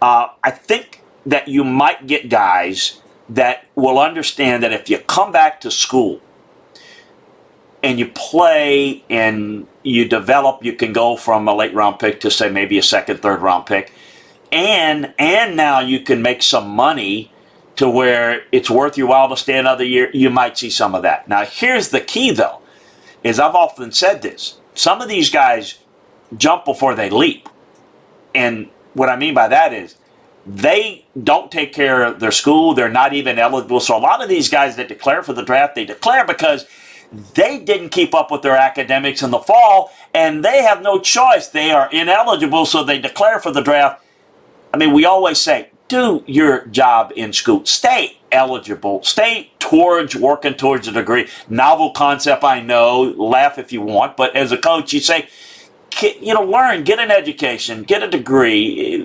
Uh, 0.00 0.28
I 0.42 0.52
think 0.52 1.02
that 1.26 1.48
you 1.48 1.64
might 1.64 2.06
get 2.06 2.30
guys 2.30 3.02
that 3.28 3.66
will 3.74 3.98
understand 3.98 4.62
that 4.62 4.72
if 4.72 4.88
you 4.88 4.98
come 5.00 5.32
back 5.32 5.60
to 5.60 5.70
school 5.70 6.22
and 7.86 8.00
you 8.00 8.08
play 8.08 9.04
and 9.10 9.68
you 9.84 10.06
develop, 10.08 10.64
you 10.64 10.74
can 10.74 10.92
go 10.92 11.16
from 11.16 11.48
a 11.48 11.54
late 11.54 11.74
round 11.74 12.00
pick 12.00 12.20
to 12.22 12.30
say 12.32 12.50
maybe 12.50 12.78
a 12.78 12.82
second, 12.84 13.22
third 13.22 13.42
round 13.42 13.66
pick, 13.66 13.92
and 14.52 15.14
and 15.18 15.56
now 15.56 15.80
you 15.80 16.00
can 16.00 16.22
make 16.22 16.42
some 16.42 16.68
money 16.70 17.32
to 17.76 17.88
where 17.90 18.44
it's 18.52 18.70
worth 18.70 18.98
your 18.98 19.08
while 19.08 19.28
to 19.30 19.36
stay 19.38 19.58
another 19.58 19.84
year. 19.84 20.10
You 20.14 20.30
might 20.30 20.58
see 20.58 20.70
some 20.70 20.94
of 20.96 21.02
that. 21.04 21.28
Now 21.28 21.44
here's 21.46 21.90
the 21.90 22.02
key 22.02 22.32
though, 22.32 22.60
is 23.24 23.40
I've 23.40 23.56
often 23.56 23.92
said 23.92 24.22
this: 24.22 24.60
some 24.74 25.00
of 25.02 25.08
these 25.08 25.30
guys 25.30 25.80
jump 26.36 26.64
before 26.66 26.94
they 26.96 27.10
leap. 27.10 27.48
and 28.34 28.70
what 28.94 29.08
I 29.10 29.16
mean 29.16 29.34
by 29.34 29.48
that 29.48 29.72
is 29.74 29.96
they 30.46 31.06
don't 31.22 31.52
take 31.52 31.72
care 31.72 32.04
of 32.04 32.20
their 32.20 32.32
school. 32.32 32.74
They're 32.74 32.90
not 32.90 33.14
even 33.14 33.38
eligible. 33.38 33.80
So 33.80 33.96
a 33.96 34.00
lot 34.00 34.22
of 34.22 34.28
these 34.28 34.50
guys 34.50 34.76
that 34.76 34.88
declare 34.88 35.22
for 35.22 35.32
the 35.34 35.42
draft, 35.44 35.76
they 35.76 35.86
declare 35.86 36.26
because 36.26 36.66
they 37.34 37.58
didn't 37.58 37.90
keep 37.90 38.14
up 38.14 38.30
with 38.30 38.42
their 38.42 38.56
academics 38.56 39.22
in 39.22 39.30
the 39.30 39.38
fall, 39.38 39.92
and 40.14 40.44
they 40.44 40.62
have 40.62 40.82
no 40.82 40.98
choice. 40.98 41.48
They 41.48 41.70
are 41.70 41.88
ineligible, 41.90 42.66
so 42.66 42.84
they 42.84 42.98
declare 42.98 43.40
for 43.40 43.50
the 43.50 43.62
draft. 43.62 44.02
I 44.72 44.76
mean, 44.76 44.92
we 44.92 45.04
always 45.04 45.38
say, 45.38 45.70
do 45.88 46.24
your 46.26 46.66
job 46.66 47.12
in 47.14 47.32
school. 47.32 47.64
Stay 47.64 48.18
eligible. 48.32 49.02
Stay 49.04 49.52
towards 49.58 50.16
working 50.16 50.54
towards 50.54 50.88
a 50.88 50.92
degree. 50.92 51.28
Novel 51.48 51.92
concept, 51.92 52.42
I 52.44 52.60
know. 52.60 53.02
Laugh 53.16 53.58
if 53.58 53.72
you 53.72 53.80
want, 53.80 54.16
but 54.16 54.34
as 54.34 54.52
a 54.52 54.58
coach, 54.58 54.92
you 54.92 55.00
say, 55.00 55.28
you 56.02 56.34
know, 56.34 56.42
learn, 56.42 56.84
get 56.84 56.98
an 56.98 57.10
education, 57.10 57.82
get 57.82 58.02
a 58.02 58.08
degree, 58.08 58.96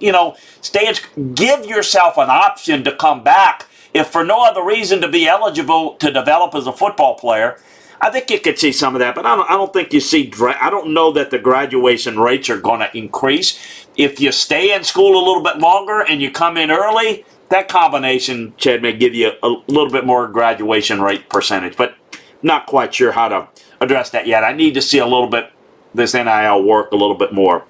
you 0.00 0.10
know, 0.10 0.36
stay, 0.60 0.92
give 1.34 1.64
yourself 1.66 2.18
an 2.18 2.28
option 2.28 2.82
to 2.84 2.92
come 2.92 3.22
back 3.22 3.66
if 3.94 4.08
for 4.08 4.24
no 4.24 4.44
other 4.44 4.62
reason 4.62 5.00
to 5.00 5.08
be 5.08 5.26
eligible 5.26 5.94
to 5.94 6.10
develop 6.10 6.54
as 6.54 6.66
a 6.66 6.72
football 6.72 7.14
player. 7.14 7.58
I 8.00 8.10
think 8.10 8.28
you 8.28 8.40
could 8.40 8.58
see 8.58 8.72
some 8.72 8.94
of 8.94 8.98
that, 8.98 9.14
but 9.14 9.24
I 9.24 9.36
don't, 9.36 9.48
I 9.48 9.54
don't 9.54 9.72
think 9.72 9.94
you 9.94 10.00
see, 10.00 10.30
I 10.60 10.68
don't 10.68 10.92
know 10.92 11.12
that 11.12 11.30
the 11.30 11.38
graduation 11.38 12.18
rates 12.18 12.50
are 12.50 12.60
going 12.60 12.80
to 12.80 12.94
increase. 12.94 13.86
If 13.96 14.20
you 14.20 14.32
stay 14.32 14.74
in 14.74 14.84
school 14.84 15.16
a 15.16 15.24
little 15.24 15.42
bit 15.42 15.58
longer 15.58 16.00
and 16.00 16.20
you 16.20 16.30
come 16.30 16.56
in 16.56 16.70
early, 16.70 17.24
that 17.48 17.68
combination, 17.68 18.52
Chad, 18.56 18.82
may 18.82 18.92
give 18.92 19.14
you 19.14 19.32
a 19.42 19.48
little 19.68 19.90
bit 19.90 20.04
more 20.04 20.26
graduation 20.28 21.00
rate 21.00 21.30
percentage, 21.30 21.76
but 21.76 21.94
not 22.42 22.66
quite 22.66 22.92
sure 22.92 23.12
how 23.12 23.28
to 23.28 23.48
address 23.80 24.10
that 24.10 24.26
yet. 24.26 24.44
I 24.44 24.52
need 24.52 24.74
to 24.74 24.82
see 24.82 24.98
a 24.98 25.06
little 25.06 25.28
bit 25.28 25.50
this 25.94 26.14
NIL 26.14 26.64
work 26.64 26.90
a 26.90 26.96
little 26.96 27.16
bit 27.16 27.32
more. 27.32 27.64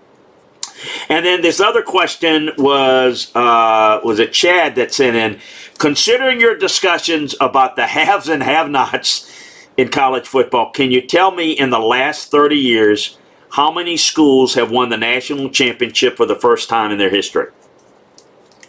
And 1.08 1.24
then 1.24 1.42
this 1.42 1.60
other 1.60 1.82
question 1.82 2.50
was 2.58 3.34
uh, 3.34 4.00
was 4.04 4.18
it 4.18 4.32
Chad 4.32 4.74
that 4.76 4.92
sent 4.92 5.16
in? 5.16 5.40
Considering 5.78 6.40
your 6.40 6.56
discussions 6.56 7.34
about 7.40 7.76
the 7.76 7.86
haves 7.86 8.28
and 8.28 8.42
have-nots 8.42 9.30
in 9.76 9.88
college 9.88 10.26
football, 10.26 10.70
can 10.70 10.90
you 10.90 11.00
tell 11.00 11.30
me 11.30 11.52
in 11.52 11.70
the 11.70 11.78
last 11.78 12.30
30 12.30 12.56
years 12.56 13.18
how 13.50 13.72
many 13.72 13.96
schools 13.96 14.54
have 14.54 14.70
won 14.70 14.88
the 14.88 14.96
national 14.96 15.50
championship 15.50 16.16
for 16.16 16.26
the 16.26 16.34
first 16.34 16.68
time 16.68 16.90
in 16.90 16.98
their 16.98 17.10
history? 17.10 17.48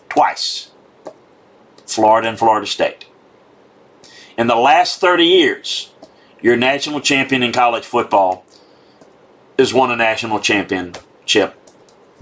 Twice. 0.09 0.71
Florida 1.85 2.29
and 2.29 2.39
Florida 2.39 2.67
State. 2.67 3.05
In 4.37 4.47
the 4.47 4.55
last 4.55 4.99
30 4.99 5.23
years, 5.23 5.91
your 6.41 6.57
national 6.57 6.99
champion 7.01 7.41
in 7.41 7.51
college 7.51 7.85
football 7.85 8.45
has 9.57 9.73
won 9.73 9.91
a 9.91 9.95
national 9.95 10.39
championship 10.39 11.55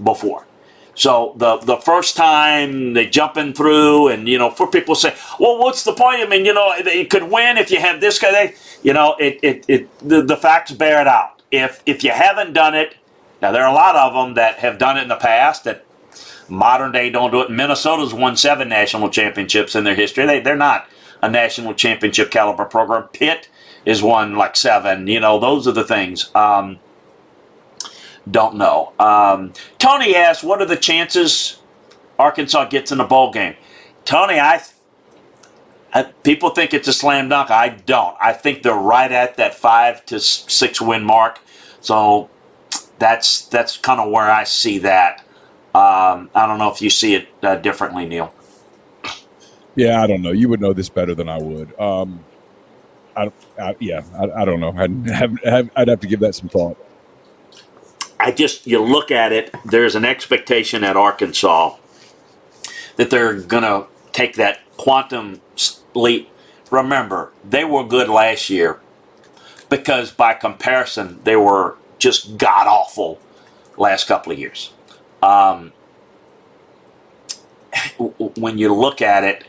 before. 0.02 0.46
So 0.94 1.34
the 1.36 1.58
the 1.58 1.76
first 1.76 2.16
time 2.16 2.94
they 2.94 3.06
jumping 3.06 3.52
through, 3.52 4.08
and 4.08 4.28
you 4.28 4.38
know, 4.38 4.50
for 4.50 4.68
people 4.68 4.94
say, 4.94 5.14
well, 5.40 5.58
what's 5.58 5.82
the 5.84 5.92
point? 5.92 6.20
I 6.20 6.26
mean, 6.26 6.44
you 6.44 6.54
know, 6.54 6.74
you 6.76 7.06
could 7.06 7.24
win 7.24 7.56
if 7.56 7.70
you 7.70 7.80
have 7.80 8.00
this 8.00 8.18
guy. 8.18 8.30
They, 8.30 8.54
you 8.82 8.92
know, 8.92 9.16
it 9.18 9.40
it, 9.42 9.64
it 9.66 9.98
the, 10.08 10.22
the 10.22 10.36
facts 10.36 10.70
bear 10.72 11.00
it 11.00 11.08
out. 11.08 11.42
If 11.50 11.82
if 11.84 12.04
you 12.04 12.12
haven't 12.12 12.52
done 12.52 12.74
it, 12.74 12.96
now 13.42 13.50
there 13.50 13.64
are 13.64 13.70
a 13.70 13.74
lot 13.74 13.96
of 13.96 14.14
them 14.14 14.34
that 14.34 14.60
have 14.60 14.78
done 14.78 14.96
it 14.96 15.02
in 15.02 15.08
the 15.08 15.16
past 15.16 15.64
that 15.64 15.84
modern 16.48 16.92
day 16.92 17.10
don't 17.10 17.32
do 17.32 17.40
it. 17.40 17.50
Minnesota's 17.50 18.14
won 18.14 18.36
seven 18.36 18.68
national 18.68 19.10
championships 19.10 19.74
in 19.74 19.84
their 19.84 19.96
history. 19.96 20.26
They 20.26 20.40
they're 20.40 20.56
not 20.56 20.88
a 21.22 21.28
national 21.28 21.74
championship 21.74 22.30
caliber 22.30 22.64
program. 22.66 23.08
Pitt 23.12 23.48
is 23.84 24.02
won 24.02 24.36
like 24.36 24.56
seven. 24.56 25.08
You 25.08 25.20
know, 25.20 25.40
those 25.40 25.66
are 25.66 25.72
the 25.72 25.84
things. 25.84 26.30
Um, 26.36 26.78
don't 28.30 28.56
know. 28.56 28.92
Um, 28.98 29.52
Tony 29.78 30.14
asks, 30.14 30.42
"What 30.42 30.60
are 30.60 30.66
the 30.66 30.76
chances 30.76 31.58
Arkansas 32.18 32.66
gets 32.66 32.92
in 32.92 33.00
a 33.00 33.06
bowl 33.06 33.32
game?" 33.32 33.54
Tony, 34.04 34.38
I, 34.38 34.62
I, 35.92 36.04
people 36.22 36.50
think 36.50 36.74
it's 36.74 36.88
a 36.88 36.92
slam 36.92 37.28
dunk. 37.28 37.50
I 37.50 37.68
don't. 37.68 38.16
I 38.20 38.32
think 38.32 38.62
they're 38.62 38.74
right 38.74 39.10
at 39.10 39.36
that 39.36 39.54
five 39.54 40.04
to 40.06 40.20
six 40.20 40.80
win 40.80 41.04
mark. 41.04 41.40
So 41.80 42.30
that's 42.98 43.46
that's 43.46 43.76
kind 43.76 44.00
of 44.00 44.10
where 44.10 44.30
I 44.30 44.44
see 44.44 44.78
that. 44.78 45.20
Um, 45.74 46.30
I 46.34 46.46
don't 46.46 46.58
know 46.58 46.70
if 46.70 46.80
you 46.80 46.90
see 46.90 47.14
it 47.14 47.28
uh, 47.42 47.56
differently, 47.56 48.06
Neil. 48.06 48.32
Yeah, 49.74 50.02
I 50.02 50.06
don't 50.06 50.22
know. 50.22 50.30
You 50.30 50.48
would 50.48 50.60
know 50.60 50.72
this 50.72 50.88
better 50.88 51.14
than 51.14 51.28
I 51.28 51.38
would. 51.38 51.78
Um, 51.80 52.24
I, 53.16 53.32
I, 53.60 53.74
yeah, 53.80 54.02
I, 54.14 54.42
I, 54.42 54.44
don't 54.44 54.60
know. 54.60 54.72
I'd 54.76 55.10
have, 55.44 55.70
I'd 55.74 55.88
have 55.88 56.00
to 56.00 56.06
give 56.06 56.20
that 56.20 56.34
some 56.34 56.48
thought. 56.48 56.76
I 58.24 58.30
just 58.30 58.66
you 58.66 58.82
look 58.82 59.10
at 59.10 59.32
it. 59.32 59.54
There's 59.66 59.94
an 59.94 60.06
expectation 60.06 60.82
at 60.82 60.96
Arkansas 60.96 61.76
that 62.96 63.10
they're 63.10 63.34
gonna 63.34 63.86
take 64.12 64.36
that 64.36 64.60
quantum 64.78 65.42
leap. 65.92 66.30
Remember, 66.70 67.32
they 67.46 67.66
were 67.66 67.84
good 67.84 68.08
last 68.08 68.48
year 68.48 68.80
because 69.68 70.10
by 70.10 70.32
comparison, 70.32 71.20
they 71.24 71.36
were 71.36 71.76
just 71.98 72.38
god 72.38 72.66
awful 72.66 73.20
last 73.76 74.08
couple 74.08 74.32
of 74.32 74.38
years. 74.38 74.72
Um, 75.22 75.72
when 77.98 78.56
you 78.56 78.74
look 78.74 79.02
at 79.02 79.22
it, 79.22 79.44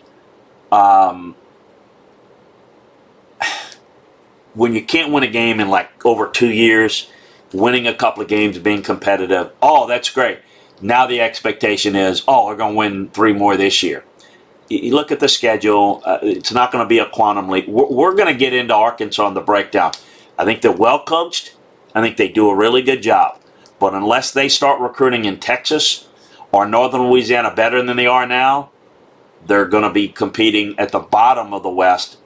um, 0.70 1.34
when 4.54 4.74
you 4.74 4.84
can't 4.84 5.14
win 5.14 5.24
a 5.24 5.28
game 5.28 5.62
in 5.62 5.70
like 5.70 6.06
over 6.06 6.28
two 6.28 6.52
years, 6.52 7.10
winning 7.56 7.88
a 7.88 7.94
couple 7.94 8.22
of 8.22 8.30
games, 8.30 8.58
being 8.60 8.82
competitive. 8.82 9.52
Oh, 9.62 9.88
that's 9.88 10.10
great. 10.10 10.40
Now 10.82 11.08
the 11.08 11.22
expectation 11.22 11.96
is, 11.96 12.24
oh, 12.28 12.48
we're 12.48 12.58
going 12.58 12.74
to 12.74 12.78
win 12.78 13.10
three 13.10 13.34
more 13.34 13.56
this 13.58 13.82
year. 13.82 14.04
You 14.68 14.96
look 14.96 15.12
at 15.12 15.20
the 15.20 15.28
schedule, 15.28 16.02
uh, 16.06 16.20
it's 16.22 16.52
not 16.52 16.72
going 16.72 16.84
to 16.84 16.90
be 16.90 17.00
a 17.00 17.08
quantum 17.08 17.50
leap. 17.50 17.68
We're, 17.68 17.88
we're 17.88 18.16
going 18.16 18.34
to 18.34 18.38
get 18.38 18.54
into 18.54 18.74
Arkansas 18.74 19.24
on 19.24 19.34
the 19.34 19.42
breakdown. 19.42 19.92
I 20.38 20.46
think 20.46 20.62
they're 20.62 20.72
well 20.72 21.04
coached. 21.04 21.56
I 21.94 22.02
think 22.02 22.18
they 22.18 22.28
do 22.28 22.50
a 22.50 22.56
really 22.56 22.82
good 22.82 23.02
job. 23.02 23.40
But 23.80 23.94
unless 23.94 24.32
they 24.32 24.50
start 24.50 24.82
recruiting 24.82 25.26
in 25.26 25.40
Texas 25.40 26.08
or 26.52 26.66
Northern 26.68 27.10
Louisiana 27.10 27.54
better 27.54 27.82
than 27.84 27.96
they 27.96 28.08
are 28.08 28.26
now, 28.26 28.72
they're 29.46 29.66
going 29.66 29.84
to 29.84 29.92
be 29.92 30.08
competing 30.08 30.78
at 30.80 30.92
the 30.92 31.00
bottom 31.00 31.54
of 31.54 31.64
the 31.64 31.70
West 31.70 32.18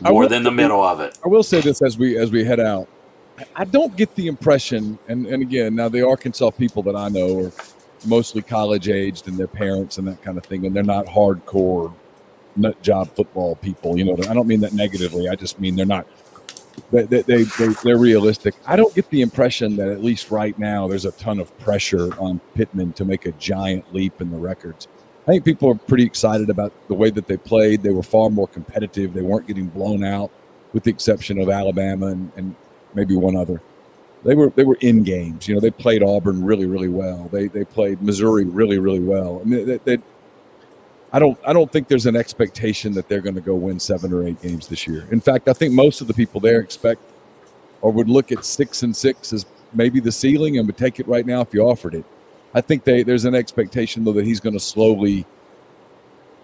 more 0.00 0.26
than 0.26 0.42
the 0.42 0.50
middle 0.50 0.82
of 0.82 1.00
it. 1.00 1.18
I 1.24 1.28
will 1.28 1.42
say 1.42 1.60
this 1.60 1.82
as 1.82 1.96
we 1.96 2.16
as 2.16 2.30
we 2.30 2.44
head 2.44 2.60
out. 2.60 2.88
I 3.54 3.64
don't 3.64 3.96
get 3.96 4.14
the 4.14 4.26
impression, 4.26 4.98
and, 5.08 5.26
and 5.26 5.42
again, 5.42 5.74
now 5.74 5.88
the 5.88 6.06
Arkansas 6.06 6.50
people 6.50 6.82
that 6.84 6.96
I 6.96 7.08
know 7.08 7.46
are 7.46 7.52
mostly 8.06 8.42
college 8.42 8.88
aged 8.88 9.28
and 9.28 9.36
their 9.36 9.46
parents 9.46 9.98
and 9.98 10.06
that 10.08 10.22
kind 10.22 10.38
of 10.38 10.44
thing, 10.44 10.66
and 10.66 10.74
they're 10.74 10.82
not 10.82 11.06
hardcore 11.06 11.92
nut 12.56 12.80
job 12.82 13.14
football 13.14 13.56
people. 13.56 13.98
You 13.98 14.04
know, 14.04 14.16
I 14.28 14.34
don't 14.34 14.46
mean 14.46 14.60
that 14.60 14.72
negatively. 14.72 15.28
I 15.28 15.34
just 15.34 15.60
mean 15.60 15.76
they're 15.76 15.86
not. 15.86 16.06
They, 16.92 17.02
they, 17.02 17.22
they, 17.22 17.42
they, 17.44 17.90
are 17.90 17.98
realistic. 17.98 18.54
I 18.66 18.76
don't 18.76 18.94
get 18.94 19.10
the 19.10 19.20
impression 19.20 19.76
that 19.76 19.88
at 19.88 20.02
least 20.02 20.30
right 20.30 20.58
now 20.58 20.88
there's 20.88 21.04
a 21.04 21.12
ton 21.12 21.38
of 21.38 21.56
pressure 21.58 22.18
on 22.18 22.40
Pittman 22.54 22.94
to 22.94 23.04
make 23.04 23.26
a 23.26 23.32
giant 23.32 23.92
leap 23.92 24.20
in 24.20 24.30
the 24.30 24.38
records. 24.38 24.88
I 25.24 25.32
think 25.32 25.44
people 25.44 25.68
are 25.68 25.74
pretty 25.74 26.04
excited 26.04 26.48
about 26.48 26.72
the 26.88 26.94
way 26.94 27.10
that 27.10 27.26
they 27.26 27.36
played. 27.36 27.82
They 27.82 27.90
were 27.90 28.02
far 28.02 28.30
more 28.30 28.48
competitive. 28.48 29.12
They 29.12 29.20
weren't 29.20 29.46
getting 29.46 29.66
blown 29.66 30.02
out, 30.02 30.30
with 30.72 30.84
the 30.84 30.90
exception 30.90 31.38
of 31.38 31.50
Alabama 31.50 32.06
and, 32.06 32.32
and 32.36 32.56
maybe 32.94 33.16
one 33.16 33.36
other. 33.36 33.60
They 34.22 34.34
were 34.34 34.50
they 34.50 34.64
were 34.64 34.78
in 34.80 35.02
games. 35.02 35.48
You 35.48 35.54
know, 35.54 35.60
they 35.60 35.70
played 35.70 36.02
Auburn 36.02 36.44
really 36.44 36.66
really 36.66 36.88
well. 36.88 37.28
They 37.32 37.48
they 37.48 37.64
played 37.64 38.02
Missouri 38.02 38.44
really 38.44 38.78
really 38.78 39.00
well. 39.00 39.40
I 39.40 39.48
mean, 39.48 39.66
they, 39.66 39.78
they, 39.78 39.98
I 41.12 41.18
don't 41.18 41.38
I 41.46 41.52
don't 41.52 41.72
think 41.72 41.88
there's 41.88 42.06
an 42.06 42.16
expectation 42.16 42.92
that 42.94 43.08
they're 43.08 43.22
going 43.22 43.34
to 43.34 43.40
go 43.40 43.54
win 43.54 43.80
seven 43.80 44.12
or 44.12 44.26
eight 44.26 44.40
games 44.42 44.68
this 44.68 44.86
year. 44.86 45.06
In 45.10 45.20
fact, 45.20 45.48
I 45.48 45.52
think 45.52 45.72
most 45.72 46.00
of 46.00 46.06
the 46.06 46.14
people 46.14 46.40
there 46.40 46.60
expect 46.60 47.00
or 47.80 47.90
would 47.92 48.08
look 48.08 48.30
at 48.30 48.44
six 48.44 48.82
and 48.82 48.94
six 48.94 49.32
as 49.32 49.46
maybe 49.72 50.00
the 50.00 50.12
ceiling 50.12 50.58
and 50.58 50.66
would 50.66 50.76
take 50.76 51.00
it 51.00 51.08
right 51.08 51.24
now 51.24 51.40
if 51.40 51.54
you 51.54 51.62
offered 51.62 51.94
it. 51.94 52.04
I 52.52 52.60
think 52.60 52.84
they 52.84 53.02
there's 53.02 53.24
an 53.24 53.34
expectation 53.34 54.04
though 54.04 54.12
that 54.12 54.26
he's 54.26 54.40
going 54.40 54.54
to 54.54 54.60
slowly 54.60 55.24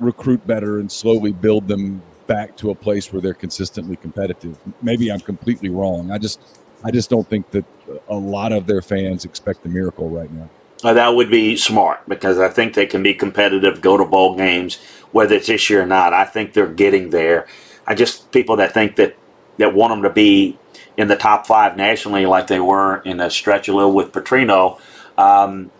recruit 0.00 0.46
better 0.46 0.78
and 0.78 0.90
slowly 0.90 1.32
build 1.32 1.68
them 1.68 2.02
back 2.26 2.56
to 2.58 2.70
a 2.70 2.74
place 2.74 3.12
where 3.12 3.22
they're 3.22 3.34
consistently 3.34 3.96
competitive. 3.96 4.58
Maybe 4.82 5.10
I'm 5.10 5.20
completely 5.20 5.68
wrong. 5.68 6.10
I 6.10 6.18
just 6.18 6.40
I 6.84 6.90
just 6.90 7.10
don't 7.10 7.28
think 7.28 7.50
that 7.50 7.64
a 8.08 8.14
lot 8.16 8.52
of 8.52 8.66
their 8.66 8.82
fans 8.82 9.24
expect 9.24 9.64
a 9.66 9.68
miracle 9.68 10.08
right 10.08 10.30
now. 10.30 10.48
Uh, 10.84 10.92
that 10.92 11.14
would 11.14 11.30
be 11.30 11.56
smart 11.56 12.06
because 12.06 12.38
I 12.38 12.48
think 12.48 12.74
they 12.74 12.86
can 12.86 13.02
be 13.02 13.14
competitive, 13.14 13.80
go 13.80 13.96
to 13.96 14.04
bowl 14.04 14.36
games, 14.36 14.76
whether 15.10 15.36
it's 15.36 15.46
this 15.46 15.70
year 15.70 15.82
or 15.82 15.86
not. 15.86 16.12
I 16.12 16.24
think 16.24 16.52
they're 16.52 16.66
getting 16.66 17.10
there. 17.10 17.46
I 17.86 17.94
just 17.94 18.30
people 18.30 18.56
that 18.56 18.72
think 18.74 18.96
that 18.96 19.16
that 19.58 19.74
want 19.74 19.92
them 19.92 20.02
to 20.02 20.10
be 20.10 20.58
in 20.96 21.08
the 21.08 21.16
top 21.16 21.46
five 21.46 21.76
nationally, 21.76 22.26
like 22.26 22.46
they 22.46 22.60
were 22.60 22.98
in 22.98 23.20
a 23.20 23.30
stretch 23.30 23.68
a 23.68 23.74
little 23.74 23.92
with 23.92 24.12
Petrino. 24.12 24.78
Um, 25.16 25.70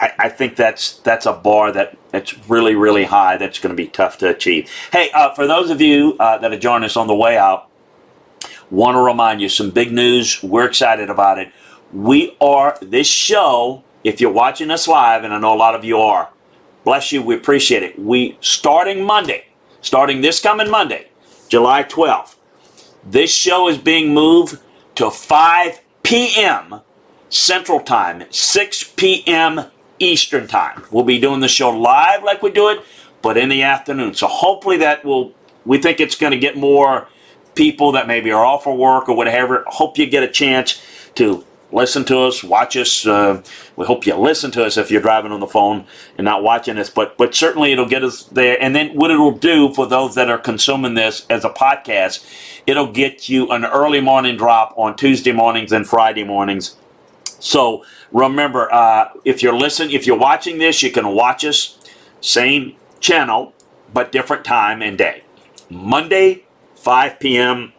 I, 0.00 0.12
I, 0.18 0.28
think 0.28 0.56
that's 0.56 0.98
that's 0.98 1.24
a 1.24 1.32
bar 1.32 1.72
that 1.72 1.96
that's 2.14 2.48
really 2.48 2.74
really 2.74 3.04
high. 3.04 3.36
That's 3.36 3.58
going 3.58 3.74
to 3.74 3.82
be 3.82 3.88
tough 3.88 4.18
to 4.18 4.30
achieve. 4.30 4.70
Hey, 4.92 5.10
uh, 5.12 5.34
for 5.34 5.46
those 5.46 5.70
of 5.70 5.80
you 5.80 6.16
uh, 6.18 6.38
that 6.38 6.52
are 6.52 6.58
joining 6.58 6.86
us 6.86 6.96
on 6.96 7.06
the 7.06 7.14
way 7.14 7.36
out, 7.36 7.68
want 8.70 8.96
to 8.96 9.00
remind 9.00 9.40
you 9.40 9.48
some 9.48 9.70
big 9.70 9.92
news. 9.92 10.42
We're 10.42 10.66
excited 10.66 11.10
about 11.10 11.38
it. 11.38 11.52
We 11.92 12.36
are 12.40 12.76
this 12.80 13.06
show 13.06 13.84
if 14.04 14.20
you're 14.20 14.30
watching 14.30 14.70
us 14.70 14.86
live, 14.86 15.24
and 15.24 15.32
I 15.32 15.38
know 15.38 15.54
a 15.54 15.56
lot 15.56 15.74
of 15.74 15.84
you 15.84 15.98
are, 15.98 16.28
bless 16.84 17.10
you, 17.10 17.22
we 17.22 17.34
appreciate 17.34 17.82
it. 17.82 17.98
We 17.98 18.36
starting 18.40 19.02
Monday, 19.02 19.46
starting 19.80 20.20
this 20.20 20.40
coming 20.40 20.70
Monday, 20.70 21.08
July 21.48 21.82
12th, 21.82 22.36
this 23.02 23.34
show 23.34 23.68
is 23.68 23.78
being 23.78 24.12
moved 24.12 24.58
to 24.96 25.10
5 25.10 25.80
p.m. 26.02 26.80
Central 27.30 27.80
Time, 27.80 28.24
6 28.30 28.92
p.m. 28.96 29.70
Eastern 30.04 30.46
Time. 30.46 30.84
We'll 30.90 31.04
be 31.04 31.18
doing 31.18 31.40
the 31.40 31.48
show 31.48 31.70
live 31.70 32.22
like 32.22 32.42
we 32.42 32.50
do 32.50 32.68
it, 32.68 32.84
but 33.22 33.36
in 33.36 33.48
the 33.48 33.62
afternoon. 33.62 34.14
So 34.14 34.26
hopefully 34.26 34.76
that 34.78 35.04
will, 35.04 35.32
we 35.64 35.78
think 35.78 36.00
it's 36.00 36.16
going 36.16 36.32
to 36.32 36.38
get 36.38 36.56
more 36.56 37.08
people 37.54 37.92
that 37.92 38.06
maybe 38.06 38.30
are 38.30 38.44
off 38.44 38.64
for 38.64 38.76
work 38.76 39.08
or 39.08 39.16
whatever. 39.16 39.64
Hope 39.66 39.98
you 39.98 40.06
get 40.06 40.22
a 40.22 40.28
chance 40.28 40.80
to 41.16 41.44
listen 41.72 42.04
to 42.04 42.20
us, 42.20 42.44
watch 42.44 42.76
us. 42.76 43.06
Uh, 43.06 43.42
we 43.76 43.84
hope 43.84 44.06
you 44.06 44.14
listen 44.14 44.50
to 44.52 44.64
us 44.64 44.76
if 44.76 44.90
you're 44.90 45.02
driving 45.02 45.32
on 45.32 45.40
the 45.40 45.46
phone 45.46 45.86
and 46.16 46.24
not 46.24 46.42
watching 46.42 46.78
us. 46.78 46.88
But 46.90 47.16
but 47.18 47.34
certainly 47.34 47.72
it'll 47.72 47.88
get 47.88 48.04
us 48.04 48.24
there. 48.24 48.56
And 48.62 48.74
then 48.74 48.94
what 48.94 49.10
it'll 49.10 49.32
do 49.32 49.74
for 49.74 49.86
those 49.86 50.14
that 50.14 50.30
are 50.30 50.38
consuming 50.38 50.94
this 50.94 51.26
as 51.28 51.44
a 51.44 51.50
podcast, 51.50 52.24
it'll 52.66 52.92
get 52.92 53.28
you 53.28 53.48
an 53.50 53.64
early 53.64 54.00
morning 54.00 54.36
drop 54.36 54.74
on 54.76 54.96
Tuesday 54.96 55.32
mornings 55.32 55.72
and 55.72 55.86
Friday 55.86 56.24
mornings. 56.24 56.76
So 57.40 57.84
remember, 58.12 58.72
uh, 58.72 59.10
if 59.24 59.42
you're 59.42 59.56
listening, 59.56 59.92
if 59.92 60.06
you're 60.06 60.18
watching 60.18 60.58
this, 60.58 60.82
you 60.82 60.90
can 60.90 61.08
watch 61.08 61.44
us 61.44 61.78
same 62.20 62.76
channel 63.00 63.52
but 63.92 64.12
different 64.12 64.44
time 64.44 64.82
and 64.82 64.98
day. 64.98 65.22
Monday, 65.70 66.44
5 66.76 67.18
p.m. 67.20 67.72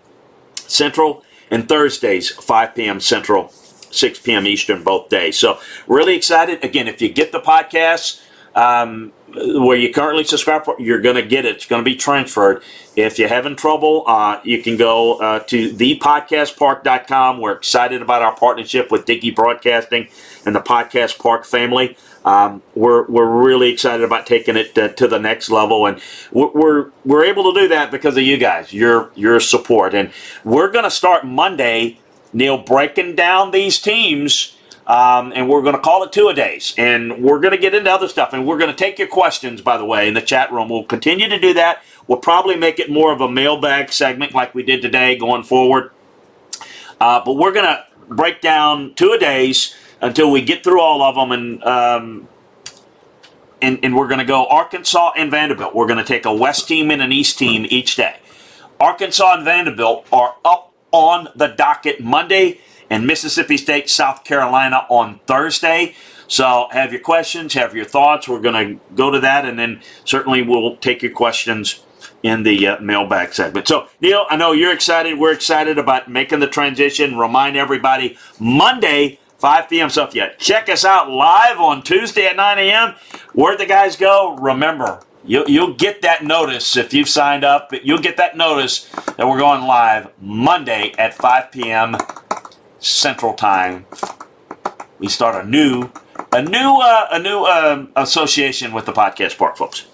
Central, 0.55 1.23
and 1.51 1.67
Thursdays, 1.67 2.29
5 2.31 2.75
p.m. 2.75 2.99
Central, 2.99 3.49
6 3.49 4.19
p.m. 4.19 4.47
Eastern, 4.47 4.83
both 4.83 5.09
days. 5.09 5.37
So, 5.37 5.59
really 5.87 6.15
excited. 6.15 6.63
Again, 6.63 6.87
if 6.87 7.01
you 7.01 7.09
get 7.09 7.31
the 7.31 7.39
podcast 7.39 8.21
um, 8.55 9.11
where 9.33 9.77
you 9.77 9.93
currently 9.93 10.23
subscribe 10.23 10.65
for, 10.65 10.75
you're 10.79 11.01
going 11.01 11.15
to 11.15 11.25
get 11.25 11.45
it. 11.45 11.57
It's 11.57 11.65
going 11.65 11.81
to 11.81 11.85
be 11.85 11.95
transferred. 11.95 12.63
If 12.95 13.19
you're 13.19 13.29
having 13.29 13.55
trouble, 13.57 14.03
uh, 14.07 14.39
you 14.43 14.61
can 14.63 14.77
go 14.77 15.19
uh, 15.19 15.39
to 15.39 15.71
thepodcastpark.com. 15.71 17.41
We're 17.41 17.51
excited 17.51 18.01
about 18.01 18.21
our 18.21 18.35
partnership 18.35 18.89
with 18.89 19.05
Dickey 19.05 19.31
Broadcasting 19.31 20.07
and 20.45 20.55
the 20.55 20.61
Podcast 20.61 21.19
Park 21.19 21.43
family. 21.45 21.97
Um, 22.23 22.63
we're, 22.73 23.05
we're 23.05 23.29
really 23.29 23.71
excited 23.71 24.03
about 24.03 24.25
taking 24.25 24.55
it 24.55 24.77
uh, 24.77 24.89
to 24.89 25.07
the 25.07 25.19
next 25.19 25.49
level, 25.49 25.85
and 25.85 26.01
we're, 26.31 26.51
we're, 26.53 26.91
we're 27.03 27.25
able 27.25 27.53
to 27.53 27.61
do 27.61 27.67
that 27.67 27.91
because 27.91 28.17
of 28.17 28.23
you 28.23 28.37
guys, 28.37 28.73
your 28.73 29.11
your 29.13 29.39
support. 29.39 29.93
And 29.93 30.11
we're 30.43 30.71
going 30.71 30.85
to 30.85 30.91
start 30.91 31.23
Monday, 31.23 31.99
Neil, 32.33 32.57
breaking 32.57 33.15
down 33.15 33.51
these 33.51 33.79
teams, 33.79 34.57
um, 34.87 35.33
and 35.35 35.47
we're 35.47 35.61
going 35.61 35.75
to 35.75 35.81
call 35.81 36.01
it 36.03 36.11
two 36.11 36.27
a 36.27 36.33
days, 36.33 36.73
and 36.79 37.21
we're 37.23 37.39
going 37.39 37.51
to 37.53 37.59
get 37.59 37.75
into 37.75 37.91
other 37.91 38.07
stuff, 38.07 38.33
and 38.33 38.47
we're 38.47 38.57
going 38.57 38.71
to 38.71 38.77
take 38.77 38.97
your 38.97 39.07
questions. 39.07 39.61
By 39.61 39.77
the 39.77 39.85
way, 39.85 40.07
in 40.07 40.15
the 40.15 40.21
chat 40.21 40.51
room, 40.51 40.69
we'll 40.69 40.83
continue 40.83 41.29
to 41.29 41.39
do 41.39 41.53
that. 41.53 41.83
We'll 42.07 42.19
probably 42.19 42.55
make 42.55 42.79
it 42.79 42.89
more 42.89 43.11
of 43.11 43.21
a 43.21 43.29
mailbag 43.29 43.91
segment 43.91 44.33
like 44.33 44.53
we 44.53 44.63
did 44.63 44.81
today 44.81 45.17
going 45.17 45.43
forward. 45.43 45.91
Uh, 46.99 47.21
but 47.25 47.33
we're 47.33 47.51
going 47.51 47.65
to 47.65 47.85
break 48.07 48.41
down 48.41 48.93
two 48.93 49.11
a 49.11 49.19
days 49.19 49.75
until 50.01 50.29
we 50.31 50.41
get 50.41 50.63
through 50.63 50.79
all 50.79 51.01
of 51.01 51.15
them 51.15 51.31
and 51.31 51.63
um, 51.63 52.27
and, 53.61 53.79
and 53.83 53.95
we're 53.95 54.07
going 54.07 54.19
to 54.19 54.25
go 54.25 54.45
Arkansas 54.47 55.13
and 55.15 55.31
Vanderbilt. 55.31 55.73
We're 55.73 55.87
going 55.87 55.97
to 55.97 56.05
take 56.05 56.25
a 56.25 56.33
West 56.33 56.67
team 56.67 56.91
and 56.91 57.01
an 57.01 57.11
East 57.11 57.39
team 57.39 57.65
each 57.69 57.95
day. 57.95 58.17
Arkansas 58.79 59.35
and 59.35 59.45
Vanderbilt 59.45 60.05
are 60.11 60.35
up 60.43 60.73
on 60.91 61.29
the 61.35 61.47
docket 61.47 61.99
Monday, 61.99 62.59
and 62.89 63.07
Mississippi 63.07 63.57
State, 63.57 63.89
South 63.89 64.23
Carolina 64.23 64.85
on 64.89 65.19
Thursday. 65.25 65.95
So 66.27 66.67
have 66.71 66.91
your 66.91 67.01
questions, 67.01 67.53
have 67.53 67.75
your 67.75 67.85
thoughts. 67.85 68.27
We're 68.27 68.39
going 68.39 68.77
to 68.77 68.83
go 68.95 69.11
to 69.11 69.19
that, 69.19 69.45
and 69.45 69.57
then 69.57 69.81
certainly 70.03 70.41
we'll 70.41 70.77
take 70.77 71.01
your 71.01 71.11
questions 71.11 71.83
in 72.25 72.41
the 72.41 72.67
uh, 72.67 72.79
mailbag 72.81 73.33
segment. 73.35 73.67
So, 73.67 73.87
Neil, 74.01 74.25
I 74.31 74.35
know 74.35 74.51
you're 74.51 74.73
excited. 74.73 75.19
We're 75.19 75.31
excited 75.31 75.77
about 75.77 76.09
making 76.09 76.39
the 76.39 76.47
transition. 76.47 77.19
Remind 77.19 77.55
everybody 77.55 78.17
Monday, 78.39 79.19
5 79.37 79.69
p.m. 79.69 79.91
So 79.91 80.05
if 80.05 80.15
you 80.15 80.25
check 80.39 80.67
us 80.67 80.83
out 80.83 81.07
live 81.07 81.59
on 81.59 81.83
Tuesday 81.83 82.25
at 82.25 82.35
9 82.35 82.57
a.m., 82.57 82.95
where'd 83.35 83.59
the 83.59 83.67
guys 83.67 83.95
go? 83.95 84.35
Remember, 84.37 85.01
you'll, 85.23 85.47
you'll 85.47 85.75
get 85.75 86.01
that 86.01 86.23
notice 86.23 86.75
if 86.75 86.95
you've 86.95 87.09
signed 87.09 87.43
up. 87.43 87.71
You'll 87.83 87.99
get 88.01 88.17
that 88.17 88.35
notice 88.35 88.89
that 89.17 89.27
we're 89.27 89.37
going 89.37 89.61
live 89.67 90.09
Monday 90.19 90.95
at 90.97 91.13
5 91.13 91.51
p.m. 91.51 91.95
Central 92.79 93.35
Time. 93.35 93.85
We 94.97 95.09
start 95.09 95.45
a 95.45 95.47
new, 95.47 95.91
a 96.31 96.41
new, 96.41 96.79
uh, 96.81 97.07
a 97.11 97.19
new 97.19 97.43
uh, 97.43 97.85
association 97.95 98.73
with 98.73 98.87
the 98.87 98.93
podcast 98.93 99.37
park, 99.37 99.57
folks. 99.57 99.85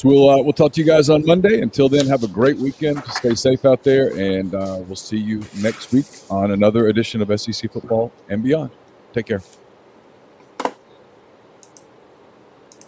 So 0.00 0.08
we'll 0.08 0.30
uh, 0.30 0.42
we'll 0.42 0.54
talk 0.54 0.72
to 0.72 0.80
you 0.80 0.86
guys 0.86 1.10
on 1.10 1.26
Monday. 1.26 1.60
Until 1.60 1.90
then, 1.90 2.06
have 2.06 2.24
a 2.24 2.26
great 2.26 2.56
weekend. 2.56 3.04
Stay 3.10 3.34
safe 3.34 3.66
out 3.66 3.84
there, 3.84 4.16
and 4.18 4.54
uh, 4.54 4.78
we'll 4.86 4.96
see 4.96 5.18
you 5.18 5.42
next 5.58 5.92
week 5.92 6.06
on 6.30 6.52
another 6.52 6.88
edition 6.88 7.20
of 7.20 7.38
SEC 7.38 7.70
Football 7.70 8.10
and 8.30 8.42
Beyond. 8.42 8.70
Take 9.12 9.26
care. 9.26 9.42